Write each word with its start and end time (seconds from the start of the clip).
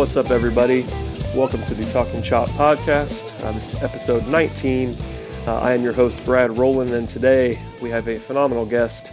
What's 0.00 0.16
up, 0.16 0.30
everybody? 0.30 0.86
Welcome 1.34 1.62
to 1.64 1.74
the 1.74 1.84
Talking 1.92 2.22
Chop 2.22 2.48
podcast. 2.48 3.38
Uh, 3.44 3.52
this 3.52 3.74
is 3.74 3.82
episode 3.82 4.26
19. 4.28 4.96
Uh, 5.46 5.58
I 5.58 5.74
am 5.74 5.82
your 5.82 5.92
host, 5.92 6.24
Brad 6.24 6.56
Rowland, 6.56 6.92
and 6.92 7.06
today 7.06 7.60
we 7.82 7.90
have 7.90 8.08
a 8.08 8.16
phenomenal 8.16 8.64
guest, 8.64 9.12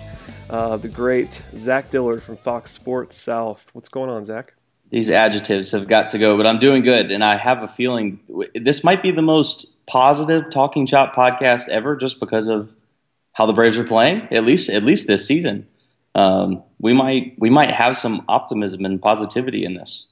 uh, 0.49 0.77
the 0.77 0.88
great 0.88 1.41
Zach 1.57 1.89
Dillard 1.89 2.23
from 2.23 2.38
Fox 2.38 2.71
Sports 2.71 3.17
South. 3.17 3.69
What's 3.73 3.89
going 3.89 4.09
on, 4.09 4.23
Zach? 4.23 4.53
These 4.89 5.09
adjectives 5.09 5.71
have 5.71 5.89
got 5.89 6.07
to 6.11 6.19
go, 6.19 6.38
but 6.38 6.47
I'm 6.47 6.57
doing 6.57 6.83
good, 6.83 7.11
and 7.11 7.22
I 7.22 7.35
have 7.35 7.63
a 7.63 7.67
feeling 7.67 8.22
this 8.55 8.81
might 8.81 9.03
be 9.03 9.11
the 9.11 9.22
most 9.22 9.85
positive 9.88 10.49
Talking 10.51 10.88
Chop 10.88 11.13
podcast 11.13 11.67
ever, 11.67 11.97
just 11.97 12.22
because 12.22 12.47
of 12.47 12.72
how 13.33 13.45
the 13.45 13.51
Braves 13.51 13.77
are 13.77 13.83
playing. 13.83 14.29
At 14.31 14.45
least, 14.45 14.69
at 14.69 14.83
least 14.83 15.05
this 15.07 15.27
season, 15.27 15.67
um, 16.16 16.63
we 16.79 16.94
might 16.94 17.35
we 17.38 17.49
might 17.49 17.72
have 17.72 17.97
some 17.97 18.23
optimism 18.29 18.85
and 18.85 19.01
positivity 19.01 19.66
in 19.66 19.73
this. 19.73 20.07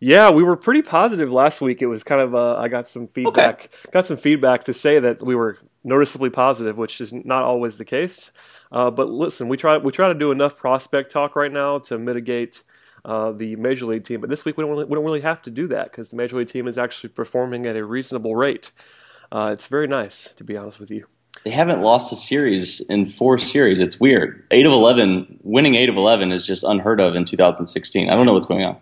Yeah, 0.00 0.30
we 0.30 0.44
were 0.44 0.56
pretty 0.56 0.82
positive 0.82 1.32
last 1.32 1.60
week. 1.60 1.82
It 1.82 1.86
was 1.86 2.04
kind 2.04 2.20
of 2.20 2.34
uh, 2.34 2.56
I 2.56 2.68
got 2.68 2.86
some 2.86 3.08
feedback, 3.08 3.64
okay. 3.64 3.90
got 3.90 4.06
some 4.06 4.16
feedback 4.16 4.64
to 4.64 4.72
say 4.72 5.00
that 5.00 5.22
we 5.22 5.34
were 5.34 5.58
noticeably 5.82 6.30
positive, 6.30 6.76
which 6.76 7.00
is 7.00 7.12
not 7.12 7.42
always 7.42 7.78
the 7.78 7.84
case. 7.84 8.30
Uh, 8.70 8.90
but 8.90 9.08
listen, 9.08 9.48
we 9.48 9.56
try 9.56 9.76
we 9.78 9.90
try 9.90 10.08
to 10.08 10.18
do 10.18 10.30
enough 10.30 10.56
prospect 10.56 11.10
talk 11.10 11.34
right 11.34 11.52
now 11.52 11.78
to 11.78 11.98
mitigate 11.98 12.62
uh, 13.04 13.32
the 13.32 13.56
major 13.56 13.86
league 13.86 14.04
team. 14.04 14.20
But 14.20 14.30
this 14.30 14.44
week 14.44 14.56
we 14.56 14.62
don't 14.62 14.70
really, 14.70 14.84
we 14.84 14.94
don't 14.94 15.04
really 15.04 15.20
have 15.20 15.42
to 15.42 15.50
do 15.50 15.66
that 15.68 15.90
because 15.90 16.10
the 16.10 16.16
major 16.16 16.36
league 16.36 16.48
team 16.48 16.68
is 16.68 16.78
actually 16.78 17.10
performing 17.10 17.66
at 17.66 17.76
a 17.76 17.84
reasonable 17.84 18.36
rate. 18.36 18.70
Uh, 19.32 19.50
it's 19.52 19.66
very 19.66 19.88
nice 19.88 20.28
to 20.36 20.44
be 20.44 20.56
honest 20.56 20.78
with 20.78 20.90
you. 20.90 21.06
They 21.44 21.50
haven't 21.50 21.82
lost 21.82 22.12
a 22.12 22.16
series 22.16 22.80
in 22.88 23.06
four 23.06 23.38
series. 23.38 23.80
It's 23.80 23.98
weird. 23.98 24.46
Eight 24.50 24.66
of 24.66 24.72
eleven, 24.72 25.40
winning 25.42 25.74
eight 25.74 25.88
of 25.88 25.96
eleven 25.96 26.30
is 26.30 26.46
just 26.46 26.62
unheard 26.62 27.00
of 27.00 27.16
in 27.16 27.24
2016. 27.24 28.08
I 28.08 28.14
don't 28.14 28.26
know 28.26 28.32
what's 28.32 28.46
going 28.46 28.64
on. 28.64 28.76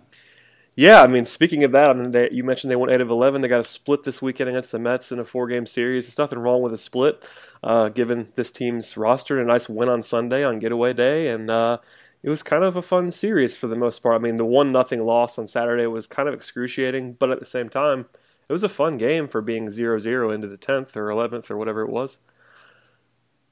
Yeah, 0.79 1.01
I 1.01 1.07
mean, 1.07 1.25
speaking 1.25 1.65
of 1.65 1.73
that, 1.73 1.89
I 1.89 1.95
mean, 1.95 2.11
they, 2.13 2.31
you 2.31 2.45
mentioned 2.45 2.71
they 2.71 2.77
won 2.77 2.91
eight 2.91 3.01
of 3.01 3.09
eleven. 3.11 3.41
They 3.41 3.49
got 3.49 3.61
a 3.61 3.65
split 3.65 4.03
this 4.03 4.21
weekend 4.21 4.51
against 4.51 4.73
the 4.73 4.79
Mets 4.79 5.11
in 5.11 5.19
a 5.19 5.25
four-game 5.25 5.65
series. 5.65 6.07
There's 6.07 6.19
nothing 6.19 6.39
wrong 6.39 6.61
with 6.61 6.75
a 6.75 6.79
split, 6.79 7.23
uh, 7.65 7.89
given 7.89 8.29
this 8.35 8.51
team's 8.51 8.95
roster. 8.95 9.39
And 9.41 9.49
a 9.49 9.53
nice 9.53 9.71
win 9.71 9.89
on 9.89 10.03
Sunday 10.03 10.45
on 10.45 10.59
getaway 10.59 10.93
day, 10.93 11.29
and 11.29 11.51
uh, 11.51 11.79
it 12.23 12.29
was 12.29 12.43
kind 12.43 12.63
of 12.63 12.77
a 12.77 12.83
fun 12.83 13.11
series 13.11 13.57
for 13.57 13.69
the 13.69 13.75
most 13.77 14.03
part. 14.03 14.17
I 14.17 14.19
mean, 14.19 14.37
the 14.37 14.45
one 14.45 14.71
nothing 14.71 15.01
loss 15.01 15.39
on 15.39 15.47
Saturday 15.47 15.87
was 15.87 16.07
kind 16.07 16.29
of 16.29 16.35
excruciating, 16.35 17.15
but 17.15 17.31
at 17.31 17.39
the 17.39 17.47
same 17.47 17.71
time, 17.71 18.05
it 18.47 18.53
was 18.53 18.63
a 18.63 18.69
fun 18.69 18.99
game 18.99 19.29
for 19.29 19.41
being 19.41 19.69
0-0 19.69 20.35
into 20.35 20.47
the 20.47 20.59
tenth 20.59 20.95
or 20.95 21.09
eleventh 21.09 21.51
or 21.51 21.57
whatever 21.57 21.81
it 21.81 21.91
was. 21.91 22.19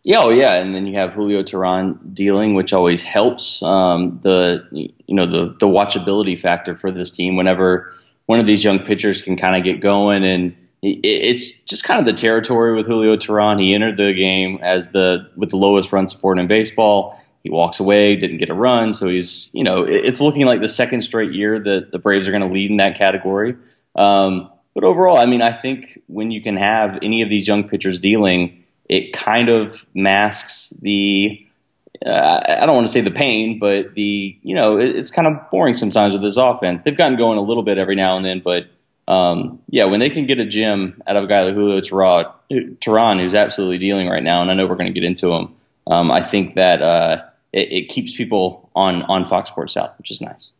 Yeah, 0.05 0.21
oh 0.21 0.29
yeah, 0.29 0.57
and 0.57 0.75
then 0.75 0.87
you 0.87 0.97
have 0.97 1.15
Julio 1.15 1.43
Teheran 1.43 1.99
dealing, 2.13 2.55
which 2.55 2.75
always 2.75 3.03
helps 3.03 3.63
um, 3.63 4.21
the 4.23 4.63
you 4.71 5.15
know 5.15 5.25
the 5.25 5.57
the 5.59 5.67
watchability 5.67 6.39
factor 6.39 6.77
for 6.77 6.93
this 6.93 7.11
team. 7.11 7.37
Whenever 7.37 7.95
one 8.27 8.39
of 8.39 8.45
these 8.45 8.63
young 8.63 8.81
pitchers 8.81 9.23
can 9.23 9.35
kind 9.35 9.57
of 9.57 9.65
get 9.65 9.81
going, 9.81 10.23
and 10.23 10.55
it, 10.83 10.99
it's 11.03 11.51
just 11.63 11.85
kind 11.85 11.99
of 11.99 12.05
the 12.05 12.13
territory 12.13 12.75
with 12.75 12.87
Julio 12.87 13.17
Teheran. 13.17 13.59
He 13.59 13.75
entered 13.75 13.97
the 13.97 14.13
game 14.13 14.59
as 14.63 14.89
the 14.89 15.27
with 15.37 15.49
the 15.49 15.57
lowest 15.57 15.91
run 15.91 16.07
support 16.07 16.39
in 16.39 16.47
baseball. 16.49 17.19
He 17.43 17.49
walks 17.49 17.81
away, 17.81 18.15
didn't 18.17 18.39
get 18.39 18.51
a 18.51 18.55
run, 18.55 18.93
so 18.93 19.09
he's 19.09 19.49
you 19.55 19.65
know 19.65 19.85
it's 19.85 20.21
looking 20.21 20.45
like 20.45 20.61
the 20.61 20.69
second 20.69 21.01
straight 21.01 21.33
year 21.33 21.59
that 21.59 21.93
the 21.93 21.99
Braves 21.99 22.29
are 22.29 22.31
going 22.31 22.47
to 22.47 22.53
lead 22.53 22.71
in 22.71 22.77
that 22.77 22.99
category. 22.99 23.57
Um, 23.97 24.51
but 24.75 24.85
overall, 24.85 25.17
I 25.17 25.25
mean, 25.25 25.41
I 25.41 25.53
think 25.53 26.03
when 26.09 26.31
you 26.31 26.43
can 26.43 26.59
have 26.59 26.99
any 27.01 27.23
of 27.23 27.31
these 27.31 27.49
young 27.49 27.67
pitchers 27.67 27.99
dealing 27.99 28.64
it 28.89 29.13
kind 29.13 29.49
of 29.49 29.85
masks 29.95 30.71
the 30.83 31.41
uh, 32.05 32.41
I 32.61 32.67
don't 32.67 32.75
want 32.75 32.87
to 32.87 32.93
say 32.93 33.01
the 33.01 33.11
pain, 33.11 33.59
but 33.59 33.95
the 33.95 34.37
you 34.43 34.55
know 34.55 34.79
it, 34.79 34.95
it's 34.97 35.11
kind 35.11 35.27
of 35.27 35.51
boring 35.51 35.77
sometimes 35.77 36.13
with 36.13 36.23
this 36.23 36.37
offense. 36.37 36.83
They've 36.83 36.97
gotten 36.97 37.17
going 37.17 37.39
a 37.39 37.43
little 37.43 37.63
bit 37.63 37.79
every 37.79 37.95
now 37.95 38.17
and 38.17 38.25
then, 38.25 38.41
but 38.45 38.67
um, 39.07 39.61
yeah, 39.69 39.85
when 39.85 40.01
they 40.01 40.11
can 40.11 40.27
get 40.27 40.39
a 40.39 40.47
gem 40.47 41.03
out 41.07 41.17
of 41.17 41.25
a 41.25 41.27
guy 41.27 41.43
like 41.43 41.55
Julio 41.55 41.81
Teheran, 41.81 43.21
who's 43.21 43.35
absolutely 43.35 43.79
dealing 43.79 44.09
right 44.09 44.23
now, 44.23 44.41
and 44.41 44.51
I 44.51 44.55
know 44.55 44.67
we're 44.67 44.77
going 44.77 44.93
to 44.93 44.99
get 44.99 45.05
into 45.05 45.33
him, 45.33 45.55
um, 45.87 46.11
I 46.11 46.27
think 46.27 46.55
that 46.55 46.81
uh, 46.83 47.23
it, 47.53 47.73
it, 47.73 47.89
keeps 47.89 48.15
people 48.15 48.71
on 48.75 49.03
on 49.03 49.29
Fox 49.29 49.51
Sports 49.51 49.75
South, 49.75 49.93
which 49.99 50.11
is 50.11 50.21
nice. 50.21 50.51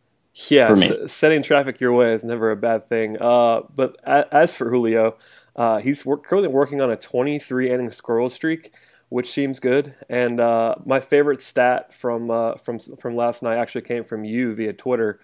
Yeah, 0.49 0.71
s- 0.71 1.11
setting 1.11 1.41
traffic 1.41 1.79
your 1.79 1.93
way 1.93 2.13
is 2.13 2.23
never 2.23 2.51
a 2.51 2.55
bad 2.55 2.85
thing. 2.85 3.17
Uh, 3.19 3.61
but 3.75 3.97
as 4.05 4.53
for 4.53 4.69
Julio, 4.69 5.15
uh, 5.55 5.79
he's 5.79 6.05
work, 6.05 6.25
currently 6.25 6.49
working 6.49 6.81
on 6.81 6.91
a 6.91 6.97
23 6.97 7.71
inning 7.71 7.89
squirrel 7.89 8.29
streak, 8.29 8.73
which 9.09 9.29
seems 9.29 9.59
good. 9.59 9.95
And 10.09 10.39
uh, 10.39 10.75
my 10.85 10.99
favorite 10.99 11.41
stat 11.41 11.93
from 11.93 12.29
uh, 12.29 12.55
from 12.55 12.79
from 12.79 13.15
last 13.15 13.41
night 13.41 13.57
actually 13.57 13.81
came 13.81 14.03
from 14.03 14.25
you 14.25 14.53
via 14.55 14.73
Twitter. 14.73 15.19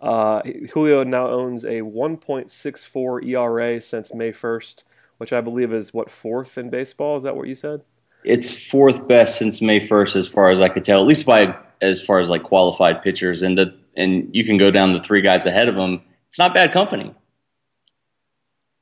Uh, 0.00 0.42
Julio 0.72 1.02
now 1.04 1.28
owns 1.28 1.64
a 1.64 1.80
1.64 1.80 3.26
ERA 3.26 3.80
since 3.80 4.12
May 4.12 4.32
1st, 4.32 4.82
which 5.18 5.32
I 5.32 5.40
believe 5.40 5.72
is 5.72 5.94
what 5.94 6.10
fourth 6.10 6.58
in 6.58 6.68
baseball. 6.68 7.16
Is 7.16 7.22
that 7.22 7.36
what 7.36 7.48
you 7.48 7.54
said? 7.54 7.82
It's 8.24 8.50
fourth 8.50 9.06
best 9.06 9.38
since 9.38 9.62
May 9.62 9.86
1st, 9.86 10.16
as 10.16 10.28
far 10.28 10.50
as 10.50 10.60
I 10.60 10.68
could 10.68 10.84
tell, 10.84 11.00
at 11.00 11.06
least 11.06 11.26
by 11.26 11.56
as 11.80 12.02
far 12.02 12.20
as 12.20 12.28
like 12.28 12.42
qualified 12.42 13.02
pitchers. 13.02 13.42
And 13.42 13.56
the, 13.56 13.74
and 13.96 14.28
you 14.34 14.44
can 14.44 14.58
go 14.58 14.70
down 14.70 14.92
the 14.92 15.00
three 15.00 15.22
guys 15.22 15.46
ahead 15.46 15.68
of 15.68 15.76
him. 15.76 16.02
It's 16.26 16.38
not 16.38 16.54
bad 16.54 16.72
company. 16.72 17.14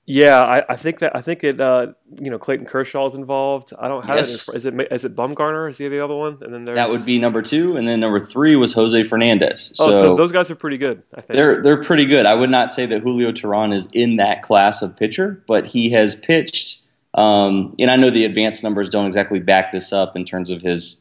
Yeah, 0.05 0.43
I, 0.43 0.73
I, 0.73 0.77
think 0.77 0.99
that 0.99 1.15
I 1.15 1.21
think 1.21 1.45
it. 1.45 1.61
Uh, 1.61 1.93
you 2.21 2.29
know, 2.29 2.39
Clayton 2.39 2.67
Kershaw 2.67 3.07
is 3.07 3.15
involved. 3.15 3.73
I 3.79 3.87
don't 3.87 4.05
have 4.05 4.17
yes. 4.17 4.49
it. 4.49 4.55
Is 4.57 4.67
it 4.67 4.75
is 4.91 5.05
it 5.05 5.15
Bumgarner? 5.15 5.71
Is 5.71 5.79
he 5.79 5.87
the 5.87 6.03
other 6.05 6.17
one? 6.17 6.39
And 6.41 6.53
then 6.53 6.65
there's... 6.65 6.77
that 6.77 6.89
would 6.89 7.07
be 7.07 7.21
number 7.21 7.41
two, 7.41 7.77
and 7.77 7.89
then 7.89 8.01
number 8.01 8.25
three 8.25 8.57
was 8.57 8.73
Jose 8.73 9.05
Fernandez. 9.05 9.71
So, 9.75 9.87
oh, 9.87 9.93
so 9.93 10.17
those 10.17 10.33
guys 10.33 10.51
are 10.51 10.57
pretty 10.57 10.77
good. 10.77 11.05
I 11.15 11.21
think 11.21 11.37
they're 11.37 11.63
they're 11.63 11.85
pretty 11.85 12.07
good. 12.07 12.27
I 12.27 12.35
would 12.35 12.51
not 12.51 12.69
say 12.69 12.85
that 12.87 13.03
Julio 13.03 13.31
Teheran 13.31 13.73
is 13.73 13.87
in 13.93 14.17
that 14.17 14.43
class 14.43 14.83
of 14.83 14.97
pitcher, 14.97 15.45
but 15.47 15.67
he 15.67 15.93
has 15.93 16.17
pitched. 16.17 16.81
Um, 17.15 17.77
and 17.79 17.89
I 17.89 17.97
know 17.97 18.11
the 18.11 18.25
advanced 18.25 18.65
numbers 18.65 18.89
don't 18.89 19.07
exactly 19.07 19.39
back 19.39 19.71
this 19.71 19.93
up 19.93 20.17
in 20.17 20.25
terms 20.25 20.51
of 20.51 20.63
his 20.63 21.01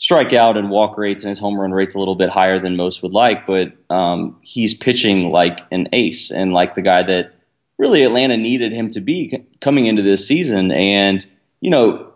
strikeout 0.00 0.56
and 0.56 0.70
walk 0.70 0.96
rates 0.98 1.22
and 1.22 1.28
his 1.28 1.38
home 1.38 1.60
run 1.60 1.72
rates 1.72 1.94
a 1.94 1.98
little 1.98 2.16
bit 2.16 2.30
higher 2.30 2.58
than 2.58 2.76
most 2.76 3.02
would 3.02 3.12
like, 3.12 3.46
but 3.46 3.68
um, 3.94 4.38
he's 4.42 4.74
pitching 4.74 5.30
like 5.30 5.60
an 5.70 5.88
ace 5.92 6.30
and 6.30 6.52
like 6.52 6.74
the 6.74 6.82
guy 6.82 7.02
that 7.02 7.32
really 7.80 8.04
Atlanta 8.04 8.36
needed 8.36 8.72
him 8.72 8.90
to 8.90 9.00
be 9.00 9.42
coming 9.62 9.86
into 9.86 10.02
this 10.02 10.28
season. 10.28 10.70
And, 10.70 11.26
you 11.62 11.70
know, 11.70 12.12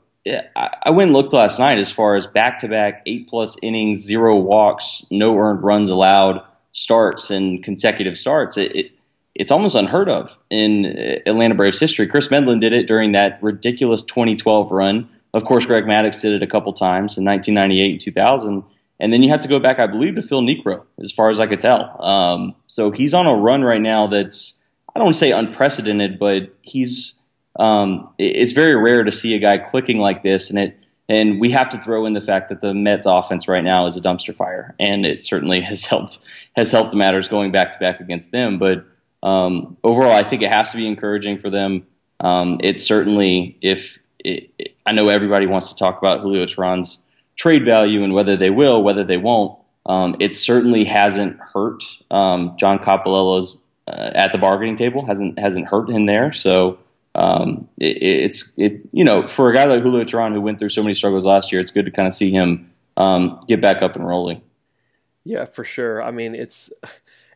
I 0.54 0.90
went 0.90 1.08
and 1.08 1.16
looked 1.16 1.32
last 1.32 1.58
night 1.58 1.78
as 1.78 1.90
far 1.90 2.16
as 2.16 2.26
back 2.26 2.58
to 2.58 2.68
back 2.68 3.02
eight 3.06 3.28
plus 3.28 3.56
innings, 3.62 4.00
zero 4.00 4.36
walks, 4.36 5.04
no 5.10 5.36
earned 5.36 5.62
runs 5.62 5.90
allowed 5.90 6.42
starts 6.72 7.30
and 7.30 7.64
consecutive 7.64 8.18
starts. 8.18 8.58
It, 8.58 8.76
it, 8.76 8.92
it's 9.34 9.50
almost 9.50 9.74
unheard 9.74 10.08
of 10.08 10.36
in 10.50 10.84
Atlanta 11.26 11.54
Braves 11.54 11.80
history. 11.80 12.06
Chris 12.06 12.30
Medlen 12.30 12.60
did 12.60 12.72
it 12.72 12.86
during 12.86 13.12
that 13.12 13.42
ridiculous 13.42 14.02
2012 14.02 14.70
run. 14.70 15.08
Of 15.32 15.44
course, 15.44 15.66
Greg 15.66 15.84
Maddux 15.84 16.20
did 16.20 16.32
it 16.32 16.42
a 16.42 16.46
couple 16.46 16.72
times 16.72 17.16
in 17.16 17.24
1998 17.24 17.92
and 17.92 18.00
2000. 18.00 18.64
And 19.00 19.12
then 19.12 19.22
you 19.22 19.30
have 19.30 19.40
to 19.40 19.48
go 19.48 19.58
back, 19.58 19.78
I 19.78 19.86
believe, 19.88 20.14
to 20.14 20.22
Phil 20.22 20.42
Niekro, 20.42 20.82
as 21.02 21.10
far 21.10 21.30
as 21.30 21.40
I 21.40 21.46
could 21.46 21.58
tell. 21.58 22.02
Um, 22.02 22.54
so 22.68 22.90
he's 22.92 23.12
on 23.12 23.26
a 23.26 23.34
run 23.34 23.62
right 23.62 23.80
now 23.80 24.06
that's 24.06 24.63
I 24.94 25.00
don't 25.00 25.14
say 25.14 25.32
unprecedented, 25.32 26.18
but 26.18 26.54
he's 26.62 27.20
um, 27.58 28.12
it's 28.18 28.52
very 28.52 28.74
rare 28.76 29.04
to 29.04 29.12
see 29.12 29.34
a 29.34 29.38
guy 29.38 29.58
clicking 29.58 29.98
like 29.98 30.22
this, 30.22 30.50
and 30.50 30.58
it 30.58 30.78
and 31.08 31.40
we 31.40 31.50
have 31.50 31.68
to 31.70 31.78
throw 31.82 32.06
in 32.06 32.14
the 32.14 32.20
fact 32.20 32.48
that 32.48 32.60
the 32.60 32.72
Mets 32.72 33.06
offense 33.06 33.46
right 33.46 33.62
now 33.62 33.86
is 33.86 33.96
a 33.96 34.00
dumpster 34.00 34.34
fire, 34.34 34.74
and 34.78 35.04
it 35.04 35.24
certainly 35.24 35.60
has 35.62 35.84
helped 35.84 36.18
has 36.56 36.70
helped 36.70 36.94
matters 36.94 37.28
going 37.28 37.52
back 37.52 37.70
to 37.72 37.78
back 37.78 38.00
against 38.00 38.30
them. 38.32 38.58
But 38.58 38.86
um, 39.22 39.76
overall, 39.82 40.12
I 40.12 40.28
think 40.28 40.42
it 40.42 40.52
has 40.52 40.70
to 40.70 40.76
be 40.76 40.86
encouraging 40.86 41.38
for 41.38 41.50
them. 41.50 41.86
Um, 42.20 42.60
it's 42.62 42.82
certainly 42.82 43.58
if 43.60 43.98
it, 44.20 44.50
it, 44.58 44.76
I 44.86 44.92
know 44.92 45.08
everybody 45.08 45.46
wants 45.46 45.70
to 45.70 45.76
talk 45.76 45.98
about 45.98 46.20
Julio 46.20 46.46
Teheran's 46.46 47.02
trade 47.36 47.64
value 47.64 48.04
and 48.04 48.14
whether 48.14 48.36
they 48.36 48.50
will, 48.50 48.82
whether 48.82 49.04
they 49.04 49.16
won't. 49.16 49.58
Um, 49.86 50.16
it 50.20 50.34
certainly 50.34 50.84
hasn't 50.84 51.38
hurt 51.38 51.84
um, 52.10 52.56
John 52.58 52.78
Coppolella's 52.78 53.58
uh, 53.86 54.10
at 54.14 54.32
the 54.32 54.38
bargaining 54.38 54.76
table. 54.76 55.04
hasn't 55.04 55.38
hasn't 55.38 55.66
hurt 55.66 55.90
him 55.90 56.06
there. 56.06 56.32
So 56.32 56.78
um, 57.14 57.68
it, 57.78 58.02
it's 58.02 58.52
it 58.56 58.80
you 58.92 59.04
know 59.04 59.28
for 59.28 59.50
a 59.50 59.54
guy 59.54 59.64
like 59.64 59.82
Julio 59.82 60.04
Teheran 60.04 60.32
who 60.32 60.40
went 60.40 60.58
through 60.58 60.70
so 60.70 60.82
many 60.82 60.94
struggles 60.94 61.24
last 61.24 61.52
year, 61.52 61.60
it's 61.60 61.70
good 61.70 61.84
to 61.84 61.90
kind 61.90 62.08
of 62.08 62.14
see 62.14 62.30
him 62.30 62.70
um, 62.96 63.44
get 63.48 63.60
back 63.60 63.82
up 63.82 63.96
and 63.96 64.06
rolling. 64.06 64.40
Yeah, 65.24 65.44
for 65.46 65.64
sure. 65.64 66.02
I 66.02 66.10
mean, 66.10 66.34
it's 66.34 66.70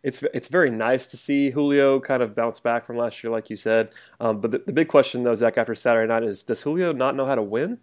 it's 0.02 0.22
it's 0.34 0.48
very 0.48 0.70
nice 0.70 1.06
to 1.06 1.16
see 1.16 1.50
Julio 1.50 2.00
kind 2.00 2.22
of 2.22 2.34
bounce 2.34 2.60
back 2.60 2.86
from 2.86 2.96
last 2.96 3.22
year, 3.22 3.32
like 3.32 3.50
you 3.50 3.56
said. 3.56 3.90
Um, 4.20 4.40
but 4.40 4.50
the, 4.50 4.58
the, 4.58 4.72
big 4.72 4.88
question, 4.88 5.22
though, 5.22 5.34
Zach, 5.34 5.58
after 5.58 5.74
Saturday 5.74 6.08
night 6.08 6.22
is: 6.22 6.42
Does 6.42 6.62
Julio 6.62 6.92
not 6.92 7.16
know 7.16 7.26
how 7.26 7.34
to 7.34 7.42
win? 7.42 7.78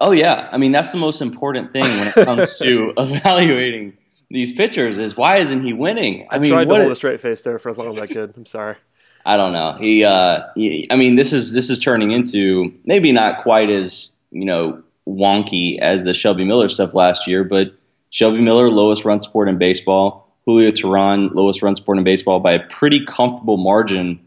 Oh 0.00 0.12
yeah, 0.12 0.48
I 0.52 0.58
mean 0.58 0.72
that's 0.72 0.92
the 0.92 0.98
most 0.98 1.20
important 1.20 1.72
thing 1.72 1.84
when 1.84 2.08
it 2.08 2.14
comes 2.14 2.58
to 2.58 2.92
evaluating 2.98 3.96
these 4.32 4.52
pitchers 4.52 4.98
is 4.98 5.16
why 5.16 5.36
isn't 5.36 5.62
he 5.62 5.72
winning? 5.72 6.26
I, 6.30 6.36
I 6.36 6.38
mean, 6.38 6.50
tried 6.50 6.68
to 6.68 6.74
hold 6.74 6.92
a 6.92 6.96
straight 6.96 7.20
face 7.20 7.42
there 7.42 7.58
for 7.58 7.68
as 7.68 7.78
long 7.78 7.88
as 7.88 7.98
I 7.98 8.06
could. 8.06 8.32
I'm 8.36 8.46
sorry. 8.46 8.76
I 9.24 9.36
don't 9.36 9.52
know. 9.52 9.76
He, 9.78 10.04
uh, 10.04 10.46
he, 10.56 10.86
I 10.90 10.96
mean, 10.96 11.16
this 11.16 11.32
is 11.32 11.52
this 11.52 11.70
is 11.70 11.78
turning 11.78 12.10
into 12.10 12.72
maybe 12.84 13.12
not 13.12 13.42
quite 13.42 13.70
as 13.70 14.10
you 14.30 14.44
know 14.44 14.82
wonky 15.06 15.78
as 15.78 16.04
the 16.04 16.12
Shelby 16.12 16.44
Miller 16.44 16.68
stuff 16.68 16.94
last 16.94 17.26
year, 17.26 17.44
but 17.44 17.74
Shelby 18.10 18.40
Miller 18.40 18.68
lowest 18.68 19.04
run 19.04 19.20
support 19.20 19.48
in 19.48 19.58
baseball. 19.58 20.34
Julio 20.46 20.70
Teheran 20.70 21.34
lowest 21.34 21.62
run 21.62 21.76
support 21.76 21.98
in 21.98 22.04
baseball 22.04 22.40
by 22.40 22.52
a 22.52 22.66
pretty 22.66 23.04
comfortable 23.04 23.58
margin. 23.58 24.18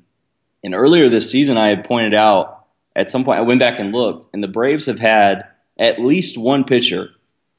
And 0.63 0.74
earlier 0.74 1.10
this 1.10 1.30
season, 1.30 1.57
I 1.57 1.68
had 1.68 1.84
pointed 1.84 2.13
out 2.13 2.66
at 2.96 3.10
some 3.10 3.25
point 3.25 3.40
I 3.40 3.42
went 3.42 3.60
back 3.60 3.80
and 3.80 3.92
looked, 3.92 4.34
and 4.34 4.42
the 4.42 4.48
Braves 4.48 4.86
have 4.86 5.00
had 5.00 5.46
at 5.78 6.00
least 6.00 6.38
one 6.38 6.63
pitcher 6.63 7.10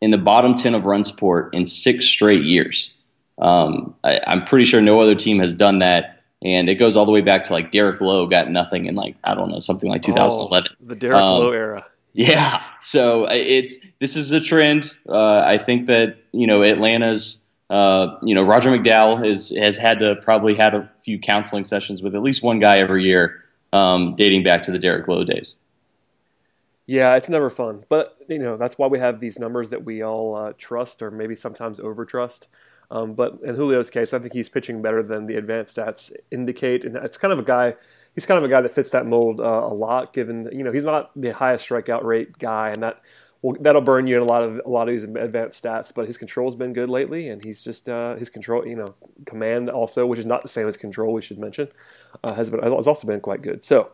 in 0.00 0.10
the 0.10 0.18
bottom 0.18 0.54
10 0.54 0.74
of 0.74 0.84
run 0.84 1.04
support 1.04 1.54
in 1.54 1.66
six 1.66 2.06
straight 2.06 2.42
years. 2.42 2.92
Um, 3.38 3.94
I, 4.04 4.20
am 4.26 4.44
pretty 4.44 4.64
sure 4.64 4.80
no 4.80 5.00
other 5.00 5.14
team 5.14 5.38
has 5.40 5.52
done 5.52 5.80
that. 5.80 6.22
And 6.42 6.68
it 6.68 6.74
goes 6.74 6.96
all 6.96 7.06
the 7.06 7.12
way 7.12 7.22
back 7.22 7.44
to 7.44 7.52
like 7.52 7.70
Derek 7.70 8.00
Lowe 8.00 8.26
got 8.26 8.50
nothing 8.50 8.86
in 8.86 8.94
like, 8.94 9.16
I 9.24 9.34
don't 9.34 9.50
know, 9.50 9.60
something 9.60 9.90
like 9.90 10.02
2011. 10.02 10.70
Oh, 10.70 10.86
the 10.86 10.94
Derek 10.94 11.16
um, 11.16 11.38
Lowe 11.40 11.52
era. 11.52 11.84
Yeah. 12.12 12.62
So 12.82 13.24
uh, 13.24 13.30
it's, 13.32 13.76
this 14.00 14.16
is 14.16 14.32
a 14.32 14.40
trend. 14.40 14.94
Uh, 15.08 15.40
I 15.40 15.58
think 15.58 15.86
that, 15.86 16.16
you 16.32 16.46
know, 16.46 16.62
Atlanta's, 16.62 17.44
uh, 17.68 18.16
you 18.22 18.34
know, 18.34 18.42
Roger 18.42 18.70
McDowell 18.70 19.26
has, 19.26 19.50
has 19.50 19.76
had 19.76 19.98
to 19.98 20.16
probably 20.16 20.54
had 20.54 20.74
a 20.74 20.90
few 21.04 21.18
counseling 21.18 21.64
sessions 21.64 22.02
with 22.02 22.14
at 22.14 22.22
least 22.22 22.42
one 22.42 22.60
guy 22.60 22.78
every 22.78 23.04
year, 23.04 23.42
um, 23.72 24.14
dating 24.16 24.44
back 24.44 24.62
to 24.62 24.70
the 24.70 24.78
Derek 24.78 25.08
Lowe 25.08 25.24
days. 25.24 25.54
Yeah, 26.86 27.16
it's 27.16 27.28
never 27.28 27.50
fun, 27.50 27.84
but 27.88 28.16
you 28.28 28.38
know 28.38 28.56
that's 28.56 28.78
why 28.78 28.86
we 28.86 29.00
have 29.00 29.18
these 29.18 29.38
numbers 29.40 29.70
that 29.70 29.84
we 29.84 30.02
all 30.02 30.36
uh, 30.36 30.52
trust, 30.56 31.02
or 31.02 31.10
maybe 31.10 31.34
sometimes 31.34 31.80
over 31.80 32.04
trust. 32.04 32.46
Um, 32.92 33.14
but 33.14 33.40
in 33.42 33.56
Julio's 33.56 33.90
case, 33.90 34.14
I 34.14 34.20
think 34.20 34.32
he's 34.32 34.48
pitching 34.48 34.82
better 34.82 35.02
than 35.02 35.26
the 35.26 35.34
advanced 35.34 35.76
stats 35.76 36.12
indicate, 36.30 36.84
and 36.84 36.96
it's 36.96 37.18
kind 37.18 37.32
of 37.32 37.40
a 37.40 37.42
guy. 37.42 37.74
He's 38.14 38.24
kind 38.24 38.38
of 38.38 38.44
a 38.44 38.48
guy 38.48 38.60
that 38.60 38.72
fits 38.72 38.90
that 38.90 39.04
mold 39.04 39.40
uh, 39.40 39.44
a 39.44 39.74
lot. 39.74 40.12
Given 40.12 40.48
you 40.52 40.62
know 40.62 40.70
he's 40.70 40.84
not 40.84 41.10
the 41.20 41.30
highest 41.30 41.68
strikeout 41.68 42.04
rate 42.04 42.38
guy, 42.38 42.70
and 42.70 42.82
that 42.84 43.00
well, 43.42 43.56
that'll 43.60 43.82
burn 43.82 44.06
you 44.06 44.16
in 44.16 44.22
a 44.22 44.26
lot 44.26 44.42
of 44.42 44.60
a 44.64 44.68
lot 44.68 44.88
of 44.88 44.94
these 44.94 45.02
advanced 45.02 45.62
stats. 45.62 45.92
But 45.92 46.06
his 46.06 46.16
control's 46.16 46.54
been 46.54 46.72
good 46.72 46.88
lately, 46.88 47.28
and 47.28 47.44
he's 47.44 47.62
just 47.62 47.88
uh, 47.88 48.14
his 48.14 48.30
control, 48.30 48.66
you 48.66 48.76
know, 48.76 48.94
command 49.24 49.70
also, 49.70 50.06
which 50.06 50.20
is 50.20 50.26
not 50.26 50.42
the 50.42 50.48
same 50.48 50.68
as 50.68 50.76
control. 50.76 51.12
We 51.12 51.22
should 51.22 51.38
mention, 51.38 51.68
uh, 52.22 52.32
has 52.34 52.48
been 52.48 52.62
has 52.62 52.86
also 52.86 53.06
been 53.06 53.20
quite 53.20 53.42
good. 53.42 53.64
So 53.64 53.90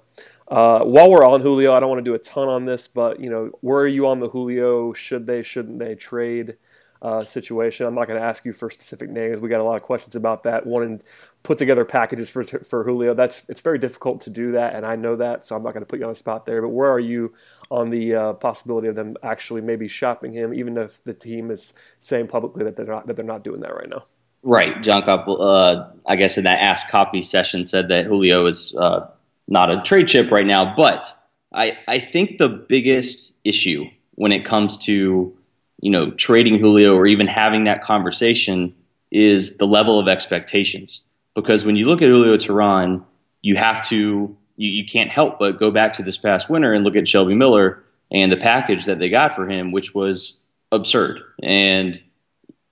uh, 0.48 0.84
while 0.84 1.10
we're 1.10 1.24
on 1.24 1.40
Julio, 1.40 1.72
I 1.72 1.80
don't 1.80 1.88
want 1.88 2.04
to 2.04 2.08
do 2.08 2.14
a 2.14 2.18
ton 2.18 2.48
on 2.48 2.64
this, 2.64 2.88
but 2.88 3.20
you 3.20 3.30
know, 3.30 3.50
where 3.60 3.80
are 3.80 3.86
you 3.86 4.06
on 4.08 4.20
the 4.20 4.28
Julio? 4.28 4.92
Should 4.92 5.26
they, 5.26 5.42
shouldn't 5.42 5.78
they 5.78 5.94
trade 5.94 6.56
uh, 7.00 7.24
situation? 7.24 7.86
I'm 7.86 7.94
not 7.94 8.06
going 8.06 8.20
to 8.20 8.26
ask 8.26 8.44
you 8.44 8.52
for 8.52 8.70
specific 8.70 9.10
names. 9.10 9.40
We 9.40 9.48
got 9.48 9.60
a 9.60 9.64
lot 9.64 9.76
of 9.76 9.82
questions 9.82 10.16
about 10.16 10.44
that. 10.44 10.66
Wanting 10.66 11.02
put 11.42 11.58
together 11.58 11.84
packages 11.84 12.30
for 12.30 12.44
for 12.44 12.84
Julio. 12.84 13.14
That's 13.14 13.42
it's 13.48 13.60
very 13.60 13.78
difficult 13.78 14.22
to 14.22 14.30
do 14.30 14.52
that, 14.52 14.74
and 14.74 14.84
I 14.86 14.96
know 14.96 15.16
that, 15.16 15.44
so 15.44 15.56
I'm 15.56 15.62
not 15.62 15.74
going 15.74 15.82
to 15.82 15.88
put 15.88 15.98
you 15.98 16.04
on 16.04 16.12
the 16.12 16.16
spot 16.18 16.46
there. 16.46 16.62
But 16.62 16.68
where 16.68 16.90
are 16.90 17.00
you 17.00 17.34
on 17.70 17.90
the 17.90 18.14
uh, 18.14 18.32
possibility 18.34 18.88
of 18.88 18.96
them 18.96 19.16
actually 19.22 19.60
maybe 19.60 19.88
shopping 19.88 20.32
him, 20.32 20.52
even 20.54 20.76
if 20.76 21.02
the 21.04 21.14
team 21.14 21.50
is 21.50 21.72
saying 22.00 22.28
publicly 22.28 22.64
that 22.64 22.76
they're 22.76 22.86
not 22.86 23.06
that 23.06 23.16
they're 23.16 23.24
not 23.24 23.44
doing 23.44 23.60
that 23.60 23.74
right 23.74 23.88
now? 23.88 24.04
Right, 24.44 24.82
John 24.82 25.04
Kopp. 25.04 25.28
Uh, 25.28 25.88
I 26.06 26.16
guess 26.16 26.36
in 26.36 26.44
that 26.44 26.58
Ask 26.58 26.88
Copy 26.88 27.22
session 27.22 27.64
said 27.64 27.88
that 27.88 28.06
Julio 28.06 28.46
is 28.46 28.74
uh, 28.76 29.08
not 29.48 29.70
a 29.70 29.82
trade 29.82 30.08
chip 30.08 30.30
right 30.30 30.46
now. 30.46 30.74
But 30.76 31.16
I, 31.52 31.78
I 31.88 32.00
think 32.00 32.38
the 32.38 32.48
biggest 32.48 33.32
issue 33.44 33.84
when 34.14 34.32
it 34.32 34.44
comes 34.44 34.78
to 34.78 35.36
you 35.80 35.90
know 35.90 36.10
trading 36.12 36.58
Julio 36.58 36.94
or 36.94 37.06
even 37.06 37.26
having 37.26 37.64
that 37.64 37.82
conversation 37.82 38.74
is 39.10 39.58
the 39.58 39.66
level 39.66 39.98
of 40.00 40.08
expectations. 40.08 41.02
Because 41.34 41.64
when 41.64 41.76
you 41.76 41.86
look 41.86 42.02
at 42.02 42.08
Julio 42.08 42.36
Teheran, 42.36 43.04
you 43.42 43.56
have 43.56 43.86
to 43.88 44.36
you, 44.56 44.68
you 44.68 44.86
can't 44.86 45.10
help 45.10 45.38
but 45.38 45.58
go 45.58 45.70
back 45.70 45.94
to 45.94 46.02
this 46.02 46.18
past 46.18 46.48
winter 46.48 46.72
and 46.72 46.84
look 46.84 46.96
at 46.96 47.08
Shelby 47.08 47.34
Miller 47.34 47.82
and 48.10 48.30
the 48.30 48.36
package 48.36 48.84
that 48.84 48.98
they 48.98 49.08
got 49.08 49.34
for 49.34 49.48
him, 49.48 49.72
which 49.72 49.94
was 49.94 50.42
absurd. 50.70 51.20
And 51.42 52.00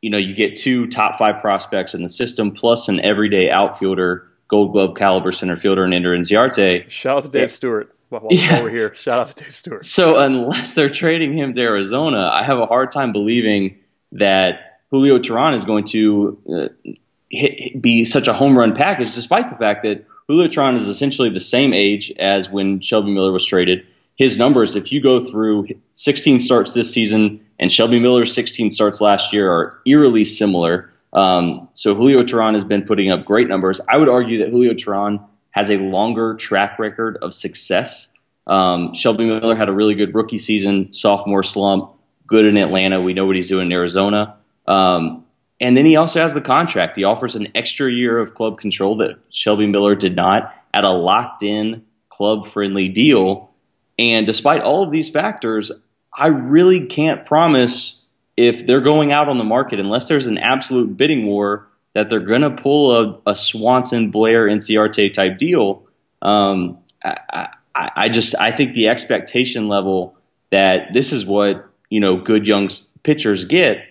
you 0.00 0.08
know, 0.08 0.18
you 0.18 0.34
get 0.34 0.56
two 0.56 0.86
top 0.86 1.18
five 1.18 1.40
prospects 1.42 1.94
in 1.94 2.02
the 2.02 2.08
system 2.08 2.52
plus 2.52 2.88
an 2.88 3.00
everyday 3.00 3.50
outfielder 3.50 4.26
Gold 4.50 4.72
Glove 4.72 4.96
caliber 4.96 5.32
center 5.32 5.56
fielder 5.56 5.84
in 5.84 5.92
Ender 5.92 6.16
Inciarte. 6.16 6.90
Shout 6.90 7.18
out 7.18 7.22
to 7.24 7.30
Dave 7.30 7.42
yeah. 7.42 7.46
Stewart. 7.46 7.96
While, 8.10 8.26
yeah. 8.30 8.60
we're 8.60 8.70
here, 8.70 8.92
shout 8.92 9.20
out 9.20 9.36
to 9.36 9.44
Dave 9.44 9.54
Stewart. 9.54 9.86
So 9.86 10.18
unless 10.18 10.74
they're 10.74 10.90
trading 10.90 11.38
him 11.38 11.52
to 11.52 11.60
Arizona, 11.60 12.28
I 12.32 12.42
have 12.42 12.58
a 12.58 12.66
hard 12.66 12.90
time 12.90 13.12
believing 13.12 13.78
that 14.12 14.80
Julio 14.90 15.18
Teheran 15.18 15.56
is 15.56 15.64
going 15.64 15.84
to 15.86 16.38
uh, 16.52 16.90
hit, 17.30 17.80
be 17.80 18.04
such 18.04 18.26
a 18.26 18.34
home 18.34 18.58
run 18.58 18.74
package, 18.74 19.14
despite 19.14 19.48
the 19.48 19.56
fact 19.56 19.84
that 19.84 20.04
Julio 20.26 20.48
Teheran 20.48 20.74
is 20.74 20.88
essentially 20.88 21.30
the 21.30 21.40
same 21.40 21.72
age 21.72 22.12
as 22.18 22.50
when 22.50 22.80
Shelby 22.80 23.12
Miller 23.12 23.30
was 23.30 23.46
traded. 23.46 23.86
His 24.16 24.36
numbers, 24.36 24.74
if 24.74 24.90
you 24.90 25.00
go 25.00 25.24
through 25.24 25.68
16 25.94 26.40
starts 26.40 26.72
this 26.72 26.92
season 26.92 27.44
and 27.58 27.70
Shelby 27.70 28.00
Miller's 28.00 28.34
16 28.34 28.72
starts 28.72 29.00
last 29.00 29.32
year, 29.32 29.50
are 29.50 29.80
eerily 29.86 30.24
similar. 30.24 30.89
Um, 31.12 31.68
so 31.74 31.94
Julio 31.94 32.18
Teheran 32.18 32.54
has 32.54 32.64
been 32.64 32.82
putting 32.82 33.10
up 33.10 33.24
great 33.24 33.48
numbers. 33.48 33.80
I 33.88 33.96
would 33.96 34.08
argue 34.08 34.38
that 34.38 34.50
Julio 34.50 34.74
Teheran 34.74 35.24
has 35.50 35.70
a 35.70 35.76
longer 35.76 36.34
track 36.34 36.78
record 36.78 37.18
of 37.22 37.34
success. 37.34 38.08
Um, 38.46 38.94
Shelby 38.94 39.26
Miller 39.26 39.54
had 39.54 39.68
a 39.68 39.72
really 39.72 39.94
good 39.94 40.14
rookie 40.14 40.38
season, 40.38 40.92
sophomore 40.92 41.42
slump, 41.42 41.92
good 42.26 42.44
in 42.44 42.56
Atlanta. 42.56 43.00
We 43.00 43.14
know 43.14 43.26
what 43.26 43.36
he's 43.36 43.48
doing 43.48 43.66
in 43.66 43.72
Arizona. 43.72 44.36
Um, 44.66 45.24
and 45.60 45.76
then 45.76 45.84
he 45.84 45.96
also 45.96 46.20
has 46.20 46.32
the 46.32 46.40
contract. 46.40 46.96
He 46.96 47.04
offers 47.04 47.36
an 47.36 47.48
extra 47.54 47.90
year 47.90 48.18
of 48.18 48.34
club 48.34 48.58
control 48.58 48.96
that 48.98 49.18
Shelby 49.30 49.66
Miller 49.66 49.94
did 49.94 50.16
not 50.16 50.54
at 50.72 50.84
a 50.84 50.90
locked 50.90 51.42
in, 51.42 51.84
club 52.08 52.50
friendly 52.50 52.88
deal. 52.88 53.50
And 53.98 54.26
despite 54.26 54.62
all 54.62 54.82
of 54.82 54.90
these 54.90 55.10
factors, 55.10 55.70
I 56.16 56.28
really 56.28 56.86
can't 56.86 57.26
promise 57.26 57.99
if 58.40 58.66
they're 58.66 58.80
going 58.80 59.12
out 59.12 59.28
on 59.28 59.36
the 59.36 59.44
market, 59.44 59.78
unless 59.78 60.08
there's 60.08 60.26
an 60.26 60.38
absolute 60.38 60.96
bidding 60.96 61.26
war, 61.26 61.68
that 61.94 62.08
they're 62.08 62.20
going 62.20 62.40
to 62.40 62.50
pull 62.50 62.96
a, 62.96 63.30
a, 63.30 63.36
Swanson 63.36 64.10
Blair 64.10 64.46
Inciarte 64.46 65.12
type 65.12 65.38
deal. 65.38 65.82
Um, 66.22 66.78
I, 67.04 67.48
I, 67.74 67.90
I, 67.96 68.08
just 68.08 68.34
I 68.36 68.56
think 68.56 68.74
the 68.74 68.88
expectation 68.88 69.68
level 69.68 70.16
that 70.50 70.92
this 70.94 71.12
is 71.12 71.26
what 71.26 71.68
you 71.90 72.00
know 72.00 72.16
good 72.16 72.46
young 72.46 72.70
pitchers 73.02 73.44
get. 73.44 73.84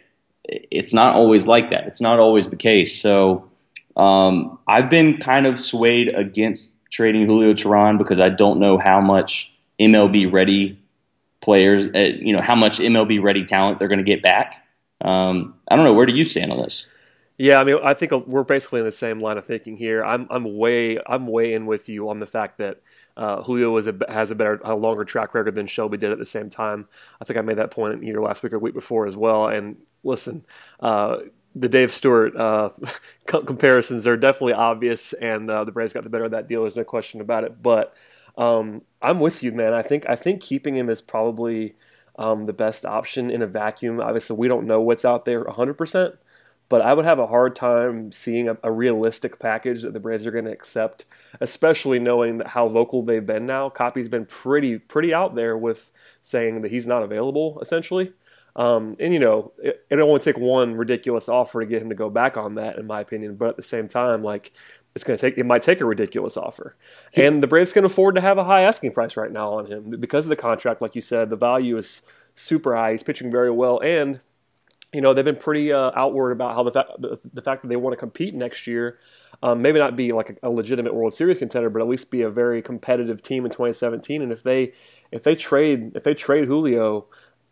It's 0.46 0.94
not 0.94 1.16
always 1.16 1.46
like 1.46 1.70
that. 1.70 1.86
It's 1.86 2.02
not 2.02 2.20
always 2.20 2.50
the 2.50 2.56
case. 2.56 3.00
So 3.00 3.50
um, 3.96 4.58
I've 4.68 4.90
been 4.90 5.18
kind 5.18 5.46
of 5.46 5.60
swayed 5.60 6.08
against 6.16 6.70
trading 6.90 7.28
Julio 7.28 7.54
Teheran 7.54 8.00
because 8.00 8.20
I 8.20 8.30
don't 8.30 8.60
know 8.60 8.80
how 8.80 9.00
much 9.00 9.54
MLB 9.80 10.32
ready 10.32 10.79
players, 11.42 11.86
uh, 11.96 12.00
you 12.00 12.34
know, 12.34 12.42
how 12.42 12.56
much 12.56 12.80
MLB 12.80 13.22
ready 13.22 13.46
talent 13.46 13.80
they're 13.80 13.88
going 13.88 14.04
to 14.04 14.04
get 14.04 14.22
back. 14.22 14.56
Um, 15.02 15.56
I 15.70 15.76
don't 15.76 15.86
know. 15.86 15.94
Where 15.94 16.06
do 16.06 16.14
you 16.14 16.24
stand 16.24 16.52
on 16.52 16.62
this? 16.62 16.88
Yeah, 17.38 17.60
I 17.60 17.64
mean, 17.64 17.78
I 17.82 17.94
think 17.94 18.12
we're 18.28 18.44
basically 18.44 18.82
in 18.82 18.86
the 18.86 18.92
same 18.92 19.20
line 19.20 19.38
of 19.38 19.46
thinking 19.46 19.78
here. 19.78 20.04
I'm, 20.04 20.28
I'm 20.30 20.58
way, 20.58 21.00
I'm 21.06 21.26
way 21.26 21.54
in 21.54 21.66
with 21.66 21.88
you 21.88 22.10
on 22.10 22.20
the 22.20 22.26
fact 22.26 22.58
that 22.58 22.82
uh, 23.16 23.42
Julio 23.42 23.78
a, 23.78 24.12
has 24.12 24.32
a 24.32 24.36
better, 24.36 24.60
a 24.64 24.76
longer 24.76 25.06
track 25.06 25.34
record 25.34 25.56
than 25.56 25.66
Shelby 25.66 25.98
did 25.98 26.12
at 26.12 26.18
the 26.18 26.26
same 26.26 26.50
time. 26.50 26.88
I 27.22 27.26
think 27.26 27.40
I 27.40 27.42
made 27.42 27.58
that 27.58 27.72
point 27.72 28.04
either 28.04 28.22
last 28.22 28.44
week 28.44 28.52
or 28.52 28.60
week 28.60 28.74
before 28.74 29.08
as 29.08 29.16
well. 29.16 29.48
And 29.48 29.78
listen, 30.04 30.46
uh, 30.82 31.20
the 31.56 31.70
Dave 31.70 31.94
Stewart 31.94 32.36
uh, 32.36 32.70
comparisons 33.26 34.06
are 34.06 34.18
definitely 34.18 34.54
obvious, 34.54 35.14
and 35.14 35.50
uh, 35.50 35.64
the 35.64 35.72
Braves 35.72 35.94
got 35.94 36.04
the 36.04 36.10
better 36.10 36.26
of 36.26 36.32
that 36.32 36.48
deal. 36.48 36.62
There's 36.62 36.76
no 36.76 36.84
question 36.84 37.22
about 37.22 37.44
it. 37.44 37.62
But 37.62 37.94
um, 38.40 38.82
I'm 39.02 39.20
with 39.20 39.44
you, 39.44 39.52
man. 39.52 39.74
I 39.74 39.84
think 39.84 40.06
I 40.10 40.16
think 40.16 40.42
keeping 40.42 40.76
him 40.76 40.90
is 40.90 41.02
probably 41.02 41.76
um, 42.18 42.46
the 42.46 42.54
best 42.54 42.86
option 42.86 43.30
in 43.30 43.42
a 43.42 43.48
vacuum. 43.48 44.00
Obviously, 44.00 44.36
we 44.36 44.48
don't 44.48 44.66
know 44.66 44.82
what's 44.82 45.06
out 45.06 45.26
there 45.26 45.44
100, 45.44 45.76
percent 45.76 46.16
but 46.70 46.82
I 46.82 46.94
would 46.94 47.06
have 47.06 47.18
a 47.18 47.28
hard 47.28 47.56
time 47.56 48.12
seeing 48.12 48.48
a, 48.48 48.58
a 48.64 48.72
realistic 48.72 49.40
package 49.40 49.82
that 49.82 49.94
the 49.94 50.00
Braves 50.00 50.28
are 50.28 50.32
going 50.32 50.46
to 50.46 50.52
accept, 50.52 51.06
especially 51.42 52.00
knowing 52.00 52.42
how 52.46 52.70
vocal 52.70 53.02
they've 53.02 53.26
been 53.26 53.48
now. 53.48 53.70
Copy's 53.70 54.08
been 54.08 54.26
pretty 54.26 54.78
pretty 54.78 55.14
out 55.14 55.36
there 55.36 55.58
with 55.58 55.92
saying 56.22 56.62
that 56.62 56.72
he's 56.72 56.86
not 56.86 57.02
available, 57.04 57.58
essentially. 57.60 58.14
Um, 58.56 58.96
and 59.00 59.14
you 59.14 59.20
know, 59.20 59.52
it, 59.58 59.86
it 59.90 60.00
only 60.00 60.20
take 60.20 60.38
one 60.38 60.76
ridiculous 60.76 61.28
offer 61.28 61.62
to 61.62 61.66
get 61.66 61.82
him 61.82 61.90
to 61.90 61.96
go 61.96 62.10
back 62.10 62.38
on 62.38 62.56
that, 62.56 62.78
in 62.78 62.86
my 62.86 63.02
opinion. 63.02 63.36
But 63.36 63.50
at 63.50 63.58
the 63.58 63.64
same 63.64 63.88
time, 63.88 64.24
like 64.24 64.52
it's 64.96 65.04
going 65.04 65.18
to 65.18 65.22
take 65.22 65.38
it 65.38 65.46
might 65.46 65.62
take 65.62 65.82
a 65.82 65.86
ridiculous 65.86 66.36
offer, 66.36 66.76
and 67.14 67.44
the 67.44 67.48
Braves 67.48 67.74
can 67.74 67.86
afford 67.86 68.16
to 68.16 68.22
have 68.22 68.38
a 68.38 68.44
high 68.44 68.62
asking 68.62 68.92
price 68.92 69.16
right 69.16 69.32
now 69.32 69.54
on 69.54 69.68
him 69.68 69.92
because 70.00 70.26
of 70.26 70.30
the 70.30 70.36
contract. 70.36 70.82
Like 70.82 70.96
you 70.96 71.02
said, 71.02 71.30
the 71.30 71.36
value 71.36 71.78
is 71.78 72.02
super 72.36 72.76
high. 72.76 72.92
He's 72.92 73.04
pitching 73.04 73.32
very 73.32 73.52
well, 73.52 73.80
and 73.84 74.22
you 74.92 75.02
know 75.02 75.14
they've 75.14 75.26
been 75.26 75.36
pretty 75.36 75.72
uh, 75.72 75.92
outward 75.96 76.32
about 76.32 76.56
how 76.56 76.64
the, 76.64 76.72
fa- 76.72 76.96
the, 76.98 77.20
the 77.34 77.42
fact 77.42 77.62
that 77.62 77.68
they 77.68 77.76
want 77.76 77.94
to 77.94 77.98
compete 77.98 78.34
next 78.34 78.68
year. 78.68 79.00
Um, 79.42 79.62
maybe 79.62 79.80
not 79.80 79.96
be 79.96 80.12
like 80.12 80.32
a, 80.32 80.48
a, 80.48 80.50
legitimate 80.50 80.94
World 80.94 81.14
Series 81.14 81.38
contender, 81.38 81.70
but 81.70 81.82
at 81.82 81.88
least 81.88 82.12
be 82.12 82.24
a 82.24 82.30
very 82.30 82.62
competitive 82.62 83.22
team 83.22 83.46
in 83.46 83.52
2017. 83.52 84.22
And 84.22 84.34
if 84.34 84.44
they 84.44 84.74
if 85.12 85.24
they 85.24 85.36
trade 85.36 85.92
if 85.96 86.04
they 86.04 86.14
trade 86.14 86.46
Julio, 86.46 87.06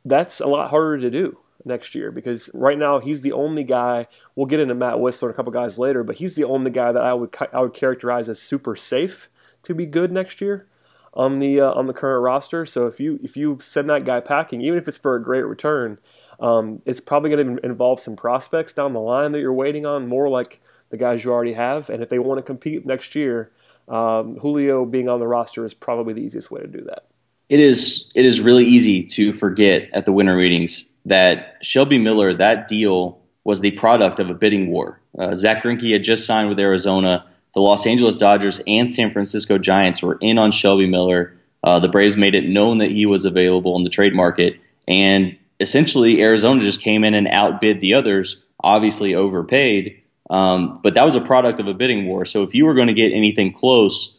that's 0.03 0.41
a 0.41 0.47
lot 0.47 0.69
harder 0.69 0.99
to 0.99 1.09
do 1.09 1.37
next 1.65 1.95
year 1.95 2.11
because 2.11 2.49
right 2.53 2.77
now 2.77 2.99
he's 2.99 3.21
the 3.21 3.31
only 3.31 3.63
guy. 3.63 4.07
We'll 4.35 4.45
get 4.45 4.59
into 4.59 4.75
Matt 4.75 4.95
Wisler 4.95 5.23
and 5.23 5.31
a 5.31 5.33
couple 5.33 5.51
guys 5.51 5.77
later, 5.77 6.03
but 6.03 6.17
he's 6.17 6.35
the 6.35 6.43
only 6.43 6.71
guy 6.71 6.91
that 6.91 7.03
I 7.03 7.13
would 7.13 7.35
I 7.53 7.61
would 7.61 7.73
characterize 7.73 8.29
as 8.29 8.41
super 8.41 8.75
safe 8.75 9.29
to 9.63 9.73
be 9.73 9.85
good 9.85 10.11
next 10.11 10.41
year 10.41 10.67
on 11.13 11.39
the 11.39 11.61
uh, 11.61 11.71
on 11.71 11.87
the 11.87 11.93
current 11.93 12.23
roster. 12.23 12.65
So 12.65 12.87
if 12.87 12.99
you 12.99 13.19
if 13.23 13.35
you 13.35 13.59
send 13.61 13.89
that 13.89 14.05
guy 14.05 14.19
packing, 14.19 14.61
even 14.61 14.77
if 14.77 14.87
it's 14.87 14.97
for 14.97 15.15
a 15.15 15.23
great 15.23 15.45
return, 15.45 15.97
um, 16.39 16.81
it's 16.85 17.01
probably 17.01 17.31
going 17.31 17.57
to 17.57 17.65
involve 17.65 17.99
some 17.99 18.15
prospects 18.15 18.73
down 18.73 18.93
the 18.93 18.99
line 18.99 19.31
that 19.31 19.39
you're 19.39 19.53
waiting 19.53 19.85
on, 19.85 20.07
more 20.07 20.29
like 20.29 20.61
the 20.89 20.97
guys 20.97 21.23
you 21.23 21.31
already 21.31 21.53
have. 21.53 21.89
And 21.89 22.01
if 22.01 22.09
they 22.09 22.19
want 22.19 22.37
to 22.37 22.43
compete 22.43 22.85
next 22.85 23.15
year, 23.15 23.51
um, 23.87 24.37
Julio 24.37 24.85
being 24.85 25.09
on 25.09 25.19
the 25.19 25.27
roster 25.27 25.65
is 25.65 25.73
probably 25.73 26.13
the 26.13 26.21
easiest 26.21 26.51
way 26.51 26.61
to 26.61 26.67
do 26.67 26.81
that. 26.85 27.05
It 27.49 27.59
is. 27.59 28.11
It 28.13 28.25
is 28.25 28.39
really 28.41 28.65
easy 28.65 29.03
to 29.03 29.33
forget 29.33 29.89
at 29.93 30.05
the 30.05 30.11
winter 30.11 30.35
meetings 30.35 30.85
that 31.07 31.55
Shelby 31.61 31.97
Miller, 31.97 32.35
that 32.35 32.67
deal 32.67 33.19
was 33.43 33.61
the 33.61 33.71
product 33.71 34.19
of 34.19 34.29
a 34.29 34.33
bidding 34.33 34.69
war. 34.69 34.99
Uh, 35.17 35.33
Zack 35.33 35.63
Greinke 35.63 35.93
had 35.93 36.03
just 36.03 36.25
signed 36.25 36.49
with 36.49 36.59
Arizona. 36.59 37.25
The 37.53 37.61
Los 37.61 37.87
Angeles 37.87 38.17
Dodgers 38.17 38.59
and 38.67 38.93
San 38.93 39.11
Francisco 39.13 39.57
Giants 39.57 40.03
were 40.03 40.17
in 40.19 40.37
on 40.37 40.51
Shelby 40.51 40.85
Miller. 40.85 41.37
Uh, 41.63 41.79
the 41.79 41.87
Braves 41.87 42.17
made 42.17 42.35
it 42.35 42.47
known 42.47 42.79
that 42.79 42.91
he 42.91 43.05
was 43.05 43.25
available 43.25 43.77
in 43.77 43.83
the 43.83 43.89
trade 43.89 44.13
market, 44.13 44.59
and 44.87 45.37
essentially 45.59 46.21
Arizona 46.21 46.59
just 46.59 46.81
came 46.81 47.03
in 47.03 47.13
and 47.13 47.27
outbid 47.27 47.81
the 47.81 47.93
others. 47.93 48.43
Obviously, 48.63 49.15
overpaid, 49.15 50.01
um, 50.29 50.79
but 50.83 50.95
that 50.95 51.05
was 51.05 51.15
a 51.15 51.21
product 51.21 51.59
of 51.59 51.67
a 51.67 51.73
bidding 51.73 52.05
war. 52.05 52.25
So 52.25 52.43
if 52.43 52.53
you 52.53 52.65
were 52.65 52.73
going 52.73 52.87
to 52.87 52.93
get 52.93 53.13
anything 53.13 53.53
close 53.53 54.17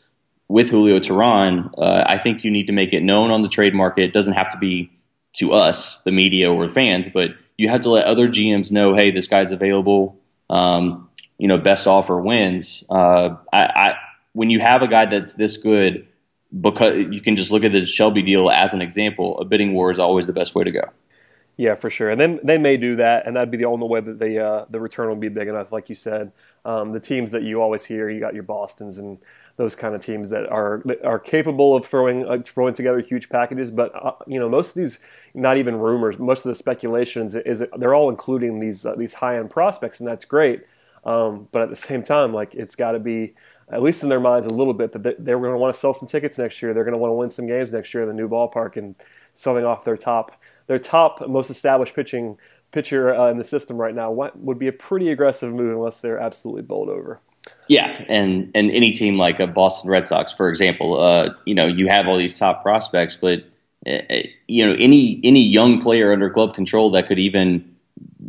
with 0.48 0.70
Julio 0.70 1.00
Teheran, 1.00 1.70
uh, 1.76 2.04
I 2.06 2.18
think 2.18 2.44
you 2.44 2.50
need 2.50 2.68
to 2.68 2.72
make 2.72 2.92
it 2.92 3.02
known 3.02 3.30
on 3.30 3.42
the 3.42 3.48
trade 3.48 3.74
market. 3.74 4.04
It 4.04 4.12
doesn't 4.12 4.34
have 4.34 4.50
to 4.52 4.58
be 4.58 4.90
to 5.38 5.52
us, 5.52 6.00
the 6.04 6.12
media 6.12 6.52
or 6.52 6.68
fans, 6.68 7.08
but 7.08 7.30
you 7.56 7.68
have 7.68 7.80
to 7.82 7.90
let 7.90 8.04
other 8.04 8.28
GMs 8.28 8.70
know, 8.70 8.94
hey, 8.94 9.10
this 9.10 9.26
guy's 9.26 9.52
available. 9.52 10.18
Um, 10.50 11.08
you 11.38 11.46
know, 11.46 11.58
best 11.58 11.86
offer 11.86 12.20
wins. 12.20 12.84
Uh, 12.90 13.36
I, 13.52 13.58
I, 13.58 13.94
when 14.32 14.50
you 14.50 14.60
have 14.60 14.82
a 14.82 14.88
guy 14.88 15.06
that's 15.06 15.34
this 15.34 15.56
good, 15.56 16.06
because 16.60 16.94
you 17.10 17.20
can 17.20 17.36
just 17.36 17.50
look 17.50 17.62
at 17.64 17.72
the 17.72 17.84
Shelby 17.84 18.22
deal 18.22 18.50
as 18.50 18.72
an 18.72 18.80
example. 18.80 19.38
A 19.38 19.44
bidding 19.44 19.74
war 19.74 19.90
is 19.90 19.98
always 19.98 20.26
the 20.26 20.32
best 20.32 20.54
way 20.54 20.64
to 20.64 20.70
go. 20.70 20.82
Yeah, 21.56 21.74
for 21.74 21.90
sure. 21.90 22.08
And 22.08 22.20
then 22.20 22.38
they 22.44 22.56
may 22.56 22.76
do 22.76 22.96
that, 22.96 23.26
and 23.26 23.34
that'd 23.36 23.50
be 23.50 23.56
the 23.56 23.64
only 23.64 23.88
way 23.88 24.00
that 24.00 24.18
they 24.18 24.38
uh, 24.38 24.64
the 24.70 24.80
return 24.80 25.08
will 25.08 25.16
be 25.16 25.28
big 25.28 25.48
enough. 25.48 25.72
Like 25.72 25.88
you 25.88 25.96
said, 25.96 26.32
um, 26.64 26.92
the 26.92 27.00
teams 27.00 27.32
that 27.32 27.42
you 27.42 27.60
always 27.60 27.84
hear, 27.84 28.08
you 28.08 28.20
got 28.20 28.32
your 28.32 28.44
Boston's 28.44 28.98
and 28.98 29.18
those 29.58 29.74
kind 29.74 29.94
of 29.94 30.02
teams 30.02 30.30
that 30.30 30.48
are 30.48 30.82
are 31.04 31.18
capable 31.18 31.76
of 31.76 31.84
throwing 31.84 32.26
uh, 32.26 32.38
throwing 32.44 32.72
together 32.72 33.00
huge 33.00 33.28
packages. 33.28 33.70
But 33.70 33.92
uh, 33.94 34.12
you 34.26 34.38
know, 34.38 34.48
most 34.48 34.68
of 34.70 34.74
these, 34.76 35.00
not 35.34 35.58
even 35.58 35.76
rumors, 35.76 36.18
most 36.18 36.46
of 36.46 36.50
the 36.50 36.54
speculations 36.54 37.34
is 37.34 37.62
they're 37.76 37.94
all 37.94 38.08
including 38.08 38.60
these 38.60 38.86
uh, 38.86 38.94
these 38.94 39.12
high 39.12 39.38
end 39.38 39.50
prospects, 39.50 39.98
and 40.00 40.08
that's 40.08 40.24
great. 40.24 40.64
Um, 41.04 41.48
but 41.52 41.62
at 41.62 41.70
the 41.70 41.76
same 41.76 42.02
time, 42.02 42.32
like 42.32 42.54
it's 42.54 42.76
got 42.76 42.92
to 42.92 43.00
be 43.00 43.34
at 43.70 43.82
least 43.82 44.02
in 44.02 44.08
their 44.08 44.20
minds 44.20 44.46
a 44.46 44.50
little 44.50 44.72
bit 44.72 44.92
that 44.92 45.02
they're 45.02 45.38
going 45.38 45.52
to 45.52 45.58
want 45.58 45.74
to 45.74 45.78
sell 45.78 45.92
some 45.92 46.08
tickets 46.08 46.38
next 46.38 46.62
year. 46.62 46.72
They're 46.72 46.84
going 46.84 46.94
to 46.94 47.00
want 47.00 47.10
to 47.10 47.14
win 47.14 47.28
some 47.28 47.46
games 47.46 47.72
next 47.72 47.92
year 47.92 48.04
in 48.04 48.08
the 48.08 48.14
new 48.14 48.28
ballpark 48.28 48.76
and 48.76 48.94
selling 49.34 49.64
off 49.64 49.84
their 49.84 49.96
top 49.96 50.40
their 50.68 50.78
top 50.78 51.26
most 51.28 51.50
established 51.50 51.94
pitching 51.94 52.38
pitcher 52.70 53.14
uh, 53.14 53.30
in 53.30 53.38
the 53.38 53.44
system 53.44 53.76
right 53.76 53.94
now 53.94 54.12
would 54.36 54.58
be 54.58 54.68
a 54.68 54.72
pretty 54.72 55.10
aggressive 55.10 55.52
move 55.52 55.74
unless 55.74 56.00
they're 56.00 56.18
absolutely 56.18 56.62
bowled 56.62 56.88
over. 56.88 57.20
And 58.08 58.50
and 58.54 58.70
any 58.70 58.92
team 58.92 59.18
like 59.18 59.38
a 59.40 59.46
Boston 59.46 59.90
Red 59.90 60.08
Sox, 60.08 60.32
for 60.32 60.48
example, 60.48 61.00
uh, 61.00 61.30
you 61.44 61.54
know, 61.54 61.66
you 61.66 61.88
have 61.88 62.08
all 62.08 62.16
these 62.16 62.38
top 62.38 62.62
prospects, 62.62 63.16
but 63.16 63.44
uh, 63.86 63.98
you 64.46 64.66
know, 64.66 64.74
any 64.78 65.20
any 65.22 65.42
young 65.42 65.82
player 65.82 66.12
under 66.12 66.30
club 66.30 66.54
control 66.54 66.90
that 66.92 67.06
could 67.06 67.18
even 67.18 67.76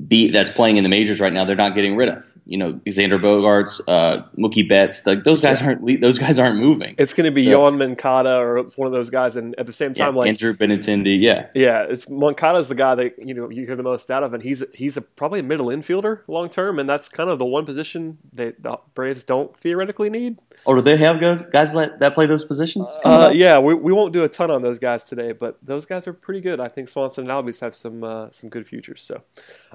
be 0.07 0.31
that's 0.31 0.49
playing 0.49 0.77
in 0.77 0.83
the 0.83 0.89
majors 0.89 1.19
right 1.19 1.33
now, 1.33 1.45
they're 1.45 1.55
not 1.55 1.75
getting 1.75 1.95
rid 1.95 2.09
of 2.09 2.23
you 2.49 2.57
know 2.57 2.73
Xander 2.87 3.21
Bogaerts, 3.21 3.79
uh, 3.87 4.23
Mookie 4.37 4.67
Betts. 4.67 5.05
Like 5.05 5.23
those 5.23 5.39
guys 5.39 5.61
aren't 5.61 6.01
those 6.01 6.17
guys 6.17 6.39
aren't 6.39 6.57
moving. 6.57 6.95
It's 6.97 7.13
going 7.13 7.25
to 7.25 7.31
be 7.31 7.45
so, 7.45 7.51
Yoan 7.51 7.77
Moncada 7.77 8.37
or 8.37 8.63
one 8.75 8.87
of 8.87 8.91
those 8.91 9.11
guys, 9.11 9.35
and 9.35 9.57
at 9.59 9.67
the 9.67 9.73
same 9.73 9.93
time, 9.93 10.15
yeah, 10.15 10.19
like 10.19 10.29
Andrew 10.29 10.53
Benintendi, 10.53 11.21
yeah, 11.21 11.47
yeah. 11.53 11.85
It's 11.87 12.09
Moncada's 12.09 12.67
the 12.67 12.75
guy 12.75 12.95
that 12.95 13.15
you 13.19 13.35
know 13.35 13.49
you 13.49 13.65
hear 13.65 13.75
the 13.75 13.83
most 13.83 14.09
out 14.09 14.23
of, 14.23 14.33
and 14.33 14.41
he's 14.41 14.63
he's 14.73 14.97
a, 14.97 15.01
probably 15.01 15.41
a 15.41 15.43
middle 15.43 15.67
infielder 15.67 16.21
long 16.27 16.49
term, 16.49 16.79
and 16.79 16.89
that's 16.89 17.07
kind 17.07 17.29
of 17.29 17.37
the 17.37 17.45
one 17.45 17.65
position 17.65 18.17
that 18.33 18.61
the 18.63 18.77
Braves 18.95 19.23
don't 19.23 19.55
theoretically 19.55 20.09
need. 20.09 20.39
Or 20.65 20.75
do 20.75 20.81
they 20.81 20.97
have 20.97 21.21
guys 21.21 21.43
guys 21.45 21.73
that 21.73 22.13
play 22.15 22.25
those 22.25 22.43
positions? 22.43 22.89
Uh, 23.05 23.31
yeah, 23.33 23.59
we, 23.59 23.73
we 23.73 23.93
won't 23.93 24.11
do 24.11 24.23
a 24.23 24.29
ton 24.29 24.51
on 24.51 24.61
those 24.61 24.79
guys 24.79 25.05
today, 25.05 25.31
but 25.31 25.57
those 25.61 25.85
guys 25.85 26.07
are 26.07 26.13
pretty 26.13 26.41
good. 26.41 26.59
I 26.59 26.67
think 26.67 26.89
Swanson 26.89 27.29
and 27.29 27.31
Albies 27.31 27.59
have 27.61 27.75
some 27.75 28.03
uh, 28.03 28.31
some 28.31 28.49
good 28.49 28.67
futures. 28.67 29.01
So, 29.01 29.21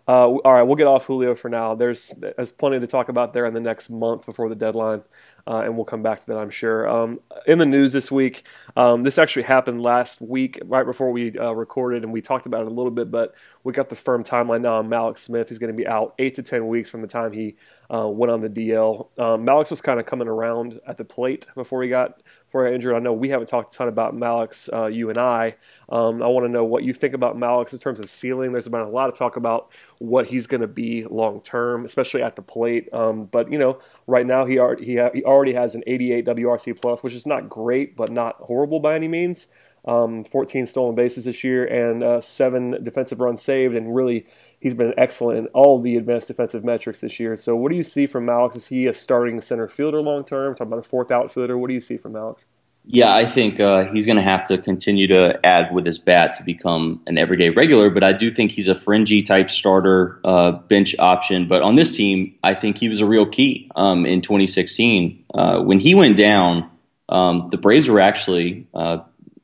uh, 0.07 0.29
all 0.29 0.53
right, 0.53 0.63
we'll 0.63 0.77
get 0.77 0.87
off 0.87 1.07
Julio 1.07 1.35
for 1.35 1.49
now. 1.49 1.75
There's 1.75 2.13
there's 2.19 2.53
plenty 2.65 2.81
to 2.81 2.87
talk 2.87 3.11
about 3.11 3.35
there 3.35 3.45
in 3.45 3.53
the 3.53 3.61
next 3.61 3.91
month 3.91 4.25
before 4.25 4.49
the 4.49 4.55
deadline, 4.55 5.03
uh, 5.47 5.59
and 5.59 5.77
we'll 5.77 5.85
come 5.85 6.03
back 6.03 6.19
to 6.19 6.27
that, 6.29 6.39
I'm 6.39 6.49
sure. 6.49 6.89
Um, 6.89 7.21
in 7.47 7.59
the 7.59 7.67
news 7.67 7.93
this 7.93 8.11
week, 8.11 8.47
um, 8.75 9.03
this 9.03 9.19
actually 9.19 9.43
happened 9.43 9.83
last 9.83 10.23
week, 10.23 10.59
right 10.65 10.87
before 10.87 11.11
we 11.11 11.39
uh, 11.39 11.53
recorded, 11.53 12.05
and 12.05 12.11
we 12.11 12.23
talked 12.23 12.47
about 12.47 12.63
it 12.63 12.69
a 12.69 12.75
little 12.75 12.91
bit, 12.91 13.11
but 13.11 13.35
we 13.65 13.75
got 13.75 13.91
the 13.91 13.97
firm 13.97 14.25
timeline 14.25 14.63
now 14.63 14.77
on 14.77 14.89
Mallex 14.89 15.19
Smith. 15.19 15.51
He's 15.51 15.59
going 15.59 15.73
to 15.73 15.77
be 15.77 15.87
out 15.87 16.15
eight 16.19 16.37
to 16.37 16.43
ten 16.43 16.67
weeks 16.69 16.89
from 16.89 17.03
the 17.03 17.07
time 17.07 17.33
he 17.33 17.57
uh, 17.95 18.09
went 18.09 18.31
on 18.31 18.41
the 18.41 18.49
DL. 18.49 19.19
Um, 19.19 19.47
Mallex 19.47 19.71
was 19.71 19.81
kind 19.81 20.01
of 20.01 20.07
coming 20.07 20.27
around 20.27 20.81
at 20.87 20.97
the 20.97 21.05
plate 21.05 21.47
before 21.55 21.83
he 21.83 21.89
got 21.89 22.23
before 22.47 22.65
he 22.65 22.71
got 22.71 22.75
injured. 22.75 22.95
I 22.95 22.99
know 22.99 23.13
we 23.13 23.29
haven't 23.29 23.49
talked 23.49 23.75
a 23.75 23.77
ton 23.77 23.89
about 23.89 24.15
Mallex, 24.15 24.73
uh, 24.73 24.87
you 24.87 25.11
and 25.11 25.19
I. 25.19 25.57
Um, 25.89 26.23
I 26.23 26.27
want 26.27 26.45
to 26.47 26.51
know 26.51 26.65
what 26.65 26.83
you 26.83 26.93
think 26.93 27.15
about 27.15 27.37
Mallex 27.37 27.73
in 27.73 27.79
terms 27.79 28.01
of 28.01 28.09
ceiling. 28.09 28.53
There's 28.53 28.69
been 28.69 28.81
a 28.81 28.89
lot 28.89 29.09
of 29.09 29.17
talk 29.17 29.37
about 29.37 29.71
what 29.99 30.27
he's 30.27 30.47
going 30.47 30.63
to 30.63 30.67
be 30.67 31.05
long 31.05 31.41
term, 31.41 31.85
especially 31.85 32.23
at 32.23 32.37
the 32.37 32.43
plate. 32.43 32.93
Um, 32.93 33.27
but 33.27 33.53
you 33.53 33.59
know, 33.59 33.79
right 34.07 34.27
now 34.27 34.45
he 34.45 34.59
already, 34.59 34.85
he, 34.85 34.97
ha- 34.97 35.11
he 35.13 35.23
already 35.23 35.53
has 35.53 35.75
an 35.75 35.85
88 35.87 36.27
WRC 36.27 36.81
plus, 36.81 37.03
which 37.03 37.15
is 37.15 37.27
not 37.27 37.49
great, 37.49 37.97
but 37.97 38.11
not 38.11 38.37
horrible 38.37 38.81
by 38.81 38.95
any 38.95 39.09
means. 39.09 39.47
Um, 39.87 40.25
14 40.25 40.67
stolen 40.67 40.95
bases 40.95 41.27
this 41.27 41.45
year 41.45 41.67
and 41.67 42.03
uh, 42.03 42.21
seven 42.21 42.83
defensive 42.83 43.21
runs 43.21 43.43
saved, 43.43 43.75
and 43.75 43.95
really 43.95 44.27
he's 44.65 44.75
been 44.75 44.95
excellent 44.97 45.39
in 45.39 45.47
all 45.49 45.79
the 45.79 45.97
advanced 45.97 46.27
defensive 46.27 46.65
metrics 46.65 47.03
this 47.03 47.21
year. 47.21 47.37
So, 47.37 47.55
what 47.55 47.71
do 47.71 47.77
you 47.77 47.85
see 47.85 48.09
from 48.09 48.27
Mallex? 48.27 48.57
Is 48.57 48.67
he 48.67 48.87
a 48.87 48.95
starting 48.95 49.41
center 49.41 49.69
fielder 49.69 50.01
long 50.01 50.25
term? 50.25 50.55
Talking 50.55 50.73
about 50.73 50.85
a 50.85 50.89
fourth 50.89 51.13
outfielder, 51.13 51.57
what 51.57 51.69
do 51.69 51.75
you 51.75 51.81
see 51.81 51.99
from 51.99 52.15
Mallex? 52.15 52.47
Yeah, 52.87 53.15
I 53.15 53.25
think 53.25 53.61
uh, 53.61 53.85
he's 53.85 54.05
going 54.05 54.17
to 54.17 54.23
have 54.23 54.47
to 54.49 54.59
continue 54.59 55.07
to 55.07 55.39
add 55.45 55.73
with 55.73 55.87
his 55.87 55.99
bat 55.99 56.35
to 56.35 56.43
become 56.43 57.01
an 57.07 57.17
everyday 57.17 57.49
regular. 57.51 57.89
But 57.89 58.05
I 58.05 58.13
do 58.13 58.35
think 58.35 58.51
he's 58.51 58.69
a 58.69 58.75
fringy 58.75 59.23
type 59.23 59.49
starter, 59.49 60.21
uh, 60.25 60.53
bench 60.53 60.95
option. 60.99 61.47
But 61.49 61.63
on 61.63 61.77
this 61.77 61.93
team, 61.93 62.35
I 62.43 62.55
think 62.55 62.77
he 62.77 62.89
was 62.89 63.01
a 63.01 63.07
real 63.07 63.27
key 63.27 63.71
um, 63.77 64.05
in 64.05 64.21
2016 64.21 65.25
uh, 65.33 65.61
when 65.61 65.79
he 65.79 65.95
went 65.95 66.19
down. 66.19 66.71
Um, 67.09 67.49
the 67.51 67.59
Braves 67.59 67.89
were 67.89 68.01
actually, 68.01 68.67
uh, 68.75 68.99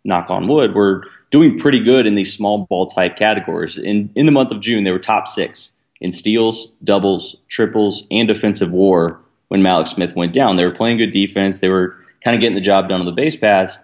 knock 0.04 0.30
on 0.30 0.48
wood, 0.48 0.74
were 0.74 1.04
doing 1.30 1.58
pretty 1.58 1.82
good 1.82 2.06
in 2.06 2.14
these 2.14 2.32
small 2.32 2.66
ball 2.66 2.86
type 2.86 3.16
categories. 3.16 3.78
In 3.78 4.10
in 4.14 4.26
the 4.26 4.32
month 4.32 4.50
of 4.50 4.60
June, 4.60 4.84
they 4.84 4.92
were 4.92 4.98
top 4.98 5.28
six 5.28 5.72
in 6.00 6.12
steals, 6.12 6.72
doubles, 6.82 7.36
triples, 7.48 8.06
and 8.10 8.28
defensive 8.28 8.72
WAR. 8.72 9.20
When 9.48 9.62
Mallex 9.62 9.88
Smith 9.88 10.14
went 10.14 10.32
down, 10.32 10.56
they 10.56 10.64
were 10.64 10.74
playing 10.74 10.98
good 10.98 11.10
defense. 11.10 11.58
They 11.58 11.68
were 11.68 11.96
kind 12.22 12.36
of 12.36 12.40
getting 12.40 12.54
the 12.54 12.60
job 12.60 12.88
done 12.88 13.00
on 13.00 13.06
the 13.06 13.12
base 13.12 13.36
paths. 13.36 13.78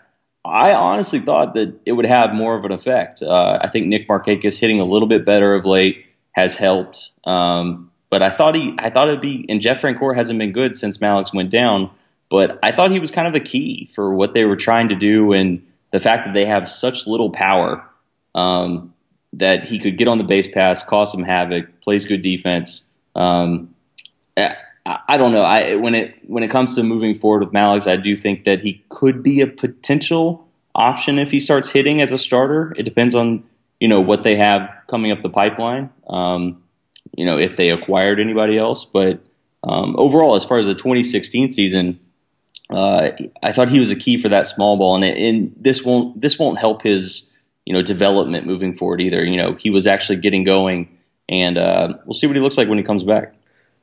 I 0.45 0.75
honestly 0.75 1.19
thought 1.19 1.55
that 1.55 1.81
it 1.85 1.93
would 1.93 2.07
have 2.07 2.33
more 2.33 2.57
of 2.57 2.65
an 2.65 2.71
effect. 2.71 3.21
Uh, 3.21 3.59
I 3.61 3.69
think 3.69 3.87
Nick 3.87 4.09
Markakis 4.09 4.57
hitting 4.59 4.79
a 4.79 4.85
little 4.85 5.09
bit 5.09 5.25
better 5.25 5.55
of 5.55 5.65
late 5.65 6.07
has 6.33 6.55
helped. 6.55 7.11
Um, 7.25 7.91
but 8.11 8.23
I 8.23 8.31
thought 8.31 8.55
he, 8.55 8.75
I 8.79 8.91
thought 8.91 9.09
it'd 9.09 9.21
be, 9.21 9.45
and 9.49 9.61
Jeff 9.61 9.81
Francoeur 9.81 10.15
hasn't 10.15 10.39
been 10.39 10.53
good 10.53 10.77
since 10.77 10.99
Mallex 10.99 11.35
went 11.35 11.51
down. 11.51 11.91
But 12.31 12.61
I 12.63 12.71
thought 12.71 12.93
he 12.93 13.01
was 13.01 13.11
kind 13.11 13.27
of 13.27 13.35
a 13.35 13.45
key 13.45 13.91
for 13.95 14.15
what 14.15 14.35
they 14.35 14.45
were 14.45 14.57
trying 14.57 14.89
to 14.89 14.95
do, 14.95 15.33
and 15.33 15.66
the 15.97 16.01
fact 16.01 16.27
that 16.27 16.35
they 16.35 16.45
have 16.45 16.69
such 16.69 17.07
little 17.07 17.31
power 17.31 17.83
um, 18.35 18.93
that 19.33 19.65
he 19.65 19.79
could 19.79 19.97
get 19.97 20.09
on 20.09 20.19
the 20.19 20.25
base 20.25 20.47
pass, 20.47 20.83
cause 20.83 21.11
some 21.11 21.23
havoc, 21.23 21.81
plays 21.81 22.05
good 22.05 22.21
defense. 22.21 22.85
Um, 23.15 23.75
I, 24.37 24.57
I 24.85 25.17
don't 25.17 25.33
know. 25.33 25.41
I 25.41 25.77
when 25.77 25.95
it 25.95 26.17
when 26.27 26.43
it 26.43 26.51
comes 26.51 26.75
to 26.75 26.83
moving 26.83 27.19
forward 27.19 27.43
with 27.43 27.55
Mallex, 27.55 27.87
I 27.87 27.97
do 27.97 28.15
think 28.15 28.45
that 28.45 28.61
he 28.61 28.85
could 28.91 29.23
be 29.23 29.41
a 29.41 29.47
potential 29.47 30.47
option 30.75 31.19
if 31.19 31.31
he 31.31 31.41
starts 31.41 31.71
hitting 31.71 32.03
as 32.03 32.13
a 32.13 32.19
starter. 32.19 32.75
It 32.77 32.83
depends 32.83 33.15
on 33.15 33.43
you 33.81 33.89
know 33.89 34.03
what 34.03 34.23
they 34.23 34.37
have 34.37 34.69
coming 34.89 35.13
up 35.13 35.23
the 35.23 35.31
pipeline. 35.31 35.89
Um, 36.11 36.63
you 37.17 37.25
know 37.25 37.39
if 37.39 37.57
they 37.57 37.71
acquired 37.71 38.21
anybody 38.21 38.59
else, 38.59 38.85
but 38.85 39.25
um, 39.65 39.97
overall, 39.97 40.35
as 40.35 40.45
far 40.45 40.59
as 40.59 40.67
the 40.67 40.75
2016 40.75 41.53
season, 41.53 41.99
uh, 42.71 43.11
I 43.43 43.53
thought 43.53 43.71
he 43.71 43.79
was 43.79 43.91
a 43.91 43.97
key 43.97 44.21
for 44.21 44.29
that 44.29 44.47
small 44.47 44.77
ball, 44.77 44.97
and, 44.97 45.05
it, 45.05 45.17
and 45.17 45.55
this 45.59 45.85
won't 45.85 46.21
this 46.21 46.39
won't 46.39 46.59
help 46.59 46.83
his 46.83 47.33
you 47.65 47.73
know 47.73 47.83
development 47.83 48.47
moving 48.47 48.77
forward 48.77 49.01
either. 49.01 49.25
You 49.25 49.37
know 49.37 49.55
he 49.55 49.71
was 49.71 49.87
actually 49.87 50.17
getting 50.17 50.45
going, 50.45 50.89
and 51.29 51.59
uh, 51.59 51.95
we'll 52.05 52.15
see 52.15 52.27
what 52.27 52.37
he 52.37 52.43
looks 52.43 52.59
like 52.59 52.69
when 52.69 52.79
he 52.79 52.85
comes 52.85 53.05
back. 53.05 53.35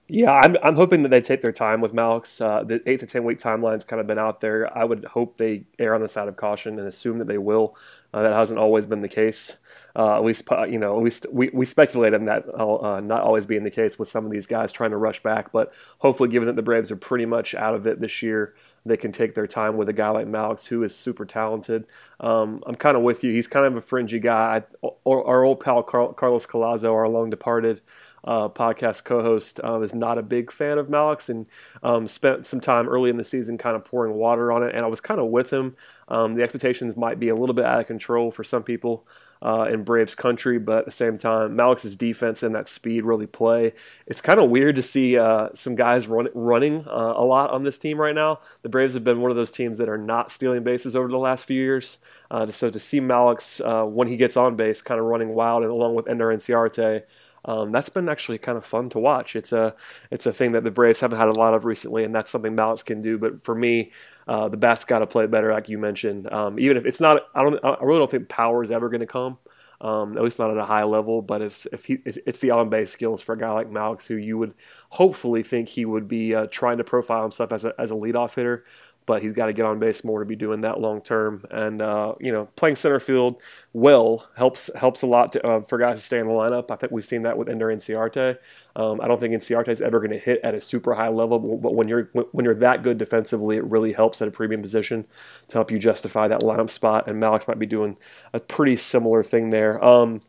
Yeah, 0.09 0.33
I'm, 0.33 0.57
I'm 0.61 0.75
hoping 0.75 1.03
that 1.03 1.09
they 1.09 1.21
take 1.21 1.41
their 1.41 1.53
time 1.53 1.79
with 1.79 1.93
Mallex. 1.93 2.41
Uh, 2.41 2.63
the 2.63 2.81
eight 2.85 2.99
to 2.99 3.07
ten 3.07 3.23
week 3.23 3.39
timeline's 3.39 3.85
kind 3.85 4.01
of 4.01 4.07
been 4.07 4.19
out 4.19 4.41
there. 4.41 4.75
I 4.77 4.83
would 4.83 5.05
hope 5.05 5.37
they 5.37 5.63
err 5.79 5.95
on 5.95 6.01
the 6.01 6.09
side 6.09 6.27
of 6.27 6.35
caution 6.35 6.77
and 6.77 6.87
assume 6.87 7.19
that 7.19 7.27
they 7.27 7.37
will. 7.37 7.77
Uh, 8.13 8.21
that 8.21 8.33
hasn't 8.33 8.59
always 8.59 8.85
been 8.85 9.01
the 9.01 9.07
case. 9.07 9.57
Uh, 9.95 10.17
at 10.17 10.23
least, 10.23 10.47
you 10.69 10.77
know, 10.77 10.97
at 10.97 11.03
least 11.03 11.25
we, 11.31 11.49
we 11.53 11.65
speculate 11.65 12.13
on 12.13 12.25
that 12.25 12.43
uh, 12.53 12.99
not 12.99 13.21
always 13.21 13.45
being 13.45 13.63
the 13.63 13.71
case 13.71 13.97
with 13.97 14.07
some 14.07 14.25
of 14.25 14.31
these 14.31 14.45
guys 14.45 14.71
trying 14.71 14.91
to 14.91 14.97
rush 14.97 15.21
back. 15.21 15.51
But 15.51 15.73
hopefully, 15.99 16.29
given 16.29 16.47
that 16.47 16.55
the 16.55 16.63
Braves 16.63 16.91
are 16.91 16.95
pretty 16.95 17.25
much 17.25 17.55
out 17.55 17.73
of 17.73 17.87
it 17.87 17.99
this 17.99 18.21
year, 18.21 18.55
they 18.85 18.97
can 18.97 19.11
take 19.11 19.33
their 19.35 19.47
time 19.47 19.77
with 19.77 19.87
a 19.89 19.93
guy 19.93 20.09
like 20.09 20.27
Mallex, 20.27 20.67
who 20.67 20.83
is 20.83 20.95
super 20.95 21.25
talented. 21.25 21.85
Um, 22.19 22.63
I'm 22.65 22.75
kind 22.75 22.97
of 22.97 23.03
with 23.03 23.23
you. 23.23 23.31
He's 23.31 23.47
kind 23.47 23.65
of 23.65 23.75
a 23.75 23.81
fringy 23.81 24.19
guy. 24.19 24.63
Our, 24.83 25.23
our 25.23 25.43
old 25.43 25.59
pal 25.59 25.83
Carlos 25.83 26.45
Collazo, 26.45 26.93
our 26.93 27.07
long 27.07 27.29
departed, 27.29 27.81
uh, 28.25 28.47
podcast 28.47 29.03
co-host 29.03 29.59
um, 29.63 29.83
is 29.83 29.93
not 29.93 30.17
a 30.17 30.21
big 30.21 30.51
fan 30.51 30.77
of 30.77 30.87
Mallex 30.87 31.29
and 31.29 31.45
um, 31.81 32.07
spent 32.07 32.45
some 32.45 32.61
time 32.61 32.87
early 32.87 33.09
in 33.09 33.17
the 33.17 33.23
season 33.23 33.57
kind 33.57 33.75
of 33.75 33.83
pouring 33.83 34.13
water 34.13 34.51
on 34.51 34.63
it. 34.63 34.73
And 34.73 34.85
I 34.85 34.87
was 34.87 35.01
kind 35.01 35.19
of 35.19 35.27
with 35.27 35.51
him. 35.51 35.75
Um, 36.07 36.33
the 36.33 36.43
expectations 36.43 36.95
might 36.95 37.19
be 37.19 37.29
a 37.29 37.35
little 37.35 37.53
bit 37.53 37.65
out 37.65 37.79
of 37.79 37.87
control 37.87 38.31
for 38.31 38.43
some 38.43 38.63
people 38.63 39.05
uh, 39.43 39.67
in 39.69 39.83
Braves 39.83 40.15
country, 40.15 40.57
but 40.57 40.79
at 40.79 40.85
the 40.85 40.91
same 40.91 41.17
time, 41.17 41.55
Mallex's 41.55 41.97
defense 41.97 42.41
and 42.43 42.55
that 42.55 42.69
speed 42.69 43.03
really 43.03 43.27
play. 43.27 43.73
It's 44.07 44.21
kind 44.21 44.39
of 44.39 44.49
weird 44.49 44.77
to 44.77 44.81
see 44.81 45.17
uh, 45.17 45.49
some 45.53 45.75
guys 45.75 46.07
run, 46.07 46.29
running 46.33 46.87
uh, 46.87 47.13
a 47.17 47.25
lot 47.25 47.51
on 47.51 47.63
this 47.63 47.77
team 47.77 47.99
right 47.99 48.15
now. 48.15 48.39
The 48.61 48.69
Braves 48.69 48.93
have 48.93 49.03
been 49.03 49.19
one 49.19 49.31
of 49.31 49.37
those 49.37 49.51
teams 49.51 49.77
that 49.79 49.89
are 49.89 49.97
not 49.97 50.31
stealing 50.31 50.63
bases 50.63 50.95
over 50.95 51.09
the 51.09 51.17
last 51.17 51.45
few 51.45 51.61
years. 51.61 51.97
Uh, 52.31 52.49
so 52.49 52.69
to 52.69 52.79
see 52.79 53.01
Mallex 53.01 53.59
uh, 53.59 53.85
when 53.85 54.07
he 54.07 54.15
gets 54.15 54.37
on 54.37 54.55
base, 54.55 54.81
kind 54.81 54.99
of 54.99 55.05
running 55.05 55.29
wild, 55.29 55.63
and 55.63 55.71
along 55.71 55.93
with 55.93 56.07
Ender 56.07 56.33
Inciarte, 56.33 57.03
um, 57.45 57.73
that's 57.73 57.89
been 57.89 58.07
actually 58.07 58.37
kind 58.37 58.57
of 58.57 58.63
fun 58.63 58.89
to 58.91 58.99
watch. 58.99 59.35
It's 59.35 59.51
a 59.51 59.75
it's 60.09 60.25
a 60.25 60.31
thing 60.31 60.53
that 60.53 60.63
the 60.63 60.71
Braves 60.71 61.01
haven't 61.01 61.19
had 61.19 61.27
a 61.27 61.37
lot 61.37 61.53
of 61.53 61.65
recently, 61.65 62.05
and 62.05 62.15
that's 62.15 62.31
something 62.31 62.55
Mallex 62.55 62.85
can 62.85 63.01
do. 63.01 63.17
But 63.17 63.43
for 63.43 63.53
me, 63.53 63.91
uh, 64.27 64.47
the 64.49 64.57
bats 64.57 64.85
got 64.85 64.99
to 64.99 65.07
play 65.07 65.27
better, 65.27 65.51
like 65.51 65.69
you 65.69 65.77
mentioned. 65.77 66.31
Um, 66.31 66.59
even 66.59 66.77
if 66.77 66.85
it's 66.85 67.01
not, 67.01 67.23
I 67.35 67.43
don't, 67.43 67.59
I 67.63 67.77
really 67.81 67.99
don't 67.99 68.11
think 68.11 68.29
power 68.29 68.63
is 68.63 68.71
ever 68.71 68.89
going 68.89 69.01
to 69.01 69.07
come. 69.07 69.37
Um, 69.81 70.15
at 70.15 70.23
least 70.23 70.39
not 70.39 70.49
at 70.49 70.57
a 70.57 70.63
high 70.63 70.85
level. 70.85 71.21
But 71.21 71.41
if 71.41 71.65
if 71.73 71.85
he, 71.85 71.99
it's 72.05 72.39
the 72.39 72.51
on 72.51 72.69
base 72.69 72.89
skills 72.89 73.21
for 73.21 73.33
a 73.33 73.37
guy 73.37 73.51
like 73.51 73.69
Mallex, 73.69 74.05
who 74.07 74.15
you 74.15 74.37
would 74.37 74.53
hopefully 74.89 75.43
think 75.43 75.67
he 75.67 75.83
would 75.83 76.07
be 76.07 76.33
uh, 76.33 76.47
trying 76.49 76.77
to 76.77 76.85
profile 76.85 77.23
himself 77.23 77.51
as 77.51 77.65
a 77.65 77.73
as 77.77 77.91
a 77.91 77.95
leadoff 77.95 78.35
hitter 78.35 78.63
but 79.05 79.21
he's 79.21 79.33
got 79.33 79.47
to 79.47 79.53
get 79.53 79.65
on 79.65 79.79
base 79.79 80.03
more 80.03 80.19
to 80.19 80.25
be 80.25 80.35
doing 80.35 80.61
that 80.61 80.79
long 80.79 81.01
term. 81.01 81.45
And 81.51 81.81
uh, 81.81 82.15
you 82.19 82.31
know, 82.31 82.45
playing 82.55 82.75
center 82.75 82.99
field 82.99 83.41
well 83.73 84.29
helps 84.35 84.69
helps 84.75 85.01
a 85.01 85.07
lot 85.07 85.33
to, 85.33 85.45
uh, 85.45 85.61
for 85.61 85.77
guys 85.77 85.97
to 85.97 86.01
stay 86.01 86.19
in 86.19 86.27
the 86.27 86.33
lineup. 86.33 86.71
I 86.71 86.75
think 86.75 86.91
we've 86.91 87.05
seen 87.05 87.23
that 87.23 87.37
with 87.37 87.49
Ender 87.49 87.67
Inciarte. 87.67 88.37
Um, 88.75 89.01
I 89.01 89.07
don't 89.07 89.19
think 89.19 89.33
Inciarte 89.33 89.67
is 89.69 89.81
ever 89.81 89.99
going 89.99 90.11
to 90.11 90.17
hit 90.17 90.39
at 90.43 90.55
a 90.55 90.61
super 90.61 90.93
high 90.93 91.09
level, 91.09 91.39
but 91.39 91.75
when 91.75 91.87
you're 91.87 92.09
when 92.31 92.45
you're 92.45 92.55
that 92.55 92.83
good 92.83 92.97
defensively, 92.97 93.57
it 93.57 93.65
really 93.65 93.93
helps 93.93 94.21
at 94.21 94.27
a 94.27 94.31
premium 94.31 94.61
position 94.61 95.05
to 95.49 95.53
help 95.53 95.71
you 95.71 95.79
justify 95.79 96.27
that 96.27 96.41
lineup 96.41 96.69
spot. 96.69 97.07
And 97.07 97.21
Mallex 97.21 97.47
might 97.47 97.59
be 97.59 97.65
doing 97.65 97.97
a 98.33 98.39
pretty 98.39 98.75
similar 98.75 99.23
thing 99.23 99.49
there. 99.49 99.83
Um, 99.83 100.19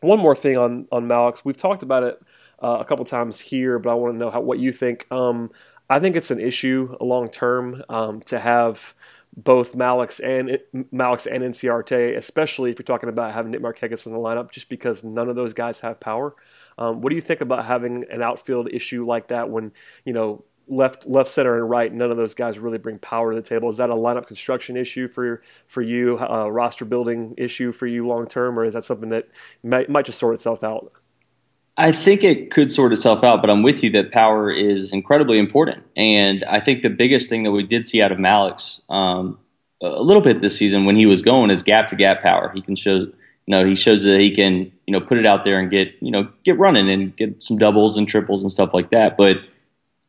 one 0.00 0.18
more 0.18 0.36
thing 0.36 0.56
on 0.56 0.86
on 0.92 1.08
Mallex, 1.08 1.42
we've 1.44 1.56
talked 1.56 1.82
about 1.82 2.02
it. 2.02 2.20
Uh, 2.62 2.76
a 2.78 2.84
couple 2.84 3.02
times 3.06 3.40
here, 3.40 3.78
but 3.78 3.88
I 3.88 3.94
want 3.94 4.12
to 4.12 4.18
know 4.18 4.28
how, 4.28 4.42
what 4.42 4.58
you 4.58 4.70
think. 4.70 5.10
Um, 5.10 5.50
I 5.90 5.98
think 5.98 6.14
it's 6.14 6.30
an 6.30 6.40
issue 6.40 6.96
long 7.00 7.28
term 7.28 7.82
um, 7.88 8.20
to 8.22 8.38
have 8.38 8.94
both 9.36 9.74
Mallex 9.74 10.20
and 10.22 10.58
Mallex 10.92 11.26
and 11.26 11.42
Inciarte, 11.42 12.16
especially 12.16 12.70
if 12.70 12.78
you're 12.78 12.84
talking 12.84 13.08
about 13.08 13.34
having 13.34 13.50
Nick 13.50 13.60
Markakis 13.60 14.06
in 14.06 14.12
the 14.12 14.18
lineup, 14.18 14.52
just 14.52 14.68
because 14.68 15.02
none 15.02 15.28
of 15.28 15.34
those 15.34 15.52
guys 15.52 15.80
have 15.80 15.98
power. 15.98 16.36
Um, 16.78 17.00
what 17.00 17.10
do 17.10 17.16
you 17.16 17.22
think 17.22 17.40
about 17.40 17.64
having 17.64 18.04
an 18.08 18.22
outfield 18.22 18.72
issue 18.72 19.04
like 19.04 19.28
that 19.28 19.50
when 19.50 19.72
you 20.04 20.12
know 20.12 20.44
left, 20.68 21.06
left, 21.06 21.28
center, 21.28 21.56
and 21.56 21.68
right? 21.68 21.92
None 21.92 22.12
of 22.12 22.16
those 22.16 22.34
guys 22.34 22.60
really 22.60 22.78
bring 22.78 23.00
power 23.00 23.32
to 23.32 23.36
the 23.36 23.42
table. 23.42 23.68
Is 23.68 23.78
that 23.78 23.90
a 23.90 23.94
lineup 23.94 24.28
construction 24.28 24.76
issue 24.76 25.08
for 25.08 25.42
for 25.66 25.82
you, 25.82 26.18
a 26.18 26.50
roster 26.52 26.84
building 26.84 27.34
issue 27.36 27.72
for 27.72 27.88
you 27.88 28.06
long 28.06 28.28
term, 28.28 28.56
or 28.56 28.64
is 28.64 28.74
that 28.74 28.84
something 28.84 29.08
that 29.08 29.28
might, 29.64 29.88
might 29.90 30.06
just 30.06 30.20
sort 30.20 30.34
itself 30.34 30.62
out? 30.62 30.92
I 31.80 31.92
think 31.92 32.22
it 32.22 32.50
could 32.50 32.70
sort 32.70 32.92
itself 32.92 33.24
out, 33.24 33.40
but 33.40 33.48
I'm 33.48 33.62
with 33.62 33.82
you 33.82 33.90
that 33.92 34.12
power 34.12 34.52
is 34.52 34.92
incredibly 34.92 35.38
important. 35.38 35.82
And 35.96 36.44
I 36.44 36.60
think 36.60 36.82
the 36.82 36.90
biggest 36.90 37.30
thing 37.30 37.44
that 37.44 37.52
we 37.52 37.62
did 37.62 37.86
see 37.86 38.02
out 38.02 38.12
of 38.12 38.18
Mallex 38.18 38.82
um, 38.90 39.38
a 39.80 40.02
little 40.02 40.22
bit 40.22 40.42
this 40.42 40.58
season 40.58 40.84
when 40.84 40.94
he 40.94 41.06
was 41.06 41.22
going 41.22 41.50
is 41.50 41.62
gap 41.62 41.88
to 41.88 41.96
gap 41.96 42.20
power. 42.20 42.52
He 42.54 42.60
can 42.60 42.76
show, 42.76 42.96
you 42.96 43.14
know, 43.46 43.64
he 43.64 43.76
shows 43.76 44.02
that 44.02 44.20
he 44.20 44.36
can, 44.36 44.70
you 44.86 44.92
know, 44.92 45.00
put 45.00 45.16
it 45.16 45.24
out 45.24 45.44
there 45.46 45.58
and 45.58 45.70
get, 45.70 45.94
you 46.02 46.10
know, 46.10 46.28
get 46.44 46.58
running 46.58 46.90
and 46.90 47.16
get 47.16 47.42
some 47.42 47.56
doubles 47.56 47.96
and 47.96 48.06
triples 48.06 48.42
and 48.42 48.52
stuff 48.52 48.74
like 48.74 48.90
that. 48.90 49.16
But 49.16 49.36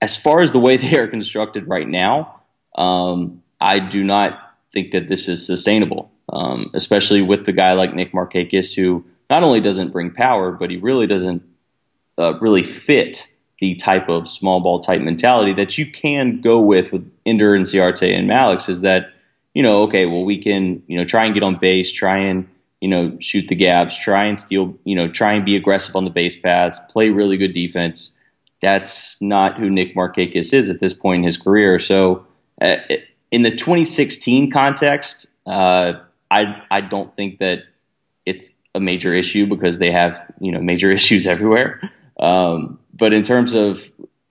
as 0.01 0.17
far 0.17 0.41
as 0.41 0.51
the 0.51 0.59
way 0.59 0.75
they 0.81 0.97
are 0.97 1.07
constructed 1.07 1.69
right 1.69 1.87
now, 1.87 2.41
um, 2.75 3.43
I 3.61 3.79
do 3.79 4.03
not 4.03 4.57
think 4.73 4.91
that 4.91 5.07
this 5.07 5.29
is 5.29 5.45
sustainable, 5.45 6.11
um, 6.27 6.69
especially 6.73 7.21
with 7.21 7.45
the 7.45 7.53
guy 7.53 7.71
like 7.73 7.95
Nick 7.95 8.11
Markakis, 8.11 8.75
who 8.75 9.05
not 9.29 9.43
only 9.43 9.61
doesn't 9.61 9.93
bring 9.93 10.11
power, 10.11 10.51
but 10.51 10.69
he 10.69 10.75
really 10.75 11.07
doesn't 11.07 11.43
uh, 12.21 12.37
really 12.39 12.63
fit 12.63 13.27
the 13.59 13.75
type 13.75 14.09
of 14.09 14.27
small 14.27 14.59
ball 14.59 14.79
type 14.79 15.01
mentality 15.01 15.53
that 15.53 15.77
you 15.77 15.89
can 15.89 16.41
go 16.41 16.59
with 16.59 16.91
with 16.91 17.09
Ender 17.25 17.57
Inciarte 17.57 18.11
and 18.13 18.29
Mallex 18.29 18.67
is 18.67 18.81
that, 18.81 19.13
you 19.53 19.61
know, 19.61 19.81
okay, 19.81 20.05
well, 20.05 20.23
we 20.23 20.41
can, 20.41 20.81
you 20.87 20.97
know, 20.97 21.05
try 21.05 21.25
and 21.25 21.33
get 21.33 21.43
on 21.43 21.57
base, 21.57 21.91
try 21.91 22.17
and, 22.17 22.47
you 22.79 22.89
know, 22.89 23.15
shoot 23.19 23.47
the 23.47 23.55
gaps, 23.55 23.95
try 23.95 24.25
and 24.25 24.39
steal, 24.39 24.75
you 24.83 24.95
know, 24.95 25.07
try 25.07 25.33
and 25.33 25.45
be 25.45 25.55
aggressive 25.55 25.95
on 25.95 26.05
the 26.05 26.09
base 26.09 26.39
paths, 26.39 26.79
play 26.89 27.09
really 27.09 27.37
good 27.37 27.53
defense. 27.53 28.11
That's 28.63 29.21
not 29.21 29.59
who 29.59 29.69
Nick 29.69 29.95
Markakis 29.95 30.53
is 30.53 30.69
at 30.69 30.79
this 30.79 30.93
point 30.93 31.19
in 31.19 31.23
his 31.25 31.37
career. 31.37 31.77
So, 31.77 32.25
uh, 32.61 32.77
in 33.31 33.43
the 33.43 33.51
2016 33.51 34.51
context, 34.51 35.27
uh, 35.45 35.93
I 36.29 36.61
I 36.69 36.81
don't 36.81 37.15
think 37.15 37.39
that 37.39 37.63
it's 38.25 38.49
a 38.73 38.79
major 38.79 39.13
issue 39.13 39.45
because 39.45 39.79
they 39.79 39.91
have 39.91 40.19
you 40.39 40.51
know 40.51 40.61
major 40.61 40.91
issues 40.99 41.27
everywhere. 41.27 41.91
Um, 42.19 42.79
but 42.93 43.13
in 43.13 43.23
terms 43.23 43.53
of 43.53 43.89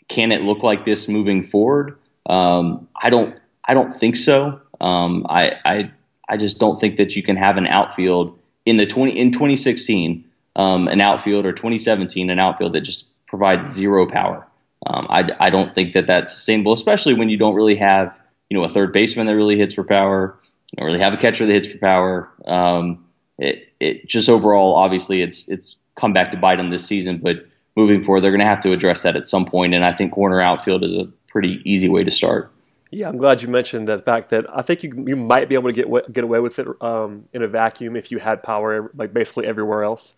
can 0.09 0.33
it 0.33 0.43
look 0.43 0.63
like 0.63 0.85
this 0.85 1.09
moving 1.09 1.43
forward, 1.43 1.99
um, 2.27 2.89
I 3.01 3.11
don't 3.11 3.37
I 3.65 3.75
don't 3.75 3.99
think 3.99 4.17
so. 4.17 4.61
Um, 4.81 5.27
I, 5.29 5.53
I 5.65 5.91
I 6.29 6.37
just 6.37 6.59
don't 6.59 6.81
think 6.81 6.97
that 6.97 7.17
you 7.17 7.23
can 7.23 7.37
have 7.37 7.57
an 7.57 7.67
outfield 7.67 8.39
in 8.67 8.77
the 8.77 8.87
twenty 8.87 9.19
in 9.19 9.33
2016 9.33 10.25
um, 10.57 10.89
an 10.89 11.01
outfield 11.01 11.47
or 11.47 11.53
2017 11.53 12.29
an 12.29 12.39
outfield 12.39 12.73
that 12.75 12.83
just 12.83 13.07
provides 13.27 13.71
zero 13.71 14.07
power. 14.07 14.47
Um, 14.87 15.07
I, 15.09 15.31
I 15.39 15.51
don't 15.51 15.75
think 15.75 15.93
that 15.93 16.07
that's 16.07 16.33
sustainable, 16.33 16.73
especially 16.73 17.15
when 17.15 17.29
you 17.29 17.37
don't 17.37 17.55
really 17.55 17.77
have 17.77 18.19
you 18.49 18.59
know 18.59 18.65
a 18.65 18.69
third 18.69 18.93
baseman 18.93 19.27
that 19.27 19.37
really 19.37 19.59
hits 19.59 19.75
for 19.75 19.85
power. 19.85 20.39
You 20.73 20.77
don't 20.77 20.87
really 20.87 21.01
have 21.01 21.13
a 21.13 21.17
catcher 21.17 21.47
that 21.47 21.53
hits 21.53 21.67
for 21.67 21.79
power. 21.79 22.31
Um, 22.47 23.05
it 23.39 23.73
it 23.79 24.07
just 24.09 24.29
overall, 24.29 24.75
obviously, 24.75 25.23
it's 25.23 25.49
it's 25.49 25.77
come 25.97 26.13
back 26.13 26.31
to 26.31 26.37
bite 26.37 26.57
them 26.57 26.71
this 26.71 26.87
season, 26.87 27.19
but 27.19 27.47
moving 27.81 28.05
forward, 28.05 28.23
they're 28.23 28.31
going 28.31 28.41
to 28.41 28.47
have 28.47 28.61
to 28.63 28.73
address 28.73 29.03
that 29.03 29.17
at 29.17 29.27
some 29.27 29.47
point, 29.47 29.75
and 29.75 29.85
I 29.85 29.93
think 29.93 30.13
corner 30.13 30.41
outfield 30.41 30.85
is 30.85 30.95
a 30.95 31.05
pretty 31.29 31.63
easy 31.65 31.89
way 31.89 32.05
to 32.05 32.11
start. 32.11 32.53
Yeah, 32.91 33.09
I'm 33.09 33.19
glad 33.19 33.41
you 33.41 33.49
mentioned 33.49 33.87
the 33.89 33.99
fact 33.99 34.31
that 34.31 34.47
I 34.53 34.63
think 34.63 34.83
you 34.83 35.05
you 35.07 35.17
might 35.17 35.49
be 35.49 35.55
able 35.55 35.71
to 35.71 35.75
get 35.75 36.13
get 36.13 36.25
away 36.25 36.41
with 36.41 36.59
it 36.59 36.67
um, 36.81 37.29
in 37.33 37.43
a 37.43 37.49
vacuum 37.49 37.97
if 37.97 38.11
you 38.11 38.19
had 38.19 38.43
power 38.43 38.91
like 38.95 39.15
basically 39.15 39.47
everywhere 39.47 39.85
else, 39.85 40.15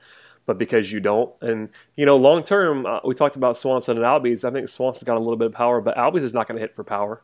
but 0.46 0.56
because 0.58 0.90
you 0.90 0.98
don't, 0.98 1.34
and 1.42 1.68
you 1.96 2.06
know, 2.06 2.16
long 2.16 2.42
term, 2.42 2.86
uh, 2.86 3.00
we 3.04 3.14
talked 3.14 3.36
about 3.36 3.58
Swanson 3.58 3.98
and 3.98 4.06
Albies. 4.06 4.42
I 4.42 4.50
think 4.50 4.68
Swanson's 4.68 5.04
got 5.04 5.16
a 5.16 5.20
little 5.20 5.36
bit 5.36 5.48
of 5.48 5.52
power, 5.52 5.82
but 5.82 5.96
Albies 5.96 6.22
is 6.22 6.32
not 6.32 6.48
going 6.48 6.56
to 6.56 6.62
hit 6.62 6.74
for 6.74 6.82
power. 6.82 7.22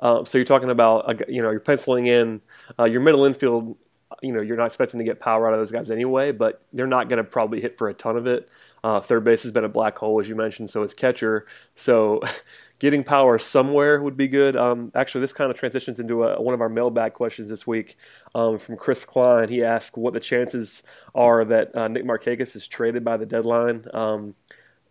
Um, 0.00 0.26
so 0.26 0.36
you're 0.36 0.44
talking 0.44 0.70
about 0.70 1.28
you 1.28 1.40
know 1.40 1.50
you're 1.50 1.60
penciling 1.60 2.06
in 2.06 2.42
uh, 2.78 2.84
your 2.84 3.00
middle 3.00 3.24
infield. 3.24 3.76
You 4.20 4.32
know 4.32 4.42
you're 4.42 4.58
not 4.58 4.66
expecting 4.66 4.98
to 4.98 5.04
get 5.04 5.20
power 5.20 5.48
out 5.48 5.54
of 5.54 5.60
those 5.60 5.72
guys 5.72 5.90
anyway, 5.90 6.32
but 6.32 6.62
they're 6.74 6.86
not 6.86 7.08
going 7.08 7.16
to 7.16 7.24
probably 7.24 7.62
hit 7.62 7.78
for 7.78 7.88
a 7.88 7.94
ton 7.94 8.18
of 8.18 8.26
it. 8.26 8.48
Uh, 8.84 9.00
third 9.00 9.24
base 9.24 9.42
has 9.42 9.52
been 9.52 9.64
a 9.64 9.68
black 9.68 9.96
hole, 9.98 10.20
as 10.20 10.28
you 10.28 10.34
mentioned, 10.34 10.70
so 10.70 10.82
is 10.82 10.94
catcher. 10.94 11.46
So 11.74 12.20
getting 12.78 13.04
power 13.04 13.38
somewhere 13.38 14.02
would 14.02 14.16
be 14.16 14.26
good. 14.26 14.56
Um, 14.56 14.90
actually, 14.94 15.20
this 15.20 15.32
kind 15.32 15.50
of 15.50 15.56
transitions 15.56 16.00
into 16.00 16.24
a, 16.24 16.42
one 16.42 16.52
of 16.52 16.60
our 16.60 16.68
mailbag 16.68 17.14
questions 17.14 17.48
this 17.48 17.64
week 17.64 17.96
um, 18.34 18.58
from 18.58 18.76
Chris 18.76 19.04
Klein. 19.04 19.48
He 19.48 19.62
asked 19.62 19.96
what 19.96 20.14
the 20.14 20.20
chances 20.20 20.82
are 21.14 21.44
that 21.44 21.76
uh, 21.76 21.86
Nick 21.86 22.04
Markakis 22.04 22.56
is 22.56 22.66
traded 22.66 23.04
by 23.04 23.16
the 23.16 23.26
deadline. 23.26 23.86
Um, 23.94 24.34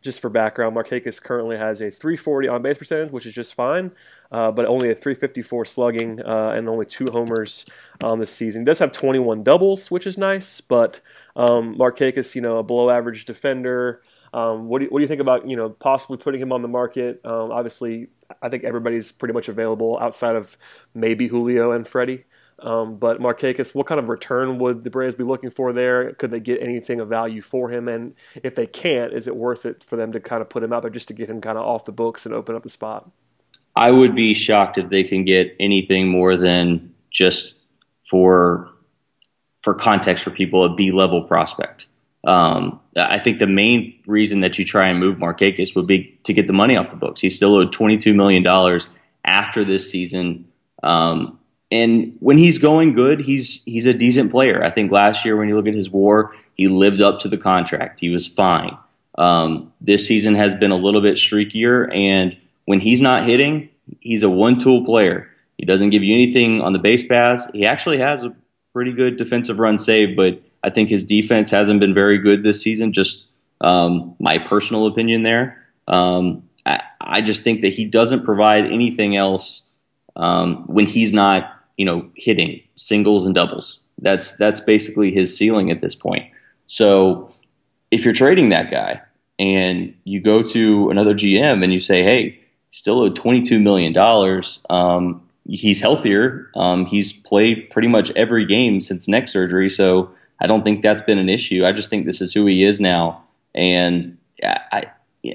just 0.01 0.19
for 0.19 0.29
background, 0.29 0.75
Markakis 0.75 1.21
currently 1.21 1.57
has 1.57 1.79
a 1.81 1.91
340 1.91 2.47
on 2.47 2.61
base 2.61 2.77
percentage, 2.77 3.11
which 3.11 3.25
is 3.25 3.33
just 3.33 3.53
fine, 3.53 3.91
uh, 4.31 4.51
but 4.51 4.65
only 4.65 4.89
a 4.89 4.95
354 4.95 5.65
slugging 5.65 6.21
uh, 6.25 6.53
and 6.55 6.67
only 6.67 6.85
two 6.85 7.05
homers 7.11 7.65
on 8.01 8.19
this 8.19 8.31
season. 8.31 8.61
He 8.61 8.65
does 8.65 8.79
have 8.79 8.91
21 8.91 9.43
doubles, 9.43 9.91
which 9.91 10.07
is 10.07 10.17
nice, 10.17 10.59
but 10.59 11.01
um, 11.35 11.75
Markakis, 11.77 12.35
you 12.35 12.41
know, 12.41 12.57
a 12.57 12.63
below 12.63 12.89
average 12.89 13.25
defender. 13.25 14.01
Um, 14.33 14.67
what, 14.67 14.79
do 14.79 14.85
you, 14.85 14.91
what 14.91 14.99
do 14.99 15.03
you 15.03 15.07
think 15.07 15.21
about 15.21 15.47
you 15.49 15.57
know 15.57 15.69
possibly 15.69 16.17
putting 16.17 16.41
him 16.41 16.51
on 16.51 16.61
the 16.61 16.67
market? 16.67 17.21
Um, 17.25 17.51
obviously, 17.51 18.07
I 18.41 18.49
think 18.49 18.63
everybody's 18.63 19.11
pretty 19.11 19.33
much 19.33 19.49
available 19.49 19.97
outside 19.99 20.35
of 20.35 20.57
maybe 20.93 21.27
Julio 21.27 21.71
and 21.71 21.87
Freddie. 21.87 22.25
Um, 22.59 22.97
but 22.97 23.19
Markakis, 23.19 23.73
what 23.73 23.87
kind 23.87 23.99
of 23.99 24.07
return 24.07 24.59
would 24.59 24.83
the 24.83 24.91
Braves 24.91 25.15
be 25.15 25.23
looking 25.23 25.49
for 25.49 25.73
there? 25.73 26.13
Could 26.13 26.29
they 26.29 26.39
get 26.39 26.61
anything 26.61 26.99
of 26.99 27.09
value 27.09 27.41
for 27.41 27.71
him? 27.71 27.87
And 27.87 28.13
if 28.43 28.53
they 28.55 28.67
can't, 28.67 29.13
is 29.13 29.27
it 29.27 29.35
worth 29.35 29.65
it 29.65 29.83
for 29.83 29.95
them 29.95 30.11
to 30.11 30.19
kind 30.19 30.43
of 30.43 30.49
put 30.49 30.61
him 30.61 30.71
out 30.71 30.83
there 30.83 30.91
just 30.91 31.07
to 31.07 31.15
get 31.15 31.27
him 31.27 31.41
kind 31.41 31.57
of 31.57 31.65
off 31.65 31.85
the 31.85 31.91
books 31.91 32.25
and 32.25 32.35
open 32.35 32.55
up 32.55 32.61
the 32.61 32.69
spot? 32.69 33.09
I 33.75 33.89
would 33.89 34.15
be 34.15 34.33
shocked 34.33 34.77
if 34.77 34.89
they 34.89 35.03
can 35.03 35.25
get 35.25 35.55
anything 35.59 36.07
more 36.07 36.37
than 36.37 36.93
just 37.09 37.55
for 38.09 38.69
for 39.61 39.73
context 39.73 40.23
for 40.23 40.31
people 40.31 40.65
a 40.65 40.73
B 40.75 40.91
level 40.91 41.23
prospect. 41.23 41.87
Um, 42.23 42.79
I 42.95 43.19
think 43.19 43.39
the 43.39 43.47
main 43.47 43.99
reason 44.05 44.41
that 44.41 44.59
you 44.59 44.65
try 44.65 44.87
and 44.89 44.99
move 44.99 45.17
Markakis 45.17 45.75
would 45.75 45.87
be 45.87 46.19
to 46.23 46.33
get 46.33 46.45
the 46.47 46.53
money 46.53 46.77
off 46.77 46.91
the 46.91 46.95
books. 46.95 47.21
He's 47.21 47.35
still 47.35 47.55
owed 47.55 47.73
twenty 47.73 47.97
two 47.97 48.13
million 48.13 48.43
dollars 48.43 48.91
after 49.25 49.65
this 49.65 49.89
season. 49.89 50.47
Um, 50.83 51.39
and 51.71 52.17
when 52.19 52.37
he's 52.37 52.57
going 52.57 52.93
good, 52.93 53.21
he's 53.21 53.63
he's 53.63 53.85
a 53.85 53.93
decent 53.93 54.31
player. 54.31 54.63
I 54.63 54.71
think 54.71 54.91
last 54.91 55.25
year 55.25 55.37
when 55.37 55.47
you 55.47 55.55
look 55.55 55.67
at 55.67 55.73
his 55.73 55.89
WAR, 55.89 56.33
he 56.55 56.67
lived 56.67 57.01
up 57.01 57.19
to 57.21 57.29
the 57.29 57.37
contract. 57.37 57.99
He 57.99 58.09
was 58.09 58.27
fine. 58.27 58.77
Um, 59.17 59.73
this 59.81 60.07
season 60.07 60.35
has 60.35 60.53
been 60.53 60.71
a 60.71 60.75
little 60.75 61.01
bit 61.01 61.15
streakier, 61.15 61.93
and 61.95 62.37
when 62.65 62.79
he's 62.79 63.01
not 63.01 63.29
hitting, 63.29 63.69
he's 63.99 64.23
a 64.23 64.29
one-tool 64.29 64.85
player. 64.85 65.29
He 65.57 65.65
doesn't 65.65 65.89
give 65.89 66.01
you 66.03 66.13
anything 66.13 66.61
on 66.61 66.73
the 66.73 66.79
base 66.79 67.05
pass. 67.05 67.47
He 67.53 67.65
actually 67.65 67.99
has 67.99 68.23
a 68.23 68.33
pretty 68.73 68.91
good 68.93 69.17
defensive 69.17 69.59
run 69.59 69.77
save, 69.77 70.15
but 70.15 70.41
I 70.63 70.69
think 70.69 70.89
his 70.89 71.03
defense 71.03 71.49
hasn't 71.49 71.79
been 71.79 71.93
very 71.93 72.17
good 72.17 72.43
this 72.43 72.61
season. 72.61 72.93
Just 72.93 73.27
um, 73.61 74.15
my 74.19 74.37
personal 74.37 74.87
opinion 74.87 75.23
there. 75.23 75.65
Um, 75.87 76.43
I, 76.65 76.81
I, 77.01 77.21
just 77.21 77.43
think 77.43 77.61
that 77.61 77.73
he 77.73 77.85
doesn't 77.85 78.23
provide 78.23 78.65
anything 78.65 79.17
else 79.17 79.63
um, 80.15 80.63
when 80.67 80.85
he's 80.85 81.11
not 81.11 81.61
you 81.81 81.85
know, 81.85 82.07
hitting 82.15 82.61
singles 82.75 83.25
and 83.25 83.33
doubles. 83.33 83.79
That's 83.97 84.37
that's 84.37 84.59
basically 84.59 85.11
his 85.11 85.35
ceiling 85.35 85.71
at 85.71 85.81
this 85.81 85.95
point. 85.95 86.31
So 86.67 87.33
if 87.89 88.05
you're 88.05 88.13
trading 88.13 88.49
that 88.49 88.69
guy 88.69 89.01
and 89.39 89.91
you 90.03 90.21
go 90.21 90.43
to 90.43 90.91
another 90.91 91.15
GM 91.15 91.63
and 91.63 91.73
you 91.73 91.79
say, 91.79 92.03
"Hey, 92.03 92.39
still 92.69 92.99
owe 92.99 93.09
22 93.09 93.59
million 93.59 93.93
dollars. 93.93 94.59
Um, 94.69 95.27
he's 95.55 95.81
healthier. 95.81 96.49
Um, 96.55 96.85
he's 96.85 97.13
played 97.13 97.69
pretty 97.69 97.87
much 97.87 98.11
every 98.11 98.45
game 98.45 98.81
since 98.81 99.07
neck 99.07 99.27
surgery, 99.27 99.69
so 99.69 100.11
I 100.39 100.47
don't 100.47 100.63
think 100.63 100.81
that's 100.81 101.01
been 101.01 101.19
an 101.19 101.29
issue. 101.29 101.65
I 101.65 101.71
just 101.71 101.89
think 101.89 102.05
this 102.05 102.21
is 102.21 102.33
who 102.33 102.45
he 102.45 102.63
is 102.63 102.79
now, 102.79 103.23
and 103.53 104.17
I 104.43 104.85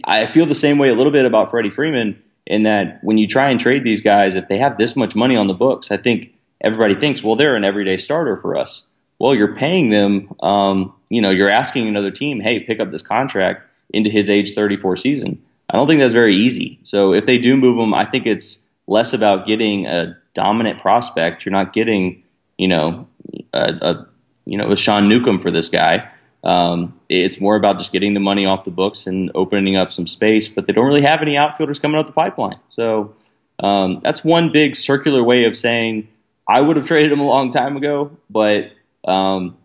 I 0.04 0.26
feel 0.26 0.46
the 0.46 0.54
same 0.54 0.78
way 0.78 0.88
a 0.88 0.94
little 0.94 1.12
bit 1.12 1.24
about 1.24 1.50
Freddie 1.50 1.70
Freeman 1.70 2.20
in 2.46 2.62
that 2.64 3.02
when 3.02 3.18
you 3.18 3.26
try 3.26 3.50
and 3.50 3.60
trade 3.60 3.84
these 3.84 4.02
guys, 4.02 4.34
if 4.34 4.48
they 4.48 4.58
have 4.58 4.78
this 4.78 4.96
much 4.96 5.14
money 5.14 5.36
on 5.36 5.46
the 5.46 5.54
books, 5.54 5.90
I 5.90 5.96
think 5.96 6.32
everybody 6.60 6.94
thinks, 6.94 7.22
well, 7.22 7.36
they're 7.36 7.56
an 7.56 7.64
everyday 7.64 7.96
starter 7.96 8.36
for 8.36 8.56
us. 8.56 8.86
Well, 9.18 9.34
you're 9.34 9.56
paying 9.56 9.90
them, 9.90 10.34
um, 10.42 10.94
you 11.08 11.20
know, 11.20 11.30
you're 11.30 11.48
asking 11.48 11.88
another 11.88 12.10
team, 12.10 12.40
hey, 12.40 12.60
pick 12.60 12.80
up 12.80 12.90
this 12.90 13.02
contract 13.02 13.62
into 13.90 14.10
his 14.10 14.28
age 14.28 14.54
34 14.54 14.96
season. 14.96 15.42
I 15.70 15.76
don't 15.76 15.86
think 15.86 16.00
that's 16.00 16.12
very 16.12 16.36
easy. 16.36 16.78
So 16.82 17.12
if 17.12 17.26
they 17.26 17.38
do 17.38 17.56
move 17.56 17.78
him, 17.78 17.94
I 17.94 18.04
think 18.04 18.26
it's 18.26 18.65
less 18.86 19.12
about 19.12 19.46
getting 19.46 19.86
a 19.86 20.16
dominant 20.34 20.80
prospect. 20.80 21.44
You're 21.44 21.52
not 21.52 21.72
getting, 21.72 22.22
you 22.56 22.68
know, 22.68 23.08
a, 23.52 23.72
a 23.80 24.06
you 24.44 24.56
know, 24.56 24.70
a 24.70 24.76
Sean 24.76 25.08
Newcomb 25.08 25.40
for 25.40 25.50
this 25.50 25.68
guy. 25.68 26.08
Um, 26.44 26.98
it's 27.08 27.40
more 27.40 27.56
about 27.56 27.78
just 27.78 27.90
getting 27.90 28.14
the 28.14 28.20
money 28.20 28.46
off 28.46 28.64
the 28.64 28.70
books 28.70 29.06
and 29.06 29.32
opening 29.34 29.76
up 29.76 29.90
some 29.90 30.06
space, 30.06 30.48
but 30.48 30.66
they 30.66 30.72
don't 30.72 30.86
really 30.86 31.02
have 31.02 31.20
any 31.20 31.36
outfielders 31.36 31.80
coming 31.80 31.98
up 31.98 32.06
the 32.06 32.12
pipeline. 32.12 32.60
So 32.68 33.16
um, 33.58 34.00
that's 34.04 34.22
one 34.22 34.52
big 34.52 34.76
circular 34.76 35.24
way 35.24 35.44
of 35.44 35.56
saying 35.56 36.08
I 36.48 36.60
would 36.60 36.76
have 36.76 36.86
traded 36.86 37.10
him 37.10 37.20
a 37.20 37.26
long 37.26 37.50
time 37.50 37.76
ago, 37.76 38.16
but 38.30 38.70
um, 39.04 39.56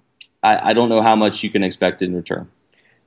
I, 0.42 0.70
I, 0.70 0.74
don't 0.74 0.90
know 0.90 1.02
how 1.02 1.16
much 1.16 1.44
you 1.44 1.50
can 1.50 1.64
expect 1.64 2.02
in 2.02 2.16
return. 2.16 2.50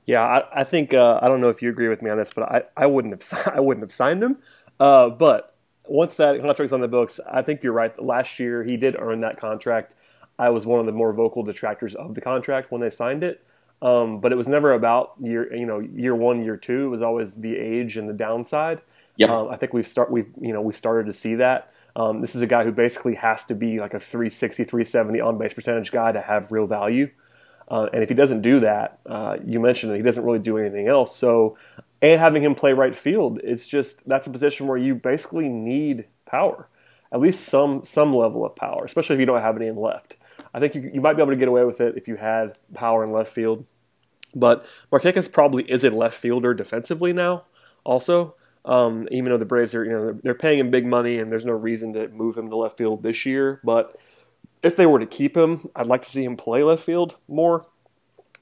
Yeah, 0.05 0.21
I, 0.21 0.61
I 0.61 0.63
think 0.63 0.93
uh, 0.93 1.19
I 1.21 1.27
don't 1.27 1.41
know 1.41 1.49
if 1.49 1.61
you 1.61 1.69
agree 1.69 1.87
with 1.87 2.01
me 2.01 2.09
on 2.09 2.17
this, 2.17 2.31
but 2.33 2.43
I, 2.43 2.63
I 2.77 2.85
wouldn't 2.85 3.13
have 3.13 3.51
I 3.55 3.59
wouldn't 3.59 3.83
have 3.83 3.91
signed 3.91 4.23
him. 4.23 4.37
Uh, 4.79 5.09
but 5.09 5.54
once 5.87 6.15
that 6.15 6.39
contract's 6.39 6.73
on 6.73 6.81
the 6.81 6.87
books, 6.87 7.19
I 7.29 7.41
think 7.41 7.63
you're 7.63 7.73
right. 7.73 8.01
Last 8.01 8.39
year 8.39 8.63
he 8.63 8.77
did 8.77 8.95
earn 8.99 9.21
that 9.21 9.37
contract. 9.37 9.95
I 10.37 10.49
was 10.49 10.65
one 10.65 10.79
of 10.79 10.85
the 10.85 10.91
more 10.91 11.13
vocal 11.13 11.43
detractors 11.43 11.95
of 11.95 12.15
the 12.15 12.21
contract 12.21 12.71
when 12.71 12.81
they 12.81 12.89
signed 12.89 13.23
it. 13.23 13.45
Um, 13.81 14.19
but 14.19 14.31
it 14.31 14.35
was 14.35 14.47
never 14.47 14.73
about 14.73 15.13
year, 15.21 15.53
you 15.53 15.65
know, 15.65 15.79
year 15.79 16.15
one, 16.15 16.43
year 16.43 16.57
two. 16.57 16.85
It 16.85 16.89
was 16.89 17.01
always 17.01 17.35
the 17.35 17.55
age 17.55 17.97
and 17.97 18.09
the 18.09 18.13
downside. 18.13 18.81
Yep. 19.17 19.29
Um, 19.29 19.49
I 19.49 19.57
think 19.57 19.73
we've 19.73 19.87
start 19.87 20.11
we've 20.11 20.29
you 20.39 20.53
know 20.53 20.61
we 20.61 20.73
started 20.73 21.05
to 21.07 21.13
see 21.13 21.35
that. 21.35 21.71
Um, 21.95 22.19
this 22.21 22.35
is 22.35 22.41
a 22.41 22.47
guy 22.47 22.63
who 22.63 22.71
basically 22.71 23.15
has 23.15 23.45
to 23.45 23.55
be 23.55 23.79
like 23.79 23.93
a 23.93 23.99
360, 23.99 24.65
370 24.65 25.21
on 25.21 25.37
base 25.37 25.53
percentage 25.53 25.91
guy 25.91 26.11
to 26.11 26.21
have 26.21 26.51
real 26.51 26.67
value. 26.67 27.09
Uh, 27.69 27.87
and 27.93 28.03
if 28.03 28.09
he 28.09 28.15
doesn't 28.15 28.41
do 28.41 28.59
that, 28.59 28.99
uh, 29.05 29.37
you 29.43 29.59
mentioned 29.59 29.91
that 29.91 29.97
he 29.97 30.03
doesn't 30.03 30.23
really 30.23 30.39
do 30.39 30.57
anything 30.57 30.87
else. 30.87 31.15
So, 31.15 31.57
and 32.01 32.19
having 32.19 32.43
him 32.43 32.55
play 32.55 32.73
right 32.73 32.95
field, 32.95 33.39
it's 33.43 33.67
just 33.67 34.07
that's 34.07 34.27
a 34.27 34.29
position 34.29 34.67
where 34.67 34.77
you 34.77 34.95
basically 34.95 35.49
need 35.49 36.05
power, 36.25 36.67
at 37.11 37.19
least 37.19 37.45
some 37.45 37.83
some 37.83 38.13
level 38.13 38.45
of 38.45 38.55
power, 38.55 38.85
especially 38.85 39.15
if 39.15 39.19
you 39.19 39.25
don't 39.25 39.41
have 39.41 39.55
any 39.55 39.67
in 39.67 39.75
left. 39.75 40.17
I 40.53 40.59
think 40.59 40.75
you, 40.75 40.89
you 40.93 41.01
might 41.01 41.13
be 41.13 41.21
able 41.21 41.31
to 41.31 41.37
get 41.37 41.47
away 41.47 41.63
with 41.63 41.81
it 41.81 41.97
if 41.97 42.07
you 42.07 42.15
had 42.15 42.57
power 42.73 43.03
in 43.03 43.11
left 43.11 43.31
field. 43.31 43.65
But 44.33 44.65
Markakis 44.91 45.31
probably 45.31 45.63
is 45.63 45.83
a 45.83 45.89
left 45.89 46.17
fielder 46.17 46.53
defensively 46.53 47.13
now, 47.13 47.45
also. 47.83 48.35
Um, 48.65 49.07
even 49.11 49.31
though 49.31 49.37
the 49.37 49.45
Braves 49.45 49.75
are, 49.75 49.85
you 49.85 49.91
know, 49.91 50.19
they're 50.23 50.33
paying 50.33 50.59
him 50.59 50.71
big 50.71 50.87
money 50.87 51.19
and 51.19 51.29
there's 51.29 51.45
no 51.45 51.53
reason 51.53 51.93
to 51.93 52.07
move 52.07 52.35
him 52.35 52.49
to 52.49 52.55
left 52.55 52.79
field 52.79 53.03
this 53.03 53.23
year. 53.23 53.61
But 53.63 53.95
if 54.63 54.75
they 54.75 54.87
were 54.87 54.99
to 54.99 55.05
keep 55.05 55.37
him, 55.37 55.69
I'd 55.75 55.85
like 55.85 56.01
to 56.01 56.09
see 56.09 56.23
him 56.23 56.35
play 56.35 56.63
left 56.63 56.83
field 56.83 57.15
more 57.27 57.67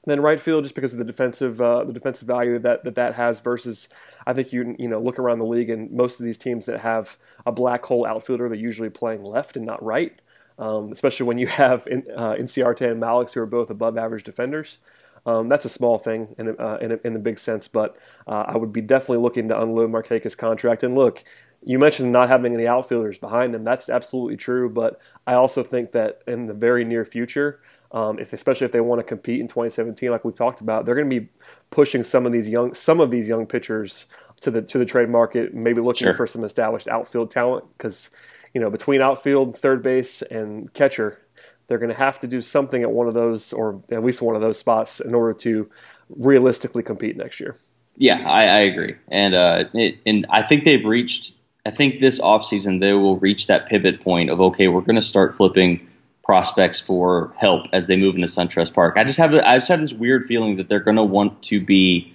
than 0.06 0.22
right 0.22 0.39
field, 0.39 0.63
just 0.63 0.76
because 0.76 0.94
of 0.94 1.00
the 1.00 1.06
defensive 1.06 1.62
uh, 1.62 1.84
the 1.84 1.94
defensive 1.94 2.28
value 2.28 2.60
that, 2.60 2.84
that 2.84 2.96
that 2.96 3.16
has. 3.16 3.39
Versus, 3.39 3.88
I 4.26 4.34
think 4.34 4.54
you 4.54 4.76
you 4.78 4.88
know 4.88 5.00
look 5.00 5.20
around 5.20 5.39
the 5.39 5.46
league 5.46 5.70
and 5.70 5.92
most 5.92 6.20
of 6.20 6.26
these 6.26 6.38
teams 6.38 6.66
that 6.66 6.82
have 6.82 7.18
a 7.46 7.52
black 7.52 7.86
hole 7.86 8.06
outfielder, 8.06 8.50
they're 8.50 8.58
usually 8.58 8.89
playing 8.89 9.24
left 9.24 9.56
and 9.58 9.66
not 9.66 9.84
right. 9.84 10.20
Um, 10.60 10.92
especially 10.92 11.26
when 11.26 11.39
you 11.39 11.48
have 11.48 11.88
in, 11.88 12.06
uh, 12.16 12.34
Inciarte 12.34 12.89
and 12.89 13.02
who 13.32 13.42
are 13.42 13.46
both 13.46 13.70
above 13.70 13.98
average 13.98 14.24
defenders. 14.24 14.80
Um, 15.26 15.48
that's 15.48 15.66
a 15.66 15.70
small 15.70 16.00
thing 16.00 16.36
in, 16.38 16.60
uh, 16.60 16.78
in, 16.82 17.00
in, 17.04 17.13
the 17.13 17.20
big 17.20 17.39
sense, 17.39 17.70
but 17.70 17.96
uh, 18.28 18.44
I 18.46 18.58
would 18.58 18.74
be 18.74 18.82
definitely 18.82 19.20
looking 19.20 19.48
to 19.48 19.62
unload 19.62 19.89
Markakis' 19.89 20.38
contract. 20.38 20.84
And 20.84 20.96
look, 20.96 21.24
you 21.66 21.80
mentioned 21.80 22.12
not 22.12 22.28
having 22.28 22.54
any 22.54 22.68
outfielders 22.68 23.18
behind 23.18 23.56
him. 23.56 23.63
That's 23.63 23.88
absolutely 23.89 24.36
true, 24.36 24.70
but 24.70 25.00
I 25.26 25.34
also 25.36 25.63
think 25.63 25.94
that 25.94 26.22
in 26.28 26.48
the 26.48 26.54
very 26.54 26.84
near 26.84 27.06
future, 27.06 27.62
um, 27.93 28.17
if 28.17 28.34
especially 28.34 28.65
if 28.65 28.71
they 28.71 28.82
want 28.82 28.99
to 28.99 29.03
compete 29.03 29.39
in 29.39 29.47
2017, 29.47 30.10
like 30.10 30.25
we 30.25 30.32
talked 30.32 30.62
about, 30.62 30.86
they're 30.86 30.95
going 30.95 31.10
to 31.10 31.19
be 31.21 31.29
pushing 31.69 32.03
some 32.03 32.25
of 32.25 32.32
these 32.32 32.49
young 32.49 32.73
some 32.73 32.99
of 32.99 33.12
these 33.12 33.29
young 33.29 33.45
pitchers 33.45 34.08
to 34.41 34.49
the 34.49 34.62
to 34.63 34.79
the 34.79 34.86
trade 34.86 35.10
market, 35.10 35.53
maybe 35.53 35.79
looking 35.79 36.08
sure. 36.08 36.13
for 36.13 36.25
some 36.25 36.43
established 36.43 36.88
outfield 36.88 37.29
talent 37.29 37.65
because 37.77 38.10
you 38.53 38.60
know 38.60 38.71
between 38.71 38.99
outfield, 38.99 39.56
third 39.56 39.84
base, 39.84 40.23
and 40.23 40.73
catcher, 40.73 41.19
they're 41.67 41.77
going 41.77 41.91
to 41.91 41.97
have 41.97 42.19
to 42.19 42.27
do 42.27 42.41
something 42.41 42.82
at 42.82 42.91
one 42.91 43.08
of 43.08 43.13
those, 43.13 43.53
or 43.53 43.82
at 43.91 44.03
least 44.03 44.23
one 44.23 44.36
of 44.36 44.41
those 44.41 44.58
spots, 44.58 44.99
in 44.99 45.13
order 45.13 45.34
to 45.39 45.69
realistically 46.10 46.82
compete 46.82 47.15
next 47.15 47.39
year. 47.39 47.58
Yeah, 47.95 48.27
I, 48.27 48.45
I 48.45 48.60
agree, 48.62 48.95
and 49.08 49.36
uh, 49.36 49.65
it, 49.75 49.99
and 50.03 50.25
I 50.32 50.41
think 50.41 50.63
they've 50.63 50.84
reached. 50.84 51.34
I 51.63 51.71
think 51.71 52.01
this 52.01 52.19
offseason 52.19 52.79
they 52.79 52.91
will 52.91 53.17
reach 53.19 53.47
that 53.47 53.67
pivot 53.67 54.01
point 54.01 54.32
of 54.32 54.41
okay, 54.41 54.67
we're 54.67 54.82
going 54.82 54.95
to 54.95 55.01
start 55.03 55.38
flipping 55.38 55.88
prospects 56.24 56.80
for 56.80 57.34
help 57.38 57.66
as 57.74 57.88
they 57.88 57.98
move 57.98 58.16
into 58.16 58.28
SunTrust 58.28 58.74
Park. 58.74 58.96
I 58.98 59.04
just 59.04 59.18
have 59.18 59.34
I 59.34 59.56
just 59.56 59.68
have 59.68 59.82
this 59.82 59.94
weird 59.94 60.26
feeling 60.26 60.56
that 60.58 60.70
they're 60.70 60.80
going 60.80 60.98
to 60.98 61.04
want 61.04 61.42
to 61.44 61.64
be, 61.64 62.14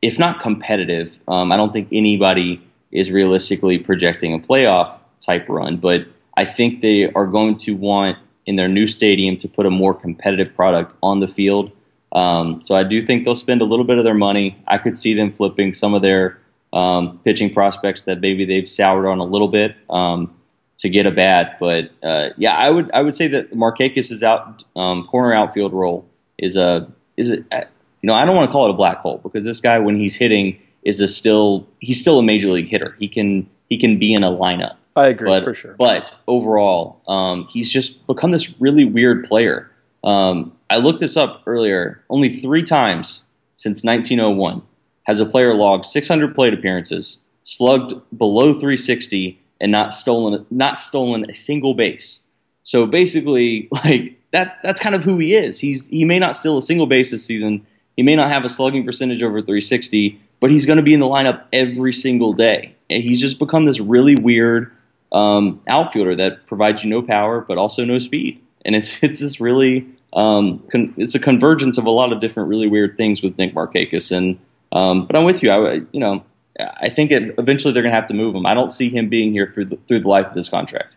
if 0.00 0.18
not 0.18 0.40
competitive. 0.40 1.18
Um, 1.26 1.50
I 1.50 1.56
don't 1.56 1.72
think 1.72 1.88
anybody 1.92 2.62
is 2.92 3.10
realistically 3.10 3.78
projecting 3.78 4.32
a 4.32 4.38
playoff 4.38 4.96
type 5.20 5.48
run, 5.48 5.76
but 5.76 6.06
I 6.36 6.44
think 6.44 6.80
they 6.80 7.10
are 7.14 7.26
going 7.26 7.58
to 7.58 7.72
want 7.72 8.16
in 8.46 8.56
their 8.56 8.68
new 8.68 8.86
stadium 8.86 9.36
to 9.38 9.48
put 9.48 9.66
a 9.66 9.70
more 9.70 9.92
competitive 9.92 10.54
product 10.54 10.94
on 11.02 11.20
the 11.20 11.26
field. 11.26 11.70
Um, 12.12 12.62
so 12.62 12.74
I 12.74 12.84
do 12.84 13.04
think 13.04 13.24
they'll 13.24 13.34
spend 13.34 13.60
a 13.60 13.66
little 13.66 13.84
bit 13.84 13.98
of 13.98 14.04
their 14.04 14.14
money. 14.14 14.56
I 14.66 14.78
could 14.78 14.96
see 14.96 15.12
them 15.12 15.32
flipping 15.32 15.74
some 15.74 15.92
of 15.92 16.00
their 16.00 16.38
um, 16.72 17.18
pitching 17.24 17.52
prospects 17.52 18.02
that 18.02 18.20
maybe 18.20 18.44
they've 18.44 18.68
soured 18.68 19.06
on 19.06 19.18
a 19.18 19.24
little 19.24 19.48
bit 19.48 19.76
um, 19.90 20.34
to 20.78 20.88
get 20.88 21.06
a 21.06 21.10
bat. 21.10 21.58
But 21.60 21.90
uh, 22.02 22.28
yeah, 22.36 22.54
I 22.54 22.70
would 22.70 22.90
I 22.92 23.02
would 23.02 23.14
say 23.14 23.28
that 23.28 23.52
Markakis' 23.52 24.22
out 24.22 24.64
um, 24.76 25.06
corner 25.06 25.34
outfield 25.34 25.72
role 25.72 26.08
is 26.38 26.56
a 26.56 26.90
is 27.16 27.32
a 27.32 27.36
you 27.36 28.06
know 28.06 28.14
I 28.14 28.24
don't 28.24 28.36
want 28.36 28.48
to 28.48 28.52
call 28.52 28.66
it 28.66 28.70
a 28.70 28.76
black 28.76 28.98
hole 28.98 29.20
because 29.22 29.44
this 29.44 29.60
guy 29.60 29.78
when 29.78 29.96
he's 29.96 30.14
hitting 30.14 30.60
is 30.84 31.00
a 31.00 31.08
still 31.08 31.66
he's 31.80 32.00
still 32.00 32.18
a 32.18 32.22
major 32.22 32.50
league 32.50 32.68
hitter. 32.68 32.96
He 32.98 33.08
can 33.08 33.48
he 33.68 33.78
can 33.78 33.98
be 33.98 34.14
in 34.14 34.24
a 34.24 34.30
lineup. 34.30 34.76
I 34.96 35.08
agree 35.08 35.28
but, 35.28 35.44
for 35.44 35.54
sure. 35.54 35.76
But 35.78 36.12
overall, 36.26 37.02
um, 37.06 37.46
he's 37.50 37.70
just 37.70 38.04
become 38.06 38.32
this 38.32 38.60
really 38.60 38.84
weird 38.84 39.24
player. 39.24 39.70
Um, 40.02 40.56
I 40.70 40.78
looked 40.78 41.00
this 41.00 41.16
up 41.16 41.42
earlier. 41.46 42.02
Only 42.10 42.40
three 42.40 42.64
times 42.64 43.22
since 43.54 43.84
1901 43.84 44.62
has 45.04 45.20
a 45.20 45.26
player 45.26 45.54
logged 45.54 45.86
600 45.86 46.34
plate 46.34 46.52
appearances, 46.52 47.18
slugged 47.44 47.94
below 48.16 48.52
360, 48.52 49.40
and 49.60 49.72
not 49.72 49.94
stolen 49.94 50.46
not 50.50 50.78
stolen 50.78 51.28
a 51.28 51.34
single 51.34 51.74
base. 51.74 52.20
So 52.62 52.86
basically, 52.86 53.68
like 53.84 54.20
that's 54.32 54.56
that's 54.62 54.80
kind 54.80 54.94
of 54.94 55.02
who 55.02 55.18
he 55.18 55.34
is. 55.34 55.58
He's 55.58 55.86
he 55.86 56.04
may 56.04 56.18
not 56.18 56.36
steal 56.36 56.58
a 56.58 56.62
single 56.62 56.86
base 56.86 57.10
this 57.10 57.24
season. 57.24 57.66
He 57.96 58.02
may 58.02 58.14
not 58.14 58.28
have 58.30 58.44
a 58.44 58.48
slugging 58.48 58.84
percentage 58.84 59.22
over 59.22 59.40
360, 59.40 60.20
but 60.38 60.52
he's 60.52 60.66
going 60.66 60.76
to 60.76 60.84
be 60.84 60.94
in 60.94 61.00
the 61.00 61.06
lineup 61.06 61.44
every 61.52 61.92
single 61.92 62.32
day. 62.32 62.76
And 62.88 63.02
he's 63.02 63.20
just 63.20 63.40
become 63.40 63.64
this 63.64 63.80
really 63.80 64.14
weird 64.14 64.70
um, 65.10 65.60
outfielder 65.66 66.14
that 66.16 66.46
provides 66.46 66.84
you 66.84 66.90
no 66.90 67.02
power 67.02 67.40
but 67.40 67.58
also 67.58 67.84
no 67.84 67.98
speed. 67.98 68.40
And 68.64 68.76
it's 68.76 68.98
it's 69.02 69.18
this 69.18 69.40
really 69.40 69.86
um, 70.12 70.64
con- 70.70 70.94
it's 70.96 71.14
a 71.14 71.18
convergence 71.18 71.78
of 71.78 71.86
a 71.86 71.90
lot 71.90 72.12
of 72.12 72.20
different 72.20 72.48
really 72.48 72.68
weird 72.68 72.96
things 72.96 73.22
with 73.22 73.36
Nick 73.38 73.54
Markakis. 73.54 74.12
And 74.16 74.38
um, 74.70 75.06
but 75.06 75.16
I'm 75.16 75.24
with 75.24 75.42
you. 75.42 75.50
I 75.50 75.80
you 75.92 76.00
know 76.00 76.22
I 76.58 76.88
think 76.88 77.10
it, 77.10 77.34
eventually 77.38 77.72
they're 77.72 77.82
going 77.82 77.92
to 77.92 78.00
have 78.00 78.08
to 78.08 78.14
move 78.14 78.34
him. 78.34 78.46
I 78.46 78.54
don't 78.54 78.72
see 78.72 78.88
him 78.88 79.08
being 79.08 79.32
here 79.32 79.50
through 79.54 79.66
the, 79.66 79.76
through 79.88 80.00
the 80.00 80.08
life 80.08 80.26
of 80.26 80.34
this 80.34 80.48
contract. 80.48 80.94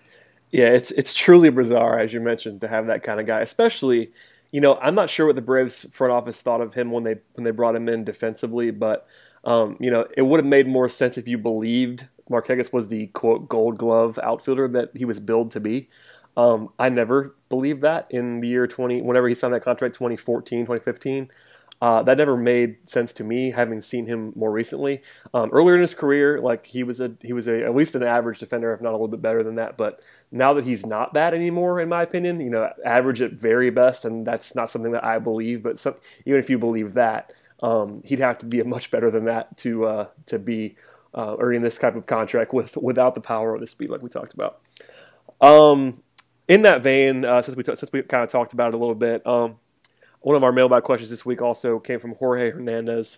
Yeah, 0.51 0.67
it's 0.67 0.91
it's 0.91 1.13
truly 1.13 1.49
bizarre, 1.49 1.99
as 1.99 2.11
you 2.11 2.19
mentioned, 2.19 2.61
to 2.61 2.67
have 2.67 2.87
that 2.87 3.03
kind 3.03 3.19
of 3.19 3.25
guy. 3.25 3.39
Especially, 3.39 4.11
you 4.51 4.59
know, 4.59 4.77
I'm 4.81 4.95
not 4.95 5.09
sure 5.09 5.27
what 5.27 5.35
the 5.35 5.41
Braves 5.41 5.85
front 5.91 6.11
office 6.11 6.41
thought 6.41 6.61
of 6.61 6.73
him 6.73 6.91
when 6.91 7.03
they 7.03 7.15
when 7.35 7.45
they 7.45 7.51
brought 7.51 7.75
him 7.75 7.87
in 7.87 8.03
defensively, 8.03 8.71
but 8.71 9.07
um, 9.45 9.77
you 9.79 9.89
know, 9.89 10.07
it 10.17 10.23
would 10.23 10.39
have 10.39 10.45
made 10.45 10.67
more 10.67 10.89
sense 10.89 11.17
if 11.17 11.27
you 11.27 11.37
believed 11.37 12.07
Markakis 12.29 12.73
was 12.73 12.89
the 12.89 13.07
quote 13.07 13.47
Gold 13.47 13.77
Glove 13.77 14.19
outfielder 14.21 14.67
that 14.69 14.91
he 14.95 15.05
was 15.05 15.19
billed 15.19 15.51
to 15.51 15.59
be. 15.59 15.89
Um, 16.37 16.69
I 16.79 16.89
never 16.89 17.35
believed 17.49 17.81
that 17.81 18.07
in 18.09 18.39
the 18.39 18.47
year 18.47 18.67
20, 18.67 19.01
whenever 19.01 19.27
he 19.27 19.35
signed 19.35 19.53
that 19.53 19.63
contract, 19.63 19.95
2014, 19.95 20.61
2015. 20.61 21.29
Uh, 21.81 22.03
that 22.03 22.17
never 22.17 22.37
made 22.37 22.77
sense 22.87 23.11
to 23.11 23.23
me, 23.23 23.51
having 23.51 23.81
seen 23.81 24.05
him 24.05 24.31
more 24.35 24.51
recently. 24.51 25.01
Um, 25.33 25.49
earlier 25.51 25.75
in 25.75 25.81
his 25.81 25.95
career, 25.95 26.39
like 26.39 26.67
he 26.67 26.83
was 26.83 27.01
a 27.01 27.13
he 27.21 27.33
was 27.33 27.47
a 27.47 27.63
at 27.63 27.75
least 27.75 27.95
an 27.95 28.03
average 28.03 28.37
defender, 28.37 28.71
if 28.71 28.81
not 28.81 28.89
a 28.89 28.91
little 28.91 29.07
bit 29.07 29.21
better 29.21 29.41
than 29.41 29.55
that. 29.55 29.77
But 29.77 29.99
now 30.31 30.53
that 30.53 30.63
he's 30.63 30.85
not 30.85 31.15
that 31.15 31.33
anymore, 31.33 31.79
in 31.79 31.89
my 31.89 32.03
opinion, 32.03 32.39
you 32.39 32.51
know, 32.51 32.71
average 32.85 33.19
at 33.19 33.33
very 33.33 33.71
best, 33.71 34.05
and 34.05 34.27
that's 34.27 34.53
not 34.53 34.69
something 34.69 34.91
that 34.91 35.03
I 35.03 35.17
believe. 35.17 35.63
But 35.63 35.79
some, 35.79 35.95
even 36.25 36.39
if 36.39 36.51
you 36.51 36.59
believe 36.59 36.93
that, 36.93 37.33
um, 37.63 38.03
he'd 38.05 38.19
have 38.19 38.37
to 38.39 38.45
be 38.45 38.59
a 38.59 38.65
much 38.65 38.91
better 38.91 39.09
than 39.09 39.25
that 39.25 39.57
to 39.57 39.85
uh, 39.85 40.07
to 40.27 40.37
be 40.37 40.75
uh, 41.15 41.35
earning 41.39 41.61
this 41.61 41.79
type 41.79 41.95
of 41.95 42.05
contract 42.05 42.53
with 42.53 42.77
without 42.77 43.15
the 43.15 43.21
power 43.21 43.53
or 43.53 43.59
the 43.59 43.65
speed, 43.65 43.89
like 43.89 44.03
we 44.03 44.09
talked 44.09 44.35
about. 44.35 44.59
Um, 45.41 46.03
in 46.47 46.61
that 46.61 46.83
vein, 46.83 47.25
uh, 47.25 47.41
since 47.41 47.57
we 47.57 47.63
t- 47.63 47.75
since 47.75 47.91
we 47.91 48.03
kind 48.03 48.23
of 48.23 48.29
talked 48.29 48.53
about 48.53 48.67
it 48.67 48.75
a 48.75 48.77
little 48.77 48.93
bit, 48.93 49.25
um, 49.25 49.55
one 50.21 50.35
of 50.35 50.43
our 50.43 50.51
mailbag 50.51 50.83
questions 50.83 51.09
this 51.09 51.25
week 51.25 51.41
also 51.41 51.79
came 51.79 51.99
from 51.99 52.15
Jorge 52.15 52.51
Hernandez, 52.51 53.17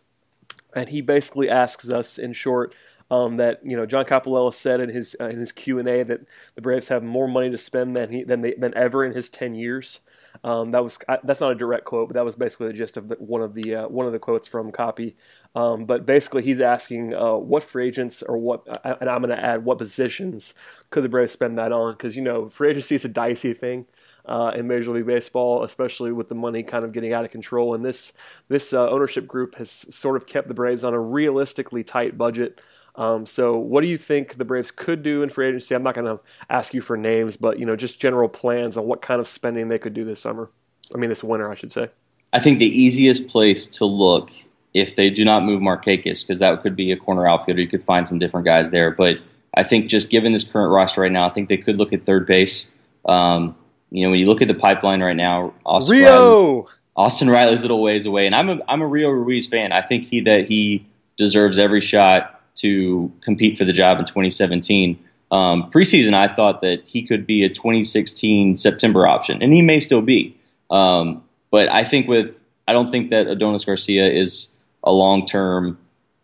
and 0.76 0.89
he 0.89 1.02
basically 1.02 1.50
asks 1.50 1.89
us, 1.89 2.18
in 2.18 2.34
short, 2.34 2.74
um, 3.12 3.38
that 3.38 3.60
you 3.63 3.76
know 3.76 3.86
John 3.86 4.06
Coppolella 4.06 4.54
said 4.54 4.80
in 4.80 4.89
his 4.89 5.16
uh, 5.20 5.26
in 5.26 5.39
his 5.39 5.52
Q 5.52 5.80
and 5.80 5.88
A 5.88 6.04
that 6.04 6.22
the 6.56 6.62
Braves 6.62 6.88
have 6.88 7.04
more 7.04 7.28
money 7.28 7.52
to 7.52 7.58
spend 7.58 7.96
than 7.96 8.12
he 8.12 8.24
than 8.24 8.42
they, 8.42 8.54
than 8.54 8.76
ever 8.76 9.06
in 9.06 9.13
his 9.13 9.30
ten 9.30 9.54
years. 9.54 10.00
Um, 10.44 10.72
that 10.72 10.84
was 10.84 10.98
that's 11.24 11.42
not 11.42 11.52
a 11.52 11.56
direct 11.56 11.86
quote, 11.86 12.10
but 12.10 12.16
that 12.16 12.26
was 12.26 12.36
basically 12.36 12.68
the 12.68 12.74
gist 12.74 12.98
of 12.98 13.10
the, 13.10 13.16
one 13.16 13.42
of 13.42 13.54
the 13.54 13.76
uh, 13.76 13.88
one 13.88 14.08
of 14.08 14.13
the 14.13 14.20
quotes 14.20 14.48
from 14.48 14.72
Copy. 14.72 15.16
Um, 15.54 15.86
but 15.86 16.06
basically, 16.06 16.42
he's 16.42 16.60
asking 16.60 17.13
uh, 17.13 17.36
what 17.36 17.62
free 17.62 17.88
agents 17.88 18.24
or 18.24 18.38
what, 18.38 18.68
uh, 18.68 18.96
and 19.00 19.10
I'm 19.10 19.22
going 19.22 19.38
to 19.38 19.44
add 19.44 19.63
what 19.63 19.78
positions 19.78 20.56
could 20.89 21.04
the 21.04 21.10
Braves 21.10 21.34
spend 21.34 21.60
that 21.60 21.72
on? 21.72 21.94
Because 21.94 22.16
you 22.16 22.24
know, 22.24 22.50
free 22.50 22.72
agency 22.72 22.96
is 22.96 23.06
a 23.06 23.10
dicey 23.10 23.54
thing 23.54 23.86
uh, 24.26 24.52
in 24.56 24.68
Major 24.68 24.92
League 24.92 25.06
Baseball, 25.06 25.64
especially 25.64 26.12
with 26.12 26.30
the 26.30 26.36
money 26.36 26.64
kind 26.64 26.84
of 26.84 26.92
getting 26.92 27.14
out 27.14 27.26
of 27.26 27.32
control. 27.32 27.74
And 27.74 27.84
this 27.84 28.14
this 28.48 28.74
uh, 28.74 28.90
ownership 28.90 29.28
group 29.28 29.56
has 29.56 29.72
sort 29.94 30.16
of 30.16 30.26
kept 30.26 30.48
the 30.48 30.54
Braves 30.54 30.84
on 30.84 30.94
a 30.94 31.00
realistically 31.00 31.84
tight 31.84 32.18
budget. 32.18 32.60
Um, 32.96 33.26
so, 33.26 33.58
what 33.58 33.82
do 33.82 33.88
you 33.88 33.98
think 33.98 34.38
the 34.38 34.46
Braves 34.46 34.72
could 34.72 35.02
do 35.02 35.24
in 35.24 35.30
free 35.30 35.48
agency? 35.48 35.74
I'm 35.74 35.84
not 35.84 35.96
going 35.96 36.06
to 36.06 36.24
ask 36.50 36.74
you 36.74 36.82
for 36.82 36.96
names, 36.96 37.38
but 37.38 37.60
you 37.60 37.66
know, 37.66 37.76
just 37.76 38.00
general 38.00 38.30
plans 38.30 38.78
on 38.78 38.86
what 38.86 39.02
kind 39.02 39.20
of 39.20 39.28
spending 39.28 39.68
they 39.68 39.80
could 39.80 39.94
do 39.94 40.06
this 40.06 40.20
summer. 40.20 40.50
I 40.94 40.98
mean, 40.98 41.10
this 41.10 41.24
winter, 41.24 41.50
I 41.52 41.56
should 41.56 41.72
say. 41.72 41.90
I 42.34 42.40
think 42.40 42.60
the 42.60 42.66
easiest 42.66 43.28
place 43.28 43.66
to 43.68 43.86
look 43.86 44.30
if 44.74 44.96
they 44.96 45.10
do 45.10 45.24
not 45.24 45.44
move 45.44 45.62
Markakis, 45.62 46.22
because 46.22 46.40
that 46.40 46.62
could 46.64 46.76
be 46.76 46.92
a 46.92 46.98
corner 46.98 47.28
outfielder, 47.28 47.62
you 47.62 47.68
could 47.68 47.84
find 47.84 48.08
some 48.08 48.20
different 48.20 48.46
guys 48.46 48.72
there. 48.72 48.92
But 48.92 49.18
I 49.54 49.64
think 49.64 49.88
just 49.88 50.10
given 50.10 50.34
this 50.34 50.44
current 50.44 50.72
roster 50.72 51.02
right 51.02 51.12
now, 51.12 51.30
I 51.30 51.34
think 51.34 51.50
they 51.50 51.58
could 51.58 51.78
look 51.78 51.94
at 51.94 52.04
third 52.04 52.26
base. 52.26 52.66
Um, 53.06 53.56
you 53.94 54.04
know, 54.04 54.10
when 54.10 54.20
you 54.20 54.26
look 54.26 54.42
at 54.42 54.48
the 54.48 54.56
pipeline 54.56 55.02
right 55.02 55.16
now, 55.16 55.54
Austin 55.68 55.92
Rio, 55.92 56.54
Riley, 56.56 56.68
Austin 56.96 57.30
Riley's 57.30 57.60
a 57.60 57.64
little 57.64 57.82
ways 57.82 58.08
away, 58.08 58.26
and 58.26 58.34
I'm 58.34 58.50
a 58.50 58.58
I'm 58.68 58.82
a 58.82 58.88
Rio 58.88 59.10
Ruiz 59.10 59.46
fan. 59.46 59.72
I 59.72 59.84
think 59.84 60.08
he 60.08 60.22
that 60.22 60.48
he 60.48 60.88
deserves 61.16 61.60
every 61.60 61.80
shot 61.80 62.42
to 62.56 63.12
compete 63.22 63.56
for 63.56 63.66
the 63.66 63.72
job 63.72 64.00
in 64.00 64.06
2017. 64.06 64.98
Um, 65.32 65.70
preseason, 65.70 66.16
I 66.16 66.34
thought 66.34 66.62
that 66.62 66.82
he 66.86 67.06
could 67.06 67.28
be 67.28 67.44
a 67.44 67.50
2016 67.50 68.58
September 68.58 69.06
option, 69.06 69.44
and 69.44 69.54
he 69.54 69.62
may 69.62 69.80
still 69.80 70.02
be. 70.02 70.36
Um, 70.72 71.24
but 71.52 71.70
I 71.70 71.86
think 71.86 72.08
with 72.08 72.40
I 72.68 72.74
don't 72.74 72.90
think 72.90 73.12
that 73.12 73.28
Adonis 73.28 73.64
Garcia 73.64 74.12
is 74.12 74.50
a 74.84 74.92
long 74.92 75.28
term 75.28 75.78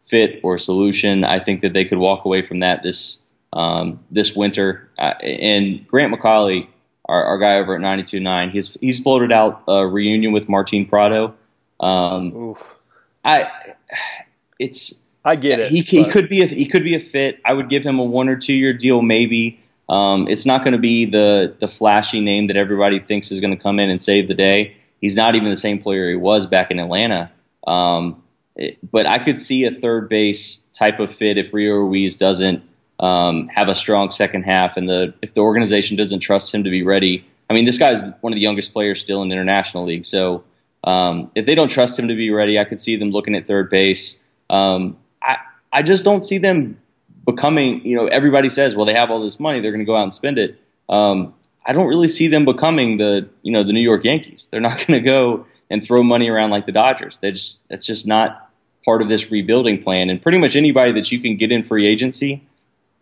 fit 0.10 0.40
or 0.42 0.58
solution. 0.58 1.24
I 1.24 1.40
think 1.40 1.62
that 1.62 1.74
they 1.74 1.86
could 1.86 2.00
walk 2.00 2.26
away 2.26 2.42
from 2.42 2.62
that 2.62 2.82
this 2.82 3.20
um, 3.54 4.00
this 4.10 4.36
winter. 4.36 4.90
Uh, 4.98 5.14
and 5.22 5.88
Grant 5.88 6.12
McAuley 6.12 6.68
our, 7.10 7.24
our 7.26 7.38
guy 7.40 7.58
over 7.58 7.76
at 7.76 7.82
92.9. 7.82 8.52
He's 8.52 8.78
he's 8.80 9.00
floated 9.00 9.32
out 9.32 9.64
a 9.68 9.86
reunion 9.86 10.32
with 10.32 10.48
Martin 10.48 10.86
Prado. 10.86 11.34
Um, 11.80 12.56
I 13.26 13.50
it's 14.60 14.94
I 15.26 15.36
get 15.36 15.60
it. 15.60 15.72
He, 15.72 15.82
he 15.82 16.06
could 16.06 16.30
be 16.30 16.42
a, 16.42 16.48
he 16.48 16.66
could 16.68 16.84
be 16.84 16.96
a 16.96 17.00
fit. 17.00 17.40
I 17.44 17.54
would 17.54 17.70
give 17.70 17.84
him 17.84 18.00
a 18.00 18.04
one 18.04 18.30
or 18.30 18.38
two 18.38 18.54
year 18.54 18.74
deal 18.74 19.02
maybe. 19.02 19.60
Um, 19.90 20.28
it's 20.28 20.46
not 20.46 20.64
going 20.64 20.74
to 20.74 20.80
be 20.80 21.06
the 21.06 21.56
the 21.60 21.68
flashy 21.68 22.22
name 22.22 22.48
that 22.48 22.56
everybody 22.56 23.00
thinks 23.00 23.32
is 23.32 23.40
going 23.40 23.56
to 23.56 23.62
come 23.62 23.80
in 23.80 23.90
and 23.90 24.02
save 24.02 24.28
the 24.28 24.36
day. 24.36 24.76
He's 25.02 25.16
not 25.16 25.36
even 25.36 25.50
the 25.50 25.56
same 25.56 25.80
player 25.80 26.10
he 26.10 26.16
was 26.16 26.46
back 26.46 26.72
in 26.72 26.80
Atlanta. 26.80 27.32
Um, 27.66 28.22
it, 28.56 28.78
but 28.92 29.08
I 29.08 29.24
could 29.24 29.40
see 29.40 29.66
a 29.66 29.72
third 29.72 30.10
base 30.10 30.58
type 30.74 31.00
of 31.00 31.14
fit 31.14 31.38
if 31.38 31.54
Rio 31.54 31.76
Ruiz 31.76 32.16
doesn't 32.16 32.64
um, 33.00 33.48
have 33.48 33.70
a 33.70 33.76
strong 33.76 34.12
second 34.12 34.44
half, 34.44 34.78
and 34.78 34.90
the 34.90 35.14
if 35.22 35.34
the 35.34 35.42
organization 35.42 35.96
doesn't 35.98 36.20
trust 36.20 36.54
him 36.54 36.64
to 36.64 36.70
be 36.70 36.84
ready, 36.84 37.26
I 37.50 37.54
mean, 37.54 37.66
this 37.66 37.78
guy's 37.78 38.02
one 38.22 38.34
of 38.34 38.36
the 38.36 38.42
youngest 38.42 38.74
players 38.74 39.00
still 39.00 39.22
in 39.22 39.30
the 39.30 39.34
international 39.34 39.86
league. 39.86 40.06
So 40.06 40.44
um, 40.84 41.32
if 41.36 41.46
they 41.46 41.56
don't 41.56 41.70
trust 41.70 41.98
him 41.98 42.08
to 42.10 42.16
be 42.16 42.30
ready, 42.30 42.60
I 42.60 42.66
could 42.66 42.80
see 42.80 42.96
them 42.96 43.12
looking 43.12 43.36
at 43.36 43.48
third 43.48 43.70
base. 43.70 44.18
Um, 44.50 44.98
I 45.22 45.38
I 45.72 45.82
just 45.82 46.04
don't 46.04 46.24
see 46.24 46.38
them 46.38 46.80
becoming. 47.26 47.86
You 47.86 47.96
know, 47.96 48.08
everybody 48.08 48.50
says, 48.50 48.76
well, 48.76 48.86
they 48.86 48.94
have 48.94 49.10
all 49.10 49.24
this 49.24 49.40
money, 49.40 49.62
they're 49.62 49.72
going 49.72 49.80
to 49.80 49.86
go 49.86 49.96
out 49.96 50.04
and 50.04 50.14
spend 50.14 50.38
it. 50.38 50.60
Um, 50.90 51.34
I 51.66 51.74
don't 51.74 51.88
really 51.88 52.08
see 52.08 52.28
them 52.28 52.46
becoming 52.46 52.98
the 52.98 53.30
you 53.44 53.52
know 53.52 53.64
the 53.64 53.74
New 53.74 53.82
York 53.82 54.04
Yankees. 54.04 54.48
They're 54.52 54.62
not 54.62 54.78
going 54.88 55.00
to 55.00 55.02
go 55.02 55.46
and 55.70 55.84
throw 55.84 56.04
money 56.04 56.30
around 56.30 56.50
like 56.50 56.66
the 56.66 56.72
Dodgers. 56.72 57.18
They 57.20 57.32
just 57.32 57.68
that's 57.70 57.86
just 57.86 58.06
not 58.06 58.50
part 58.84 59.02
of 59.02 59.10
this 59.10 59.32
rebuilding 59.32 59.84
plan. 59.84 60.10
And 60.10 60.22
pretty 60.22 60.38
much 60.38 60.56
anybody 60.56 60.92
that 60.94 61.12
you 61.12 61.20
can 61.20 61.38
get 61.38 61.52
in 61.52 61.64
free 61.64 61.88
agency 61.88 62.48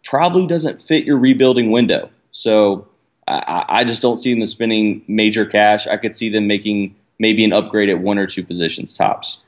probably 0.06 0.48
doesn't 0.48 0.82
fit 0.82 1.06
your 1.06 1.18
rebuilding 1.18 1.72
window. 1.72 2.10
So 2.32 2.88
I, 3.28 3.66
I 3.68 3.84
just 3.84 4.02
don't 4.02 4.18
see 4.18 4.34
them 4.34 4.46
spending 4.46 5.04
major 5.08 5.46
cash. 5.46 5.88
I 5.88 5.98
could 5.98 6.16
see 6.16 6.30
them 6.30 6.48
making 6.48 6.96
maybe 7.20 7.44
an 7.44 7.54
upgrade 7.54 7.90
at 7.90 8.00
one 8.00 8.18
or 8.18 8.28
two 8.28 8.44
positions 8.44 8.94
tops. 8.94 9.42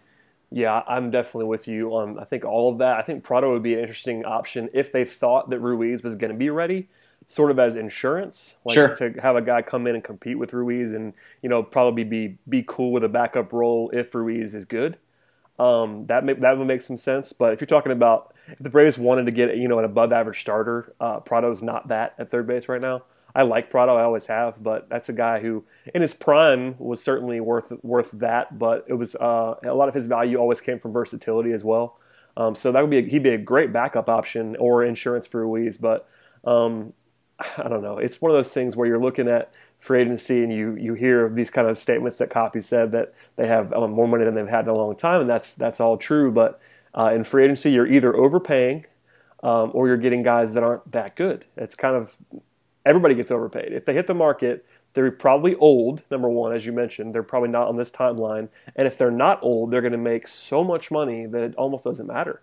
Yeah, 0.51 0.81
I'm 0.87 1.11
definitely 1.11 1.45
with 1.45 1.67
you 1.67 1.91
on. 1.91 2.17
I 2.17 2.23
think 2.23 2.43
all 2.43 2.71
of 2.71 2.79
that. 2.79 2.97
I 2.97 3.03
think 3.03 3.23
Prado 3.23 3.53
would 3.53 3.61
be 3.61 3.75
an 3.75 3.81
interesting 3.81 4.25
option 4.25 4.69
if 4.73 4.91
they 4.91 5.05
thought 5.05 5.51
that 5.51 5.59
Ruiz 5.59 6.01
was 6.01 6.15
going 6.15 6.31
to 6.31 6.37
be 6.37 6.49
ready, 6.49 6.87
sort 7.27 7.51
of 7.51 7.59
as 7.59 7.75
insurance, 7.75 8.55
like 8.65 8.73
sure. 8.73 8.95
to 8.95 9.13
have 9.21 9.35
a 9.35 9.43
guy 9.43 9.61
come 9.61 9.85
in 9.85 9.93
and 9.93 10.03
compete 10.03 10.39
with 10.39 10.53
Ruiz, 10.53 10.91
and 10.91 11.13
you 11.43 11.49
know 11.49 11.61
probably 11.61 12.03
be 12.03 12.39
be 12.47 12.63
cool 12.67 12.91
with 12.91 13.03
a 13.03 13.09
backup 13.09 13.53
role 13.53 13.91
if 13.91 14.15
Ruiz 14.15 14.55
is 14.55 14.65
good. 14.65 14.97
Um, 15.59 16.05
that 16.07 16.23
may, 16.23 16.33
that 16.33 16.57
would 16.57 16.67
make 16.67 16.81
some 16.81 16.97
sense. 16.97 17.33
But 17.33 17.53
if 17.53 17.61
you're 17.61 17.67
talking 17.67 17.91
about 17.91 18.33
if 18.47 18.59
the 18.59 18.69
Braves 18.69 18.97
wanted 18.97 19.25
to 19.25 19.31
get 19.31 19.57
you 19.57 19.67
know 19.67 19.79
an 19.79 19.85
above 19.85 20.11
average 20.13 20.41
starter, 20.41 20.95
uh, 20.99 21.19
Prado's 21.19 21.61
not 21.61 21.89
that 21.89 22.15
at 22.17 22.29
third 22.29 22.47
base 22.47 22.69
right 22.69 22.81
now. 22.81 23.03
I 23.35 23.43
like 23.43 23.69
Prado, 23.69 23.95
I 23.95 24.03
always 24.03 24.25
have, 24.25 24.61
but 24.61 24.89
that's 24.89 25.07
a 25.09 25.13
guy 25.13 25.39
who, 25.39 25.63
in 25.93 26.01
his 26.01 26.15
prime, 26.15 26.75
was 26.79 27.03
certainly 27.03 27.39
worth 27.39 27.71
worth 27.83 28.11
that. 28.13 28.57
But 28.57 28.85
it 28.87 28.93
was 28.93 29.15
uh, 29.15 29.55
a 29.63 29.73
lot 29.73 29.89
of 29.89 29.93
his 29.93 30.07
value 30.07 30.37
always 30.37 30.61
came 30.61 30.79
from 30.79 30.93
versatility 30.93 31.51
as 31.51 31.63
well. 31.63 31.99
Um, 32.37 32.55
so 32.55 32.71
that 32.71 32.81
would 32.81 32.89
be 32.89 32.99
a, 32.99 33.01
he'd 33.01 33.23
be 33.23 33.29
a 33.29 33.37
great 33.37 33.73
backup 33.73 34.09
option 34.09 34.55
or 34.59 34.83
insurance 34.83 35.27
for 35.27 35.45
Ruiz. 35.45 35.77
But 35.77 36.07
um, 36.45 36.93
I 37.57 37.67
don't 37.67 37.83
know. 37.83 37.97
It's 37.97 38.21
one 38.21 38.31
of 38.31 38.37
those 38.37 38.53
things 38.53 38.75
where 38.75 38.87
you're 38.87 38.99
looking 38.99 39.27
at 39.27 39.51
free 39.79 40.01
agency 40.01 40.43
and 40.43 40.53
you 40.53 40.75
you 40.75 40.93
hear 40.93 41.29
these 41.29 41.49
kind 41.49 41.67
of 41.67 41.77
statements 41.77 42.17
that 42.17 42.29
Copy 42.29 42.61
said 42.61 42.91
that 42.91 43.13
they 43.35 43.47
have 43.47 43.73
um, 43.73 43.91
more 43.91 44.07
money 44.07 44.25
than 44.25 44.35
they've 44.35 44.47
had 44.47 44.65
in 44.65 44.69
a 44.69 44.73
long 44.75 44.95
time, 44.95 45.21
and 45.21 45.29
that's 45.29 45.53
that's 45.55 45.79
all 45.79 45.97
true. 45.97 46.31
But 46.31 46.59
Uh, 46.91 47.11
in 47.13 47.23
free 47.23 47.43
agency, 47.45 47.69
you're 47.71 47.85
either 47.85 48.15
overpaying 48.15 48.83
um, 49.43 49.69
or 49.73 49.87
you're 49.87 50.01
getting 50.05 50.23
guys 50.23 50.53
that 50.55 50.63
aren't 50.63 50.91
that 50.91 51.15
good. 51.15 51.45
It's 51.55 51.75
kind 51.75 51.95
of 51.95 52.17
everybody 52.83 53.13
gets 53.13 53.29
overpaid. 53.31 53.71
If 53.73 53.85
they 53.85 53.93
hit 53.93 54.07
the 54.07 54.15
market, 54.15 54.65
they're 54.93 55.11
probably 55.11 55.53
old, 55.55 56.01
number 56.09 56.27
one, 56.27 56.51
as 56.51 56.65
you 56.65 56.73
mentioned. 56.73 57.13
They're 57.13 57.21
probably 57.33 57.49
not 57.49 57.67
on 57.67 57.77
this 57.77 57.91
timeline. 57.91 58.49
And 58.75 58.87
if 58.87 58.97
they're 58.97 59.11
not 59.11 59.37
old, 59.43 59.69
they're 59.69 59.81
going 59.81 59.91
to 59.91 60.09
make 60.13 60.27
so 60.27 60.63
much 60.63 60.89
money 60.89 61.27
that 61.27 61.43
it 61.43 61.55
almost 61.55 61.83
doesn't 61.83 62.07
matter. 62.07 62.41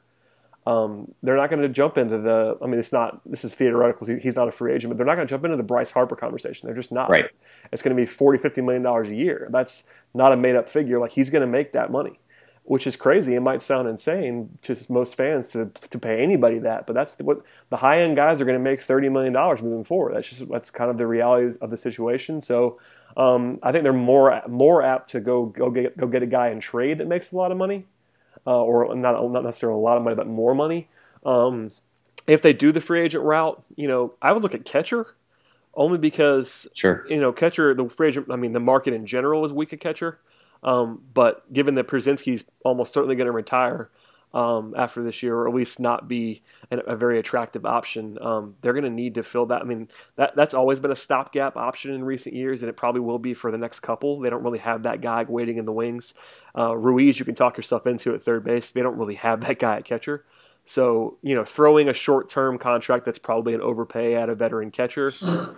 Um, 0.66 1.14
they're 1.22 1.36
not 1.36 1.48
going 1.48 1.62
to 1.62 1.68
jump 1.68 1.96
into 1.96 2.18
the. 2.18 2.58
I 2.60 2.66
mean, 2.66 2.80
it's 2.80 2.92
not. 2.92 3.20
This 3.24 3.44
is 3.44 3.54
theoretical. 3.54 4.06
He's 4.18 4.34
not 4.34 4.48
a 4.48 4.52
free 4.52 4.74
agent, 4.74 4.90
but 4.90 4.96
they're 4.96 5.06
not 5.06 5.14
going 5.14 5.26
to 5.26 5.30
jump 5.30 5.44
into 5.44 5.56
the 5.56 5.62
Bryce 5.62 5.92
Harper 5.92 6.16
conversation. 6.16 6.66
They're 6.66 6.76
just 6.76 6.90
not. 6.90 7.08
Right. 7.08 7.26
It's 7.72 7.82
going 7.82 7.96
to 7.96 8.00
be 8.00 8.06
40, 8.06 8.40
50 8.40 8.62
million 8.62 8.82
dollars 8.82 9.10
a 9.10 9.14
year. 9.14 9.48
That's 9.52 9.84
not 10.12 10.32
a 10.32 10.36
made 10.36 10.56
up 10.56 10.68
figure. 10.68 10.98
Like 10.98 11.12
he's 11.12 11.30
going 11.30 11.42
to 11.42 11.46
make 11.46 11.72
that 11.74 11.92
money, 11.92 12.18
which 12.64 12.88
is 12.88 12.96
crazy. 12.96 13.36
It 13.36 13.40
might 13.40 13.62
sound 13.62 13.88
insane 13.88 14.58
to 14.62 14.76
most 14.88 15.14
fans 15.14 15.52
to 15.52 15.70
to 15.90 15.98
pay 16.00 16.20
anybody 16.20 16.58
that, 16.58 16.88
but 16.88 16.94
that's 16.94 17.16
what 17.18 17.42
the 17.70 17.76
high 17.76 18.00
end 18.00 18.16
guys 18.16 18.40
are 18.40 18.44
going 18.44 18.58
to 18.58 18.64
make 18.64 18.80
thirty 18.80 19.08
million 19.08 19.32
dollars 19.32 19.62
moving 19.62 19.84
forward. 19.84 20.16
That's 20.16 20.28
just 20.28 20.48
that's 20.50 20.70
kind 20.70 20.90
of 20.90 20.98
the 20.98 21.06
reality 21.06 21.56
of 21.60 21.70
the 21.70 21.76
situation. 21.76 22.40
So. 22.40 22.80
Um, 23.16 23.60
I 23.62 23.72
think 23.72 23.82
they're 23.82 23.94
more 23.94 24.42
more 24.46 24.82
apt 24.82 25.08
to 25.12 25.20
go 25.20 25.46
go 25.46 25.70
get 25.70 25.96
go 25.96 26.06
get 26.06 26.22
a 26.22 26.26
guy 26.26 26.50
in 26.50 26.60
trade 26.60 26.98
that 26.98 27.06
makes 27.06 27.32
a 27.32 27.36
lot 27.38 27.50
of 27.50 27.56
money 27.56 27.86
uh, 28.46 28.62
or 28.62 28.94
not 28.94 29.22
not 29.30 29.44
necessarily 29.44 29.78
a 29.78 29.82
lot 29.82 29.96
of 29.96 30.02
money, 30.02 30.16
but 30.16 30.26
more 30.26 30.54
money. 30.54 30.88
Um, 31.24 31.70
if 32.26 32.42
they 32.42 32.52
do 32.52 32.72
the 32.72 32.80
free 32.80 33.00
agent 33.00 33.24
route, 33.24 33.62
you 33.76 33.88
know, 33.88 34.14
I 34.20 34.32
would 34.32 34.42
look 34.42 34.54
at 34.54 34.64
catcher 34.64 35.14
only 35.74 35.98
because 35.98 36.66
sure. 36.74 37.06
you 37.08 37.20
know 37.20 37.32
catcher 37.32 37.74
the 37.74 37.88
free 37.88 38.08
agent. 38.08 38.28
I 38.30 38.36
mean, 38.36 38.52
the 38.52 38.60
market 38.60 38.94
in 38.94 39.06
general 39.06 39.44
is 39.44 39.52
weak 39.52 39.72
at 39.72 39.80
catcher. 39.80 40.18
Um, 40.62 41.02
but 41.14 41.52
given 41.52 41.74
that 41.74 41.86
Pierzynski's 41.86 42.44
almost 42.64 42.92
certainly 42.92 43.14
going 43.14 43.26
to 43.26 43.32
retire, 43.32 43.90
um, 44.36 44.74
after 44.76 45.02
this 45.02 45.22
year, 45.22 45.34
or 45.34 45.48
at 45.48 45.54
least 45.54 45.80
not 45.80 46.08
be 46.08 46.42
an, 46.70 46.82
a 46.86 46.94
very 46.94 47.18
attractive 47.18 47.64
option. 47.64 48.18
Um, 48.20 48.54
they're 48.60 48.74
going 48.74 48.84
to 48.84 48.92
need 48.92 49.14
to 49.14 49.22
fill 49.22 49.46
that. 49.46 49.62
I 49.62 49.64
mean, 49.64 49.88
that 50.16 50.36
that's 50.36 50.52
always 50.52 50.78
been 50.78 50.90
a 50.90 50.96
stopgap 50.96 51.56
option 51.56 51.90
in 51.92 52.04
recent 52.04 52.34
years, 52.34 52.62
and 52.62 52.68
it 52.68 52.76
probably 52.76 53.00
will 53.00 53.18
be 53.18 53.32
for 53.32 53.50
the 53.50 53.56
next 53.56 53.80
couple. 53.80 54.20
They 54.20 54.28
don't 54.28 54.42
really 54.42 54.58
have 54.58 54.82
that 54.82 55.00
guy 55.00 55.24
waiting 55.26 55.56
in 55.56 55.64
the 55.64 55.72
wings. 55.72 56.12
Uh, 56.56 56.76
Ruiz, 56.76 57.18
you 57.18 57.24
can 57.24 57.34
talk 57.34 57.56
yourself 57.56 57.86
into 57.86 58.14
at 58.14 58.22
third 58.22 58.44
base. 58.44 58.72
They 58.72 58.82
don't 58.82 58.98
really 58.98 59.14
have 59.14 59.40
that 59.40 59.58
guy 59.58 59.76
at 59.78 59.86
catcher. 59.86 60.26
So, 60.64 61.16
you 61.22 61.34
know, 61.34 61.44
throwing 61.44 61.88
a 61.88 61.94
short 61.94 62.28
term 62.28 62.58
contract 62.58 63.06
that's 63.06 63.18
probably 63.18 63.54
an 63.54 63.62
overpay 63.62 64.16
at 64.16 64.28
a 64.28 64.34
veteran 64.34 64.70
catcher 64.70 65.12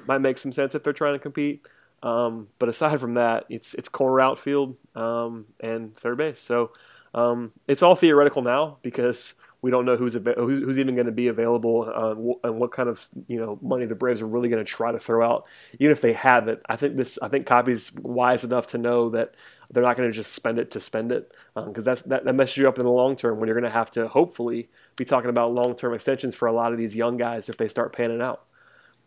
might 0.07 0.19
make 0.19 0.39
some 0.39 0.53
sense 0.53 0.77
if 0.77 0.85
they're 0.85 0.93
trying 0.93 1.15
to 1.15 1.19
compete. 1.19 1.67
Um, 2.01 2.47
but 2.61 2.69
aside 2.69 3.01
from 3.01 3.15
that, 3.15 3.47
it's 3.49 3.75
it's 3.75 3.89
corner 3.89 4.21
outfield 4.21 4.77
um, 4.95 5.47
and 5.59 5.97
third 5.97 6.19
base. 6.19 6.39
So 6.39 6.71
um, 7.15 7.53
it's 7.67 7.83
all 7.83 7.95
theoretical 7.95 8.43
now 8.43 8.79
because 8.83 9.35
we 9.61 9.71
don't 9.71 9.85
know 9.85 9.97
who's 9.97 10.15
who's 10.15 10.79
even 10.79 10.95
going 10.95 11.07
to 11.07 11.13
be 11.13 11.29
available 11.29 11.91
uh, 11.93 12.49
and 12.49 12.61
what 12.61 12.71
kind 12.71 12.89
of 12.89 13.09
you 13.27 13.39
know 13.39 13.59
money 13.61 13.87
the 13.87 13.95
Braves 13.95 14.23
are 14.23 14.27
really 14.27 14.49
going 14.49 14.65
to 14.65 14.71
try 14.71 14.93
to 14.93 14.99
throw 14.99 15.29
out. 15.29 15.47
Even 15.79 15.93
if 15.93 16.01
they 16.01 16.13
have 16.13 16.49
it, 16.49 16.63
I 16.69 16.77
think 16.77 16.97
this 16.97 17.19
I 17.21 17.29
think 17.29 17.47
Coppy's 17.47 17.93
wise 17.95 18.45
enough 18.45 18.69
to 18.69 18.79
know 18.79 19.11
that 19.11 19.35
they're 19.71 19.83
not 19.83 19.97
going 19.97 20.09
to 20.09 20.15
just 20.15 20.33
spend 20.33 20.59
it 20.59 20.71
to 20.73 20.81
spend 20.81 21.13
it 21.13 21.33
because 21.55 21.67
um, 21.67 21.85
that's 21.85 22.03
that, 22.03 22.25
that 22.25 22.35
messes 22.35 22.57
you 22.57 22.69
up 22.69 22.79
in 22.79 22.85
the 22.85 22.91
long 22.91 23.17
term 23.17 23.39
when 23.39 23.49
you're 23.49 23.59
going 23.59 23.71
to 23.71 23.77
have 23.77 23.91
to 23.93 24.07
hopefully 24.09 24.69
be 24.97 25.05
talking 25.05 25.31
about 25.31 25.53
long 25.53 25.75
term 25.75 25.93
extensions 25.93 26.35
for 26.35 26.47
a 26.47 26.53
lot 26.53 26.73
of 26.73 26.79
these 26.79 26.95
young 26.95 27.17
guys 27.17 27.49
if 27.49 27.57
they 27.57 27.69
start 27.69 27.93
panning 27.93 28.23
out. 28.23 28.45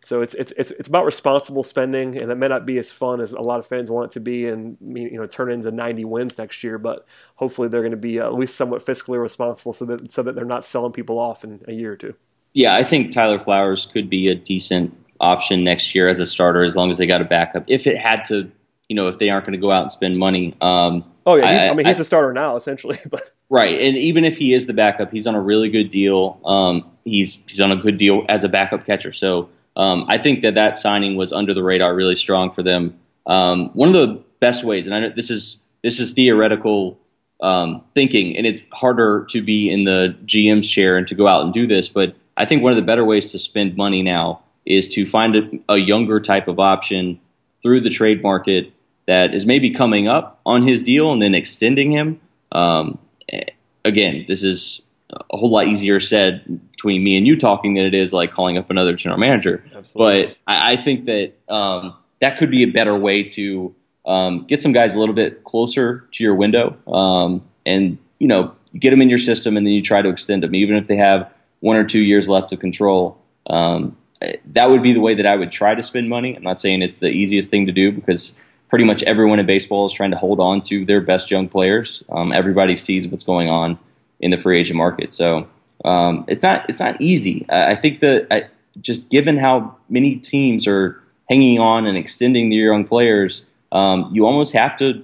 So 0.03 0.21
it's 0.21 0.33
it's 0.33 0.51
it's 0.57 0.71
it's 0.71 0.87
about 0.89 1.05
responsible 1.05 1.61
spending, 1.61 2.19
and 2.19 2.31
it 2.31 2.35
may 2.35 2.47
not 2.47 2.65
be 2.65 2.79
as 2.79 2.91
fun 2.91 3.21
as 3.21 3.33
a 3.33 3.41
lot 3.41 3.59
of 3.59 3.67
fans 3.67 3.91
want 3.91 4.11
it 4.11 4.13
to 4.13 4.19
be, 4.19 4.47
and 4.47 4.75
you 4.81 5.17
know 5.17 5.27
turn 5.27 5.51
into 5.51 5.69
90 5.69 6.05
wins 6.05 6.37
next 6.39 6.63
year. 6.63 6.79
But 6.79 7.05
hopefully 7.35 7.67
they're 7.67 7.81
going 7.81 7.91
to 7.91 7.97
be 7.97 8.17
at 8.17 8.33
least 8.33 8.55
somewhat 8.55 8.83
fiscally 8.83 9.21
responsible, 9.21 9.73
so 9.73 9.85
that 9.85 10.11
so 10.11 10.23
that 10.23 10.33
they're 10.33 10.43
not 10.43 10.65
selling 10.65 10.91
people 10.91 11.19
off 11.19 11.43
in 11.43 11.61
a 11.67 11.73
year 11.73 11.91
or 11.91 11.95
two. 11.95 12.15
Yeah, 12.53 12.75
I 12.75 12.83
think 12.83 13.11
Tyler 13.11 13.37
Flowers 13.37 13.87
could 13.93 14.09
be 14.09 14.27
a 14.27 14.35
decent 14.35 14.91
option 15.19 15.63
next 15.63 15.93
year 15.93 16.09
as 16.09 16.19
a 16.19 16.25
starter, 16.25 16.63
as 16.63 16.75
long 16.75 16.89
as 16.89 16.97
they 16.97 17.05
got 17.05 17.21
a 17.21 17.25
backup. 17.25 17.65
If 17.67 17.85
it 17.85 17.97
had 17.97 18.23
to, 18.25 18.51
you 18.89 18.95
know, 18.95 19.07
if 19.07 19.19
they 19.19 19.29
aren't 19.29 19.45
going 19.45 19.53
to 19.53 19.59
go 19.59 19.71
out 19.71 19.83
and 19.83 19.91
spend 19.91 20.17
money. 20.17 20.55
Um, 20.61 21.05
oh 21.27 21.35
yeah, 21.35 21.45
I, 21.45 21.69
I, 21.69 21.73
mean 21.75 21.85
he's 21.85 21.99
I, 21.99 22.01
a 22.01 22.05
starter 22.05 22.33
now 22.33 22.55
essentially, 22.55 22.97
but 23.09 23.29
right. 23.51 23.79
And 23.79 23.95
even 23.97 24.25
if 24.25 24.37
he 24.37 24.55
is 24.55 24.65
the 24.65 24.73
backup, 24.73 25.11
he's 25.11 25.27
on 25.27 25.35
a 25.35 25.41
really 25.41 25.69
good 25.69 25.91
deal. 25.91 26.41
Um, 26.43 26.89
he's 27.05 27.43
he's 27.45 27.61
on 27.61 27.71
a 27.71 27.77
good 27.77 27.97
deal 27.97 28.25
as 28.27 28.43
a 28.43 28.49
backup 28.49 28.83
catcher, 28.83 29.13
so 29.13 29.47
um, 29.75 30.05
I 30.09 30.17
think 30.17 30.41
that 30.41 30.55
that 30.55 30.77
signing 30.77 31.15
was 31.15 31.31
under 31.31 31.53
the 31.53 31.63
radar 31.63 31.95
really 31.95 32.15
strong 32.15 32.51
for 32.51 32.63
them. 32.63 32.99
Um, 33.25 33.69
one 33.73 33.93
of 33.93 33.93
the 33.93 34.23
best 34.39 34.63
ways, 34.63 34.85
and 34.85 34.95
I 34.95 34.99
know 34.99 35.11
this 35.15 35.29
is 35.29 35.63
this 35.83 35.99
is 35.99 36.13
theoretical 36.13 36.99
um, 37.41 37.83
thinking, 37.93 38.37
and 38.37 38.45
it's 38.45 38.63
harder 38.71 39.25
to 39.31 39.41
be 39.41 39.71
in 39.71 39.85
the 39.85 40.15
GM's 40.25 40.69
chair 40.69 40.97
and 40.97 41.07
to 41.07 41.15
go 41.15 41.27
out 41.27 41.43
and 41.43 41.53
do 41.53 41.67
this. 41.67 41.87
But 41.87 42.15
I 42.37 42.45
think 42.45 42.63
one 42.63 42.71
of 42.71 42.75
the 42.75 42.83
better 42.83 43.05
ways 43.05 43.31
to 43.31 43.39
spend 43.39 43.75
money 43.75 44.01
now 44.03 44.43
is 44.65 44.89
to 44.89 45.09
find 45.09 45.35
a, 45.35 45.73
a 45.73 45.77
younger 45.77 46.19
type 46.19 46.47
of 46.47 46.59
option 46.59 47.19
through 47.61 47.81
the 47.81 47.89
trade 47.89 48.21
market 48.21 48.73
that 49.07 49.33
is 49.33 49.45
maybe 49.45 49.71
coming 49.71 50.07
up 50.07 50.39
on 50.45 50.67
his 50.67 50.81
deal 50.81 51.11
and 51.11 51.21
then 51.21 51.33
extending 51.33 51.91
him. 51.91 52.19
Um, 52.51 52.99
again, 53.83 54.25
this 54.27 54.43
is 54.43 54.81
a 55.29 55.37
whole 55.37 55.49
lot 55.49 55.67
easier 55.67 55.99
said 55.99 56.43
between 56.71 57.03
me 57.03 57.17
and 57.17 57.27
you 57.27 57.37
talking 57.37 57.73
than 57.73 57.85
it 57.85 57.93
is 57.93 58.13
like 58.13 58.31
calling 58.31 58.57
up 58.57 58.69
another 58.69 58.95
general 58.95 59.19
manager. 59.19 59.63
Absolutely. 59.75 60.25
But 60.25 60.37
I, 60.47 60.73
I 60.73 60.77
think 60.77 61.05
that 61.05 61.33
um, 61.49 61.95
that 62.19 62.37
could 62.37 62.51
be 62.51 62.63
a 62.63 62.67
better 62.67 62.95
way 62.97 63.23
to 63.23 63.75
um, 64.05 64.45
get 64.47 64.61
some 64.61 64.71
guys 64.71 64.93
a 64.93 64.99
little 64.99 65.15
bit 65.15 65.43
closer 65.43 66.07
to 66.11 66.23
your 66.23 66.35
window, 66.35 66.75
um, 66.91 67.43
and 67.65 67.97
you 68.19 68.27
know, 68.27 68.53
get 68.79 68.91
them 68.91 69.01
in 69.01 69.09
your 69.09 69.19
system, 69.19 69.57
and 69.57 69.65
then 69.65 69.73
you 69.73 69.81
try 69.81 70.01
to 70.01 70.09
extend 70.09 70.43
them, 70.43 70.55
even 70.55 70.75
if 70.75 70.87
they 70.87 70.95
have 70.95 71.31
one 71.59 71.77
or 71.77 71.83
two 71.83 72.01
years 72.01 72.27
left 72.29 72.49
to 72.49 72.57
control. 72.57 73.17
Um, 73.47 73.97
that 74.45 74.69
would 74.69 74.83
be 74.83 74.93
the 74.93 74.99
way 74.99 75.15
that 75.15 75.25
I 75.25 75.35
would 75.35 75.51
try 75.51 75.73
to 75.73 75.81
spend 75.81 76.07
money. 76.07 76.35
I'm 76.35 76.43
not 76.43 76.59
saying 76.59 76.83
it's 76.83 76.97
the 76.97 77.07
easiest 77.07 77.49
thing 77.49 77.65
to 77.65 77.71
do 77.71 77.91
because 77.91 78.39
pretty 78.69 78.85
much 78.85 79.01
everyone 79.03 79.39
in 79.39 79.45
baseball 79.47 79.87
is 79.87 79.93
trying 79.93 80.11
to 80.11 80.17
hold 80.17 80.39
on 80.39 80.61
to 80.63 80.85
their 80.85 81.01
best 81.01 81.31
young 81.31 81.49
players. 81.49 82.03
Um, 82.09 82.31
everybody 82.31 82.75
sees 82.75 83.07
what's 83.07 83.23
going 83.23 83.49
on 83.49 83.79
in 84.21 84.31
the 84.31 84.37
free 84.37 84.59
agent 84.59 84.77
market. 84.77 85.13
So 85.13 85.47
um, 85.83 86.23
it's 86.27 86.43
not 86.43 86.69
it's 86.69 86.79
not 86.79 87.01
easy. 87.01 87.45
I, 87.49 87.71
I 87.71 87.75
think 87.75 87.99
that 87.99 88.27
I, 88.31 88.47
just 88.79 89.09
given 89.09 89.37
how 89.37 89.75
many 89.89 90.15
teams 90.15 90.65
are 90.67 91.01
hanging 91.29 91.59
on 91.59 91.85
and 91.85 91.97
extending 91.97 92.49
their 92.49 92.71
young 92.71 92.85
players, 92.85 93.43
um, 93.71 94.09
you 94.13 94.25
almost 94.25 94.53
have 94.53 94.77
to 94.77 95.03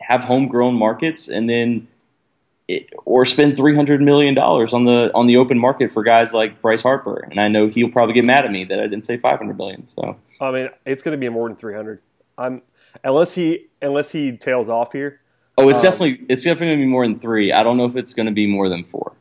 have 0.00 0.24
homegrown 0.24 0.74
markets 0.74 1.28
and 1.28 1.48
then. 1.48 1.88
It, 2.68 2.90
or 3.04 3.24
spend 3.24 3.56
three 3.56 3.76
hundred 3.76 4.02
million 4.02 4.34
dollars 4.34 4.72
on 4.72 4.86
the 4.86 5.12
on 5.14 5.28
the 5.28 5.36
open 5.36 5.56
market 5.56 5.92
for 5.92 6.02
guys 6.02 6.32
like 6.32 6.60
Bryce 6.60 6.82
Harper, 6.82 7.20
and 7.30 7.38
I 7.38 7.46
know 7.46 7.68
he'll 7.68 7.92
probably 7.92 8.14
get 8.14 8.24
mad 8.24 8.44
at 8.44 8.50
me 8.50 8.64
that 8.64 8.80
I 8.80 8.88
didn't 8.88 9.04
say 9.04 9.16
five 9.18 9.38
hundred 9.38 9.56
million. 9.56 9.86
So 9.86 10.16
I 10.40 10.50
mean, 10.50 10.70
it's 10.84 11.00
going 11.00 11.12
to 11.12 11.16
be 11.16 11.28
more 11.28 11.48
than 11.48 11.56
three 11.56 11.76
hundred. 11.76 12.00
I'm 12.36 12.62
unless 13.04 13.34
he 13.34 13.68
unless 13.80 14.10
he 14.10 14.36
tails 14.36 14.68
off 14.68 14.92
here. 14.92 15.20
Oh, 15.58 15.68
it's 15.68 15.78
um, 15.78 15.84
definitely 15.84 16.26
it's 16.28 16.44
definitely 16.44 16.68
going 16.68 16.78
to 16.78 16.84
be 16.84 16.90
more 16.90 17.06
than 17.06 17.18
three. 17.18 17.52
I 17.52 17.62
don't 17.62 17.76
know 17.76 17.86
if 17.86 17.96
it's 17.96 18.14
going 18.14 18.26
to 18.26 18.32
be 18.32 18.46
more 18.46 18.68
than 18.68 18.84
four. 18.84 19.14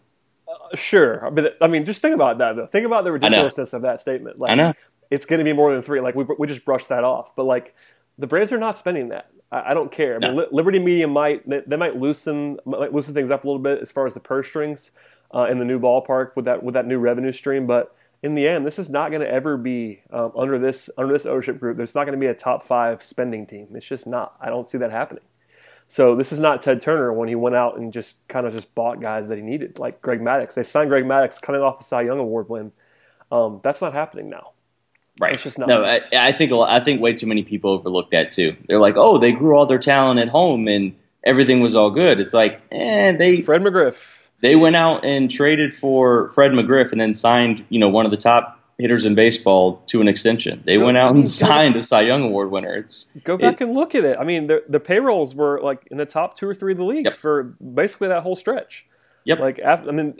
Uh, 0.48 0.76
sure, 0.76 1.30
but 1.32 1.58
I 1.62 1.68
mean, 1.68 1.86
just 1.86 2.02
think 2.02 2.16
about 2.16 2.40
that. 2.40 2.56
Though. 2.56 2.68
Think 2.68 2.86
about 2.86 3.04
the 3.04 3.12
ridiculousness 3.12 3.74
of 3.74 3.84
that 3.84 4.02
statement. 4.02 4.40
Like, 4.40 4.52
I 4.52 4.56
know 4.56 4.74
it's 5.10 5.26
going 5.26 5.40
to 5.40 5.46
be 5.46 5.54
more 5.54 5.74
than 5.74 5.82
three. 5.82 6.02
Like 6.02 6.16
we 6.16 6.26
we 6.38 6.48
just 6.48 6.66
brushed 6.66 6.90
that 6.90 7.04
off, 7.04 7.36
but 7.36 7.46
like 7.46 7.76
the 8.18 8.28
Braves 8.28 8.52
are 8.52 8.58
not 8.58 8.78
spending 8.78 9.10
that. 9.10 9.30
I, 9.52 9.72
I 9.72 9.74
don't 9.74 9.92
care. 9.92 10.20
No. 10.20 10.28
I 10.28 10.32
mean, 10.32 10.46
Liberty 10.52 10.80
Media 10.80 11.08
might 11.08 11.48
they, 11.48 11.62
they, 11.66 11.76
might 11.76 11.96
loosen 11.96 12.60
might 12.66 12.94
loosen 12.94 13.14
things 13.14 13.30
up 13.30 13.44
a 13.44 13.48
little 13.48 13.62
bit 13.62 13.82
as 13.82 13.92
far 13.92 14.06
as 14.06 14.14
the 14.14 14.20
purse 14.20 14.48
strings 14.48 14.92
uh, 15.34 15.48
in 15.50 15.60
the 15.60 15.66
new 15.66 15.80
ballpark 15.80 16.36
with 16.36 16.46
that 16.46 16.64
with 16.64 16.74
that 16.74 16.86
new 16.86 17.00
revenue 17.00 17.32
stream, 17.32 17.68
but 17.68 17.96
in 18.24 18.34
the 18.34 18.48
end, 18.48 18.66
this 18.66 18.80
is 18.80 18.90
not 18.90 19.12
going 19.12 19.22
to 19.22 19.32
ever 19.32 19.56
be 19.56 20.02
um, 20.12 20.32
under 20.36 20.58
this 20.58 20.90
under 20.98 21.14
this 21.14 21.26
ownership 21.26 21.60
group. 21.60 21.78
There's 21.78 21.94
not 21.94 22.06
going 22.06 22.18
to 22.18 22.20
be 22.20 22.28
a 22.28 22.34
top 22.34 22.64
five 22.64 23.04
spending 23.04 23.46
team. 23.46 23.68
It's 23.74 23.86
just 23.86 24.08
not. 24.08 24.36
I 24.42 24.50
don't 24.50 24.68
see 24.68 24.80
that 24.80 24.92
happening. 24.92 25.24
So 25.88 26.16
this 26.16 26.32
is 26.32 26.40
not 26.40 26.62
Ted 26.62 26.82
Turner 26.82 27.14
when 27.14 27.30
he 27.30 27.36
went 27.36 27.56
out 27.56 27.78
and 27.78 27.94
just 27.94 28.28
kind 28.28 28.48
of 28.48 28.54
just 28.54 28.74
bought 28.74 29.00
guys 29.00 29.28
that 29.30 29.38
he 29.38 29.44
needed, 29.44 29.78
like 29.80 30.02
Greg 30.02 30.20
Maddux. 30.20 30.54
They 30.54 30.64
signed 30.64 30.90
Greg 30.90 31.04
Maddux 31.04 31.42
coming 31.42 31.62
off 31.62 31.78
the 31.78 31.84
Cy 31.84 32.02
Young 32.02 32.20
Award 32.20 32.50
win. 32.50 32.72
Um, 33.32 33.60
that's 33.64 33.82
not 33.82 33.94
happening 33.94 34.30
now. 34.30 34.52
Right. 35.20 35.34
It's 35.34 35.44
just 35.44 35.58
not. 35.58 35.70
No, 35.70 35.84
I, 35.84 36.02
I, 36.14 36.34
think 36.34 36.52
I 36.52 36.80
think 36.82 37.02
way 37.02 37.14
too 37.14 37.28
many 37.28 37.44
people 37.44 37.72
overlook 37.72 38.12
that 38.12 38.32
too. 38.32 38.56
They're 38.68 38.80
like, 38.80 38.96
oh, 38.98 39.18
they 39.18 39.32
grew 39.32 39.56
all 39.56 39.66
their 39.66 39.80
talent 39.80 40.20
at 40.20 40.28
home 40.28 40.68
and 40.68 40.96
everything 41.24 41.62
was 41.62 41.76
all 41.76 41.92
good. 41.92 42.20
It's 42.20 42.34
like, 42.34 42.62
eh, 42.72 43.14
they 43.14 43.42
Fred 43.42 43.62
McGriff. 43.62 43.96
They 44.42 44.56
went 44.56 44.76
out 44.76 45.06
and 45.06 45.32
traded 45.32 45.74
for 45.74 46.32
Fred 46.34 46.52
McGriff 46.52 46.92
and 46.92 47.00
then 47.00 47.14
signed, 47.14 47.66
you 47.70 47.80
know, 47.80 47.88
one 47.88 48.06
of 48.06 48.12
the 48.12 48.18
top 48.18 48.55
hitters 48.78 49.06
in 49.06 49.16
baseball 49.16 49.82
to 49.88 50.02
an 50.02 50.08
extension. 50.08 50.62
They 50.66 50.78
go, 50.78 50.86
went 50.86 50.98
out 50.98 51.16
and 51.16 51.28
signed 51.28 51.76
a 51.76 51.84
Cy 51.84 52.02
Young 52.02 52.24
Award 52.24 52.52
winner. 52.52 52.74
It's 52.76 53.06
go 53.24 53.38
back 53.38 53.62
it, 53.62 53.66
and 53.66 53.74
look 53.74 53.96
at 53.96 54.04
it. 54.04 54.18
I 54.20 54.24
mean, 54.24 54.48
the 54.48 54.64
the 54.68 54.80
payrolls 54.80 55.36
were 55.36 55.60
like 55.62 55.88
in 55.92 55.98
the 55.98 56.06
top 56.06 56.38
two 56.38 56.48
or 56.48 56.54
three 56.54 56.74
of 56.74 56.78
the 56.78 56.84
league 56.84 57.06
yep. 57.06 57.16
for 57.16 57.44
basically 57.44 58.10
that 58.10 58.24
whole 58.24 58.36
stretch. 58.36 58.86
Yep. 59.26 59.40
Like 59.40 59.60
after, 59.60 59.90
I 59.90 59.92
mean, 59.92 60.18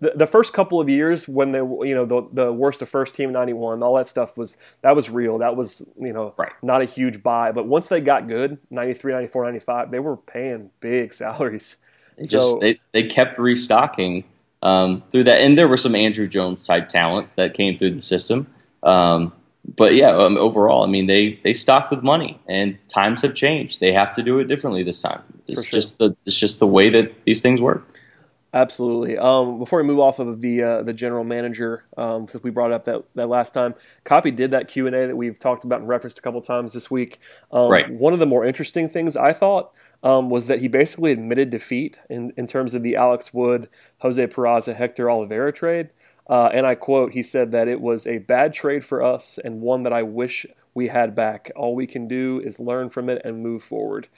the, 0.00 0.12
the 0.14 0.26
first 0.26 0.52
couple 0.52 0.80
of 0.80 0.88
years 0.88 1.28
when 1.28 1.52
they 1.52 1.58
you 1.58 1.94
know 1.94 2.06
the 2.06 2.28
the 2.44 2.52
worst 2.52 2.82
of 2.82 2.88
first 2.88 3.14
team 3.14 3.32
ninety 3.32 3.52
one, 3.52 3.82
all 3.82 3.96
that 3.96 4.08
stuff 4.08 4.36
was 4.36 4.56
that 4.82 4.96
was 4.96 5.10
real. 5.10 5.38
That 5.38 5.56
was 5.56 5.86
you 6.00 6.12
know 6.12 6.34
right. 6.36 6.52
not 6.62 6.82
a 6.82 6.84
huge 6.84 7.22
buy. 7.22 7.52
But 7.52 7.66
once 7.66 7.88
they 7.88 8.00
got 8.00 8.28
good, 8.28 8.58
93, 8.70 9.12
94, 9.12 9.44
95, 9.44 9.90
they 9.90 9.98
were 9.98 10.16
paying 10.16 10.70
big 10.80 11.12
salaries 11.14 11.76
They 12.16 12.24
just 12.24 12.46
so, 12.46 12.58
they, 12.58 12.80
they 12.92 13.04
kept 13.04 13.38
restocking 13.38 14.24
um, 14.62 15.02
through 15.12 15.24
that, 15.24 15.40
and 15.40 15.56
there 15.56 15.68
were 15.68 15.76
some 15.76 15.92
Andruw 15.92 16.28
Jones 16.28 16.66
type 16.66 16.88
talents 16.88 17.34
that 17.34 17.54
came 17.54 17.78
through 17.78 17.94
the 17.94 18.00
system. 18.00 18.46
Um, 18.82 19.32
but 19.76 19.94
yeah, 19.94 20.16
um, 20.16 20.36
overall, 20.38 20.84
I 20.84 20.86
mean, 20.86 21.06
they 21.06 21.38
they 21.44 21.52
stock 21.52 21.90
with 21.90 22.02
money, 22.02 22.40
and 22.48 22.78
times 22.88 23.20
have 23.22 23.34
changed. 23.34 23.80
They 23.80 23.92
have 23.92 24.14
to 24.14 24.22
do 24.22 24.38
it 24.38 24.44
differently 24.44 24.82
this 24.82 25.00
time. 25.00 25.22
It's 25.46 25.64
sure. 25.64 25.80
just 25.80 25.98
the 25.98 26.16
it's 26.24 26.36
just 26.36 26.58
the 26.58 26.66
way 26.66 26.90
that 26.90 27.12
these 27.24 27.40
things 27.40 27.60
work. 27.60 27.86
Absolutely. 28.54 29.18
Um, 29.18 29.58
before 29.58 29.82
we 29.82 29.86
move 29.86 29.98
off 29.98 30.18
of 30.18 30.40
the 30.40 30.62
uh, 30.62 30.82
the 30.82 30.94
general 30.94 31.22
manager, 31.22 31.84
um, 31.98 32.28
since 32.28 32.42
we 32.42 32.50
brought 32.50 32.72
up 32.72 32.86
that, 32.86 33.04
that 33.14 33.28
last 33.28 33.52
time, 33.52 33.74
Coppy 34.04 34.30
did 34.30 34.52
that 34.52 34.68
Q 34.68 34.86
and 34.86 34.96
A 34.96 35.06
that 35.08 35.16
we've 35.16 35.38
talked 35.38 35.64
about 35.64 35.80
and 35.80 35.88
referenced 35.88 36.18
a 36.18 36.22
couple 36.22 36.40
times 36.40 36.72
this 36.72 36.90
week. 36.90 37.20
Um, 37.52 37.70
right. 37.70 37.90
One 37.90 38.14
of 38.14 38.20
the 38.20 38.26
more 38.26 38.46
interesting 38.46 38.88
things 38.88 39.16
I 39.16 39.34
thought 39.34 39.72
um, 40.02 40.30
was 40.30 40.46
that 40.46 40.60
he 40.60 40.68
basically 40.68 41.12
admitted 41.12 41.50
defeat 41.50 41.98
in, 42.08 42.32
in 42.36 42.46
terms 42.46 42.74
of 42.74 42.82
the 42.82 42.96
Alex 42.96 43.34
Wood, 43.34 43.68
Jose 43.98 44.26
Peraza, 44.28 44.74
Hector 44.74 45.06
Olivera 45.06 45.54
trade. 45.54 45.90
Uh, 46.28 46.50
and 46.52 46.66
I 46.66 46.74
quote, 46.74 47.12
he 47.12 47.22
said 47.22 47.52
that 47.52 47.68
it 47.68 47.80
was 47.80 48.06
a 48.06 48.18
bad 48.18 48.52
trade 48.52 48.84
for 48.84 49.02
us 49.02 49.38
and 49.42 49.60
one 49.60 49.82
that 49.84 49.92
I 49.92 50.02
wish 50.02 50.46
we 50.74 50.88
had 50.88 51.14
back. 51.14 51.50
All 51.56 51.74
we 51.74 51.86
can 51.86 52.06
do 52.06 52.40
is 52.44 52.60
learn 52.60 52.90
from 52.90 53.08
it 53.08 53.22
and 53.24 53.42
move 53.42 53.62
forward. 53.62 54.08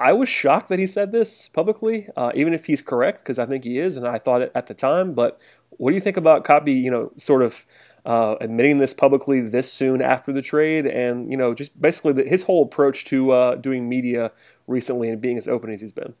I 0.00 0.12
was 0.12 0.28
shocked 0.28 0.68
that 0.68 0.78
he 0.78 0.86
said 0.86 1.12
this 1.12 1.48
publicly, 1.48 2.08
uh, 2.16 2.30
even 2.34 2.54
if 2.54 2.66
he's 2.66 2.80
correct, 2.80 3.18
because 3.18 3.38
I 3.38 3.46
think 3.46 3.64
he 3.64 3.78
is, 3.78 3.96
and 3.96 4.06
I 4.06 4.18
thought 4.18 4.42
it 4.42 4.52
at 4.54 4.68
the 4.68 4.74
time. 4.74 5.12
But 5.12 5.40
what 5.70 5.90
do 5.90 5.96
you 5.96 6.00
think 6.00 6.16
about 6.16 6.44
Coppy, 6.44 6.72
you 6.72 6.90
know, 6.90 7.12
sort 7.16 7.42
of 7.42 7.66
uh, 8.06 8.36
admitting 8.40 8.78
this 8.78 8.94
publicly 8.94 9.40
this 9.40 9.72
soon 9.72 10.00
after 10.00 10.32
the 10.32 10.40
trade, 10.40 10.86
and 10.86 11.30
you 11.30 11.36
know, 11.36 11.52
just 11.52 11.78
basically 11.80 12.12
the, 12.12 12.22
his 12.22 12.44
whole 12.44 12.62
approach 12.62 13.04
to 13.06 13.32
uh, 13.32 13.54
doing 13.56 13.88
media 13.88 14.30
recently 14.68 15.08
and 15.08 15.20
being 15.20 15.38
as 15.38 15.48
open 15.48 15.72
as 15.72 15.80
he's 15.80 15.92
been? 15.92 16.14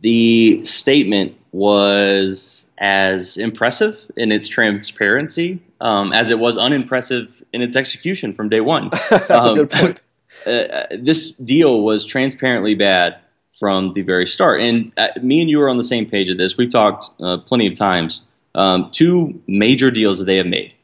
The 0.00 0.64
statement 0.64 1.36
was 1.50 2.66
as 2.78 3.36
impressive 3.36 3.98
in 4.16 4.30
its 4.30 4.46
transparency 4.46 5.60
um, 5.80 6.12
as 6.12 6.30
it 6.30 6.38
was 6.38 6.56
unimpressive 6.56 7.42
in 7.52 7.62
its 7.62 7.74
execution 7.76 8.34
from 8.34 8.48
day 8.48 8.60
one. 8.60 8.90
That's 9.10 9.30
um, 9.30 9.52
a 9.52 9.54
good 9.54 9.70
point. 9.70 10.00
Uh, 10.46 10.50
uh, 10.50 10.86
this 10.96 11.34
deal 11.36 11.82
was 11.82 12.04
transparently 12.04 12.74
bad 12.74 13.16
from 13.58 13.92
the 13.94 14.02
very 14.02 14.24
start. 14.24 14.60
And 14.60 14.92
uh, 14.96 15.08
me 15.20 15.40
and 15.40 15.50
you 15.50 15.60
are 15.62 15.68
on 15.68 15.78
the 15.78 15.82
same 15.82 16.06
page 16.06 16.30
of 16.30 16.38
this. 16.38 16.56
We've 16.56 16.70
talked 16.70 17.10
uh, 17.20 17.38
plenty 17.38 17.66
of 17.66 17.76
times. 17.76 18.22
Um, 18.54 18.90
two 18.92 19.42
major 19.48 19.90
deals 19.90 20.18
that 20.18 20.26
they 20.26 20.36
have 20.36 20.46
made 20.46 20.74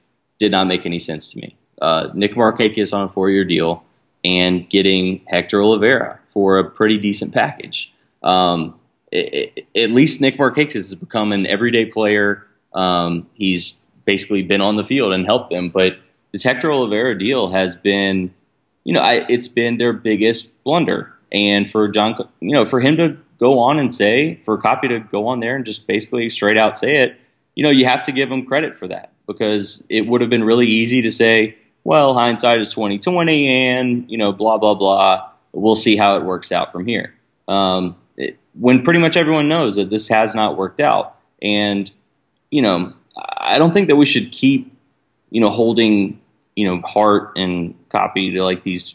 did 0.41 0.51
not 0.51 0.67
make 0.67 0.85
any 0.87 0.99
sense 0.99 1.31
to 1.33 1.39
me. 1.39 1.57
Uh, 1.81 2.09
Nick 2.15 2.35
Markakis 2.35 2.93
on 2.93 3.03
a 3.03 3.09
four-year 3.09 3.45
deal 3.45 3.85
and 4.25 4.69
getting 4.69 5.21
Hector 5.27 5.59
Olivera 5.59 6.19
for 6.35 6.59
a 6.59 6.69
pretty 6.69 6.99
decent 6.99 7.33
package. 7.33 7.93
Um, 8.23 8.79
it, 9.11 9.67
it, 9.75 9.85
at 9.85 9.91
least 9.91 10.21
Nick 10.21 10.37
Markakis 10.37 10.75
has 10.75 10.95
become 10.95 11.33
an 11.33 11.47
everyday 11.47 11.87
player. 11.87 12.47
Um, 12.75 13.29
he's 13.35 13.79
basically 14.05 14.43
been 14.43 14.61
on 14.61 14.77
the 14.77 14.85
field 14.85 15.13
and 15.13 15.25
helped 15.25 15.51
them. 15.51 15.71
But 15.71 15.93
this 16.33 16.43
Hector 16.43 16.69
Olivera 16.69 17.19
deal 17.19 17.51
has 17.53 17.77
been, 17.77 18.35
you 18.83 18.93
know, 18.93 19.01
I, 19.01 19.25
it's 19.29 19.49
been 19.49 19.79
their 19.79 19.93
biggest 19.93 20.51
blunder. 20.65 21.13
And 21.33 21.71
for 21.71 21.89
John, 21.89 22.17
you 22.41 22.53
know, 22.53 22.67
for 22.67 22.81
him 22.81 22.97
to 22.97 23.17
go 23.39 23.59
on 23.59 23.79
and 23.79 23.95
say, 23.95 24.41
for 24.45 24.59
Coppy 24.59 24.89
to 24.89 25.01
go 25.01 25.29
on 25.29 25.41
there 25.41 25.57
and 25.57 25.65
just 25.65 25.87
basically 25.87 26.31
straight 26.31 26.59
out 26.59 26.77
say 26.77 26.99
it, 26.99 27.17
you 27.55 27.63
know, 27.63 27.71
you 27.71 27.87
have 27.87 28.03
to 28.07 28.13
give 28.13 28.31
him 28.31 28.45
credit 28.47 28.79
for 28.79 28.89
that 28.89 29.13
because 29.27 29.85
it 29.89 30.03
would 30.03 30.21
have 30.21 30.31
been 30.31 30.45
really 30.45 30.67
easy 30.67 31.03
to 31.03 31.11
say, 31.11 31.57
well, 31.85 32.15
hindsight 32.15 32.61
is 32.61 32.71
twenty 32.71 32.99
twenty, 32.99 33.49
and 33.49 34.11
you 34.11 34.17
know, 34.17 34.33
blah 34.33 34.59
blah 34.59 34.75
blah. 34.75 35.31
We'll 35.55 35.77
see 35.77 35.97
how 35.97 36.17
it 36.17 36.25
works 36.25 36.53
out 36.53 36.73
from 36.73 36.87
here. 36.87 37.15
Um, 37.49 37.97
it, 38.17 38.39
when 38.55 38.83
pretty 38.83 39.01
much 39.01 39.17
everyone 39.17 39.49
knows 39.49 39.77
that 39.77 39.91
this 39.91 40.09
has 40.09 40.35
not 40.35 40.57
worked 40.57 40.81
out, 40.81 41.17
and 41.41 41.91
you 42.51 42.63
know, 42.63 42.93
I 43.17 43.59
don't 43.59 43.73
think 43.73 43.89
that 43.89 43.97
we 43.97 44.07
should 44.07 44.33
keep, 44.33 44.77
you 45.31 45.41
know, 45.41 45.51
holding, 45.51 46.21
you 46.55 46.67
know, 46.67 46.81
Hart 46.87 47.33
and 47.37 47.75
Coppy 47.89 48.33
to 48.33 48.43
like 48.43 48.65
these 48.65 48.95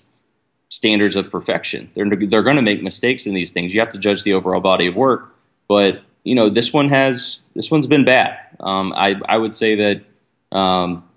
standards 0.69 1.15
of 1.15 1.31
perfection. 1.31 1.89
They're 1.95 2.05
they're 2.09 2.43
going 2.43 2.55
to 2.55 2.61
make 2.61 2.83
mistakes 2.83 3.25
in 3.25 3.33
these 3.33 3.51
things. 3.51 3.73
You 3.73 3.79
have 3.79 3.93
to 3.93 3.97
judge 3.97 4.23
the 4.23 4.33
overall 4.33 4.61
body 4.61 4.87
of 4.87 4.95
work, 4.95 5.35
but 5.67 6.01
you 6.23 6.35
know, 6.35 6.49
this 6.49 6.73
one 6.73 6.89
has 6.89 7.39
this 7.55 7.71
one's 7.71 7.87
been 7.87 8.05
bad. 8.05 8.37
Um, 8.59 8.93
I 8.93 9.15
I 9.27 9.37
would 9.37 9.53
say 9.53 9.75
that 9.75 10.57
um, 10.57 11.08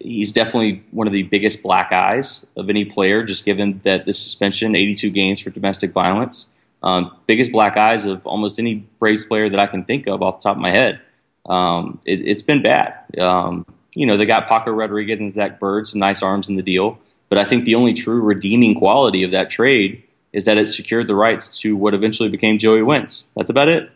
he's 0.00 0.32
definitely 0.32 0.82
one 0.90 1.06
of 1.06 1.12
the 1.12 1.22
biggest 1.24 1.62
black 1.62 1.92
eyes 1.92 2.46
of 2.56 2.68
any 2.68 2.84
player, 2.84 3.24
just 3.24 3.44
given 3.44 3.80
that 3.84 4.06
the 4.06 4.12
suspension, 4.12 4.74
82 4.74 5.10
games 5.10 5.40
for 5.40 5.50
domestic 5.50 5.92
violence, 5.92 6.46
um, 6.82 7.16
biggest 7.26 7.52
black 7.52 7.76
eyes 7.76 8.06
of 8.06 8.26
almost 8.26 8.58
any 8.58 8.86
Braves 8.98 9.24
player 9.24 9.48
that 9.48 9.60
I 9.60 9.66
can 9.66 9.84
think 9.84 10.06
of 10.06 10.22
off 10.22 10.38
the 10.38 10.44
top 10.44 10.56
of 10.56 10.62
my 10.62 10.70
head. 10.70 11.00
Um, 11.46 12.00
it, 12.04 12.26
has 12.26 12.42
been 12.42 12.62
bad. 12.62 12.94
Um, 13.18 13.66
you 13.94 14.06
know, 14.06 14.16
they 14.16 14.26
got 14.26 14.48
Paco 14.48 14.70
Rodriguez 14.70 15.20
and 15.20 15.32
Zach 15.32 15.58
Bird, 15.58 15.88
some 15.88 15.98
nice 15.98 16.22
arms 16.22 16.48
in 16.48 16.56
the 16.56 16.62
deal, 16.62 16.98
but 17.28 17.38
I 17.38 17.44
think 17.44 17.64
the 17.64 17.74
only 17.74 17.94
true 17.94 18.20
redeeming 18.20 18.74
quality 18.74 19.22
of 19.22 19.32
that 19.32 19.50
trade 19.50 20.02
is 20.32 20.44
that 20.44 20.58
it 20.58 20.68
secured 20.68 21.08
the 21.08 21.14
rights 21.14 21.58
to 21.58 21.76
what 21.76 21.92
eventually 21.94 22.28
became 22.28 22.58
Joey 22.58 22.82
Wentz. 22.82 23.24
That's 23.36 23.50
about 23.50 23.68
it. 23.68 23.90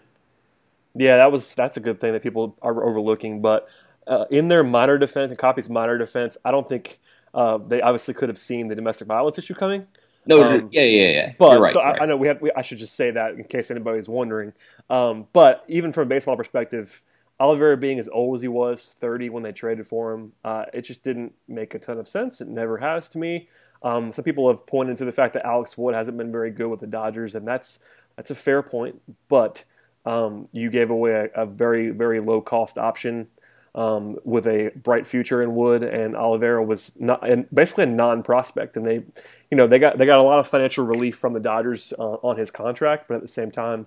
Yeah, 0.94 1.16
that 1.16 1.32
was 1.32 1.54
that's 1.54 1.76
a 1.76 1.80
good 1.80 2.00
thing 2.00 2.12
that 2.12 2.22
people 2.22 2.56
are 2.62 2.84
overlooking. 2.84 3.40
But 3.40 3.68
uh, 4.06 4.24
in 4.30 4.48
their 4.48 4.64
minor 4.64 4.98
defense 4.98 5.30
and 5.30 5.38
Coppy's 5.38 5.68
minor 5.68 5.98
defense, 5.98 6.36
I 6.44 6.50
don't 6.50 6.68
think 6.68 7.00
uh, 7.32 7.58
they 7.58 7.80
obviously 7.80 8.14
could 8.14 8.28
have 8.28 8.38
seen 8.38 8.68
the 8.68 8.74
domestic 8.74 9.08
violence 9.08 9.38
issue 9.38 9.54
coming. 9.54 9.86
No, 10.26 10.42
um, 10.42 10.68
yeah, 10.72 10.82
yeah, 10.82 11.10
yeah. 11.10 11.32
But 11.38 11.60
right, 11.60 11.72
so 11.72 11.80
right. 11.80 12.00
I, 12.00 12.04
I, 12.04 12.06
know 12.06 12.16
we 12.16 12.28
have. 12.28 12.40
We, 12.40 12.50
I 12.56 12.62
should 12.62 12.78
just 12.78 12.94
say 12.94 13.10
that 13.10 13.34
in 13.34 13.44
case 13.44 13.70
anybody's 13.70 14.08
wondering. 14.08 14.52
Um, 14.88 15.26
but 15.32 15.64
even 15.68 15.92
from 15.92 16.04
a 16.04 16.06
baseball 16.06 16.36
perspective, 16.36 17.02
Olivera 17.40 17.78
being 17.78 17.98
as 17.98 18.08
old 18.08 18.36
as 18.36 18.42
he 18.42 18.48
was, 18.48 18.96
30 19.00 19.28
when 19.30 19.42
they 19.42 19.52
traded 19.52 19.86
for 19.86 20.12
him, 20.12 20.32
uh, 20.44 20.64
it 20.72 20.82
just 20.82 21.02
didn't 21.02 21.34
make 21.48 21.74
a 21.74 21.78
ton 21.78 21.98
of 21.98 22.08
sense. 22.08 22.40
It 22.40 22.48
never 22.48 22.78
has 22.78 23.08
to 23.10 23.18
me. 23.18 23.48
Um, 23.82 24.12
some 24.12 24.24
people 24.24 24.48
have 24.48 24.66
pointed 24.66 24.96
to 24.98 25.04
the 25.04 25.12
fact 25.12 25.34
that 25.34 25.44
Alex 25.44 25.76
Wood 25.76 25.94
hasn't 25.94 26.16
been 26.16 26.32
very 26.32 26.50
good 26.50 26.68
with 26.68 26.80
the 26.80 26.86
Dodgers, 26.86 27.34
and 27.34 27.46
that's 27.46 27.80
that's 28.16 28.30
a 28.30 28.34
fair 28.34 28.62
point. 28.62 29.00
But 29.28 29.64
um, 30.06 30.46
you 30.52 30.70
gave 30.70 30.90
away 30.90 31.28
a, 31.34 31.42
a, 31.42 31.46
very 31.46 31.90
very 31.90 32.20
low 32.20 32.40
cost 32.40 32.78
option 32.78 33.26
um, 33.74 34.16
with 34.24 34.46
a 34.46 34.70
bright 34.76 35.06
future 35.06 35.42
in 35.42 35.54
Wood, 35.54 35.82
and 35.82 36.14
Olivera 36.14 36.64
was 36.64 36.92
not 36.98 37.28
and 37.28 37.46
basically 37.52 37.84
a 37.84 37.88
non 37.88 38.22
prospect, 38.22 38.76
and 38.76 38.86
they, 38.86 39.02
you 39.50 39.56
know, 39.56 39.66
they 39.66 39.78
got 39.78 39.98
they 39.98 40.06
got 40.06 40.20
a 40.20 40.22
lot 40.22 40.38
of 40.38 40.46
financial 40.46 40.86
relief 40.86 41.16
from 41.16 41.32
the 41.32 41.40
Dodgers 41.40 41.92
uh, 41.98 42.02
on 42.02 42.36
his 42.36 42.50
contract, 42.50 43.08
but 43.08 43.16
at 43.16 43.22
the 43.22 43.28
same 43.28 43.50
time, 43.50 43.86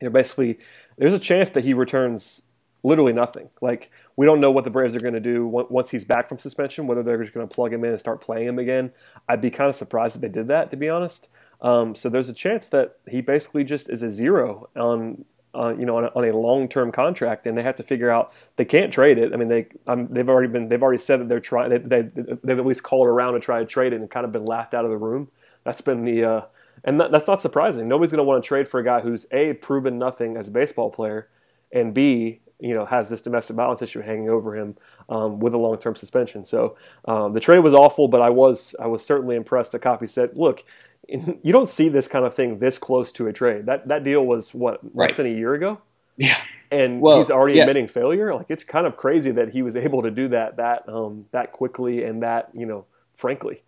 they're 0.00 0.10
basically 0.10 0.58
there's 0.96 1.12
a 1.12 1.18
chance 1.18 1.50
that 1.50 1.64
he 1.64 1.74
returns 1.74 2.42
literally 2.82 3.12
nothing. 3.12 3.50
Like 3.60 3.90
we 4.16 4.26
don't 4.26 4.40
know 4.40 4.50
what 4.50 4.64
the 4.64 4.70
Braves 4.70 4.94
are 4.94 5.00
going 5.00 5.14
to 5.14 5.20
do 5.20 5.46
once 5.46 5.90
he's 5.90 6.04
back 6.04 6.28
from 6.28 6.38
suspension, 6.38 6.86
whether 6.86 7.02
they're 7.02 7.20
just 7.20 7.34
going 7.34 7.46
to 7.46 7.54
plug 7.54 7.72
him 7.72 7.84
in 7.84 7.90
and 7.90 8.00
start 8.00 8.20
playing 8.20 8.48
him 8.48 8.58
again. 8.58 8.92
I'd 9.28 9.40
be 9.40 9.50
kind 9.50 9.68
of 9.68 9.76
surprised 9.76 10.16
if 10.16 10.22
they 10.22 10.28
did 10.28 10.48
that, 10.48 10.70
to 10.70 10.76
be 10.76 10.88
honest. 10.88 11.28
Um, 11.60 11.94
so 11.94 12.08
there's 12.08 12.28
a 12.28 12.34
chance 12.34 12.66
that 12.66 12.96
he 13.08 13.20
basically 13.20 13.64
just 13.64 13.90
is 13.90 14.02
a 14.02 14.10
zero 14.10 14.70
on 14.76 15.24
uh, 15.54 15.74
you 15.76 15.84
know, 15.84 15.96
on 15.96 16.04
a, 16.04 16.08
on 16.14 16.24
a 16.28 16.36
long-term 16.36 16.92
contract, 16.92 17.46
and 17.46 17.56
they 17.58 17.62
have 17.62 17.76
to 17.76 17.82
figure 17.82 18.10
out 18.10 18.32
they 18.56 18.64
can't 18.64 18.92
trade 18.92 19.18
it. 19.18 19.32
I 19.32 19.36
mean, 19.36 19.48
they 19.48 19.66
um, 19.86 20.06
they've 20.08 20.28
already 20.28 20.48
been 20.48 20.68
they've 20.68 20.82
already 20.82 21.02
said 21.02 21.20
that 21.20 21.28
they're 21.28 21.40
trying 21.40 21.70
they, 21.70 21.78
they 21.78 22.02
they've 22.44 22.58
at 22.58 22.66
least 22.66 22.82
called 22.82 23.08
around 23.08 23.34
to 23.34 23.40
try 23.40 23.58
to 23.58 23.66
trade 23.66 23.92
it 23.92 24.00
and 24.00 24.10
kind 24.10 24.24
of 24.24 24.32
been 24.32 24.44
laughed 24.44 24.74
out 24.74 24.84
of 24.84 24.90
the 24.90 24.96
room. 24.96 25.28
That's 25.64 25.80
been 25.80 26.04
the 26.04 26.24
uh, 26.24 26.40
and 26.84 27.00
that, 27.00 27.10
that's 27.10 27.26
not 27.26 27.40
surprising. 27.40 27.88
Nobody's 27.88 28.12
going 28.12 28.18
to 28.18 28.24
want 28.24 28.42
to 28.42 28.46
trade 28.46 28.68
for 28.68 28.80
a 28.80 28.84
guy 28.84 29.00
who's 29.00 29.26
a 29.32 29.54
proven 29.54 29.98
nothing 29.98 30.36
as 30.36 30.48
a 30.48 30.50
baseball 30.50 30.90
player, 30.90 31.28
and 31.72 31.92
b 31.92 32.40
you 32.60 32.74
know 32.74 32.84
has 32.84 33.08
this 33.08 33.22
domestic 33.22 33.56
violence 33.56 33.82
issue 33.82 34.00
hanging 34.02 34.28
over 34.28 34.56
him 34.56 34.76
um, 35.08 35.40
with 35.40 35.54
a 35.54 35.58
long-term 35.58 35.96
suspension. 35.96 36.44
So 36.44 36.76
um, 37.06 37.32
the 37.32 37.40
trade 37.40 37.60
was 37.60 37.74
awful, 37.74 38.06
but 38.06 38.22
I 38.22 38.30
was 38.30 38.74
I 38.78 38.86
was 38.86 39.04
certainly 39.04 39.36
impressed. 39.36 39.72
The 39.72 39.78
Coppy 39.78 40.06
said, 40.06 40.36
"Look, 40.36 40.64
you 41.08 41.52
don't 41.52 41.68
see 41.68 41.88
this 41.88 42.08
kind 42.08 42.24
of 42.24 42.34
thing 42.34 42.58
this 42.58 42.78
close 42.78 43.12
to 43.12 43.26
a 43.26 43.32
trade. 43.32 43.66
That 43.66 43.88
that 43.88 44.04
deal 44.04 44.24
was 44.24 44.54
what 44.54 44.82
less 44.84 44.94
right. 44.94 45.16
than 45.16 45.26
a 45.26 45.30
year 45.30 45.54
ago. 45.54 45.80
Yeah, 46.16 46.36
and 46.70 47.00
well, 47.00 47.18
he's 47.18 47.30
already 47.30 47.56
yeah. 47.56 47.62
admitting 47.62 47.88
failure. 47.88 48.34
Like 48.34 48.46
it's 48.48 48.64
kind 48.64 48.86
of 48.86 48.96
crazy 48.96 49.30
that 49.32 49.50
he 49.50 49.62
was 49.62 49.76
able 49.76 50.02
to 50.02 50.10
do 50.10 50.28
that 50.28 50.56
that 50.56 50.88
um, 50.88 51.26
that 51.32 51.52
quickly 51.52 52.04
and 52.04 52.22
that 52.22 52.50
you 52.54 52.66
know 52.66 52.86
frankly. 53.16 53.62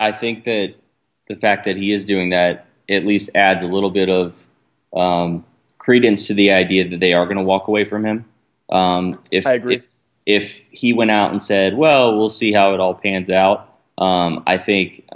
I 0.00 0.12
think 0.12 0.44
that 0.44 0.74
the 1.28 1.36
fact 1.36 1.64
that 1.66 1.76
he 1.76 1.92
is 1.92 2.04
doing 2.04 2.30
that 2.30 2.66
at 2.88 3.06
least 3.06 3.30
adds 3.34 3.62
a 3.62 3.66
little 3.66 3.90
bit 3.90 4.08
of 4.08 4.42
um, 4.94 5.44
credence 5.78 6.26
to 6.26 6.34
the 6.34 6.50
idea 6.50 6.88
that 6.88 7.00
they 7.00 7.12
are 7.12 7.24
going 7.24 7.36
to 7.36 7.42
walk 7.42 7.68
away 7.68 7.84
from 7.84 8.04
him. 8.04 8.24
Um, 8.70 9.18
if, 9.30 9.46
I 9.46 9.54
agree. 9.54 9.76
If, 9.76 9.86
if 10.26 10.56
he 10.70 10.92
went 10.92 11.10
out 11.10 11.30
and 11.30 11.42
said, 11.42 11.76
"Well, 11.76 12.16
we'll 12.16 12.30
see 12.30 12.52
how 12.52 12.74
it 12.74 12.80
all 12.80 12.94
pans 12.94 13.30
out," 13.30 13.78
um, 13.98 14.42
I 14.46 14.58
think 14.58 15.08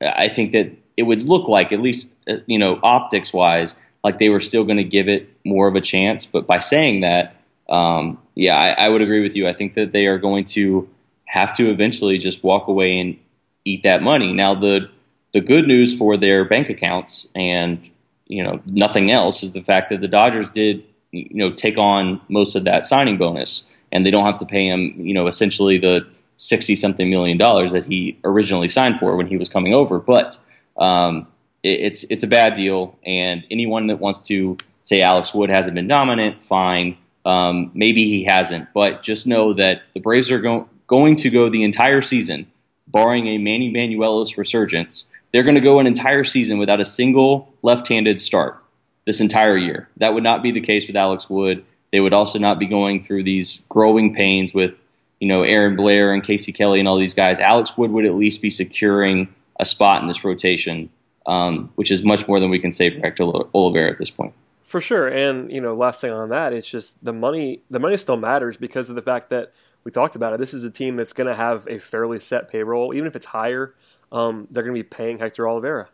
I 0.00 0.28
think 0.28 0.52
that 0.52 0.72
it 0.96 1.02
would 1.02 1.22
look 1.22 1.48
like, 1.48 1.72
at 1.72 1.80
least 1.80 2.12
uh, 2.28 2.36
you 2.46 2.58
know, 2.58 2.80
optics 2.82 3.32
wise, 3.32 3.74
like 4.02 4.18
they 4.18 4.28
were 4.28 4.40
still 4.40 4.64
going 4.64 4.76
to 4.76 4.84
give 4.84 5.08
it 5.08 5.28
more 5.44 5.68
of 5.68 5.74
a 5.74 5.80
chance. 5.80 6.26
But 6.26 6.46
by 6.46 6.60
saying 6.60 7.00
that, 7.00 7.36
um, 7.68 8.18
yeah, 8.34 8.54
I, 8.54 8.86
I, 8.86 8.88
would 8.88 9.02
agree 9.02 9.22
with 9.22 9.34
you. 9.34 9.48
I 9.48 9.52
think 9.52 9.74
that 9.74 9.92
they 9.92 10.06
are 10.06 10.18
going 10.18 10.44
to 10.44 10.88
have 11.24 11.52
to 11.56 11.68
eventually 11.70 12.16
just 12.18 12.44
walk 12.44 12.68
away 12.68 13.00
and 13.00 13.18
eat 13.64 13.82
that 13.82 14.02
money. 14.02 14.32
Now, 14.32 14.54
the 14.54 14.88
the 15.32 15.40
good 15.40 15.66
news 15.66 15.92
for 15.92 16.16
their 16.16 16.44
bank 16.44 16.70
accounts 16.70 17.28
and 17.34 17.90
you 18.26 18.42
know 18.42 18.60
nothing 18.66 19.10
else 19.10 19.42
is 19.42 19.52
the 19.52 19.62
fact 19.62 19.90
that 19.90 20.00
the 20.00 20.08
Dodgers 20.08 20.48
did 20.50 20.84
you 21.10 21.28
know 21.32 21.52
take 21.52 21.76
on 21.76 22.20
most 22.28 22.54
of 22.54 22.64
that 22.64 22.86
signing 22.86 23.18
bonus, 23.18 23.64
and 23.90 24.06
they 24.06 24.10
don't 24.10 24.24
have 24.24 24.38
to 24.38 24.46
pay 24.46 24.68
him 24.68 24.94
you 24.96 25.12
know 25.12 25.26
essentially 25.26 25.78
the 25.78 26.06
sixty 26.36 26.76
something 26.76 27.10
million 27.10 27.36
dollars 27.36 27.72
that 27.72 27.84
he 27.84 28.16
originally 28.22 28.68
signed 28.68 28.98
for 29.00 29.16
when 29.16 29.26
he 29.26 29.36
was 29.36 29.48
coming 29.48 29.74
over. 29.74 29.98
But 29.98 30.38
um, 30.78 31.26
it, 31.62 31.80
it's 31.80 32.04
it's 32.04 32.24
a 32.24 32.26
bad 32.26 32.54
deal, 32.54 32.98
and 33.04 33.44
anyone 33.50 33.88
that 33.88 34.00
wants 34.00 34.20
to 34.22 34.56
say 34.82 35.02
Alex 35.02 35.34
Wood 35.34 35.50
hasn't 35.50 35.74
been 35.74 35.88
dominant, 35.88 36.42
fine. 36.42 36.96
Um, 37.24 37.72
maybe 37.74 38.04
he 38.04 38.24
hasn't, 38.24 38.68
but 38.72 39.02
just 39.02 39.26
know 39.26 39.52
that 39.54 39.82
the 39.94 40.00
Braves 40.00 40.30
are 40.30 40.40
go- 40.40 40.68
going 40.86 41.16
to 41.16 41.30
go 41.30 41.48
the 41.48 41.64
entire 41.64 42.00
season, 42.00 42.46
barring 42.86 43.26
a 43.26 43.38
Manny 43.38 43.72
Banuelos 43.72 44.36
resurgence. 44.36 45.06
They're 45.32 45.42
going 45.42 45.56
to 45.56 45.60
go 45.60 45.80
an 45.80 45.88
entire 45.88 46.22
season 46.22 46.58
without 46.58 46.80
a 46.80 46.84
single 46.84 47.52
left-handed 47.62 48.20
start 48.20 48.62
this 49.06 49.20
entire 49.20 49.56
year. 49.56 49.88
That 49.96 50.14
would 50.14 50.22
not 50.22 50.42
be 50.42 50.52
the 50.52 50.60
case 50.60 50.86
with 50.86 50.94
Alex 50.94 51.28
Wood. 51.28 51.64
They 51.90 51.98
would 51.98 52.14
also 52.14 52.38
not 52.38 52.58
be 52.58 52.66
going 52.66 53.02
through 53.02 53.24
these 53.24 53.64
growing 53.68 54.14
pains 54.14 54.54
with, 54.54 54.74
you 55.18 55.26
know, 55.26 55.42
Aaron 55.42 55.74
Blair 55.76 56.12
and 56.12 56.22
Casey 56.22 56.52
Kelly 56.52 56.78
and 56.78 56.88
all 56.88 56.98
these 56.98 57.14
guys. 57.14 57.40
Alex 57.40 57.76
Wood 57.76 57.90
would 57.90 58.06
at 58.06 58.14
least 58.14 58.40
be 58.40 58.50
securing 58.50 59.34
a 59.58 59.64
spot 59.64 60.02
in 60.02 60.08
this 60.08 60.24
rotation, 60.24 60.90
um, 61.26 61.70
which 61.76 61.90
is 61.90 62.02
much 62.02 62.26
more 62.28 62.40
than 62.40 62.50
we 62.50 62.58
can 62.58 62.72
say 62.72 62.90
for 62.90 63.00
Hector 63.00 63.24
Olivera 63.24 63.90
at 63.90 63.98
this 63.98 64.10
point. 64.10 64.32
For 64.62 64.80
sure, 64.80 65.06
and 65.06 65.50
you 65.50 65.60
know, 65.60 65.74
last 65.74 66.00
thing 66.00 66.10
on 66.10 66.28
that, 66.30 66.52
it's 66.52 66.68
just 66.68 67.02
the 67.04 67.12
money. 67.12 67.60
The 67.70 67.78
money 67.78 67.96
still 67.96 68.16
matters 68.16 68.56
because 68.56 68.88
of 68.88 68.96
the 68.96 69.02
fact 69.02 69.30
that 69.30 69.52
we 69.84 69.92
talked 69.92 70.16
about 70.16 70.32
it. 70.32 70.40
This 70.40 70.52
is 70.52 70.64
a 70.64 70.70
team 70.70 70.96
that's 70.96 71.12
going 71.12 71.28
to 71.28 71.36
have 71.36 71.66
a 71.68 71.78
fairly 71.78 72.18
set 72.18 72.50
payroll, 72.50 72.92
even 72.92 73.06
if 73.06 73.14
it's 73.14 73.26
higher. 73.26 73.74
Um, 74.10 74.48
they're 74.50 74.64
going 74.64 74.74
to 74.74 74.78
be 74.78 74.88
paying 74.88 75.18
Hector 75.18 75.44
Olivera, 75.44 75.86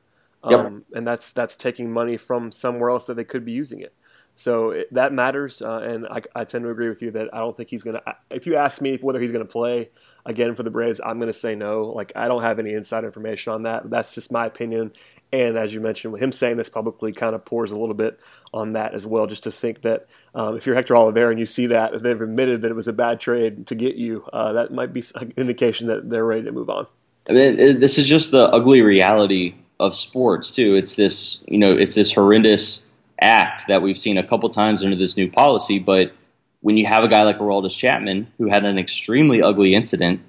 um, 0.43 0.53
yep. 0.53 0.73
and 0.95 1.07
that's 1.07 1.33
that's 1.33 1.55
taking 1.55 1.93
money 1.93 2.17
from 2.17 2.51
somewhere 2.51 2.89
else 2.91 3.05
that 3.07 3.17
they 3.17 3.25
could 3.25 3.45
be 3.45 3.53
using 3.53 3.81
it. 3.81 3.95
So 4.35 4.71
it, 4.71 4.93
that 4.95 5.13
matters, 5.13 5.61
uh, 5.61 5.79
and 5.79 6.07
I, 6.07 6.23
I, 6.35 6.45
tend 6.45 6.65
to 6.65 6.71
agree 6.71 6.89
with 6.89 7.03
you 7.03 7.11
that 7.13 7.35
I 7.35 7.39
don't 7.39 7.57
think 7.57 7.69
he's 7.69 7.83
going 7.83 7.97
to. 7.97 8.17
If 8.31 8.47
you 8.47 8.57
ask 8.57 8.81
me 8.81 8.97
whether 8.97 9.21
he's 9.21 9.31
going 9.31 9.47
to 9.47 9.51
play 9.51 9.91
again 10.25 10.55
for 10.55 10.63
the 10.63 10.71
Braves, 10.71 11.01
I'm 11.05 11.19
going 11.19 11.33
to 11.33 11.39
say 11.39 11.55
no. 11.55 11.85
Like 11.85 12.13
I 12.17 12.29
don't 12.29 12.43
have 12.43 12.59
any 12.59 12.73
inside 12.73 13.05
information 13.05 13.53
on 13.53 13.65
that. 13.65 13.91
That's 13.91 14.15
just 14.15 14.33
my 14.33 14.47
opinion. 14.47 14.93
And 15.33 15.57
as 15.57 15.73
you 15.73 15.81
mentioned, 15.81 16.19
him 16.19 16.33
saying 16.33 16.57
this 16.57 16.69
publicly 16.69 17.13
kind 17.13 17.35
of 17.35 17.45
pours 17.45 17.73
a 17.73 17.77
little 17.77 17.95
bit 17.95 18.21
on 18.53 18.73
that 18.73 18.95
as 18.95 19.07
well. 19.07 19.27
Just 19.27 19.45
to 19.45 19.51
think 19.51 19.83
that 19.83 20.07
um, 20.35 20.57
if 20.57 20.67
you're 20.67 20.75
Hector 20.75 20.95
Olivera 20.95 21.31
and 21.31 21.39
you 21.39 21.47
see 21.47 21.67
that, 21.69 21.95
if 21.95 22.03
they've 22.03 22.21
admitted 22.21 22.63
that 22.63 22.71
it 22.71 22.75
was 22.75 22.89
a 22.89 22.93
bad 22.93 23.21
trade 23.21 23.67
to 23.67 23.75
get 23.75 23.97
you, 23.97 24.25
uh, 24.33 24.53
that 24.55 24.73
might 24.73 24.93
be 24.93 25.05
an 25.15 25.33
indication 25.37 25.89
that 25.89 26.09
they're 26.09 26.25
ready 26.25 26.45
to 26.45 26.53
move 26.53 26.71
on. 26.71 26.87
I 27.29 27.33
mean, 27.33 27.81
this 27.81 27.99
is 27.99 28.07
just 28.07 28.31
the 28.31 28.45
ugly 28.47 28.81
reality 28.81 29.55
of 29.79 29.97
sports 29.97 30.51
too. 30.51 30.75
It's 30.75 30.97
this, 30.97 31.41
you 31.47 31.59
know, 31.59 31.73
it's 31.73 31.95
this 31.95 32.13
horrendous 32.13 32.85
act 33.23 33.69
that 33.69 33.83
we've 33.83 33.99
seen 33.99 34.19
a 34.19 34.27
couple 34.27 34.49
times 34.51 34.83
under 34.83 34.97
this 34.97 35.17
new 35.17 35.31
policy. 35.31 35.79
But 35.79 36.13
when 36.61 36.77
you 36.77 36.87
have 36.87 37.05
a 37.05 37.09
guy 37.09 37.23
like 37.23 37.39
Aroldis 37.39 37.77
Chapman 37.77 38.27
who 38.39 38.49
had 38.49 38.65
an 38.65 38.79
extremely 38.79 39.43
ugly 39.43 39.75
incident, 39.75 40.21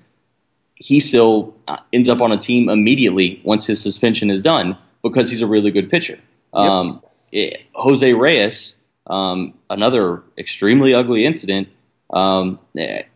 he 0.75 0.99
still 0.99 1.55
uh, 1.67 1.77
ends 1.91 2.09
up 2.09 2.21
on 2.21 2.31
a 2.31 2.37
team 2.37 2.69
immediately 2.69 3.41
once 3.43 3.65
his 3.65 3.81
suspension 3.81 4.29
is 4.29 4.41
done 4.41 4.77
because 5.01 5.29
he's 5.29 5.41
a 5.41 5.47
really 5.47 5.71
good 5.71 5.89
pitcher. 5.89 6.19
Yep. 6.53 6.63
Um, 6.63 7.03
it, 7.31 7.61
Jose 7.73 8.13
Reyes, 8.13 8.75
um, 9.07 9.53
another 9.69 10.23
extremely 10.37 10.93
ugly 10.93 11.25
incident. 11.25 11.69
Um, 12.11 12.59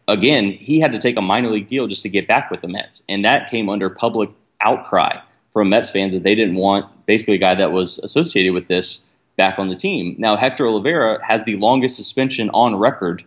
again, 0.08 0.52
he 0.52 0.80
had 0.80 0.92
to 0.94 1.00
take 1.00 1.18
a 1.18 1.22
minor 1.22 1.50
league 1.50 1.68
deal 1.68 1.88
just 1.88 2.04
to 2.04 2.10
get 2.10 2.28
back 2.28 2.50
with 2.50 2.62
the 2.62 2.68
Mets, 2.68 3.04
and 3.08 3.26
that 3.26 3.50
came 3.52 3.70
under 3.70 3.90
public 3.90 4.30
outcry 4.62 5.20
from 5.54 5.70
Mets 5.70 5.90
fans 5.90 6.14
that 6.14 6.24
they 6.24 6.36
didn't 6.36 6.56
want 6.56 6.86
basically 7.06 7.36
a 7.36 7.40
guy 7.40 7.56
that 7.56 7.72
was 7.72 8.00
associated 8.00 8.54
with 8.54 8.68
this 8.68 9.02
back 9.38 9.60
on 9.60 9.70
the 9.70 9.76
team. 9.76 10.16
Now, 10.18 10.36
Hector 10.36 10.66
Olivera 10.66 11.22
has 11.22 11.44
the 11.46 11.56
longest 11.56 11.96
suspension 11.96 12.50
on 12.50 12.76
record 12.76 13.24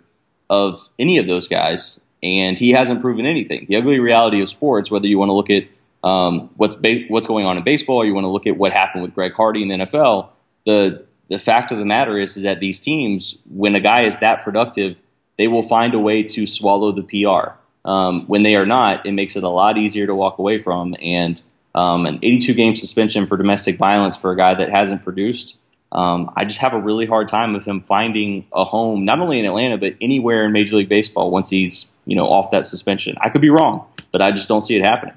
of 0.50 0.86
any 0.98 1.18
of 1.18 1.26
those 1.26 1.48
guys, 1.48 2.00
and 2.22 2.58
he 2.58 2.70
hasn't 2.70 3.00
proven 3.00 3.24
anything. 3.24 3.66
The 3.68 3.76
ugly 3.76 4.00
reality 4.00 4.42
of 4.42 4.48
sports, 4.48 4.90
whether 4.90 5.06
you 5.06 5.18
want 5.18 5.30
to 5.30 5.34
look 5.34 5.50
at 5.50 5.64
um, 6.02 6.50
what's 6.56 6.74
ba- 6.74 7.04
what's 7.08 7.26
going 7.26 7.46
on 7.46 7.56
in 7.56 7.64
baseball, 7.64 8.04
you 8.04 8.14
want 8.14 8.24
to 8.24 8.28
look 8.28 8.46
at 8.46 8.56
what 8.56 8.72
happened 8.72 9.02
with 9.02 9.14
Greg 9.14 9.32
Hardy 9.32 9.62
in 9.62 9.68
the 9.68 9.86
NFL, 9.86 10.28
the 10.66 11.06
the 11.28 11.38
fact 11.38 11.70
of 11.70 11.78
the 11.78 11.84
matter 11.84 12.18
is, 12.18 12.36
is 12.36 12.42
that 12.42 12.58
these 12.58 12.80
teams, 12.80 13.38
when 13.48 13.76
a 13.76 13.80
guy 13.80 14.04
is 14.04 14.18
that 14.18 14.42
productive, 14.42 14.96
they 15.38 15.46
will 15.46 15.62
find 15.62 15.94
a 15.94 15.98
way 15.98 16.24
to 16.24 16.46
swallow 16.46 16.90
the 16.90 17.02
PR. 17.02 17.52
Um, 17.88 18.26
when 18.26 18.42
they 18.42 18.56
are 18.56 18.66
not, 18.66 19.06
it 19.06 19.12
makes 19.12 19.36
it 19.36 19.44
a 19.44 19.48
lot 19.48 19.78
easier 19.78 20.06
to 20.06 20.14
walk 20.14 20.38
away 20.38 20.58
from. 20.58 20.96
And 21.00 21.40
um, 21.74 22.04
an 22.04 22.16
82 22.16 22.52
game 22.54 22.74
suspension 22.74 23.28
for 23.28 23.36
domestic 23.36 23.78
violence 23.78 24.16
for 24.16 24.32
a 24.32 24.36
guy 24.36 24.54
that 24.54 24.70
hasn't 24.70 25.04
produced 25.04 25.56
um, 25.92 26.30
I 26.36 26.44
just 26.44 26.60
have 26.60 26.72
a 26.72 26.80
really 26.80 27.06
hard 27.06 27.28
time 27.28 27.52
with 27.52 27.64
him 27.64 27.82
finding 27.82 28.46
a 28.52 28.64
home, 28.64 29.04
not 29.04 29.18
only 29.18 29.38
in 29.38 29.44
Atlanta 29.44 29.78
but 29.78 29.94
anywhere 30.00 30.44
in 30.44 30.52
Major 30.52 30.76
League 30.76 30.88
Baseball 30.88 31.30
once 31.30 31.50
he's 31.50 31.86
you 32.04 32.16
know 32.16 32.26
off 32.26 32.50
that 32.52 32.64
suspension. 32.64 33.16
I 33.20 33.28
could 33.28 33.40
be 33.40 33.50
wrong, 33.50 33.86
but 34.12 34.22
I 34.22 34.30
just 34.30 34.48
don't 34.48 34.62
see 34.62 34.76
it 34.76 34.82
happening. 34.82 35.16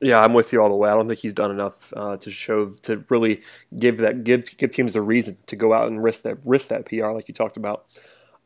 Yeah, 0.00 0.20
I'm 0.20 0.34
with 0.34 0.52
you 0.52 0.60
all 0.60 0.68
the 0.68 0.74
way. 0.74 0.90
I 0.90 0.94
don't 0.94 1.06
think 1.06 1.20
he's 1.20 1.34
done 1.34 1.50
enough 1.50 1.92
uh, 1.96 2.16
to 2.16 2.30
show 2.30 2.70
to 2.82 3.04
really 3.08 3.42
give 3.78 3.98
that 3.98 4.24
give 4.24 4.56
give 4.56 4.70
teams 4.72 4.92
the 4.92 5.02
reason 5.02 5.36
to 5.46 5.56
go 5.56 5.72
out 5.72 5.88
and 5.88 6.02
risk 6.02 6.22
that 6.22 6.38
risk 6.44 6.68
that 6.68 6.86
PR 6.86 7.10
like 7.10 7.28
you 7.28 7.34
talked 7.34 7.56
about. 7.56 7.86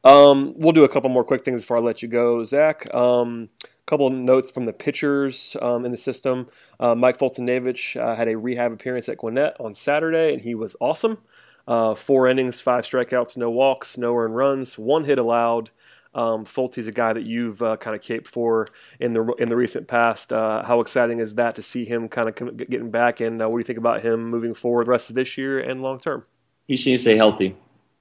Um, 0.05 0.55
we'll 0.57 0.73
do 0.73 0.85
a 0.85 0.89
couple 0.89 1.11
more 1.11 1.25
quick 1.25 1.45
things 1.45 1.63
before 1.63 1.79
I 1.79 1.81
let 1.81 2.01
you 2.01 2.09
go, 2.09 2.45
Zach. 2.45 2.93
Um, 2.95 3.49
couple 3.87 4.11
notes 4.11 4.51
from 4.51 4.65
the 4.65 4.73
pitchers 4.73 5.57
um, 5.63 5.85
in 5.85 5.93
the 5.93 5.97
system. 5.97 6.49
Uh, 6.79 6.95
Mike 6.95 7.19
Foltynewicz 7.19 8.01
uh, 8.01 8.17
had 8.17 8.29
a 8.29 8.37
rehab 8.37 8.73
appearance 8.73 9.09
at 9.09 9.17
Gwinnett 9.17 9.57
on 9.61 9.75
Saturday, 9.75 10.33
and 10.33 10.43
he 10.43 10.55
was 10.55 10.77
awesome. 10.81 11.19
Uh, 11.67 11.95
four 11.95 12.29
innings, 12.29 12.61
five 12.61 12.85
strikeouts, 12.85 13.37
no 13.37 13.51
walks, 13.51 13.99
no 13.99 14.17
earned 14.17 14.37
runs, 14.37 14.79
one 14.79 15.05
hit 15.05 15.19
allowed. 15.19 15.71
Um, 16.15 16.47
Folty's 16.47 16.87
a 16.87 16.93
guy 16.93 17.13
that 17.13 17.25
you've 17.25 17.61
uh, 17.61 17.77
kind 17.77 17.95
of 17.95 18.01
caped 18.01 18.27
for 18.27 18.69
in 18.99 19.13
the 19.13 19.23
in 19.39 19.51
the 19.51 19.57
recent 19.57 19.87
past. 19.87 20.33
Uh, 20.33 20.63
how 20.63 20.81
exciting 20.81 21.19
is 21.19 21.35
that 21.35 21.57
to 21.57 21.63
see 21.63 21.85
him 21.85 22.09
kind 22.09 22.29
of 22.29 22.57
getting 22.57 22.91
back? 22.91 23.21
And 23.21 23.43
uh, 23.43 23.49
what 23.49 23.57
do 23.57 23.61
you 23.61 23.65
think 23.65 23.79
about 23.79 24.03
him 24.03 24.31
moving 24.31 24.55
forward 24.55 24.87
the 24.87 24.93
rest 24.93 25.11
of 25.11 25.15
this 25.15 25.37
year 25.37 25.61
and 25.61 25.83
long 25.83 25.99
term? 25.99 26.25
He 26.69 26.77
to 26.77 26.99
stay 26.99 27.17
healthy. 27.17 27.55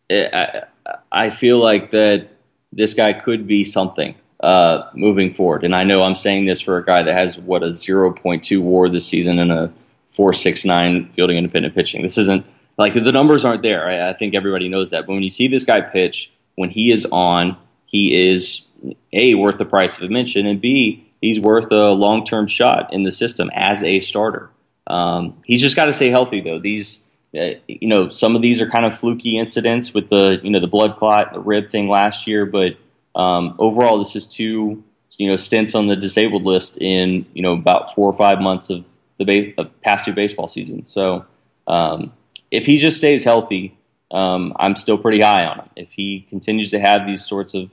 I, 0.10 0.64
I 1.12 1.30
feel 1.30 1.60
like 1.60 1.92
that 1.92 2.30
this 2.72 2.94
guy 2.94 3.12
could 3.14 3.48
be 3.48 3.66
something 3.66 4.16
uh, 4.42 4.90
moving 4.94 5.34
forward. 5.34 5.64
And 5.64 5.76
I 5.76 5.84
know 5.84 6.04
I'm 6.04 6.16
saying 6.16 6.46
this 6.46 6.62
for 6.62 6.78
a 6.78 6.86
guy 6.86 7.04
that 7.04 7.14
has 7.14 7.38
what 7.38 7.64
a 7.64 7.68
0.2 7.68 8.62
WAR 8.62 8.90
this 8.90 9.06
season 9.06 9.40
and 9.40 9.52
a 9.52 9.74
4.69 10.16 11.14
fielding 11.14 11.38
independent 11.38 11.76
pitching. 11.76 12.02
This 12.02 12.18
isn't 12.18 12.46
like 12.78 12.94
the 12.94 13.12
numbers 13.12 13.46
aren't 13.46 13.62
there. 13.62 13.88
I, 13.88 14.10
I 14.10 14.14
think 14.14 14.36
everybody 14.36 14.70
knows 14.70 14.90
that. 14.92 15.06
But 15.08 15.14
when 15.14 15.24
you 15.24 15.30
see 15.30 15.48
this 15.48 15.66
guy 15.66 15.82
pitch, 15.82 16.32
when 16.56 16.70
he 16.70 16.92
is 16.92 17.06
on, 17.12 17.58
he 17.86 18.32
is 18.32 18.66
a 19.14 19.36
worth 19.36 19.58
the 19.58 19.66
price 19.66 19.98
of 19.98 20.04
admission, 20.04 20.46
and 20.46 20.60
b 20.62 21.12
he's 21.22 21.40
worth 21.40 21.72
a 21.72 21.92
long 21.92 22.26
term 22.26 22.48
shot 22.48 22.94
in 22.94 23.04
the 23.04 23.12
system 23.12 23.50
as 23.54 23.84
a 23.84 24.00
starter. 24.00 24.50
Um, 24.88 25.42
he's 25.46 25.62
just 25.62 25.76
got 25.76 25.86
to 25.86 25.94
stay 25.94 26.10
healthy 26.10 26.42
though. 26.42 26.60
These, 26.60 27.04
uh, 27.36 27.56
you 27.68 27.88
know, 27.88 28.10
some 28.10 28.36
of 28.36 28.42
these 28.42 28.62
are 28.62 28.70
kind 28.70 28.86
of 28.86 28.98
fluky 28.98 29.38
incidents 29.38 29.94
with 29.94 30.10
the 30.10 30.40
you 30.44 30.52
know 30.52 30.60
the 30.60 30.68
blood 30.68 30.98
clot, 30.98 31.34
the 31.34 31.40
rib 31.40 31.72
thing 31.72 31.90
last 31.90 32.28
year, 32.28 32.46
but 32.46 32.78
um, 33.16 33.56
overall, 33.60 33.98
this 33.98 34.16
is 34.16 34.28
two 34.28 34.84
you 35.18 35.30
know 35.30 35.38
stints 35.38 35.76
on 35.76 35.88
the 35.88 35.96
disabled 35.96 36.44
list 36.44 36.78
in 36.82 37.26
you 37.34 37.42
know 37.42 37.54
about 37.54 37.96
four 37.96 38.10
or 38.10 38.18
five 38.18 38.40
months 38.40 38.70
of 38.70 38.86
the 39.18 39.54
ba- 39.56 39.70
past 39.84 40.06
two 40.06 40.14
baseball 40.14 40.48
seasons. 40.48 40.92
So 40.92 41.26
um, 41.68 42.12
if 42.56 42.66
he 42.66 42.78
just 42.78 42.98
stays 42.98 43.24
healthy, 43.24 43.78
um, 44.12 44.54
I'm 44.58 44.76
still 44.76 44.98
pretty 44.98 45.22
high 45.22 45.46
on 45.46 45.60
him. 45.60 45.70
If 45.76 45.92
he 45.92 46.26
continues 46.30 46.72
to 46.72 46.80
have 46.80 47.06
these 47.06 47.26
sorts 47.26 47.54
of 47.54 47.70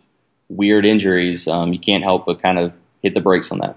weird 0.48 0.84
injuries, 0.84 1.46
um, 1.46 1.72
you 1.72 1.78
can't 1.78 2.02
help 2.02 2.26
but 2.26 2.42
kind 2.42 2.58
of 2.58 2.72
hit 3.02 3.14
the 3.14 3.20
brakes 3.20 3.52
on 3.52 3.58
that. 3.58 3.76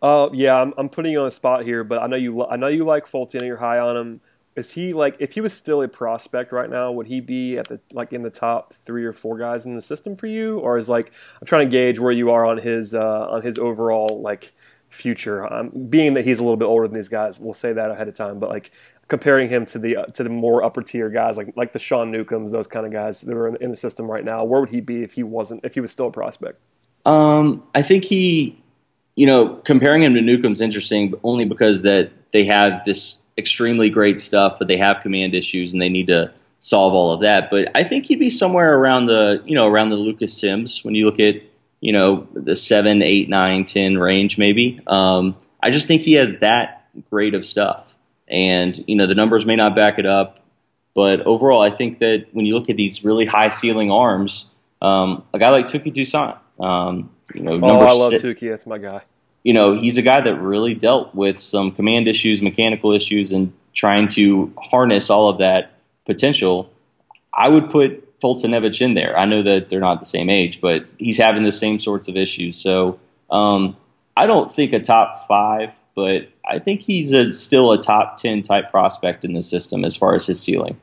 Uh, 0.00 0.28
yeah, 0.32 0.60
I'm, 0.60 0.72
I'm 0.78 0.88
putting 0.88 1.12
you 1.12 1.18
on 1.20 1.24
the 1.24 1.30
spot 1.30 1.64
here, 1.64 1.82
but 1.82 1.98
I 2.00 2.06
know 2.06 2.16
you 2.16 2.46
I 2.46 2.56
know 2.56 2.68
you 2.68 2.84
like 2.84 3.06
Fulton 3.06 3.40
and 3.40 3.48
you're 3.48 3.56
high 3.56 3.78
on 3.78 3.96
him. 3.96 4.20
Is 4.54 4.72
he 4.72 4.92
like 4.92 5.16
if 5.18 5.32
he 5.32 5.40
was 5.40 5.52
still 5.52 5.82
a 5.82 5.88
prospect 5.88 6.52
right 6.52 6.70
now, 6.70 6.92
would 6.92 7.06
he 7.06 7.20
be 7.20 7.58
at 7.58 7.68
the 7.68 7.80
like 7.92 8.12
in 8.12 8.22
the 8.22 8.30
top 8.30 8.74
three 8.86 9.04
or 9.04 9.12
four 9.12 9.38
guys 9.38 9.66
in 9.66 9.74
the 9.74 9.82
system 9.82 10.16
for 10.16 10.28
you, 10.28 10.58
or 10.58 10.78
is 10.78 10.88
like 10.88 11.12
I'm 11.40 11.46
trying 11.46 11.68
to 11.68 11.70
gauge 11.70 11.98
where 11.98 12.12
you 12.12 12.30
are 12.30 12.44
on 12.44 12.58
his 12.58 12.94
uh, 12.94 13.28
on 13.30 13.42
his 13.42 13.58
overall 13.58 14.20
like 14.22 14.52
future. 14.88 15.52
Um, 15.52 15.70
being 15.90 16.14
that 16.14 16.24
he's 16.24 16.38
a 16.38 16.42
little 16.42 16.56
bit 16.56 16.66
older 16.66 16.86
than 16.86 16.94
these 16.94 17.08
guys, 17.08 17.38
we'll 17.38 17.54
say 17.54 17.72
that 17.72 17.90
ahead 17.90 18.08
of 18.08 18.14
time. 18.14 18.38
But 18.38 18.50
like 18.50 18.70
comparing 19.08 19.48
him 19.48 19.64
to 19.66 19.78
the 19.78 19.96
uh, 19.96 20.04
to 20.06 20.22
the 20.22 20.30
more 20.30 20.62
upper 20.62 20.82
tier 20.82 21.08
guys 21.08 21.36
like 21.36 21.54
like 21.56 21.72
the 21.72 21.78
Sean 21.78 22.10
Newcombs, 22.10 22.52
those 22.52 22.66
kind 22.66 22.86
of 22.86 22.92
guys 22.92 23.22
that 23.22 23.34
are 23.34 23.48
in, 23.48 23.56
in, 23.56 23.70
the 23.70 23.76
system 23.76 24.10
right 24.10 24.24
now. 24.24 24.44
Where 24.44 24.60
would 24.60 24.68
he 24.68 24.80
be 24.80 25.02
if 25.02 25.14
he 25.14 25.22
wasn't 25.22 25.64
if 25.64 25.74
he 25.74 25.80
was 25.80 25.90
still 25.90 26.08
a 26.08 26.12
prospect? 26.12 26.60
Um, 27.06 27.62
I 27.74 27.82
think 27.82 28.04
he, 28.04 28.62
you 29.16 29.26
know, 29.26 29.56
comparing 29.64 30.02
him 30.02 30.14
to 30.14 30.20
Newcomb's 30.20 30.60
interesting 30.60 31.14
only 31.24 31.46
because 31.46 31.82
that 31.82 32.10
they 32.32 32.44
have 32.44 32.84
this 32.84 33.18
extremely 33.38 33.88
great 33.88 34.20
stuff, 34.20 34.56
but 34.58 34.68
they 34.68 34.76
have 34.76 35.00
command 35.00 35.34
issues 35.34 35.72
and 35.72 35.80
they 35.80 35.88
need 35.88 36.08
to 36.08 36.32
solve 36.58 36.92
all 36.92 37.12
of 37.12 37.20
that. 37.20 37.50
But 37.50 37.70
I 37.74 37.84
think 37.84 38.06
he'd 38.06 38.18
be 38.18 38.30
somewhere 38.30 38.74
around 38.74 39.06
the 39.06 39.42
you 39.46 39.54
know 39.54 39.66
around 39.66 39.88
the 39.88 39.96
Lucas 39.96 40.38
Sims 40.38 40.84
when 40.84 40.94
you 40.94 41.06
look 41.06 41.18
at 41.18 41.36
you 41.80 41.92
know 41.92 42.28
the 42.34 42.54
seven, 42.54 43.02
eight, 43.02 43.28
nine, 43.30 43.64
ten 43.64 43.96
range 43.96 44.36
maybe. 44.36 44.80
Um, 44.86 45.36
I 45.62 45.70
just 45.70 45.88
think 45.88 46.02
he 46.02 46.12
has 46.14 46.34
that 46.40 46.74
great 47.10 47.34
of 47.34 47.44
stuff 47.44 47.87
and 48.30 48.82
you 48.86 48.96
know 48.96 49.06
the 49.06 49.14
numbers 49.14 49.46
may 49.46 49.56
not 49.56 49.74
back 49.74 49.98
it 49.98 50.06
up. 50.06 50.40
But 50.94 51.20
overall, 51.22 51.62
I 51.62 51.70
think 51.70 52.00
that 52.00 52.26
when 52.32 52.44
you 52.44 52.54
look 52.54 52.68
at 52.68 52.76
these 52.76 53.04
really 53.04 53.24
high 53.24 53.50
ceiling 53.50 53.90
arms, 53.92 54.50
um, 54.82 55.22
a 55.32 55.38
guy 55.38 55.50
like 55.50 55.66
Touki 55.66 55.94
Toussaint, 55.94 56.36
um, 56.58 57.10
you 57.34 57.42
know, 57.42 57.60
oh, 57.62 57.80
I 57.80 57.92
love 57.92 58.12
Touki, 58.14 58.50
That's 58.50 58.66
my 58.66 58.78
guy. 58.78 59.02
You 59.44 59.52
know, 59.52 59.78
he's 59.78 59.96
a 59.96 60.02
guy 60.02 60.20
that 60.20 60.34
really 60.34 60.74
dealt 60.74 61.14
with 61.14 61.38
some 61.38 61.70
command 61.70 62.08
issues, 62.08 62.42
mechanical 62.42 62.92
issues, 62.92 63.32
and 63.32 63.52
trying 63.72 64.08
to 64.08 64.52
harness 64.58 65.08
all 65.10 65.28
of 65.28 65.38
that 65.38 65.72
potential. 66.04 66.70
I 67.32 67.48
would 67.48 67.70
put 67.70 68.18
Foltynewicz 68.20 68.80
in 68.80 68.94
there. 68.94 69.16
I 69.16 69.24
know 69.24 69.42
that 69.42 69.68
they're 69.68 69.80
not 69.80 70.00
the 70.00 70.06
same 70.06 70.28
age, 70.28 70.60
but 70.60 70.86
he's 70.98 71.16
having 71.16 71.44
the 71.44 71.52
same 71.52 71.78
sorts 71.78 72.08
of 72.08 72.16
issues. 72.16 72.56
So 72.56 72.98
um, 73.30 73.76
I 74.16 74.26
don't 74.26 74.50
think 74.50 74.72
a 74.72 74.80
top 74.80 75.28
five, 75.28 75.72
but 75.98 76.28
I 76.48 76.60
think 76.60 76.80
he's 76.80 77.12
a, 77.12 77.32
still 77.32 77.72
a 77.72 77.82
top 77.82 78.18
10 78.18 78.42
type 78.42 78.70
prospect 78.70 79.24
in 79.24 79.32
the 79.32 79.42
system 79.42 79.84
as 79.84 79.96
far 79.96 80.14
as 80.14 80.28
his 80.28 80.40
ceiling. 80.40 80.78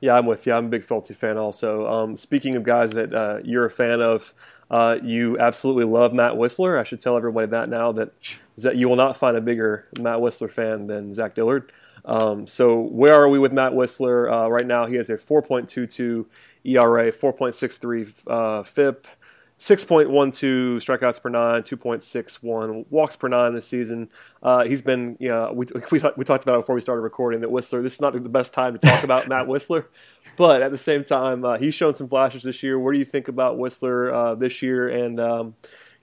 Yeah, 0.00 0.14
I'm 0.14 0.26
with 0.26 0.46
you. 0.46 0.52
I'm 0.52 0.66
a 0.66 0.68
big 0.68 0.86
Folty 0.86 1.16
fan 1.16 1.36
also. 1.36 1.88
Um, 1.88 2.16
speaking 2.16 2.54
of 2.54 2.62
guys 2.62 2.92
that 2.92 3.12
uh, 3.12 3.38
you're 3.42 3.64
a 3.64 3.70
fan 3.70 4.00
of, 4.00 4.32
uh, 4.70 4.98
you 5.02 5.36
absolutely 5.40 5.86
love 5.86 6.12
Matt 6.14 6.34
Wisler. 6.34 6.78
I 6.78 6.84
should 6.84 7.00
tell 7.00 7.16
everybody 7.16 7.48
that 7.48 7.68
now 7.68 7.90
that, 7.90 8.12
that 8.58 8.76
you 8.76 8.88
will 8.88 8.94
not 8.94 9.16
find 9.16 9.36
a 9.36 9.40
bigger 9.40 9.88
Matt 9.98 10.18
Wisler 10.18 10.48
fan 10.48 10.86
than 10.86 11.12
Zach 11.12 11.34
Dillard. 11.34 11.72
Um, 12.04 12.46
so 12.46 12.78
where 12.78 13.14
are 13.14 13.28
we 13.28 13.40
with 13.40 13.52
Matt 13.52 13.72
Wisler? 13.72 14.30
Uh, 14.32 14.48
right 14.48 14.66
now 14.66 14.86
he 14.86 14.94
has 14.94 15.10
a 15.10 15.14
4.22 15.14 16.26
ERA, 16.62 17.10
4.63 17.10 18.12
uh, 18.28 18.62
FIP, 18.62 19.08
6.12 19.64 20.08
strikeouts 20.76 21.22
per 21.22 21.30
nine, 21.30 21.62
2.61 21.62 22.84
walks 22.90 23.16
per 23.16 23.28
nine 23.28 23.54
this 23.54 23.66
season. 23.66 24.10
Uh, 24.42 24.62
he's 24.66 24.82
been, 24.82 25.16
you 25.18 25.30
know, 25.30 25.52
we, 25.54 25.64
we, 25.90 26.02
we 26.18 26.24
talked 26.24 26.44
about 26.44 26.56
it 26.56 26.60
before 26.60 26.74
we 26.74 26.82
started 26.82 27.00
recording 27.00 27.40
that 27.40 27.48
Wisler, 27.48 27.82
this 27.82 27.94
is 27.94 28.00
not 28.00 28.12
the 28.12 28.28
best 28.28 28.52
time 28.52 28.74
to 28.74 28.78
talk 28.78 29.02
about 29.02 29.26
Matt 29.28 29.46
Wisler, 29.46 29.86
but 30.36 30.60
at 30.60 30.70
the 30.70 30.76
same 30.76 31.02
time, 31.02 31.46
uh, 31.46 31.56
he's 31.56 31.74
shown 31.74 31.94
some 31.94 32.08
flashes 32.08 32.42
this 32.42 32.62
year. 32.62 32.78
What 32.78 32.92
do 32.92 32.98
you 32.98 33.06
think 33.06 33.28
about 33.28 33.56
Wisler 33.56 34.12
uh, 34.12 34.34
this 34.34 34.60
year? 34.60 34.86
And, 34.86 35.18
um, 35.18 35.54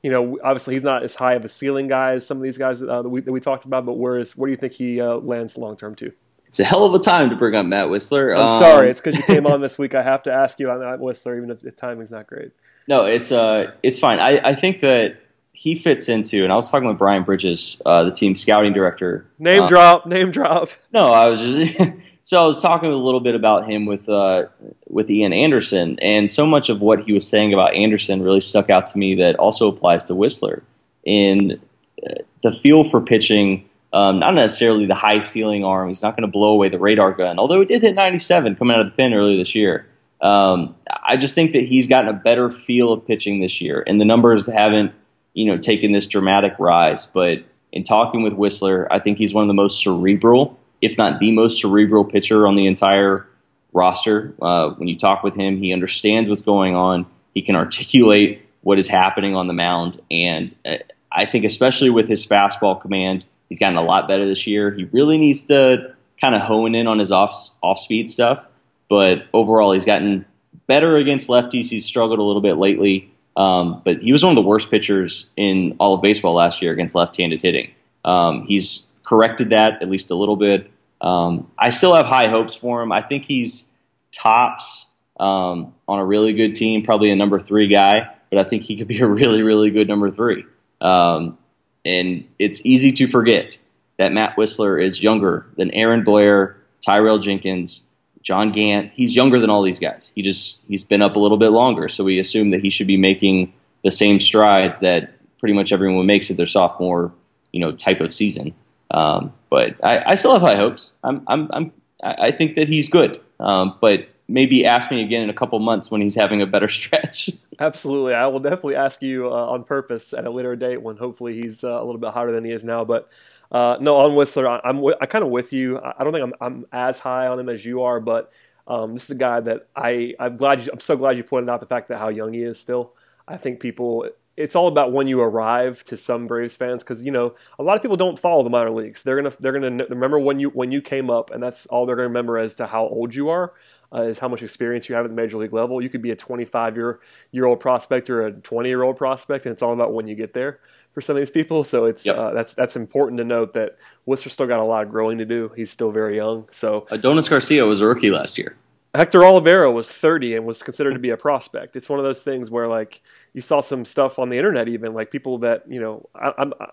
you 0.02 0.10
know, 0.10 0.40
obviously 0.44 0.74
he's 0.74 0.84
not 0.84 1.04
as 1.04 1.14
high 1.14 1.36
of 1.36 1.46
a 1.46 1.50
ceiling 1.50 1.88
guy 1.88 2.14
as 2.14 2.26
some 2.26 2.38
of 2.38 2.44
these 2.44 2.58
guys 2.58 2.82
uh, 2.82 3.04
that, 3.04 3.10
we, 3.10 3.22
that 3.22 3.32
we 3.32 3.40
talked 3.40 3.66
about, 3.66 3.86
but 3.86 3.94
where, 3.94 4.18
is, 4.18 4.36
where 4.36 4.48
do 4.48 4.54
you 4.54 4.58
think 4.58 4.74
he 4.74 5.00
uh, 5.00 5.18
lands 5.18 5.56
long 5.56 5.78
term 5.78 5.94
too? 5.94 6.12
It's 6.48 6.60
a 6.60 6.64
hell 6.64 6.84
of 6.84 6.96
a 6.96 7.00
time 7.00 7.30
to 7.30 7.36
bring 7.36 7.54
up 7.54 7.68
Matt 7.68 7.90
Wisler. 7.90 8.36
I'm 8.36 8.42
um, 8.42 8.60
sorry, 8.60 8.90
it's 8.90 9.00
because 9.00 9.18
you 9.18 9.24
came 9.24 9.46
on 9.46 9.62
this 9.62 9.78
week. 9.78 9.94
I 9.94 10.02
have 10.02 10.24
to 10.24 10.34
ask 10.34 10.60
you 10.60 10.68
about 10.68 10.82
Matt 10.82 11.00
Wisler, 11.00 11.38
even 11.38 11.52
if 11.52 11.60
the 11.60 11.70
timing's 11.70 12.10
not 12.10 12.26
great. 12.26 12.54
No, 12.88 13.06
it's 13.06 13.32
uh, 13.32 13.72
it's 13.84 14.00
fine. 14.00 14.20
I, 14.20 14.40
I 14.50 14.56
think 14.56 14.82
that 14.82 15.18
he 15.54 15.76
fits 15.76 16.10
into, 16.10 16.44
and 16.44 16.52
I 16.52 16.56
was 16.56 16.70
talking 16.72 16.88
with 16.88 16.98
Brian 16.98 17.24
Bridges, 17.24 17.82
uh, 17.86 18.04
the 18.04 18.12
team 18.12 18.36
scouting 18.36 18.74
director. 18.74 19.28
Name 19.38 19.64
uh, 19.64 19.68
drop, 19.68 20.06
name 20.06 20.32
drop. 20.32 20.70
No, 20.94 21.12
I 21.12 21.28
was 21.28 21.40
just 21.40 21.78
so 22.24 22.42
I 22.42 22.46
was 22.46 22.62
talking 22.62 22.92
a 22.92 22.96
little 22.96 23.20
bit 23.20 23.36
about 23.36 23.70
him 23.70 23.86
with 23.86 24.10
uh, 24.10 24.48
with 24.88 25.10
Ian 25.10 25.34
Anderson, 25.34 26.00
and 26.00 26.32
so 26.32 26.46
much 26.46 26.70
of 26.70 26.82
what 26.82 27.04
he 27.04 27.14
was 27.14 27.28
saying 27.28 27.54
about 27.54 27.76
Anderson 27.76 28.22
really 28.22 28.42
stuck 28.42 28.70
out 28.70 28.88
to 28.88 28.98
me. 28.98 29.16
That 29.16 29.36
also 29.36 29.68
applies 29.68 30.06
to 30.06 30.14
Wisler 30.14 30.62
in 31.04 31.62
uh, 32.06 32.16
the 32.44 32.52
feel 32.52 32.84
for 32.84 33.02
pitching. 33.02 33.68
Um, 33.94 34.20
not 34.20 34.36
necessarily 34.36 34.86
the 34.86 34.96
high 34.96 35.20
ceiling 35.20 35.66
arm. 35.66 35.90
He's 35.90 36.02
not 36.02 36.16
going 36.16 36.26
to 36.26 36.32
blow 36.32 36.54
away 36.54 36.70
the 36.70 36.80
radar 36.80 37.12
gun, 37.12 37.38
although 37.38 37.60
he 37.60 37.66
did 37.66 37.82
hit 37.82 37.94
97 37.94 38.56
coming 38.56 38.74
out 38.74 38.80
of 38.80 38.86
the 38.86 38.94
pen 38.94 39.14
earlier 39.14 39.36
this 39.36 39.54
year. 39.54 39.86
Um, 40.22 40.76
I 41.12 41.18
just 41.18 41.36
think 41.36 41.52
that 41.52 41.64
he's 41.64 41.88
gotten 41.88 42.08
a 42.08 42.14
better 42.14 42.50
feel 42.50 42.94
of 42.94 43.06
pitching 43.06 43.42
this 43.42 43.60
year, 43.60 43.84
and 43.86 44.00
the 44.00 44.06
numbers 44.06 44.46
haven't, 44.46 44.94
you 45.34 45.46
know, 45.46 45.58
taken 45.58 45.92
this 45.92 46.08
dramatic 46.08 46.54
rise. 46.58 47.06
But 47.06 47.40
in 47.74 47.84
talking 47.84 48.24
with 48.24 48.32
Wisler, 48.32 48.88
I 48.90 49.00
think 49.00 49.18
he's 49.18 49.34
one 49.34 49.42
of 49.42 49.50
the 49.50 49.54
most 49.54 49.84
cerebral, 49.84 50.58
if 50.82 50.98
not 50.98 51.20
the 51.20 51.34
most 51.34 51.60
cerebral 51.60 52.06
pitcher 52.06 52.48
on 52.48 52.56
the 52.56 52.66
entire 52.66 53.28
roster. 53.74 54.34
Uh, 54.42 54.70
when 54.70 54.88
you 54.88 54.98
talk 54.98 55.22
with 55.22 55.36
him, 55.36 55.58
he 55.58 55.74
understands 55.74 56.30
what's 56.30 56.42
going 56.42 56.76
on. 56.76 57.06
He 57.34 57.42
can 57.42 57.58
articulate 57.58 58.48
what 58.62 58.80
is 58.80 58.88
happening 58.88 59.36
on 59.36 59.48
the 59.48 59.54
mound, 59.54 60.02
and 60.10 60.56
uh, 60.66 60.78
I 61.12 61.26
think 61.26 61.44
especially 61.44 61.90
with 61.90 62.08
his 62.08 62.26
fastball 62.26 62.82
command, 62.82 63.26
he's 63.50 63.60
gotten 63.60 63.76
a 63.76 63.84
lot 63.84 64.08
better 64.08 64.26
this 64.26 64.48
year. 64.48 64.72
He 64.72 64.86
really 64.86 65.18
needs 65.18 65.44
to 65.48 65.94
kind 66.22 66.36
of 66.36 66.42
hone 66.42 66.74
in 66.74 66.88
on 66.88 67.00
his 67.00 67.12
off 67.12 67.50
off 67.62 67.80
speed 67.80 68.10
stuff 68.10 68.46
but 68.92 69.30
overall, 69.34 69.72
he's 69.72 69.86
gotten 69.86 70.26
better 70.72 70.96
against 70.96 71.28
lefties. 71.28 71.70
He's 71.70 71.86
struggled 71.86 72.20
a 72.20 72.24
little 72.24 72.42
bit 72.42 72.56
lately, 72.56 73.12
um, 73.36 73.82
but 73.84 73.98
he 73.98 74.14
was 74.14 74.24
one 74.24 74.32
of 74.32 74.42
the 74.42 74.48
worst 74.48 74.72
pitchers 74.72 75.30
in 75.36 75.76
all 75.82 75.96
of 75.96 76.02
baseball 76.02 76.34
last 76.34 76.62
year 76.62 76.72
against 76.72 76.96
left-handed 76.96 77.42
hitting. 77.42 77.72
Um, 78.06 78.46
he's 78.48 78.88
corrected 79.04 79.50
that 79.50 79.82
at 79.82 79.90
least 79.90 80.12
a 80.12 80.16
little 80.16 80.38
bit. 80.38 80.72
Um, 81.02 81.52
I 81.60 81.72
still 81.72 81.94
have 81.94 82.06
high 82.06 82.30
hopes 82.30 82.56
for 82.56 82.82
him. 82.82 82.94
I 82.94 83.02
think 83.02 83.26
he's 83.26 83.66
tops 84.14 84.86
um, 85.20 85.74
on 85.90 86.00
a 86.00 86.06
really 86.06 86.32
good 86.32 86.56
team, 86.56 86.84
probably 86.84 87.12
a 87.12 87.18
number 87.18 87.42
three 87.42 87.68
guy, 87.68 88.08
but 88.30 88.40
I 88.40 88.48
think 88.48 88.64
he 88.64 88.78
could 88.78 88.88
be 88.88 89.00
a 89.02 89.08
really, 89.08 89.42
really 89.42 89.72
good 89.72 89.90
number 89.90 90.10
three. 90.10 90.46
Um, 90.80 91.38
and 91.84 92.24
it's 92.40 92.66
easy 92.66 92.94
to 92.94 93.08
forget 93.08 93.58
that 93.98 94.14
Matt 94.14 94.38
Wisler 94.38 94.82
is 94.82 95.04
younger 95.04 95.48
than 95.58 95.70
Aaron 95.72 96.06
Blair, 96.06 96.56
Tyrell 96.86 97.20
Jenkins, 97.20 97.84
John 98.22 98.52
Gant, 98.52 98.92
he's 98.94 99.16
younger 99.16 99.40
than 99.40 99.50
all 99.50 99.64
these 99.64 99.80
guys. 99.80 100.12
He 100.16 100.22
just 100.22 100.62
he's 100.68 100.84
been 100.84 101.02
up 101.02 101.16
a 101.16 101.20
little 101.20 101.38
bit 101.38 101.50
longer, 101.50 101.90
so 101.90 102.04
we 102.04 102.20
assume 102.20 102.52
that 102.52 102.62
he 102.62 102.70
should 102.70 102.88
be 102.88 102.98
making 102.98 103.54
the 103.84 103.92
same 103.92 104.20
strides 104.20 104.80
that 104.80 105.14
pretty 105.40 105.54
much 105.54 105.72
everyone 105.72 106.06
makes 106.06 106.30
at 106.30 106.38
their 106.38 106.46
sophomore, 106.46 107.12
you 107.52 107.60
know, 107.60 107.72
type 107.72 108.00
of 108.00 108.14
season. 108.14 108.54
Um, 108.92 109.34
but 109.50 109.84
I, 109.84 110.12
I, 110.12 110.16
still 110.16 110.34
have 110.34 110.42
high 110.42 110.58
hopes. 110.58 110.92
I'm, 111.02 111.24
I'm, 111.28 111.50
I'm 111.54 111.72
I 112.04 112.32
think 112.32 112.56
that 112.56 112.68
he's 112.68 112.90
good. 112.90 113.22
Um, 113.40 113.78
but 113.80 114.10
maybe 114.28 114.66
ask 114.66 114.92
me 114.92 115.04
again 115.04 115.24
in 115.24 115.30
a 115.30 115.34
couple 115.34 115.58
months 115.60 115.90
when 115.90 116.02
he's 116.02 116.16
having 116.16 116.42
a 116.42 116.46
better 116.46 116.68
stretch. 116.70 117.30
Absolutely, 117.60 118.14
I 118.14 118.28
will 118.28 118.40
definitely 118.40 118.76
ask 118.76 119.02
you 119.02 119.28
uh, 119.28 119.48
on 119.48 119.64
purpose 119.64 120.14
at 120.14 120.26
a 120.26 120.30
later 120.30 120.56
date 120.56 120.82
when 120.82 120.98
hopefully 120.98 121.34
he's 121.34 121.64
uh, 121.64 121.70
a 121.70 121.84
little 121.84 122.00
bit 122.00 122.12
higher 122.12 122.32
than 122.32 122.46
he 122.46 122.52
is 122.52 122.64
now. 122.64 122.84
But 122.84 123.10
uh, 123.52 123.78
no, 123.82 123.98
on 123.98 124.12
Wisler, 124.12 124.48
I, 124.48 124.62
I'm 124.68 124.84
I 125.02 125.06
kind 125.06 125.24
of 125.24 125.30
with 125.30 125.52
you. 125.52 125.80
I 125.80 126.04
don't 126.04 126.14
think 126.14 126.24
I'm 126.24 126.34
I'm 126.40 126.66
as 126.72 127.00
high 127.00 127.28
on 127.28 127.40
him 127.40 127.50
as 127.50 127.66
you 127.66 127.82
are, 127.84 128.00
but 128.00 128.32
um, 128.68 128.94
this 128.94 129.06
is 129.06 129.12
a 129.12 129.16
guy 129.16 129.42
that 129.42 129.68
I 129.76 130.16
I'm 130.20 130.38
glad 130.38 130.66
you, 130.66 130.72
I'm 130.72 130.80
so 130.80 130.96
glad 130.96 131.18
you 131.18 131.24
pointed 131.24 131.50
out 131.50 131.60
the 131.60 131.66
fact 131.66 131.90
that 131.90 131.98
how 131.98 132.10
young 132.10 132.34
he 132.34 132.44
is 132.44 132.60
still. 132.60 132.94
I 133.28 133.38
think 133.38 133.60
people 133.60 134.08
it's 134.38 134.56
all 134.56 134.68
about 134.68 134.94
when 134.94 135.08
you 135.08 135.20
arrive 135.20 135.84
to 135.84 135.98
some 135.98 136.28
Braves 136.28 136.56
fans 136.56 136.82
because 136.82 137.04
you 137.04 137.12
know 137.12 137.36
a 137.60 137.64
lot 137.64 137.76
of 137.76 137.82
people 137.82 137.98
don't 137.98 138.18
follow 138.18 138.44
the 138.44 138.50
minor 138.50 138.72
leagues. 138.72 139.04
They're 139.04 139.18
gonna 139.18 139.36
they're 139.40 139.52
gonna 139.52 139.86
remember 139.90 140.18
when 140.18 140.40
you 140.40 140.50
when 140.50 140.72
you 140.72 140.82
came 140.82 141.10
up, 141.10 141.32
and 141.32 141.44
that's 141.44 141.66
all 141.66 141.86
they're 141.86 141.98
gonna 141.98 142.08
remember 142.08 142.38
as 142.38 142.54
to 142.56 142.68
how 142.68 142.88
old 142.88 143.14
you 143.14 143.30
are, 143.30 143.54
uh, 143.94 144.04
is 144.04 144.20
how 144.20 144.30
much 144.30 144.42
experience 144.42 144.88
you 144.88 144.96
have 144.96 145.04
at 145.04 145.10
the 145.10 145.16
major 145.16 145.38
league 145.38 145.54
level. 145.54 145.82
You 145.82 145.90
could 145.90 146.02
be 146.02 146.12
a 146.12 146.16
25 146.16 146.78
year 146.78 147.00
year 147.32 147.46
old 147.46 147.60
prospect 147.60 148.10
or 148.10 148.28
a 148.28 148.32
20 148.32 148.70
year 148.70 148.84
old 148.84 148.96
prospect, 148.96 149.46
and 149.46 149.52
it's 149.52 149.62
all 149.62 149.74
about 149.74 149.94
when 149.94 150.08
you 150.08 150.16
get 150.16 150.34
there 150.34 150.62
for 150.94 151.02
some 151.02 151.16
of 151.16 151.22
these 151.22 151.32
people. 151.32 151.64
So 151.64 151.86
it's 151.86 152.06
yep. 152.06 152.18
uh, 152.18 152.34
that's 152.34 152.54
that's 152.54 152.76
important 152.76 153.18
to 153.20 153.24
note 153.24 153.54
that 153.54 153.78
Worcester 154.06 154.30
still 154.30 154.48
got 154.48 154.60
a 154.60 154.66
lot 154.66 154.84
of 154.84 154.92
growing 154.92 155.18
to 155.20 155.26
do. 155.26 155.52
He's 155.56 155.72
still 155.72 155.92
very 155.92 156.18
young. 156.18 156.48
So 156.52 156.88
Adonis 156.92 157.30
Garcia 157.30 157.66
was 157.66 157.82
a 157.82 157.88
rookie 157.88 158.12
last 158.12 158.38
year. 158.38 158.56
Hector 158.94 159.20
Olivera 159.20 159.74
was 159.74 159.90
30 159.90 160.36
and 160.36 160.46
was 160.46 160.62
considered 160.62 160.94
to 160.94 161.00
be 161.00 161.12
a 161.12 161.18
prospect. 161.18 161.78
It's 161.78 161.88
one 161.88 162.00
of 162.00 162.04
those 162.04 162.22
things 162.22 162.52
where 162.52 162.68
like 162.68 163.02
you 163.32 163.40
saw 163.40 163.62
some 163.62 163.86
stuff 163.86 164.20
on 164.20 164.28
the 164.28 164.38
internet, 164.38 164.68
even 164.68 164.94
like 164.94 165.12
people 165.12 165.38
that 165.40 165.64
you 165.70 165.80
know 165.80 166.10
I, 166.14 166.34
I, 166.60 166.68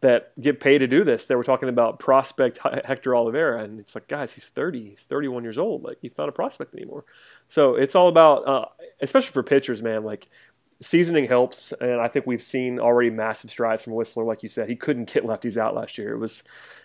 that 0.00 0.32
get 0.40 0.60
paid 0.60 0.78
to 0.78 0.86
do 0.86 1.04
this. 1.04 1.26
They 1.26 1.34
were 1.34 1.44
talking 1.44 1.68
about 1.68 1.98
prospect 1.98 2.60
Hector 2.84 3.10
Olivera, 3.10 3.62
and 3.62 3.78
it's 3.78 3.94
like, 3.94 4.08
guys, 4.08 4.32
he's 4.32 4.48
30, 4.48 4.90
he's 4.90 5.02
31 5.02 5.42
years 5.42 5.58
old. 5.58 5.82
Like 5.82 5.98
he's 6.00 6.16
not 6.16 6.30
a 6.30 6.32
prospect 6.32 6.74
anymore. 6.74 7.04
So 7.46 7.74
it's 7.74 7.94
all 7.94 8.08
about, 8.08 8.48
uh, 8.48 8.64
especially 9.02 9.32
for 9.32 9.42
pitchers, 9.42 9.82
man. 9.82 10.02
Like 10.02 10.28
seasoning 10.80 11.26
helps, 11.26 11.72
and 11.80 12.00
I 12.00 12.08
think 12.08 12.26
we've 12.26 12.42
seen 12.42 12.78
already 12.78 13.10
massive 13.10 13.50
strides 13.50 13.84
from 13.84 13.92
Wisler. 13.92 14.24
Like 14.24 14.42
you 14.42 14.48
said, 14.48 14.68
he 14.68 14.76
couldn't 14.76 15.12
get 15.12 15.24
lefties 15.24 15.56
out 15.56 15.74
last 15.74 15.98
year. 15.98 16.12
It 16.12 16.18
was 16.18 16.42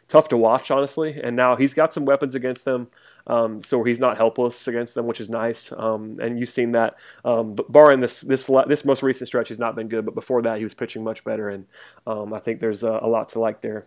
tough 0.08 0.30
to 0.30 0.38
watch, 0.38 0.70
honestly. 0.72 1.20
And 1.22 1.36
now 1.36 1.56
he's 1.56 1.74
got 1.74 1.94
some 1.94 2.06
weapons 2.06 2.36
against 2.36 2.66
them, 2.66 2.90
um, 3.28 3.62
so 3.62 3.84
he's 3.84 4.00
not 4.00 4.18
helpless 4.18 4.68
against 4.68 4.94
them, 4.94 5.08
which 5.08 5.20
is 5.20 5.30
nice. 5.30 5.72
Um, 5.72 6.20
and 6.22 6.40
you've 6.40 6.50
seen 6.50 6.74
that. 6.74 6.96
Um, 7.24 7.56
but 7.56 7.72
barring 7.72 8.00
this 8.02 8.22
this 8.22 8.50
this 8.68 8.86
most 8.86 9.04
recent 9.04 9.28
stretch, 9.28 9.48
he's 9.48 9.60
not 9.60 9.76
been 9.76 9.88
good. 9.88 10.06
But 10.06 10.16
before 10.16 10.42
that, 10.44 10.58
he 10.58 10.64
was 10.64 10.74
pitching 10.74 11.04
much 11.04 11.24
better, 11.24 11.50
and 11.50 11.66
um, 12.06 12.34
I 12.34 12.40
think 12.40 12.60
there's 12.60 12.84
a, 12.84 13.00
a, 13.02 13.08
lot 13.08 13.30
to 13.30 13.40
like 13.40 13.62
there. 13.62 13.86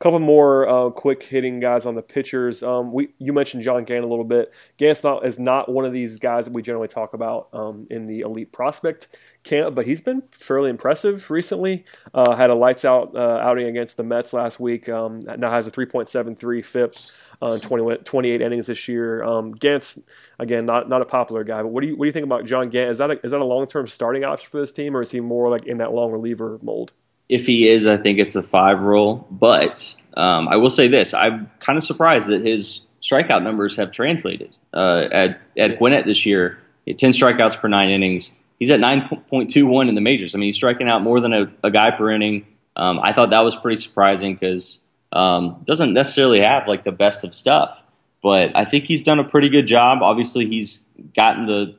Couple 0.00 0.18
more 0.18 0.68
uh, 0.68 0.90
quick 0.90 1.22
hitting 1.22 1.60
guys 1.60 1.86
on 1.86 1.94
the 1.94 2.02
pitchers. 2.02 2.64
Um, 2.64 2.92
we 2.92 3.10
you 3.18 3.32
mentioned 3.32 3.62
John 3.62 3.84
Gant 3.84 4.04
a 4.04 4.08
little 4.08 4.24
bit. 4.24 4.52
Gant 4.76 5.02
not, 5.04 5.24
is 5.24 5.38
not 5.38 5.70
one 5.70 5.84
of 5.84 5.92
these 5.92 6.18
guys 6.18 6.46
that 6.46 6.52
we 6.52 6.62
generally 6.62 6.88
talk 6.88 7.14
about 7.14 7.48
um, 7.52 7.86
in 7.90 8.08
the 8.08 8.20
elite 8.20 8.50
prospect 8.50 9.06
camp, 9.44 9.76
but 9.76 9.86
he's 9.86 10.00
been 10.00 10.22
fairly 10.32 10.68
impressive 10.68 11.30
recently. 11.30 11.84
Uh, 12.12 12.34
had 12.34 12.50
a 12.50 12.54
lights 12.54 12.84
out 12.84 13.14
uh, 13.14 13.38
outing 13.40 13.68
against 13.68 13.96
the 13.96 14.02
Mets 14.02 14.32
last 14.32 14.58
week. 14.58 14.88
Um, 14.88 15.20
now 15.20 15.50
has 15.50 15.68
a 15.68 15.70
3.73 15.70 16.64
FIP. 16.64 16.94
Uh, 17.40 17.58
20, 17.58 17.96
28 17.98 18.40
innings 18.40 18.66
this 18.66 18.88
year. 18.88 19.22
Um, 19.22 19.52
Gant's 19.52 19.98
again 20.38 20.66
not 20.66 20.88
not 20.88 21.02
a 21.02 21.04
popular 21.04 21.44
guy, 21.44 21.62
but 21.62 21.68
what 21.68 21.82
do 21.82 21.88
you 21.88 21.96
what 21.96 22.04
do 22.04 22.08
you 22.08 22.12
think 22.12 22.24
about 22.24 22.44
John 22.46 22.68
Gant? 22.68 22.90
Is 22.90 22.98
that 22.98 23.10
a, 23.10 23.24
is 23.24 23.30
that 23.30 23.40
a 23.40 23.44
long 23.44 23.66
term 23.66 23.86
starting 23.86 24.24
option 24.24 24.50
for 24.50 24.58
this 24.58 24.72
team, 24.72 24.96
or 24.96 25.02
is 25.02 25.12
he 25.12 25.20
more 25.20 25.50
like 25.50 25.66
in 25.66 25.78
that 25.78 25.92
long 25.92 26.10
reliever 26.10 26.58
mold? 26.62 26.92
If 27.28 27.46
he 27.46 27.68
is, 27.68 27.86
I 27.86 27.96
think 27.96 28.18
it's 28.18 28.36
a 28.36 28.42
five 28.42 28.80
role. 28.80 29.26
But 29.30 29.94
um, 30.16 30.48
I 30.48 30.56
will 30.56 30.70
say 30.70 30.88
this: 30.88 31.14
I'm 31.14 31.48
kind 31.60 31.76
of 31.78 31.84
surprised 31.84 32.28
that 32.28 32.44
his 32.44 32.86
strikeout 33.02 33.42
numbers 33.42 33.76
have 33.76 33.92
translated. 33.92 34.54
Uh, 34.72 35.04
at 35.10 35.40
at 35.56 35.78
Gwinnett 35.78 36.06
this 36.06 36.26
year, 36.26 36.58
ten 36.86 37.12
strikeouts 37.12 37.58
per 37.58 37.68
nine 37.68 37.90
innings. 37.90 38.30
He's 38.58 38.70
at 38.70 38.80
nine 38.80 39.08
point 39.28 39.50
two 39.50 39.66
one 39.66 39.88
in 39.88 39.94
the 39.94 40.00
majors. 40.00 40.34
I 40.34 40.38
mean, 40.38 40.48
he's 40.48 40.56
striking 40.56 40.88
out 40.88 41.02
more 41.02 41.20
than 41.20 41.32
a, 41.32 41.52
a 41.62 41.70
guy 41.70 41.90
per 41.90 42.10
inning. 42.10 42.46
Um, 42.76 42.98
I 43.00 43.12
thought 43.12 43.30
that 43.30 43.40
was 43.44 43.56
pretty 43.56 43.80
surprising 43.80 44.34
because 44.34 44.80
um, 45.12 45.62
doesn't 45.64 45.92
necessarily 45.92 46.40
have 46.40 46.66
like 46.66 46.84
the 46.84 46.92
best 46.92 47.24
of 47.24 47.34
stuff, 47.34 47.80
but 48.22 48.56
I 48.56 48.64
think 48.64 48.84
he's 48.84 49.04
done 49.04 49.20
a 49.20 49.24
pretty 49.24 49.48
good 49.48 49.66
job. 49.66 50.02
Obviously, 50.02 50.46
he's 50.46 50.84
gotten 51.14 51.46
the 51.46 51.76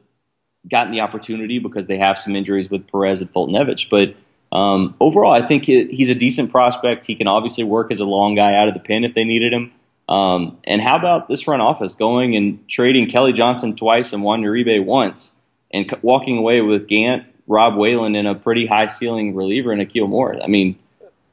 gotten 0.70 0.93
the 0.93 1.02
opportunity 1.02 1.60
because 1.60 1.88
they 1.88 1.98
have 1.98 2.18
some 2.18 2.36
injuries 2.36 2.70
with 2.70 2.88
Perez 2.88 3.22
and 3.22 3.32
Foltynewicz. 3.32 3.89
But 3.89 4.16
um, 4.56 4.95
overall, 5.01 5.34
I 5.34 5.45
think 5.45 5.66
he's 5.66 6.10
a 6.10 6.16
decent 6.16 6.49
prospect. 6.49 7.06
He 7.06 7.16
can 7.16 7.28
obviously 7.28 7.66
work 7.66 7.91
as 7.91 7.99
a 7.99 8.06
long 8.06 8.36
guy 8.36 8.56
out 8.56 8.70
of 8.70 8.74
the 8.74 8.80
pen 8.80 9.03
if 9.03 9.14
they 9.14 9.26
needed 9.26 9.51
him. 9.51 9.74
Um, 10.08 10.58
and 10.64 10.82
how 10.82 10.95
about 10.95 11.28
this 11.28 11.41
front 11.41 11.62
office 11.62 11.93
going 11.93 12.38
and 12.38 12.66
trading 12.70 13.10
Kelly 13.10 13.34
Johnson 13.34 13.76
twice 13.76 14.14
and 14.14 14.24
Juan 14.24 14.43
Uribe 14.43 14.86
once 14.86 15.34
and 15.74 15.93
walking 16.01 16.38
away 16.38 16.62
with 16.62 16.88
Gant, 16.88 17.26
Rob 17.47 17.76
Whalen, 17.76 18.16
and 18.16 18.30
a 18.30 18.36
pretty 18.36 18.66
high 18.66 18.88
ceiling 18.88 19.36
reliever 19.36 19.74
in 19.74 19.80
Akeel 19.80 20.08
Moore? 20.08 20.41
I 20.41 20.47
mean, 20.47 20.80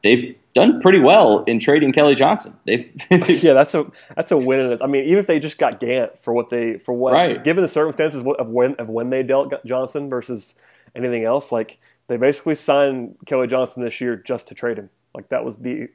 they've 0.03 0.37
done 0.55 0.81
pretty 0.81 0.99
well 0.99 1.45
in 1.45 1.61
trading 1.61 1.93
Kelly 1.93 2.17
Johnson. 2.17 2.57
They 2.67 2.91
yeah, 3.11 3.53
that's 3.53 3.75
a 3.75 3.87
that's 4.17 4.33
a 4.33 4.37
win. 4.37 4.83
I 4.83 4.89
mean, 4.89 5.05
even 5.05 5.19
if 5.19 5.29
they 5.29 5.39
just 5.39 5.59
got 5.59 5.79
Gant 5.79 6.19
for 6.19 6.33
what 6.35 6.51
they 6.51 6.79
for 6.79 6.93
what 6.93 7.13
right. 7.13 7.45
given 7.45 7.63
the 7.63 7.69
circumstances 7.69 8.21
of 8.21 8.49
when 8.49 8.75
of 8.77 8.89
when 8.89 9.11
they 9.11 9.23
dealt 9.23 9.53
Johnson 9.65 10.11
versus 10.11 10.57
anything 10.97 11.25
else, 11.25 11.53
like 11.53 11.79
they 12.13 12.19
basically 12.19 12.55
signed 12.55 13.17
Kelly 13.27 13.47
Johnson 13.47 13.83
this 13.83 14.01
year 14.01 14.17
just 14.17 14.49
to 14.49 14.55
trade 14.55 14.79
him. 14.79 14.91
Like 15.15 15.31
that 15.31 15.45
was 15.45 15.57
the. 15.57 15.89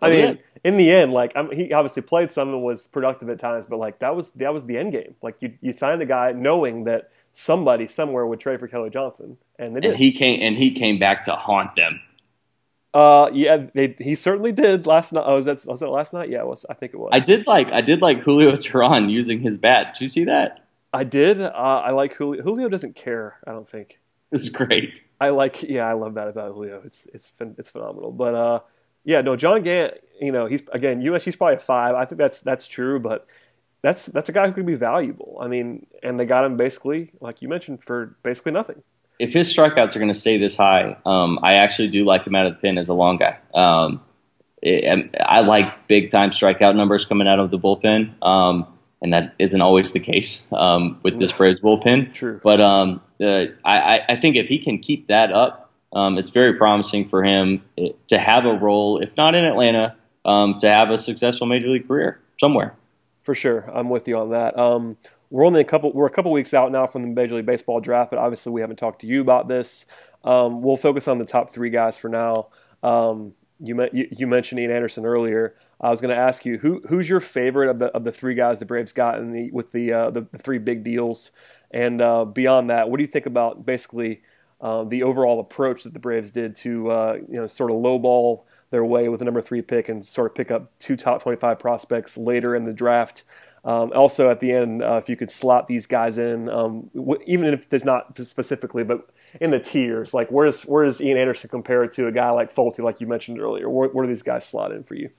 I 0.00 0.06
oh, 0.06 0.10
mean, 0.10 0.20
yeah. 0.20 0.34
in 0.64 0.76
the 0.76 0.90
end, 0.90 1.12
like 1.12 1.32
I 1.34 1.42
mean, 1.42 1.56
he 1.56 1.72
obviously 1.72 2.02
played 2.02 2.30
some 2.30 2.50
and 2.50 2.62
was 2.62 2.86
productive 2.86 3.28
at 3.28 3.38
times, 3.38 3.66
but 3.66 3.78
like 3.78 3.98
that 4.00 4.14
was 4.14 4.30
that 4.32 4.52
was 4.52 4.66
the 4.66 4.76
end 4.76 4.92
game. 4.92 5.14
Like 5.22 5.36
you 5.40 5.54
you 5.60 5.72
signed 5.72 6.00
the 6.00 6.06
guy 6.06 6.32
knowing 6.32 6.84
that 6.84 7.10
somebody 7.32 7.88
somewhere 7.88 8.26
would 8.26 8.40
trade 8.40 8.60
for 8.60 8.68
Kelly 8.68 8.90
Johnson, 8.90 9.38
and 9.58 9.74
they 9.74 9.80
did. 9.80 9.90
And 9.92 9.98
he 9.98 10.12
came 10.12 10.40
and 10.42 10.56
he 10.56 10.72
came 10.72 10.98
back 10.98 11.22
to 11.24 11.34
haunt 11.34 11.76
them. 11.76 12.00
Uh, 12.94 13.30
yeah, 13.32 13.68
they, 13.72 13.94
he 13.98 14.14
certainly 14.14 14.52
did 14.52 14.86
last 14.86 15.14
night. 15.14 15.24
Oh, 15.26 15.36
was 15.36 15.46
that 15.46 15.64
was 15.66 15.80
that 15.80 15.88
last 15.88 16.12
night? 16.12 16.28
Yeah, 16.28 16.40
it 16.40 16.46
was. 16.46 16.66
I 16.68 16.74
think 16.74 16.92
it 16.92 16.98
was. 16.98 17.10
I 17.12 17.20
did 17.20 17.46
like 17.46 17.68
I 17.68 17.80
did 17.80 18.02
like 18.02 18.20
Julio 18.20 18.52
Teheran 18.56 19.10
using 19.10 19.40
his 19.40 19.56
bat. 19.56 19.94
Did 19.94 20.02
you 20.02 20.08
see 20.08 20.24
that? 20.24 20.66
I 20.92 21.04
did. 21.04 21.40
Uh, 21.40 21.48
I 21.50 21.90
like 21.92 22.14
Julio. 22.14 22.42
Julio 22.42 22.68
doesn't 22.68 22.94
care. 22.94 23.38
I 23.46 23.52
don't 23.52 23.68
think. 23.68 23.98
It's 24.36 24.48
great. 24.48 25.02
I 25.20 25.28
like. 25.28 25.62
Yeah, 25.62 25.86
I 25.86 25.92
love 25.92 26.14
that 26.14 26.28
about 26.28 26.54
Julio. 26.54 26.80
It's 26.84 27.06
it's 27.12 27.32
it's 27.58 27.70
phenomenal. 27.70 28.12
But 28.12 28.34
uh, 28.34 28.60
yeah, 29.04 29.20
no, 29.20 29.36
John 29.36 29.62
Gant. 29.62 29.98
You 30.20 30.32
know, 30.32 30.46
he's 30.46 30.62
again 30.72 31.02
US. 31.02 31.24
He's 31.24 31.36
probably 31.36 31.56
a 31.56 31.60
five. 31.60 31.94
I 31.94 32.06
think 32.06 32.18
that's 32.18 32.40
that's 32.40 32.66
true. 32.66 32.98
But 32.98 33.26
that's 33.82 34.06
that's 34.06 34.30
a 34.30 34.32
guy 34.32 34.46
who 34.46 34.52
could 34.52 34.64
be 34.64 34.74
valuable. 34.74 35.38
I 35.40 35.48
mean, 35.48 35.86
and 36.02 36.18
they 36.18 36.24
got 36.24 36.44
him 36.44 36.56
basically, 36.56 37.12
like 37.20 37.42
you 37.42 37.48
mentioned, 37.48 37.84
for 37.84 38.16
basically 38.22 38.52
nothing 38.52 38.82
if 39.22 39.32
his 39.32 39.54
strikeouts 39.54 39.94
are 39.94 40.00
going 40.00 40.12
to 40.12 40.18
stay 40.18 40.36
this 40.36 40.56
high, 40.56 40.96
um, 41.06 41.38
I 41.44 41.54
actually 41.54 41.88
do 41.88 42.04
like 42.04 42.26
him 42.26 42.34
out 42.34 42.46
of 42.46 42.54
the 42.54 42.58
pen 42.58 42.76
as 42.76 42.88
a 42.88 42.94
long 42.94 43.18
guy. 43.18 43.38
Um, 43.54 44.00
it, 44.60 45.14
I 45.20 45.40
like 45.40 45.86
big 45.86 46.10
time 46.10 46.30
strikeout 46.30 46.74
numbers 46.74 47.04
coming 47.04 47.28
out 47.28 47.38
of 47.38 47.52
the 47.52 47.58
bullpen, 47.58 48.14
um, 48.20 48.66
and 49.02 49.12
that 49.12 49.34
isn't 49.38 49.60
always 49.60 49.92
the 49.92 50.00
case 50.00 50.42
um, 50.52 50.98
with 51.02 51.18
this 51.18 51.32
Braves 51.32 51.60
bullpen. 51.60 52.12
True, 52.14 52.40
but 52.42 52.60
um, 52.60 53.02
uh, 53.20 53.44
I, 53.64 54.00
I, 54.08 54.16
think 54.16 54.36
if 54.36 54.48
he 54.48 54.58
can 54.58 54.78
keep 54.78 55.08
that 55.08 55.32
up, 55.32 55.70
um, 55.92 56.16
it's 56.16 56.30
very 56.30 56.54
promising 56.54 57.08
for 57.08 57.22
him 57.22 57.62
eh, 57.76 57.88
to 58.08 58.18
have 58.18 58.46
a 58.46 58.54
role, 58.54 59.02
if 59.02 59.14
not 59.16 59.34
in 59.34 59.44
Atlanta, 59.44 59.94
to 60.24 60.56
have 60.62 60.90
a 60.90 60.98
successful 60.98 61.46
major 61.46 61.68
league 61.68 61.86
career 61.86 62.20
somewhere. 62.40 62.74
For 63.20 63.34
sure, 63.34 63.70
I'm 63.72 63.90
with 63.90 64.08
you 64.08 64.18
on 64.18 64.30
that. 64.30 64.56
We're 65.32 65.46
only 65.46 65.62
a 65.62 65.64
couple. 65.64 65.90
We're 65.92 66.06
a 66.06 66.10
couple 66.10 66.30
weeks 66.30 66.52
out 66.52 66.70
now 66.70 66.86
from 66.86 67.00
the 67.00 67.08
Major 67.08 67.36
League 67.36 67.46
Baseball 67.46 67.80
draft, 67.80 68.10
but 68.10 68.18
obviously 68.18 68.52
we 68.52 68.60
haven't 68.60 68.76
talked 68.76 69.00
to 69.00 69.06
you 69.06 69.22
about 69.22 69.48
this. 69.48 69.86
Um, 70.24 70.60
we'll 70.60 70.76
focus 70.76 71.08
on 71.08 71.16
the 71.16 71.24
top 71.24 71.54
three 71.54 71.70
guys 71.70 71.96
for 71.96 72.10
now. 72.10 72.48
Um, 72.82 73.32
you, 73.58 73.88
you, 73.94 74.08
you 74.10 74.26
mentioned 74.26 74.60
Ian 74.60 74.70
Anderson 74.70 75.06
earlier. 75.06 75.56
I 75.82 75.90
was 75.90 76.00
going 76.00 76.14
to 76.14 76.20
ask 76.20 76.44
you 76.46 76.58
who 76.58 76.80
who's 76.88 77.08
your 77.08 77.20
favorite 77.20 77.68
of 77.68 77.78
the 77.78 77.86
of 77.86 78.04
the 78.04 78.12
three 78.12 78.34
guys 78.34 78.58
the 78.58 78.64
Braves 78.64 78.92
got 78.92 79.18
in 79.18 79.32
the 79.32 79.50
with 79.50 79.72
the 79.72 79.92
uh, 79.92 80.10
the, 80.10 80.26
the, 80.30 80.38
three 80.38 80.58
big 80.58 80.84
deals, 80.84 81.32
and 81.70 82.00
uh, 82.00 82.24
beyond 82.24 82.70
that, 82.70 82.88
what 82.88 82.98
do 82.98 83.02
you 83.02 83.08
think 83.08 83.26
about 83.26 83.66
basically 83.66 84.22
uh, 84.60 84.84
the 84.84 85.02
overall 85.02 85.40
approach 85.40 85.82
that 85.82 85.92
the 85.92 85.98
Braves 85.98 86.30
did 86.30 86.54
to 86.56 86.90
uh, 86.90 87.18
you 87.28 87.36
know 87.36 87.48
sort 87.48 87.70
of 87.70 87.78
lowball 87.78 88.44
their 88.70 88.84
way 88.84 89.08
with 89.08 89.18
the 89.18 89.24
number 89.24 89.40
three 89.40 89.60
pick 89.60 89.88
and 89.88 90.08
sort 90.08 90.30
of 90.30 90.34
pick 90.36 90.50
up 90.50 90.70
two 90.78 90.96
top 90.96 91.22
twenty 91.22 91.38
five 91.38 91.58
prospects 91.58 92.16
later 92.16 92.54
in 92.54 92.64
the 92.64 92.72
draft? 92.72 93.24
Um, 93.64 93.92
also, 93.94 94.28
at 94.28 94.40
the 94.40 94.52
end, 94.52 94.82
uh, 94.82 94.96
if 94.96 95.08
you 95.08 95.16
could 95.16 95.30
slot 95.30 95.68
these 95.68 95.86
guys 95.86 96.18
in, 96.18 96.48
um, 96.48 96.90
w- 96.96 97.22
even 97.26 97.46
if 97.46 97.68
there's 97.68 97.84
not 97.84 98.18
specifically, 98.18 98.82
but 98.82 99.08
in 99.40 99.52
the 99.52 99.60
tiers, 99.60 100.12
like 100.12 100.28
where's 100.30 100.62
where 100.62 100.84
does 100.84 101.00
Ian 101.00 101.16
Anderson 101.18 101.48
compare 101.48 101.86
to 101.86 102.06
a 102.06 102.12
guy 102.12 102.30
like 102.30 102.54
Folty, 102.54 102.80
like 102.80 103.00
you 103.00 103.06
mentioned 103.06 103.40
earlier? 103.40 103.70
Where, 103.70 103.88
where 103.88 104.04
do 104.04 104.08
these 104.08 104.22
guys 104.22 104.44
slot 104.44 104.72
in 104.72 104.82
for 104.82 104.94
you? 104.94 105.10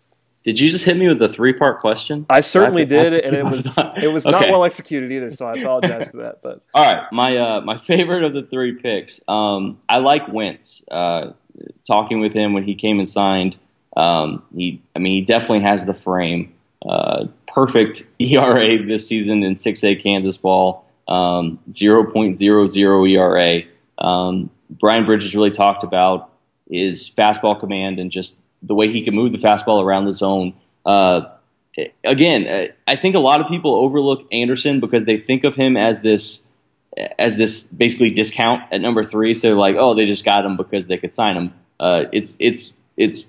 Did 0.43 0.59
you 0.59 0.69
just 0.69 0.83
hit 0.83 0.97
me 0.97 1.07
with 1.07 1.21
a 1.21 1.29
three 1.29 1.53
part 1.53 1.79
question? 1.79 2.25
I 2.29 2.41
certainly 2.41 2.81
I 2.81 2.85
did, 2.85 3.13
and 3.15 3.35
it 3.35 3.43
was 3.49 3.65
it 4.01 4.11
was 4.11 4.25
okay. 4.25 4.31
not 4.31 4.49
well 4.49 4.65
executed 4.65 5.11
either. 5.11 5.31
So 5.31 5.47
I 5.47 5.53
apologize 5.53 6.09
for 6.09 6.17
that. 6.17 6.41
But 6.41 6.61
all 6.73 6.91
right, 6.91 7.03
my 7.11 7.37
uh, 7.37 7.61
my 7.61 7.77
favorite 7.77 8.23
of 8.23 8.33
the 8.33 8.43
three 8.43 8.73
picks, 8.73 9.21
um, 9.27 9.79
I 9.87 9.97
like 9.97 10.27
Wentz. 10.31 10.83
Uh, 10.89 11.33
talking 11.85 12.19
with 12.19 12.33
him 12.33 12.53
when 12.53 12.63
he 12.63 12.75
came 12.75 12.97
and 12.97 13.07
signed, 13.07 13.57
um, 13.95 14.43
he 14.53 14.81
I 14.95 14.99
mean 14.99 15.13
he 15.13 15.21
definitely 15.21 15.61
has 15.61 15.85
the 15.85 15.93
frame. 15.93 16.53
Uh, 16.87 17.27
perfect 17.47 18.03
ERA 18.19 18.83
this 18.85 19.07
season 19.07 19.41
in 19.41 19.53
6A 19.53 20.03
Kansas 20.03 20.35
ball, 20.35 20.85
um, 21.07 21.57
0.00 21.69 23.09
ERA. 23.09 23.61
Um, 24.05 24.49
Brian 24.69 25.05
Bridges 25.05 25.33
really 25.33 25.51
talked 25.51 25.85
about 25.85 26.31
his 26.69 27.09
fastball 27.09 27.57
command 27.57 27.99
and 27.99 28.11
just 28.11 28.42
the 28.63 28.73
way 28.73 28.91
he 28.91 29.03
can 29.03 29.13
move 29.13 29.31
the 29.31 29.37
fastball 29.37 29.83
around 29.83 30.05
the 30.05 30.13
zone. 30.13 30.53
Uh, 30.85 31.21
again, 32.03 32.47
uh, 32.47 32.65
I 32.87 32.95
think 32.95 33.15
a 33.15 33.19
lot 33.19 33.41
of 33.41 33.47
people 33.47 33.75
overlook 33.75 34.25
Anderson 34.31 34.79
because 34.79 35.05
they 35.05 35.17
think 35.17 35.43
of 35.43 35.55
him 35.55 35.77
as 35.77 36.01
this 36.01 36.47
as 37.17 37.37
this 37.37 37.63
basically 37.63 38.11
discount 38.11 38.61
at 38.71 38.79
number 38.79 39.03
three. 39.03 39.33
So 39.33 39.47
they're 39.47 39.57
like, 39.57 39.75
oh, 39.77 39.93
they 39.95 40.05
just 40.05 40.23
got 40.23 40.45
him 40.45 40.57
because 40.57 40.87
they 40.87 40.97
could 40.97 41.13
sign 41.13 41.35
him. 41.35 41.53
Uh, 41.79 42.05
it's 42.11 42.37
it's 42.39 42.73
it's 42.97 43.25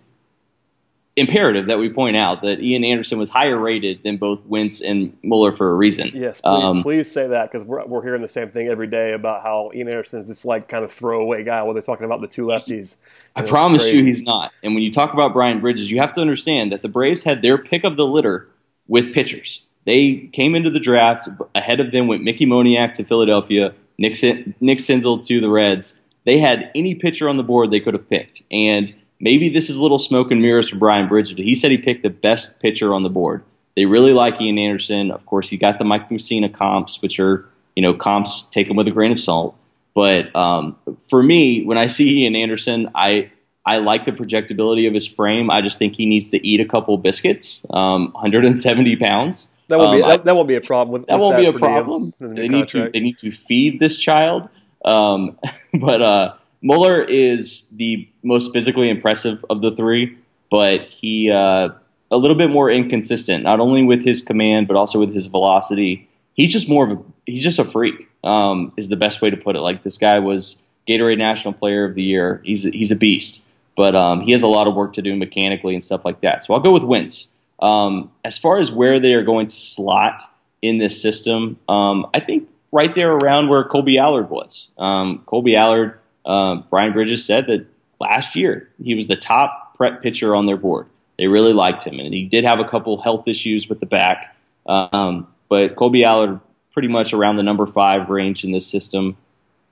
imperative 1.17 1.67
that 1.67 1.79
we 1.79 1.89
point 1.89 2.17
out 2.17 2.43
that 2.43 2.61
Ian 2.61 2.85
Anderson 2.85 3.19
was 3.19 3.31
higher 3.31 3.57
rated 3.57 4.03
than 4.03 4.17
both 4.17 4.45
Wentz 4.47 4.81
and 4.81 5.17
Muller 5.23 5.53
for 5.53 5.71
a 5.71 5.75
reason. 5.75 6.11
Yes, 6.13 6.41
please, 6.41 6.65
um, 6.65 6.83
please 6.83 7.11
say 7.11 7.29
that 7.29 7.51
because 7.51 7.65
we're, 7.65 7.85
we're 7.87 8.03
hearing 8.03 8.23
the 8.23 8.29
same 8.29 8.51
thing 8.51 8.67
every 8.67 8.89
day 8.89 9.13
about 9.13 9.43
how 9.43 9.71
Ian 9.75 9.89
Anderson 9.89 10.21
is 10.21 10.27
this 10.27 10.45
like 10.45 10.69
kind 10.69 10.85
of 10.85 10.93
throwaway 10.93 11.45
guy 11.45 11.63
while 11.63 11.73
they're 11.73 11.83
talking 11.83 12.05
about 12.05 12.21
the 12.21 12.27
two 12.27 12.43
lefties. 12.43 12.97
I 13.37 13.43
promise 13.43 13.85
you 13.85 14.05
he's 14.05 14.23
not. 14.23 14.53
And 14.63 14.75
when 14.75 14.83
you 14.83 14.91
talk 14.91 15.13
about 15.13 15.33
Brian 15.33 15.61
Bridges, 15.61 15.91
you 15.91 15.99
have 16.01 16.13
to 16.15 16.21
understand 16.21 16.73
that 16.73 16.83
the 16.83 16.89
Braves 16.89 17.23
had 17.23 17.43
their 17.43 17.59
pick 17.59 17.85
of 17.85 17.97
the 17.97 18.07
litter 18.07 18.49
with 18.89 19.15
pitchers. 19.15 19.63
They 19.87 20.31
came 20.33 20.55
into 20.55 20.71
the 20.71 20.81
draft 20.81 21.29
ahead 21.55 21.79
of 21.79 21.93
them 21.93 22.09
went 22.09 22.23
Mickey 22.23 22.47
Moniak 22.47 22.95
to 22.95 23.05
Philadelphia, 23.05 23.75
Nick, 23.99 24.21
Nick 24.61 24.79
Senzel 24.79 25.25
to 25.27 25.41
the 25.41 25.49
Reds. 25.49 25.99
They 26.25 26.39
had 26.39 26.71
any 26.75 26.95
pitcher 26.95 27.29
on 27.29 27.37
the 27.37 27.43
board 27.43 27.71
they 27.71 27.81
could 27.81 27.95
have 27.95 28.09
picked. 28.09 28.43
And– 28.51 28.95
maybe 29.21 29.49
this 29.49 29.71
is 29.71 29.77
a 29.77 29.83
little 29.83 29.99
smoke 29.99 30.31
and 30.31 30.41
mirrors 30.41 30.69
for 30.69 30.77
Brian 30.77 31.09
Bridges. 31.09 31.37
He 31.37 31.55
said 31.55 31.71
he 31.71 31.79
picked 31.79 32.03
the 32.03 32.11
best 32.11 32.61
pitcher 32.61 32.93
on 32.95 33.03
the 33.03 33.09
board. 33.09 33.43
They 33.77 33.87
really 33.87 34.13
like 34.13 34.41
Ian 34.41 34.59
Anderson. 34.59 35.11
Of 35.11 35.27
course, 35.27 35.49
he 35.49 35.57
got 35.57 35.79
the 35.79 35.85
Mike 35.85 36.09
Mussina 36.09 36.53
comps, 36.53 37.03
which 37.03 37.19
are 37.19 37.49
you 37.75 37.83
know 37.83 37.95
comps 37.95 38.43
taken 38.51 38.77
with 38.77 38.87
a 38.87 38.93
grain 38.93 39.13
of 39.13 39.21
salt. 39.21 39.57
But 39.95 40.35
um, 40.35 40.77
for 41.09 41.23
me, 41.23 41.65
when 41.65 41.79
I 41.79 41.87
see 41.87 42.23
Ian 42.23 42.37
Anderson, 42.37 42.91
I 42.95 43.31
I 43.67 43.79
like 43.79 44.05
the 44.05 44.13
projectability 44.13 44.87
of 44.87 44.95
his 44.95 45.07
frame. 45.07 45.51
I 45.51 45.63
just 45.63 45.79
think 45.79 45.97
he 45.97 46.07
needs 46.07 46.31
to 46.31 46.47
eat 46.47 46.61
a 46.61 46.67
couple 46.67 46.97
biscuits. 46.99 47.65
Um, 47.71 48.13
170 48.13 48.97
pounds. 48.97 49.49
That 49.69 49.79
won't 49.79 49.91
um, 49.91 49.97
be 49.97 50.07
that, 50.07 50.25
that, 50.25 50.37
won't 50.37 50.49
be 50.49 50.57
a 50.57 50.61
problem. 50.61 50.93
With, 50.93 51.07
that 51.07 51.15
with 51.15 51.21
won't 51.21 51.37
that 51.37 51.41
be 51.41 51.47
a 51.47 51.59
problem. 51.59 52.13
They 52.19 52.49
need 52.49 52.69
to 52.69 52.91
they 52.91 53.01
need 53.01 53.19
to 53.19 53.31
feed 53.31 53.81
this 53.81 53.97
child. 53.97 54.49
Um, 54.85 55.39
but 55.75 56.03
uh, 56.03 56.35
Muller 56.65 57.03
is 57.03 57.69
the 57.73 58.09
most 58.23 58.55
physically 58.55 58.89
impressive 58.89 59.45
of 59.51 59.61
the 59.61 59.71
three, 59.71 60.17
but 60.51 60.81
he 60.89 61.31
uh, 61.31 61.69
a 62.11 62.17
little 62.17 62.37
bit 62.37 62.49
more 62.49 62.71
inconsistent, 62.71 63.45
not 63.45 63.61
only 63.61 63.85
with 63.85 64.03
his 64.03 64.23
command 64.23 64.67
but 64.67 64.75
also 64.75 64.99
with 64.99 65.13
his 65.13 65.27
velocity. 65.27 66.09
He's 66.33 66.51
just 66.51 66.69
more 66.69 66.91
of 66.91 66.99
a 66.99 67.03
he's 67.27 67.43
just 67.43 67.59
a 67.59 67.65
freak. 67.65 68.09
Um, 68.25 68.73
is 68.79 68.89
the 68.89 68.97
best 68.97 69.21
way 69.21 69.29
to 69.29 69.37
put 69.37 69.55
it. 69.55 69.61
Like 69.61 69.83
this 69.83 69.99
guy 69.99 70.19
was 70.19 70.65
Gatorade 70.89 71.19
National 71.19 71.53
Player 71.53 71.85
of 71.85 71.95
the 71.95 72.03
Year. 72.03 72.41
He's 72.43 72.65
a, 72.65 72.71
he's 72.71 72.91
a 72.91 72.97
beast, 72.97 73.45
but 73.77 73.95
um, 73.95 74.23
he 74.23 74.33
has 74.33 74.43
a 74.43 74.47
lot 74.47 74.67
of 74.67 74.75
work 74.75 74.95
to 74.95 75.03
do 75.03 75.15
mechanically 75.15 75.75
and 75.75 75.83
stuff 75.83 76.07
like 76.07 76.23
that. 76.23 76.43
So 76.43 76.55
I'll 76.55 76.61
go 76.61 76.73
with 76.73 76.85
Wentz. 76.85 77.29
Um, 77.61 78.11
as 78.25 78.39
far 78.39 78.59
as 78.59 78.73
where 78.73 78.99
they 78.99 79.13
are 79.13 79.23
going 79.23 79.49
to 79.49 79.57
slot 79.57 80.23
in 80.63 80.79
this 80.79 81.01
system, 81.01 81.59
um, 81.69 82.07
I 82.15 82.21
think 82.21 82.49
right 82.73 82.95
there 82.95 83.13
around 83.13 83.51
where 83.51 83.65
Kolby 83.65 84.01
Allard 84.01 84.31
was. 84.31 84.71
Um, 84.79 85.23
Kolby 85.27 85.57
Allard 85.57 86.01
uh, 86.25 86.57
Brian 86.71 86.93
Bridges 86.93 87.25
said 87.25 87.47
that 87.47 87.67
last 88.01 88.37
year 88.37 88.69
he 88.83 88.95
was 88.95 89.07
the 89.07 89.17
top 89.17 89.77
prep 89.77 90.03
pitcher 90.03 90.35
on 90.35 90.47
their 90.47 90.57
board. 90.57 90.87
They 91.19 91.27
really 91.27 91.53
liked 91.53 91.85
him, 91.85 92.01
and 92.01 92.13
he 92.13 92.25
did 92.25 92.45
have 92.45 92.59
a 92.59 92.69
couple 92.69 93.01
health 93.01 93.29
issues 93.29 93.69
with 93.69 93.81
the 93.81 93.87
back. 93.87 94.35
Um, 94.67 95.29
but 95.49 95.77
Kolby 95.77 96.05
Allard 96.05 96.41
pretty 96.73 96.89
much 96.89 97.13
around 97.13 97.37
the 97.37 97.43
number 97.43 97.67
five 97.67 98.11
range 98.11 98.45
in 98.45 98.51
this 98.51 98.67
system. 98.67 99.17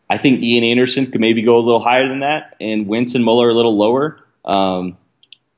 I 0.09 0.19
think 0.19 0.43
Ian 0.43 0.63
Anderson 0.63 1.11
could 1.11 1.21
maybe 1.21 1.43
go 1.43 1.57
a 1.57 1.61
little 1.61 1.83
higher 1.83 2.09
than 2.09 2.21
that, 2.21 2.57
and 2.61 2.89
and 2.89 3.25
Muller 3.25 3.49
a 3.49 3.55
little 3.55 3.77
lower. 3.77 4.21
Um, 4.45 4.99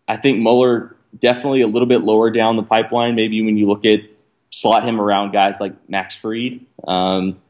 I 0.09 0.16
think 0.16 0.38
Muller 0.38 0.97
definitely 1.18 1.61
a 1.61 1.66
little 1.66 1.88
bit 1.88 2.03
lower 2.03 2.30
down 2.30 2.57
the 2.57 2.62
pipeline. 2.62 3.14
Maybe 3.14 3.42
when 3.42 3.57
you 3.57 3.66
look 3.66 3.84
at 3.84 4.01
slot 4.51 4.84
him 4.84 5.01
around 5.01 5.32
guys 5.32 5.61
like 5.61 5.72
Max 5.88 6.14
Fried. 6.14 6.61
Um, 6.86 7.40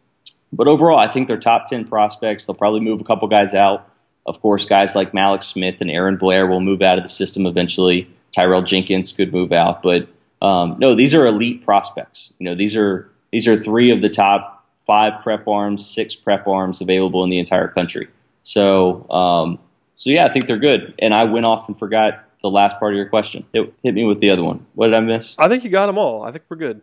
but 0.57 0.69
overall, 0.69 0.99
I 0.99 1.09
think 1.09 1.29
they're 1.29 1.39
top 1.39 1.67
10 1.67 1.87
prospects. 1.87 2.47
They'll 2.47 2.55
probably 2.55 2.81
move 2.81 3.01
a 3.01 3.05
couple 3.05 3.29
guys 3.29 3.55
out. 3.55 3.91
Of 4.27 4.41
course, 4.41 4.65
guys 4.67 4.95
like 4.95 5.13
Mallex 5.13 5.45
Smith 5.45 5.77
and 5.81 5.91
Aaron 5.91 6.17
Blair 6.17 6.47
will 6.47 6.61
move 6.61 6.81
out 6.83 6.97
of 6.99 7.05
the 7.05 7.11
system 7.11 7.47
eventually. 7.47 8.09
Tyrell 8.33 8.63
Jenkins 8.63 9.13
could 9.13 9.33
move 9.33 9.53
out, 9.53 9.83
but 9.83 10.09
um, 10.41 10.77
no, 10.79 10.95
these 10.95 11.15
are 11.15 11.27
elite 11.27 11.65
prospects. 11.65 12.33
You 12.39 12.47
know, 12.47 12.55
these 12.55 12.77
are 12.77 13.11
these 13.31 13.47
are 13.47 13.57
three 13.57 13.91
of 13.91 14.01
the 14.01 14.09
top 14.09 14.67
five 14.87 15.23
prep 15.23 15.47
arms, 15.47 15.87
six 15.87 16.15
prep 16.15 16.47
arms 16.49 16.81
available 16.81 17.25
in 17.25 17.31
the 17.31 17.39
entire 17.39 17.69
country. 17.69 18.09
So, 18.43 19.09
um, 19.11 19.59
so 19.97 20.11
yeah, 20.11 20.27
I 20.27 20.33
think 20.33 20.47
they're 20.47 20.59
good. 20.59 20.95
And 20.99 21.15
I 21.15 21.25
went 21.25 21.47
off 21.47 21.69
and 21.69 21.79
forgot 21.79 22.25
the 22.43 22.51
last 22.51 22.79
part 22.79 22.93
of 22.93 22.97
your 22.97 23.09
question. 23.09 23.45
Hit, 23.53 23.73
hit 23.83 23.95
me 23.95 24.05
with 24.05 24.21
the 24.21 24.31
other 24.31 24.45
one. 24.45 24.67
What 24.75 24.89
did 24.89 24.95
I 24.95 25.01
miss? 25.01 25.35
I 25.39 25.49
think 25.49 25.65
you 25.65 25.71
got 25.71 25.87
them 25.87 25.99
all. 25.99 26.23
I 26.23 26.31
think 26.31 26.45
we're 26.49 26.59
good. 26.59 26.83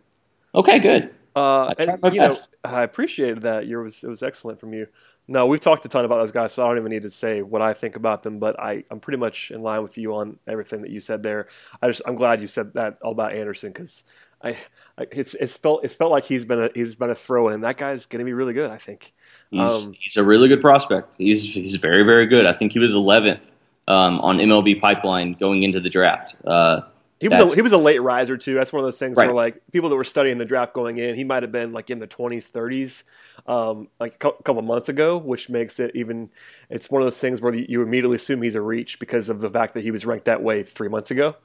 Okay, 0.54 0.80
good. 0.80 1.14
Uh, 1.34 1.66
I, 1.66 1.74
and, 1.78 2.14
you 2.14 2.20
know, 2.20 2.34
I 2.64 2.82
appreciated 2.82 3.42
that. 3.42 3.66
You 3.66 3.78
was 3.78 4.04
it 4.04 4.08
was 4.08 4.22
excellent 4.22 4.60
from 4.60 4.72
you. 4.74 4.86
No, 5.28 5.46
we've 5.46 5.60
talked 5.60 5.84
a 5.84 5.88
ton 5.88 6.04
about 6.04 6.18
those 6.18 6.32
guys, 6.32 6.52
so 6.52 6.64
I 6.64 6.68
don't 6.68 6.78
even 6.78 6.90
need 6.90 7.02
to 7.02 7.10
say 7.10 7.42
what 7.42 7.62
I 7.62 7.74
think 7.74 7.96
about 7.96 8.22
them. 8.22 8.38
But 8.38 8.58
I, 8.58 8.84
I'm 8.90 9.00
pretty 9.00 9.18
much 9.18 9.50
in 9.50 9.62
line 9.62 9.82
with 9.82 9.96
you 9.96 10.14
on 10.16 10.38
everything 10.46 10.82
that 10.82 10.90
you 10.90 11.00
said 11.00 11.22
there. 11.22 11.48
I 11.80 11.88
just 11.88 12.02
I'm 12.06 12.16
glad 12.16 12.40
you 12.42 12.48
said 12.48 12.74
that 12.74 12.98
all 13.02 13.12
about 13.12 13.32
Anderson 13.32 13.70
because 13.70 14.02
I, 14.42 14.56
I, 14.98 15.06
it's 15.12 15.34
it's 15.34 15.56
felt 15.56 15.84
it's 15.84 15.94
felt 15.94 16.10
like 16.10 16.24
he's 16.24 16.44
been 16.44 16.64
a 16.64 16.70
he's 16.74 16.94
been 16.94 17.10
a 17.10 17.14
throw 17.14 17.48
in. 17.48 17.60
That 17.60 17.76
guy's 17.76 18.06
going 18.06 18.18
to 18.18 18.24
be 18.24 18.32
really 18.32 18.52
good. 18.52 18.70
I 18.70 18.78
think 18.78 19.12
he's 19.50 19.70
um, 19.70 19.92
he's 19.98 20.16
a 20.16 20.24
really 20.24 20.48
good 20.48 20.60
prospect. 20.60 21.14
He's 21.18 21.42
he's 21.42 21.76
very 21.76 22.02
very 22.02 22.26
good. 22.26 22.44
I 22.44 22.52
think 22.52 22.72
he 22.72 22.78
was 22.78 22.94
11th 22.94 23.40
um, 23.88 24.20
on 24.20 24.38
MLB 24.38 24.80
Pipeline 24.80 25.34
going 25.34 25.62
into 25.62 25.80
the 25.80 25.90
draft. 25.90 26.34
Uh, 26.44 26.82
he 27.22 27.28
was 27.28 27.52
a, 27.52 27.54
he 27.54 27.62
was 27.62 27.72
a 27.72 27.78
late 27.78 28.02
riser 28.02 28.36
too. 28.36 28.54
That's 28.54 28.72
one 28.72 28.80
of 28.80 28.86
those 28.86 28.98
things 28.98 29.16
right. 29.16 29.26
where 29.26 29.34
like 29.34 29.62
people 29.70 29.88
that 29.90 29.96
were 29.96 30.02
studying 30.02 30.38
the 30.38 30.44
draft 30.44 30.74
going 30.74 30.98
in, 30.98 31.14
he 31.14 31.22
might 31.22 31.44
have 31.44 31.52
been 31.52 31.72
like 31.72 31.88
in 31.88 32.00
the 32.00 32.06
twenties, 32.08 32.48
thirties, 32.48 33.04
um, 33.46 33.86
like 34.00 34.14
a 34.14 34.32
couple 34.32 34.60
months 34.62 34.88
ago, 34.88 35.18
which 35.18 35.48
makes 35.48 35.78
it 35.78 35.92
even. 35.94 36.30
It's 36.68 36.90
one 36.90 37.00
of 37.00 37.06
those 37.06 37.20
things 37.20 37.40
where 37.40 37.54
you 37.54 37.80
immediately 37.80 38.16
assume 38.16 38.42
he's 38.42 38.56
a 38.56 38.60
reach 38.60 38.98
because 38.98 39.28
of 39.28 39.40
the 39.40 39.48
fact 39.48 39.74
that 39.74 39.84
he 39.84 39.92
was 39.92 40.04
ranked 40.04 40.24
that 40.24 40.42
way 40.42 40.64
three 40.64 40.88
months 40.88 41.12
ago. 41.12 41.36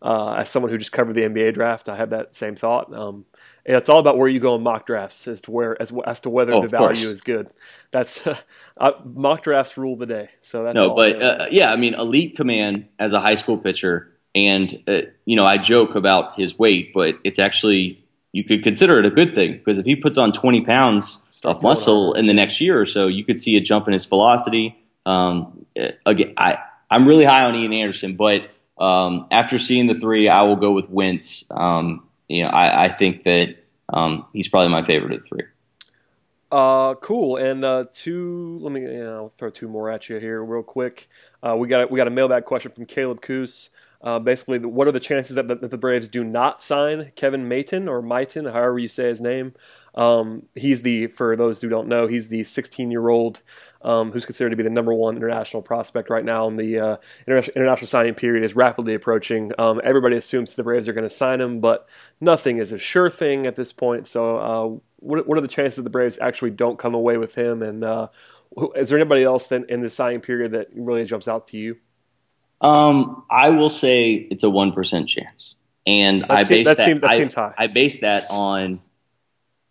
Uh, 0.00 0.34
as 0.34 0.48
someone 0.48 0.70
who 0.70 0.78
just 0.78 0.92
covered 0.92 1.14
the 1.14 1.22
NBA 1.22 1.54
draft, 1.54 1.88
I 1.88 1.96
had 1.96 2.10
that 2.10 2.34
same 2.34 2.54
thought. 2.54 2.92
Um, 2.94 3.24
it's 3.64 3.88
all 3.88 3.98
about 3.98 4.16
where 4.16 4.28
you 4.28 4.40
go 4.40 4.54
in 4.54 4.62
mock 4.62 4.86
drafts 4.86 5.26
as 5.26 5.40
to 5.42 5.50
where 5.50 5.80
as, 5.80 5.92
as 6.06 6.20
to 6.20 6.30
whether 6.30 6.54
oh, 6.54 6.62
the 6.62 6.68
value 6.68 6.86
course. 6.86 7.02
is 7.02 7.20
good. 7.20 7.50
That's 7.90 8.26
uh, 8.76 8.92
mock 9.04 9.42
drafts 9.42 9.76
rule 9.76 9.96
the 9.96 10.06
day. 10.06 10.30
So 10.40 10.64
that's 10.64 10.74
no, 10.74 10.94
but 10.94 11.22
uh, 11.22 11.46
yeah, 11.50 11.70
I 11.70 11.76
mean, 11.76 11.94
elite 11.94 12.36
command 12.36 12.88
as 12.98 13.12
a 13.12 13.20
high 13.20 13.34
school 13.34 13.58
pitcher 13.58 14.15
and, 14.36 14.82
uh, 14.86 15.00
you 15.24 15.34
know, 15.34 15.46
I 15.46 15.56
joke 15.56 15.94
about 15.94 16.38
his 16.38 16.58
weight, 16.58 16.92
but 16.92 17.14
it's 17.24 17.38
actually, 17.38 18.04
you 18.32 18.44
could 18.44 18.62
consider 18.62 18.98
it 18.98 19.06
a 19.06 19.10
good 19.10 19.34
thing 19.34 19.52
because 19.52 19.78
if 19.78 19.86
he 19.86 19.96
puts 19.96 20.18
on 20.18 20.30
20 20.30 20.60
pounds 20.60 21.18
of 21.42 21.62
muscle 21.62 22.12
in 22.12 22.26
the 22.26 22.34
next 22.34 22.60
year 22.60 22.78
or 22.78 22.84
so, 22.84 23.06
you 23.06 23.24
could 23.24 23.40
see 23.40 23.56
a 23.56 23.60
jump 23.60 23.86
in 23.86 23.94
his 23.94 24.04
velocity. 24.04 24.78
Um, 25.06 25.64
uh, 25.80 25.88
again, 26.04 26.34
I, 26.36 26.58
I'm 26.90 27.08
really 27.08 27.24
high 27.24 27.44
on 27.44 27.54
Ian 27.54 27.72
Anderson, 27.72 28.16
but 28.16 28.50
um, 28.78 29.26
after 29.30 29.58
seeing 29.58 29.86
the 29.86 29.94
three, 29.94 30.28
I 30.28 30.42
will 30.42 30.56
go 30.56 30.72
with 30.72 30.90
Wentz. 30.90 31.44
Um, 31.50 32.06
you 32.28 32.42
know, 32.42 32.50
I, 32.50 32.84
I 32.84 32.92
think 32.94 33.24
that 33.24 33.56
um, 33.88 34.26
he's 34.34 34.48
probably 34.48 34.68
my 34.68 34.84
favorite 34.84 35.14
of 35.14 35.22
the 35.22 35.28
three. 35.28 35.44
Uh, 36.52 36.94
cool. 36.96 37.36
And 37.36 37.64
uh, 37.64 37.86
two, 37.90 38.58
let 38.60 38.70
me, 38.70 38.82
you 38.82 39.02
know, 39.02 39.16
I'll 39.16 39.32
throw 39.38 39.48
two 39.48 39.68
more 39.68 39.90
at 39.90 40.10
you 40.10 40.18
here 40.18 40.44
real 40.44 40.62
quick. 40.62 41.08
Uh, 41.42 41.56
we 41.56 41.68
got 41.68 41.90
we 41.90 41.96
got 41.96 42.06
a 42.06 42.10
mailbag 42.10 42.44
question 42.44 42.70
from 42.70 42.84
Caleb 42.84 43.22
Coos. 43.22 43.70
Uh, 44.06 44.20
basically, 44.20 44.60
what 44.60 44.86
are 44.86 44.92
the 44.92 45.00
chances 45.00 45.34
that 45.34 45.48
the, 45.48 45.56
that 45.56 45.72
the, 45.72 45.76
Braves 45.76 46.06
do 46.06 46.22
not 46.22 46.62
sign 46.62 47.10
Kevin 47.16 47.48
Maitan 47.48 47.88
or 47.88 48.00
Maitan, 48.00 48.44
however 48.44 48.78
you 48.78 48.86
say 48.86 49.08
his 49.08 49.20
name? 49.20 49.52
Um, 49.96 50.44
he's 50.54 50.82
the, 50.82 51.08
for 51.08 51.34
those 51.34 51.60
who 51.60 51.68
don't 51.68 51.88
know, 51.88 52.06
he's 52.06 52.28
the 52.28 52.44
16 52.44 52.92
year 52.92 53.08
old 53.08 53.42
um, 53.82 54.12
who's 54.12 54.24
considered 54.24 54.50
to 54.50 54.56
be 54.56 54.62
the 54.62 54.70
number 54.70 54.94
one 54.94 55.16
international 55.16 55.60
prospect 55.60 56.08
right 56.08 56.24
now. 56.24 56.46
And 56.46 56.56
the 56.56 56.78
uh, 56.78 56.96
international 57.26 57.88
signing 57.88 58.14
period 58.14 58.44
is 58.44 58.54
rapidly 58.54 58.94
approaching. 58.94 59.50
Um, 59.58 59.80
everybody 59.82 60.14
assumes 60.14 60.54
the 60.54 60.62
Braves 60.62 60.86
are 60.86 60.92
going 60.92 61.02
to 61.02 61.10
sign 61.10 61.40
him, 61.40 61.58
but 61.58 61.88
nothing 62.20 62.58
is 62.58 62.70
a 62.70 62.78
sure 62.78 63.10
thing 63.10 63.44
at 63.44 63.56
this 63.56 63.72
point. 63.72 64.06
So, 64.06 64.36
uh, 64.36 64.78
what, 65.00 65.26
what, 65.26 65.36
are 65.36 65.40
the 65.40 65.48
chances 65.48 65.78
that 65.78 65.82
the 65.82 65.90
Braves 65.90 66.16
actually 66.22 66.52
don't 66.52 66.78
come 66.78 66.94
away 66.94 67.16
with 67.16 67.34
him? 67.34 67.60
And 67.60 67.82
uh, 67.82 68.06
is 68.76 68.88
there 68.88 68.98
anybody 68.98 69.24
else 69.24 69.50
in, 69.50 69.64
in 69.68 69.80
the 69.80 69.90
signing 69.90 70.20
period 70.20 70.52
that 70.52 70.68
really 70.72 71.04
jumps 71.06 71.26
out 71.26 71.48
to 71.48 71.56
you? 71.56 71.78
Um, 72.60 73.24
I 73.30 73.50
will 73.50 73.68
say 73.68 74.26
it's 74.30 74.42
a 74.42 74.50
one 74.50 74.72
percent 74.72 75.08
chance, 75.08 75.54
and 75.86 76.22
that 76.22 76.30
I 76.30 76.44
base 76.44 76.66
that, 76.66 76.76
that, 76.78 76.86
seems, 76.86 77.00
that 77.02 77.10
I, 77.10 77.18
seems 77.18 77.34
high. 77.34 77.54
I 77.56 77.66
base 77.66 78.00
that 78.00 78.26
on 78.30 78.80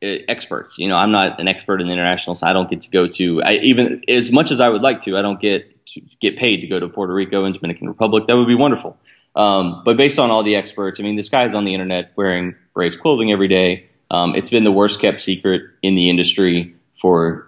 uh, 0.04 0.08
experts. 0.28 0.78
You 0.78 0.88
know, 0.88 0.96
I'm 0.96 1.12
not 1.12 1.40
an 1.40 1.48
expert 1.48 1.82
in 1.82 1.88
international, 1.88 2.36
so 2.36 2.48
I 2.48 2.54
don't 2.54 2.70
get 2.70 2.82
to 2.82 2.90
go 2.90 3.08
to 3.08 3.42
I, 3.44 3.54
even 3.56 4.04
as 4.08 4.32
much 4.32 4.52
as 4.52 4.60
I 4.60 4.70
would 4.70 4.82
like 4.82 5.00
to. 5.02 5.18
I 5.18 5.22
don't 5.22 5.42
get 5.42 5.86
to 5.88 6.02
get 6.22 6.38
paid 6.38 6.62
to 6.62 6.68
go 6.68 6.80
to 6.80 6.88
Puerto 6.88 7.14
Rico 7.14 7.46
and 7.46 7.56
Dominican 7.56 7.88
Republic. 7.88 8.28
That 8.28 8.38
would 8.38 8.48
be 8.48 8.56
wonderful. 8.56 8.98
Um, 9.36 9.82
but 9.84 9.98
based 9.98 10.18
on 10.18 10.32
all 10.32 10.44
the 10.44 10.56
experts, 10.56 11.00
I 11.00 11.04
mean, 11.04 11.16
this 11.16 11.30
guy's 11.30 11.54
on 11.54 11.66
the 11.66 11.74
internet 11.74 12.12
wearing 12.16 12.56
Braves 12.74 12.96
clothing 12.96 13.32
every 13.32 13.48
day. 13.48 13.88
Um, 14.12 14.36
it's 14.36 14.50
been 14.50 14.64
the 14.64 14.72
worst 14.72 15.02
kept 15.02 15.22
secret 15.22 15.64
in 15.82 15.96
the 15.96 16.10
industry 16.10 16.74
for 17.02 17.48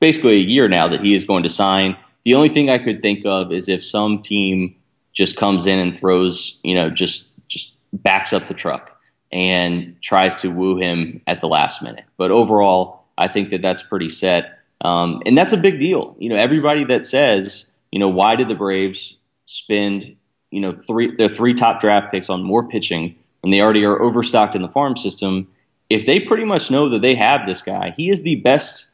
basically 0.00 0.36
a 0.36 0.44
year 0.44 0.68
now 0.68 0.88
that 0.88 1.00
he 1.00 1.14
is 1.14 1.24
going 1.24 1.42
to 1.42 1.50
sign. 1.50 1.96
The 2.28 2.34
only 2.34 2.50
thing 2.50 2.68
I 2.68 2.76
could 2.76 3.00
think 3.00 3.24
of 3.24 3.50
is 3.52 3.70
if 3.70 3.82
some 3.82 4.20
team 4.20 4.76
just 5.14 5.36
comes 5.36 5.66
in 5.66 5.78
and 5.78 5.96
throws, 5.96 6.58
you 6.62 6.74
know, 6.74 6.90
just 6.90 7.30
just 7.48 7.72
backs 7.94 8.34
up 8.34 8.48
the 8.48 8.52
truck 8.52 9.00
and 9.32 9.96
tries 10.02 10.38
to 10.42 10.50
woo 10.50 10.76
him 10.76 11.22
at 11.26 11.40
the 11.40 11.46
last 11.46 11.80
minute. 11.80 12.04
But 12.18 12.30
overall, 12.30 13.06
I 13.16 13.28
think 13.28 13.48
that 13.48 13.62
that's 13.62 13.82
pretty 13.82 14.10
set, 14.10 14.58
um, 14.82 15.22
and 15.24 15.38
that's 15.38 15.54
a 15.54 15.56
big 15.56 15.80
deal. 15.80 16.16
You 16.18 16.28
know, 16.28 16.36
everybody 16.36 16.84
that 16.84 17.06
says, 17.06 17.64
you 17.92 17.98
know, 17.98 18.08
why 18.08 18.36
did 18.36 18.48
the 18.48 18.54
Braves 18.54 19.16
spend, 19.46 20.14
you 20.50 20.60
know, 20.60 20.78
three 20.86 21.16
their 21.16 21.30
three 21.30 21.54
top 21.54 21.80
draft 21.80 22.12
picks 22.12 22.28
on 22.28 22.42
more 22.42 22.68
pitching 22.68 23.16
when 23.40 23.52
they 23.52 23.62
already 23.62 23.86
are 23.86 24.02
overstocked 24.02 24.54
in 24.54 24.60
the 24.60 24.68
farm 24.68 24.98
system? 24.98 25.48
If 25.88 26.04
they 26.04 26.20
pretty 26.20 26.44
much 26.44 26.70
know 26.70 26.90
that 26.90 27.00
they 27.00 27.14
have 27.14 27.46
this 27.46 27.62
guy, 27.62 27.94
he 27.96 28.10
is 28.10 28.20
the 28.20 28.34
best 28.34 28.84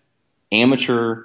amateur 0.53 1.25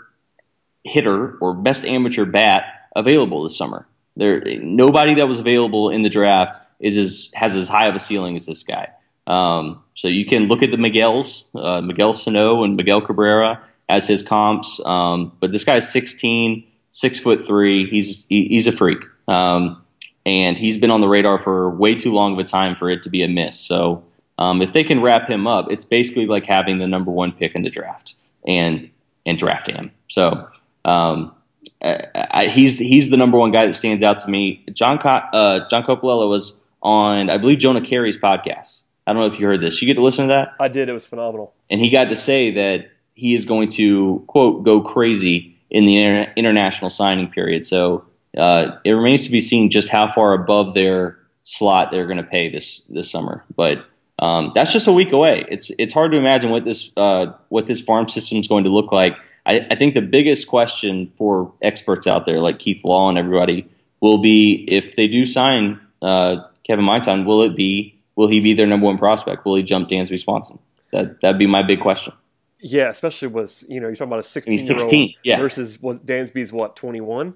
hitter 0.83 1.37
or 1.41 1.53
best 1.53 1.85
amateur 1.85 2.25
bat 2.25 2.63
available 2.95 3.43
this 3.43 3.57
summer. 3.57 3.87
There, 4.15 4.41
nobody 4.61 5.15
that 5.15 5.27
was 5.27 5.39
available 5.39 5.89
in 5.89 6.01
the 6.01 6.09
draft 6.09 6.59
is 6.79 6.97
as 6.97 7.31
has 7.33 7.55
as 7.55 7.67
high 7.67 7.87
of 7.87 7.95
a 7.95 7.99
ceiling 7.99 8.35
as 8.35 8.45
this 8.45 8.63
guy. 8.63 8.89
Um, 9.27 9.83
so 9.93 10.07
you 10.07 10.25
can 10.25 10.47
look 10.47 10.63
at 10.63 10.71
the 10.71 10.77
Miguel's, 10.77 11.49
uh, 11.53 11.81
Miguel 11.81 12.13
Sano 12.13 12.63
and 12.63 12.75
Miguel 12.75 13.01
Cabrera 13.01 13.63
as 13.87 14.07
his 14.07 14.23
comps. 14.23 14.81
Um, 14.83 15.33
but 15.39 15.51
this 15.51 15.63
guy's 15.63 15.91
16, 15.91 16.65
six 16.91 17.19
foot 17.19 17.45
three. 17.45 17.89
He's 17.89 18.25
he, 18.27 18.47
he's 18.47 18.67
a 18.67 18.71
freak, 18.71 18.99
um, 19.27 19.83
and 20.25 20.57
he's 20.57 20.77
been 20.77 20.91
on 20.91 21.01
the 21.01 21.07
radar 21.07 21.39
for 21.39 21.69
way 21.69 21.95
too 21.95 22.11
long 22.11 22.33
of 22.33 22.39
a 22.39 22.43
time 22.43 22.75
for 22.75 22.89
it 22.89 23.03
to 23.03 23.09
be 23.09 23.23
a 23.23 23.27
miss. 23.27 23.59
So 23.59 24.03
um, 24.37 24.61
if 24.61 24.73
they 24.73 24.83
can 24.83 25.01
wrap 25.01 25.29
him 25.29 25.47
up, 25.47 25.67
it's 25.69 25.85
basically 25.85 26.25
like 26.25 26.45
having 26.45 26.79
the 26.79 26.87
number 26.87 27.11
one 27.11 27.31
pick 27.31 27.55
in 27.55 27.61
the 27.61 27.69
draft 27.69 28.15
and 28.47 28.89
and 29.25 29.37
drafting 29.37 29.75
him. 29.75 29.91
So 30.07 30.47
um, 30.85 31.35
I, 31.81 32.47
he's 32.51 32.77
he's 32.77 33.09
the 33.09 33.17
number 33.17 33.37
one 33.37 33.51
guy 33.51 33.65
that 33.65 33.73
stands 33.73 34.03
out 34.03 34.19
to 34.19 34.29
me. 34.29 34.65
John 34.73 34.97
Co- 34.97 35.09
uh, 35.09 35.67
John 35.69 35.83
Coppolella 35.83 36.27
was 36.27 36.61
on, 36.81 37.29
I 37.29 37.37
believe, 37.37 37.59
Jonah 37.59 37.81
Keri's 37.81 38.17
podcast. 38.17 38.83
I 39.07 39.13
don't 39.13 39.21
know 39.21 39.33
if 39.33 39.39
you 39.39 39.45
heard 39.45 39.61
this. 39.61 39.81
You 39.81 39.87
get 39.87 39.95
to 39.95 40.03
listen 40.03 40.27
to 40.27 40.33
that? 40.33 40.49
I 40.59 40.67
did. 40.67 40.89
It 40.89 40.93
was 40.93 41.05
phenomenal. 41.05 41.53
And 41.69 41.81
he 41.81 41.89
got 41.89 42.09
to 42.09 42.15
say 42.15 42.51
that 42.51 42.91
he 43.13 43.33
is 43.33 43.45
going 43.45 43.69
to 43.69 44.23
quote 44.27 44.63
go 44.63 44.81
crazy 44.81 45.57
in 45.69 45.85
the 45.85 46.01
inter- 46.01 46.33
international 46.35 46.89
signing 46.89 47.29
period. 47.29 47.65
So 47.65 48.05
uh, 48.37 48.77
it 48.83 48.91
remains 48.91 49.25
to 49.25 49.31
be 49.31 49.39
seen 49.39 49.71
just 49.71 49.89
how 49.89 50.11
far 50.11 50.33
above 50.33 50.73
their 50.73 51.17
slot 51.43 51.91
they're 51.91 52.05
going 52.05 52.17
to 52.17 52.23
pay 52.23 52.49
this 52.49 52.81
this 52.89 53.09
summer. 53.09 53.43
But 53.55 53.85
um, 54.19 54.51
that's 54.53 54.73
just 54.73 54.87
a 54.87 54.93
week 54.93 55.11
away. 55.11 55.45
It's 55.49 55.71
it's 55.77 55.93
hard 55.93 56.11
to 56.11 56.17
imagine 56.17 56.49
what 56.51 56.65
this 56.65 56.91
uh, 56.97 57.27
what 57.49 57.67
this 57.67 57.81
farm 57.81 58.07
system 58.09 58.37
is 58.37 58.47
going 58.47 58.65
to 58.65 58.69
look 58.69 58.91
like 58.91 59.13
I, 59.49 59.65
I 59.71 59.75
think 59.75 59.95
the 59.95 60.01
biggest 60.01 60.47
question 60.47 61.11
for 61.17 61.51
experts 61.63 62.05
out 62.05 62.27
there, 62.27 62.39
like 62.39 62.59
Keith 62.59 62.85
Law 62.85 63.09
and 63.09 63.17
everybody, 63.17 63.67
will 63.99 64.19
be 64.19 64.63
if 64.67 64.95
they 64.95 65.07
do 65.07 65.25
sign 65.25 65.79
uh, 66.03 66.43
Kevin 66.63 66.85
Maitan, 66.85 67.25
will 67.25 67.41
it 67.41 67.55
be 67.55 67.99
will 68.15 68.27
he 68.27 68.41
be 68.41 68.53
their 68.53 68.67
number 68.67 68.85
one 68.85 68.99
prospect? 68.99 69.45
Will 69.45 69.55
he 69.55 69.63
jump 69.63 69.89
Dansby 69.89 70.19
Swanson? 70.19 70.59
That 70.91 71.19
that'd 71.21 71.39
be 71.39 71.47
my 71.47 71.63
big 71.63 71.81
question. 71.81 72.13
Yeah, 72.59 72.89
especially 72.89 73.29
was 73.29 73.65
you 73.67 73.79
know 73.79 73.87
you're 73.87 73.95
talking 73.95 74.09
about 74.09 74.19
a 74.19 74.23
16 74.23 74.59
year 74.59 74.79
old 74.79 75.09
yeah. 75.23 75.39
versus 75.39 75.81
was 75.81 75.99
Dansby's 75.99 76.53
what 76.53 76.75
21. 76.75 77.35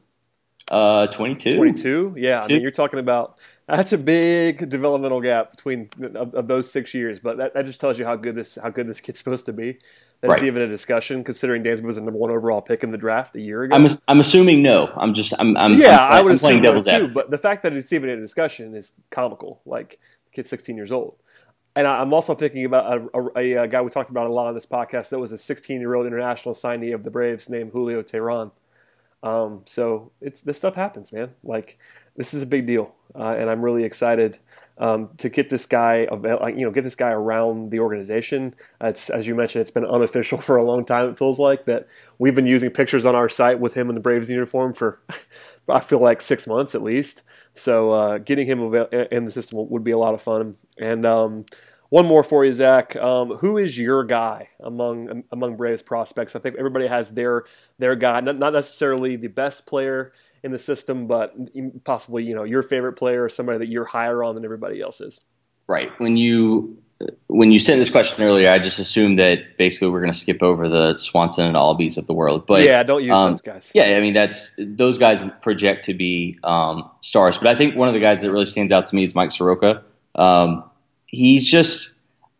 Uh, 0.69 1.07
22. 1.07 1.55
22? 1.55 2.15
Yeah, 2.17 2.41
I 2.43 2.47
mean, 2.47 2.61
you're 2.61 2.71
talking 2.71 2.99
about 2.99 3.37
that's 3.67 3.93
a 3.93 3.97
big 3.97 4.69
developmental 4.69 5.21
gap 5.21 5.51
between 5.51 5.89
of, 6.15 6.33
of 6.33 6.47
those 6.47 6.71
six 6.71 6.93
years. 6.93 7.19
But 7.19 7.37
that, 7.37 7.53
that, 7.53 7.65
just 7.65 7.79
tells 7.79 7.97
you 7.97 8.05
how 8.05 8.15
good 8.15 8.35
this 8.35 8.57
how 8.61 8.69
good 8.69 8.87
this 8.87 8.99
kid's 8.99 9.19
supposed 9.19 9.45
to 9.45 9.53
be. 9.53 9.77
That's 10.21 10.31
right. 10.31 10.43
even 10.43 10.61
a 10.61 10.67
discussion, 10.67 11.23
considering 11.25 11.63
Dansby 11.63 11.83
was 11.83 11.97
the 11.97 12.01
number 12.01 12.17
one 12.17 12.31
overall 12.31 12.61
pick 12.61 12.83
in 12.83 12.91
the 12.91 12.97
draft 12.97 13.35
a 13.35 13.41
year 13.41 13.63
ago. 13.63 13.75
I'm, 13.75 13.87
I'm 14.07 14.21
assuming 14.21 14.63
no. 14.63 14.87
I'm 14.95 15.13
just 15.13 15.33
I'm, 15.37 15.57
I'm 15.57 15.73
yeah. 15.73 15.99
I'm, 15.99 16.13
I 16.13 16.21
would 16.21 16.31
I'm 16.31 16.35
assume 16.35 16.61
no 16.61 16.81
too. 16.81 17.09
But 17.09 17.29
the 17.29 17.37
fact 17.37 17.63
that 17.63 17.73
it's 17.73 17.91
even 17.91 18.09
a 18.09 18.15
discussion 18.15 18.73
is 18.73 18.93
comical. 19.09 19.61
Like 19.65 19.99
the 20.25 20.31
kid's 20.31 20.49
16 20.49 20.77
years 20.77 20.91
old. 20.91 21.17
And 21.75 21.87
I'm 21.87 22.13
also 22.13 22.35
thinking 22.35 22.65
about 22.65 23.09
a, 23.13 23.19
a, 23.35 23.63
a, 23.63 23.67
guy 23.67 23.81
we 23.81 23.89
talked 23.89 24.11
about 24.11 24.27
a 24.27 24.33
lot 24.33 24.45
on 24.45 24.53
this 24.53 24.67
podcast 24.67 25.09
that 25.09 25.17
was 25.17 25.31
a 25.31 25.39
16 25.39 25.81
year 25.81 25.95
old 25.95 26.05
international 26.05 26.53
signee 26.53 26.93
of 26.93 27.03
the 27.03 27.09
Braves 27.09 27.49
named 27.49 27.71
Julio 27.71 28.03
Teheran. 28.03 28.51
Um, 29.23 29.61
so 29.65 30.11
it's 30.21 30.41
this 30.41 30.57
stuff 30.57 30.75
happens, 30.75 31.11
man. 31.11 31.31
Like 31.43 31.79
this 32.15 32.33
is 32.33 32.43
a 32.43 32.45
big 32.45 32.67
deal, 32.67 32.93
uh, 33.15 33.35
and 33.37 33.49
I'm 33.49 33.61
really 33.61 33.83
excited 33.85 34.37
um, 34.77 35.09
to 35.17 35.29
get 35.29 35.49
this 35.49 35.65
guy, 35.65 36.01
you 36.01 36.65
know, 36.65 36.71
get 36.71 36.83
this 36.83 36.95
guy 36.95 37.11
around 37.11 37.71
the 37.71 37.79
organization. 37.79 38.53
It's 38.81 39.09
as 39.09 39.25
you 39.25 39.33
mentioned, 39.33 39.61
it's 39.61 39.71
been 39.71 39.85
unofficial 39.85 40.37
for 40.41 40.57
a 40.57 40.63
long 40.63 40.85
time. 40.85 41.09
It 41.09 41.17
feels 41.17 41.39
like 41.39 41.65
that 41.65 41.87
we've 42.19 42.35
been 42.35 42.47
using 42.47 42.69
pictures 42.69 43.05
on 43.05 43.15
our 43.15 43.29
site 43.29 43.59
with 43.59 43.75
him 43.75 43.89
in 43.89 43.95
the 43.95 44.01
Braves 44.01 44.29
uniform 44.29 44.73
for 44.73 44.99
I 45.69 45.79
feel 45.79 45.99
like 45.99 46.21
six 46.21 46.45
months 46.45 46.75
at 46.75 46.83
least. 46.83 47.21
So 47.55 47.91
uh, 47.91 48.17
getting 48.17 48.47
him 48.47 48.73
in 49.11 49.25
the 49.25 49.31
system 49.31 49.69
would 49.69 49.83
be 49.83 49.91
a 49.91 49.97
lot 49.97 50.15
of 50.15 50.21
fun. 50.21 50.57
And 50.79 51.05
um, 51.05 51.45
one 51.93 52.07
more 52.07 52.23
for 52.23 52.43
you, 52.43 52.51
Zach. 52.51 52.95
Um, 52.95 53.35
who 53.35 53.59
is 53.59 53.77
your 53.77 54.03
guy 54.03 54.49
among 54.59 55.25
among 55.31 55.57
Braves 55.57 55.83
prospects? 55.83 56.35
I 56.35 56.39
think 56.39 56.55
everybody 56.57 56.87
has 56.87 57.13
their 57.13 57.43
their 57.77 57.95
guy, 57.95 58.19
not, 58.19 58.39
not 58.39 58.51
necessarily 58.53 59.15
the 59.15 59.27
best 59.27 59.67
player 59.67 60.11
in 60.41 60.51
the 60.51 60.57
system, 60.57 61.05
but 61.05 61.35
possibly 61.83 62.23
you 62.23 62.33
know 62.33 62.45
your 62.45 62.63
favorite 62.63 62.93
player 62.93 63.23
or 63.23 63.29
somebody 63.29 63.59
that 63.59 63.67
you're 63.67 63.85
higher 63.85 64.23
on 64.23 64.33
than 64.33 64.43
everybody 64.43 64.81
else 64.81 65.01
is. 65.01 65.21
Right. 65.67 65.91
When 65.99 66.17
you 66.17 66.81
when 67.27 67.51
you 67.51 67.59
sent 67.59 67.77
this 67.77 67.91
question 67.91 68.23
earlier, 68.23 68.49
I 68.49 68.57
just 68.57 68.79
assumed 68.79 69.19
that 69.19 69.59
basically 69.59 69.89
we're 69.89 70.01
going 70.01 70.13
to 70.13 70.17
skip 70.17 70.41
over 70.41 70.67
the 70.67 70.97
Swanson 70.97 71.45
and 71.45 71.55
Albies 71.55 71.97
of 71.97 72.07
the 72.07 72.13
world. 72.15 72.47
But 72.47 72.63
yeah, 72.63 72.81
don't 72.81 73.03
use 73.03 73.15
um, 73.15 73.33
those 73.33 73.41
guys. 73.41 73.71
Yeah, 73.75 73.83
I 73.83 73.99
mean 73.99 74.15
that's 74.15 74.51
those 74.57 74.97
guys 74.97 75.23
project 75.43 75.85
to 75.85 75.93
be 75.93 76.39
um, 76.43 76.89
stars. 77.01 77.37
But 77.37 77.49
I 77.49 77.55
think 77.55 77.75
one 77.75 77.87
of 77.87 77.93
the 77.93 77.99
guys 77.99 78.23
that 78.23 78.31
really 78.31 78.47
stands 78.47 78.71
out 78.71 78.87
to 78.87 78.95
me 78.95 79.03
is 79.03 79.13
Mike 79.13 79.29
Soroka. 79.29 79.83
Um, 80.15 80.63
he's 81.13 81.45
just 81.49 81.93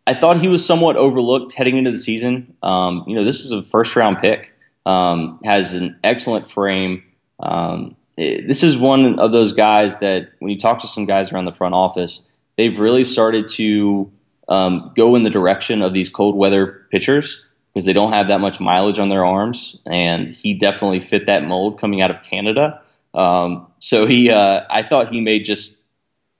I 0.06 0.14
thought 0.14 0.38
he 0.38 0.48
was 0.48 0.64
somewhat 0.64 0.96
overlooked 0.96 1.52
heading 1.52 1.78
into 1.78 1.90
the 1.90 1.98
season. 1.98 2.54
Um, 2.62 3.04
you 3.06 3.14
know, 3.14 3.24
this 3.24 3.40
is 3.40 3.52
a 3.52 3.62
first 3.62 3.96
round 3.96 4.18
pick. 4.18 4.50
Um, 4.84 5.40
has 5.44 5.74
an 5.74 5.98
excellent 6.04 6.50
frame. 6.50 7.02
Um, 7.40 7.96
it, 8.18 8.46
this 8.46 8.62
is 8.62 8.76
one 8.76 9.18
of 9.18 9.32
those 9.32 9.54
guys 9.54 9.96
that 9.98 10.32
when 10.40 10.50
you 10.50 10.58
talk 10.58 10.80
to 10.80 10.86
some 10.86 11.06
guys 11.06 11.32
around 11.32 11.46
the 11.46 11.52
front 11.52 11.74
office, 11.74 12.20
they've 12.58 12.78
really 12.78 13.04
started 13.04 13.48
to 13.52 14.12
um, 14.46 14.92
go 14.94 15.16
in 15.16 15.22
the 15.22 15.30
direction 15.30 15.80
of 15.80 15.94
these 15.94 16.10
cold 16.10 16.36
weather 16.36 16.86
pitchers 16.90 17.42
because 17.72 17.86
they 17.86 17.94
don't 17.94 18.12
have 18.12 18.28
that 18.28 18.40
much 18.40 18.60
mileage 18.60 18.98
on 18.98 19.08
their 19.08 19.24
arms, 19.24 19.78
and 19.86 20.34
he 20.34 20.52
definitely 20.52 21.00
fit 21.00 21.26
that 21.26 21.44
mold 21.44 21.80
coming 21.80 22.02
out 22.02 22.10
of 22.10 22.22
Canada. 22.22 22.82
Um, 23.14 23.68
so 23.78 24.06
he, 24.06 24.30
uh, 24.30 24.60
I 24.68 24.82
thought 24.82 25.12
he 25.12 25.22
made 25.22 25.46
just 25.46 25.82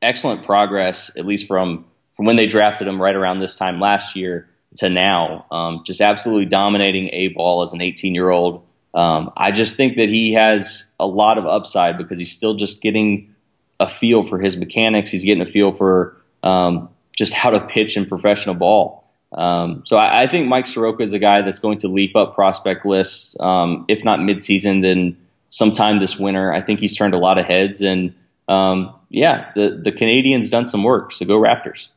excellent 0.02 0.44
progress, 0.44 1.10
at 1.16 1.24
least 1.24 1.48
from 1.48 1.86
from 2.16 2.26
when 2.26 2.36
they 2.36 2.46
drafted 2.46 2.86
him 2.86 3.00
right 3.00 3.14
around 3.14 3.40
this 3.40 3.54
time 3.54 3.80
last 3.80 4.16
year 4.16 4.48
to 4.76 4.88
now, 4.88 5.46
um, 5.50 5.82
just 5.84 6.00
absolutely 6.00 6.46
dominating 6.46 7.08
a 7.12 7.28
ball 7.28 7.62
as 7.62 7.72
an 7.72 7.80
18 7.80 8.14
year 8.14 8.30
old. 8.30 8.64
Um, 8.94 9.32
I 9.36 9.50
just 9.50 9.76
think 9.76 9.96
that 9.96 10.08
he 10.08 10.32
has 10.34 10.84
a 11.00 11.06
lot 11.06 11.38
of 11.38 11.46
upside 11.46 11.98
because 11.98 12.18
he's 12.18 12.34
still 12.34 12.54
just 12.54 12.80
getting 12.80 13.34
a 13.80 13.88
feel 13.88 14.24
for 14.24 14.38
his 14.38 14.56
mechanics. 14.56 15.10
He's 15.10 15.24
getting 15.24 15.42
a 15.42 15.46
feel 15.46 15.72
for 15.72 16.16
um, 16.42 16.88
just 17.16 17.32
how 17.32 17.50
to 17.50 17.60
pitch 17.60 17.96
in 17.96 18.06
professional 18.06 18.54
ball. 18.54 19.04
Um, 19.32 19.82
so 19.84 19.96
I, 19.96 20.22
I, 20.22 20.26
think 20.28 20.46
Mike 20.46 20.66
Soroka 20.66 21.02
is 21.02 21.12
a 21.12 21.18
guy 21.18 21.42
that's 21.42 21.58
going 21.58 21.78
to 21.78 21.88
leap 21.88 22.14
up 22.14 22.36
prospect 22.36 22.86
lists, 22.86 23.36
um, 23.40 23.84
if 23.88 24.04
not 24.04 24.20
midseason, 24.20 24.82
then 24.82 25.16
sometime 25.48 25.98
this 25.98 26.16
winter. 26.16 26.52
I 26.52 26.60
think 26.60 26.78
he's 26.78 26.96
turned 26.96 27.14
a 27.14 27.18
lot 27.18 27.36
of 27.38 27.44
heads, 27.44 27.80
and 27.80 28.14
um, 28.46 28.94
yeah, 29.08 29.50
the 29.56 29.80
the 29.82 29.90
Canadians 29.90 30.48
done 30.48 30.68
some 30.68 30.84
work. 30.84 31.10
So 31.10 31.26
go 31.26 31.40
Raptors. 31.40 31.88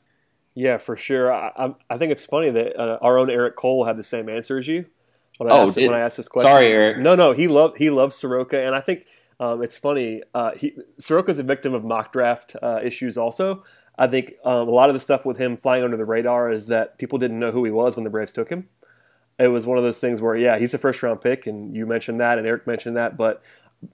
Yeah, 0.58 0.80
for 0.80 0.98
sure. 0.98 1.32
I, 1.32 1.76
I 1.88 2.00
think 2.00 2.12
it's 2.12 2.26
funny 2.26 2.50
that 2.50 2.76
uh, 2.82 2.98
our 3.00 3.20
own 3.20 3.30
Eric 3.30 3.56
Cole 3.56 3.86
had 3.86 3.96
the 3.96 4.04
same 4.04 4.28
answer 4.28 4.58
as 4.58 4.68
you 4.68 4.88
when 5.38 5.52
I, 5.52 5.56
oh, 5.56 5.68
asked, 5.68 5.78
when 5.78 5.94
I 5.94 6.00
asked 6.00 6.18
this 6.18 6.28
question. 6.28 6.50
Sorry, 6.50 6.66
Eric. 6.66 6.98
No, 6.98 7.14
no, 7.14 7.32
he 7.32 7.48
loved 7.48 7.78
he 7.78 7.92
loves 7.92 8.16
Soroka, 8.16 8.60
and 8.66 8.74
I 8.74 8.82
think 8.82 9.06
um, 9.40 9.62
it's 9.62 9.78
funny. 9.78 10.24
Uh, 10.34 10.56
he, 10.56 10.76
Soroka's 11.00 11.38
a 11.38 11.44
victim 11.44 11.76
of 11.76 11.84
mock 11.84 12.12
draft 12.12 12.56
uh, 12.60 12.80
issues. 12.84 13.20
Also, 13.20 13.64
I 14.00 14.08
think 14.08 14.34
um, 14.44 14.68
a 14.68 14.72
lot 14.72 14.90
of 14.90 14.96
the 14.96 15.00
stuff 15.00 15.28
with 15.28 15.38
him 15.38 15.58
flying 15.58 15.84
under 15.84 15.96
the 15.96 16.06
radar 16.06 16.52
is 16.52 16.66
that 16.68 16.98
people 16.98 17.20
didn't 17.20 17.38
know 17.38 17.52
who 17.52 17.64
he 17.64 17.70
was 17.70 17.96
when 17.96 18.04
the 18.04 18.10
Braves 18.10 18.34
took 18.34 18.50
him. 18.50 18.68
It 19.38 19.50
was 19.50 19.68
one 19.68 19.78
of 19.78 19.84
those 19.84 20.00
things 20.00 20.22
where, 20.22 20.36
yeah, 20.36 20.58
he's 20.58 20.74
a 20.74 20.80
first 20.80 21.04
round 21.04 21.22
pick, 21.22 21.46
and 21.46 21.76
you 21.76 21.86
mentioned 21.86 22.20
that, 22.20 22.40
and 22.40 22.48
Eric 22.48 22.66
mentioned 22.66 22.98
that, 22.98 23.16
but 23.16 23.44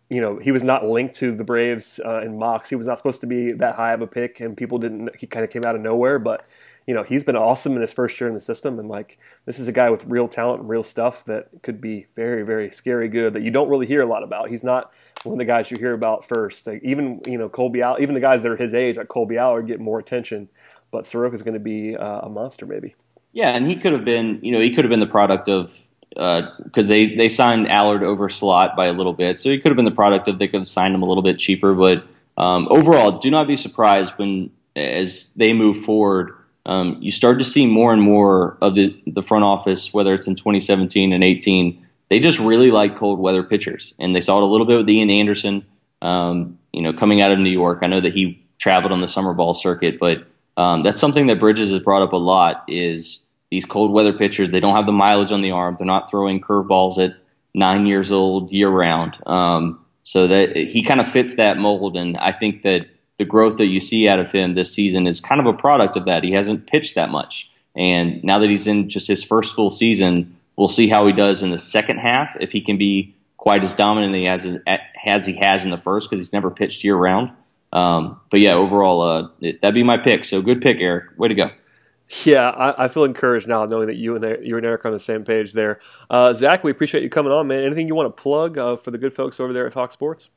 you 0.10 0.22
know, 0.22 0.38
he 0.38 0.52
was 0.52 0.64
not 0.64 0.86
linked 0.86 1.16
to 1.16 1.36
the 1.36 1.44
Braves 1.44 2.00
uh, 2.04 2.22
in 2.22 2.38
mocks. 2.38 2.70
He 2.70 2.76
was 2.76 2.88
not 2.88 2.98
supposed 2.98 3.22
to 3.22 3.28
be 3.28 3.52
that 3.54 3.76
high 3.76 3.94
of 3.94 4.02
a 4.02 4.08
pick, 4.08 4.40
and 4.40 4.56
people 4.56 4.78
didn't. 4.78 5.16
He 5.18 5.28
kind 5.28 5.44
of 5.44 5.52
came 5.52 5.66
out 5.66 5.76
of 5.76 5.82
nowhere, 5.82 6.20
but 6.20 6.46
you 6.88 6.94
know, 6.94 7.04
he's 7.04 7.24
been 7.24 7.36
awesome 7.36 7.76
in 7.76 7.82
his 7.82 7.94
first 7.94 8.20
year 8.20 8.28
in 8.28 8.34
the 8.34 8.42
system. 8.42 8.80
And 8.80 8.90
like, 8.90 9.18
this 9.46 9.60
is 9.60 9.68
a 9.68 9.72
guy 9.72 9.90
with 9.90 10.06
real 10.06 10.28
talent 10.28 10.62
and 10.62 10.70
real 10.70 10.84
stuff 10.84 11.24
that 11.26 11.48
could 11.62 11.80
be 11.80 12.08
very, 12.16 12.44
very 12.44 12.70
scary 12.72 13.08
good 13.08 13.34
that 13.34 13.42
you 13.42 13.52
don't 13.52 13.70
really 13.70 13.86
hear 13.86 14.02
a 14.02 14.06
lot 14.06 14.24
about. 14.24 14.50
He's 14.50 14.64
not 14.64 14.92
one 15.24 15.34
of 15.34 15.40
the 15.40 15.46
guys 15.46 15.72
you 15.72 15.78
hear 15.78 15.94
about 15.94 16.28
first. 16.28 16.68
Like, 16.68 16.84
even, 16.84 17.22
you 17.26 17.38
know, 17.38 17.48
Kolby 17.48 17.82
Allard, 17.82 18.02
even 18.02 18.16
the 18.16 18.22
guys 18.22 18.44
that 18.44 18.52
are 18.52 18.58
his 18.58 18.74
age, 18.74 18.98
like 18.98 19.08
Kolby 19.08 19.38
Allard, 19.40 19.68
get 19.68 19.80
more 19.80 20.00
attention. 20.00 20.50
But 20.92 21.06
Soroka 21.06 21.36
is 21.36 21.42
going 21.42 21.54
to 21.54 21.60
be 21.60 21.96
uh, 21.96 22.22
a 22.22 22.30
monster, 22.30 22.66
maybe. 22.66 22.96
Yeah, 23.32 23.50
and 23.50 23.66
he 23.66 23.76
could 23.76 23.94
have 23.94 24.06
been, 24.06 24.40
you 24.44 24.52
know, 24.52 24.60
he 24.60 24.76
could 24.76 24.84
have 24.84 24.90
been 24.90 25.00
the 25.00 25.08
product 25.08 25.50
of 25.50 25.74
because 26.14 26.86
uh, 26.86 26.90
they 26.90 27.16
they 27.16 27.30
signed 27.30 27.68
Allard 27.70 28.04
over 28.04 28.30
slot 28.30 28.76
by 28.76 28.86
a 28.88 28.94
little 28.94 29.14
bit, 29.14 29.40
so 29.40 29.50
he 29.50 29.60
could 29.60 29.70
have 29.70 29.76
been 29.76 29.86
the 29.86 29.92
product 29.92 30.28
of 30.28 30.40
they 30.40 30.48
could 30.48 30.62
have 30.62 30.68
signed 30.68 30.94
him 30.94 31.02
a 31.02 31.06
little 31.06 31.24
bit 31.24 31.40
cheaper. 31.40 31.74
But 31.74 32.06
um, 32.38 32.68
overall, 32.70 33.20
do 33.20 33.32
not 33.32 33.48
be 33.48 33.56
surprised 33.56 34.14
when 34.18 34.52
as 34.76 35.30
they 35.36 35.54
move 35.54 35.84
forward 35.84 36.34
um, 36.66 36.98
you 37.02 37.12
start 37.12 37.40
to 37.40 37.46
see 37.46 37.66
more 37.68 37.92
and 37.92 38.02
more 38.02 38.58
of 38.62 38.76
the, 38.76 38.96
the 39.06 39.22
front 39.22 39.44
office, 39.44 39.94
whether 39.94 40.14
it's 40.14 40.28
in 40.28 40.36
2017 40.36 41.12
and 41.12 41.24
18, 41.24 41.86
they 42.10 42.20
just 42.20 42.40
really 42.40 42.72
like 42.72 42.98
cold 42.98 43.20
weather 43.20 43.44
pitchers. 43.44 43.94
And 44.00 44.16
they 44.16 44.22
saw 44.22 44.38
it 44.38 44.44
a 44.44 44.48
little 44.48 44.66
bit 44.66 44.78
with 44.78 44.90
Ian 44.90 45.10
Anderson, 45.10 45.66
um, 46.02 46.58
you 46.72 46.82
know, 46.82 46.94
coming 46.94 47.22
out 47.22 47.32
of 47.32 47.40
New 47.40 47.50
York. 47.50 47.80
I 47.82 47.88
know 47.88 48.00
that 48.00 48.14
he 48.14 48.46
traveled 48.60 48.94
on 48.94 49.02
the 49.02 49.08
summer 49.08 49.34
ball 49.34 49.54
circuit, 49.54 50.00
but 50.00 50.26
um, 50.56 50.84
that's 50.84 51.02
something 51.02 51.28
that 51.28 51.40
Bridges 51.40 51.72
has 51.72 51.80
brought 51.80 52.04
up 52.04 52.14
a 52.14 52.18
lot 52.18 52.64
is 52.68 53.26
these 53.54 53.66
cold 53.66 53.92
weather 53.92 54.14
pitchers. 54.14 54.50
They 54.50 54.60
don't 54.60 54.76
have 54.76 54.88
the 54.88 54.92
mileage 54.92 55.32
on 55.32 55.44
the 55.44 55.52
arm. 55.52 55.76
They're 55.78 55.86
not 55.86 56.10
throwing 56.10 56.42
curveballs 56.42 56.98
at 56.98 57.16
nine 57.54 57.86
years 57.86 58.12
old 58.12 58.52
year 58.52 58.68
round. 58.68 59.16
Um, 59.28 59.86
so 60.02 60.28
that 60.28 60.56
he 60.56 60.84
kind 60.84 61.00
of 61.00 61.08
fits 61.08 61.36
that 61.36 61.60
mold. 61.60 61.96
And 61.96 62.18
I 62.18 62.32
think 62.32 62.64
that 62.64 62.88
the 63.20 63.26
growth 63.26 63.58
that 63.58 63.68
you 63.68 63.80
see 63.80 64.08
out 64.10 64.18
of 64.18 64.32
him 64.32 64.56
this 64.56 64.74
season 64.74 65.06
is 65.06 65.22
kind 65.22 65.40
of 65.40 65.46
a 65.46 65.54
product 65.54 65.98
of 65.98 66.06
that. 66.06 66.24
He 66.24 66.32
hasn't 66.32 66.66
pitched 66.66 66.96
that 66.96 67.12
much. 67.12 67.48
And 67.76 68.24
now 68.24 68.40
that 68.40 68.50
he's 68.50 68.66
in 68.66 68.90
just 68.90 69.08
his 69.08 69.24
first 69.24 69.54
full 69.54 69.70
season, 69.70 70.36
we'll 70.56 70.68
see 70.68 70.88
how 70.88 71.06
he 71.06 71.14
does 71.14 71.44
in 71.44 71.52
the 71.52 71.60
second 71.60 72.00
half, 72.00 72.36
if 72.40 72.52
he 72.52 72.62
can 72.62 72.80
be 72.80 73.16
quite 73.38 73.64
as 73.64 73.76
dominant 73.76 74.16
as, 74.26 74.58
as 75.06 75.28
he 75.28 75.36
has 75.36 75.64
in 75.64 75.70
the 75.70 75.78
first, 75.78 76.10
because 76.10 76.26
he's 76.26 76.34
never 76.34 76.50
pitched 76.50 76.84
year 76.84 76.96
round. 76.96 77.30
Um, 77.72 78.20
but 78.32 78.40
yeah, 78.40 78.54
overall, 78.54 79.02
uh, 79.02 79.28
that'd 79.62 79.76
be 79.76 79.84
my 79.84 79.98
pick. 79.98 80.26
So 80.26 80.42
good 80.42 80.60
pick, 80.60 80.78
Eric. 80.80 81.20
Way 81.20 81.28
to 81.28 81.36
go. 81.36 81.52
Yeah, 82.26 82.50
I, 82.50 82.86
I, 82.86 82.88
feel 82.90 83.06
encouraged 83.06 83.48
now 83.48 83.66
knowing 83.66 83.88
that 83.88 83.96
you 83.96 84.16
and 84.16 84.46
you 84.46 84.58
and 84.58 84.66
Eric 84.66 84.86
are 84.86 84.90
on 84.90 84.94
the 84.94 85.00
same 85.00 85.24
page 85.24 85.54
there. 85.54 85.80
Uh, 86.10 86.34
Zach, 86.34 86.64
we 86.64 86.70
appreciate 86.70 87.02
you 87.02 87.10
coming 87.10 87.32
on, 87.32 87.48
man. 87.48 87.64
Anything 87.64 87.88
you 87.88 87.96
want 87.96 88.16
to 88.16 88.22
plug 88.22 88.58
uh, 88.58 88.76
for 88.76 88.92
the 88.92 88.98
good 88.98 89.14
folks 89.14 89.40
over 89.40 89.54
there 89.54 89.66
at 89.66 89.74
Fox 89.74 89.94
Sports? 89.94 90.30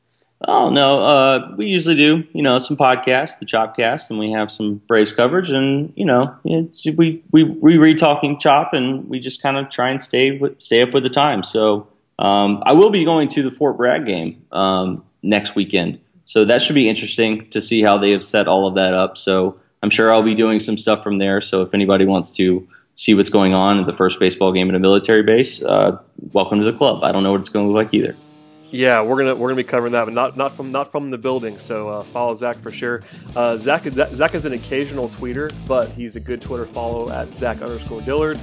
Oh 0.47 0.69
no, 0.69 1.03
uh, 1.03 1.55
we 1.55 1.65
usually 1.65 1.95
do 1.95 2.23
you 2.33 2.43
know 2.43 2.59
some 2.59 2.77
podcasts, 2.77 3.39
the 3.39 3.45
Chopcast, 3.45 4.09
and 4.09 4.19
we 4.19 4.31
have 4.31 4.51
some 4.51 4.75
Braves 4.87 5.11
coverage, 5.11 5.49
and 5.49 5.91
you 5.95 6.05
know 6.05 6.35
we 6.43 7.23
we 7.31 7.43
we 7.43 7.77
read 7.77 7.97
talking 7.97 8.39
Chop, 8.39 8.73
and 8.73 9.07
we 9.09 9.19
just 9.19 9.41
kind 9.41 9.57
of 9.57 9.69
try 9.69 9.89
and 9.89 10.01
stay 10.01 10.39
stay 10.59 10.81
up 10.83 10.93
with 10.93 11.03
the 11.03 11.09
time. 11.09 11.43
So 11.43 11.87
um, 12.19 12.61
I 12.65 12.73
will 12.73 12.91
be 12.91 13.03
going 13.03 13.29
to 13.29 13.43
the 13.43 13.51
Fort 13.51 13.77
Bragg 13.77 14.05
game 14.05 14.45
um, 14.51 15.03
next 15.23 15.55
weekend, 15.55 15.99
so 16.25 16.45
that 16.45 16.61
should 16.61 16.75
be 16.75 16.87
interesting 16.87 17.49
to 17.49 17.59
see 17.59 17.81
how 17.81 17.97
they 17.97 18.11
have 18.11 18.23
set 18.23 18.47
all 18.47 18.67
of 18.67 18.75
that 18.75 18.93
up. 18.93 19.17
So 19.17 19.59
I'm 19.87 19.91
sure 19.91 20.13
I'll 20.13 20.21
be 20.21 20.35
doing 20.35 20.59
some 20.59 20.77
stuff 20.77 21.01
from 21.01 21.17
there. 21.17 21.39
So 21.39 21.61
if 21.61 21.73
anybody 21.73 22.03
wants 22.03 22.29
to 22.31 22.67
see 22.97 23.13
what's 23.13 23.29
going 23.29 23.53
on 23.53 23.79
at 23.79 23.85
the 23.85 23.93
first 23.93 24.19
baseball 24.19 24.51
game 24.51 24.67
at 24.67 24.75
a 24.75 24.79
military 24.79 25.23
base, 25.23 25.63
uh, 25.63 25.97
welcome 26.33 26.59
to 26.59 26.65
the 26.69 26.77
club. 26.77 27.05
I 27.05 27.13
don't 27.13 27.23
know 27.23 27.31
what 27.31 27.39
it's 27.39 27.47
going 27.47 27.65
to 27.65 27.71
look 27.71 27.85
like 27.85 27.93
either. 27.93 28.13
Yeah, 28.69 29.01
we're 29.01 29.15
gonna 29.15 29.33
we're 29.33 29.47
gonna 29.47 29.55
be 29.55 29.63
covering 29.63 29.93
that, 29.93 30.03
but 30.03 30.13
not 30.13 30.35
not 30.35 30.51
from 30.57 30.73
not 30.73 30.91
from 30.91 31.09
the 31.09 31.17
building. 31.17 31.57
So 31.57 31.87
uh, 31.87 32.03
follow 32.03 32.33
Zach 32.33 32.57
for 32.57 32.69
sure. 32.69 33.01
Uh, 33.33 33.55
Zach 33.55 33.85
Zach 33.85 34.35
is 34.35 34.43
an 34.43 34.51
occasional 34.51 35.07
tweeter, 35.07 35.53
but 35.65 35.87
he's 35.91 36.17
a 36.17 36.19
good 36.19 36.41
Twitter 36.41 36.65
follow 36.65 37.09
at 37.09 37.33
Zach 37.33 37.61
underscore 37.61 38.01
Dillard, 38.01 38.37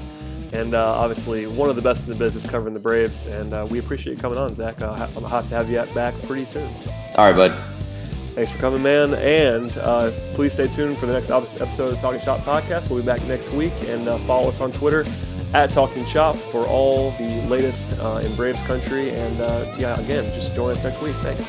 and 0.55 0.73
uh, 0.73 0.95
obviously 0.95 1.47
one 1.47 1.69
of 1.69 1.77
the 1.77 1.83
best 1.83 2.07
in 2.07 2.13
the 2.15 2.19
business 2.19 2.51
covering 2.51 2.73
the 2.73 2.81
Braves. 2.81 3.27
And 3.27 3.53
uh, 3.53 3.67
we 3.69 3.81
appreciate 3.81 4.15
you 4.15 4.19
coming 4.19 4.39
on, 4.39 4.55
Zach. 4.55 4.81
Uh, 4.81 5.09
I'm 5.15 5.25
hot 5.25 5.47
to 5.51 5.57
have 5.57 5.71
you 5.71 5.85
back 5.95 6.15
pretty 6.23 6.47
soon. 6.47 6.73
All 7.17 7.31
right, 7.31 7.37
bud. 7.37 7.84
Thanks 8.35 8.51
for 8.51 8.59
coming, 8.59 8.83
man. 8.83 9.15
And 9.15 9.77
uh, 9.79 10.11
please 10.33 10.55
stay 10.55 10.67
tuned 10.67 10.99
for 10.99 11.07
the 11.07 11.13
next 11.13 11.31
episode 11.31 11.93
of 11.93 12.01
Talking 12.01 12.21
Chop 12.21 12.41
podcast. 12.41 12.91
We'll 12.91 13.01
be 13.01 13.07
back 13.07 13.23
next 13.27 13.53
week. 13.53 13.73
And 13.87 14.09
uh, 14.09 14.19
follow 14.19 14.49
us 14.49 14.61
on 14.61 14.73
Twitter 14.73 15.07
at 15.53 15.71
Talking 15.71 16.05
Chop 16.05 16.35
for 16.35 16.67
all 16.67 17.13
the 17.13 17.43
latest 17.47 17.87
uh, 18.01 18.23
in 18.25 18.35
Braves 18.35 18.61
country. 18.63 19.11
And 19.11 19.41
uh, 19.41 19.73
yeah, 19.79 20.01
again, 20.01 20.25
just 20.35 20.53
join 20.53 20.73
us 20.73 20.83
next 20.83 21.01
week. 21.01 21.15
Thanks. 21.17 21.49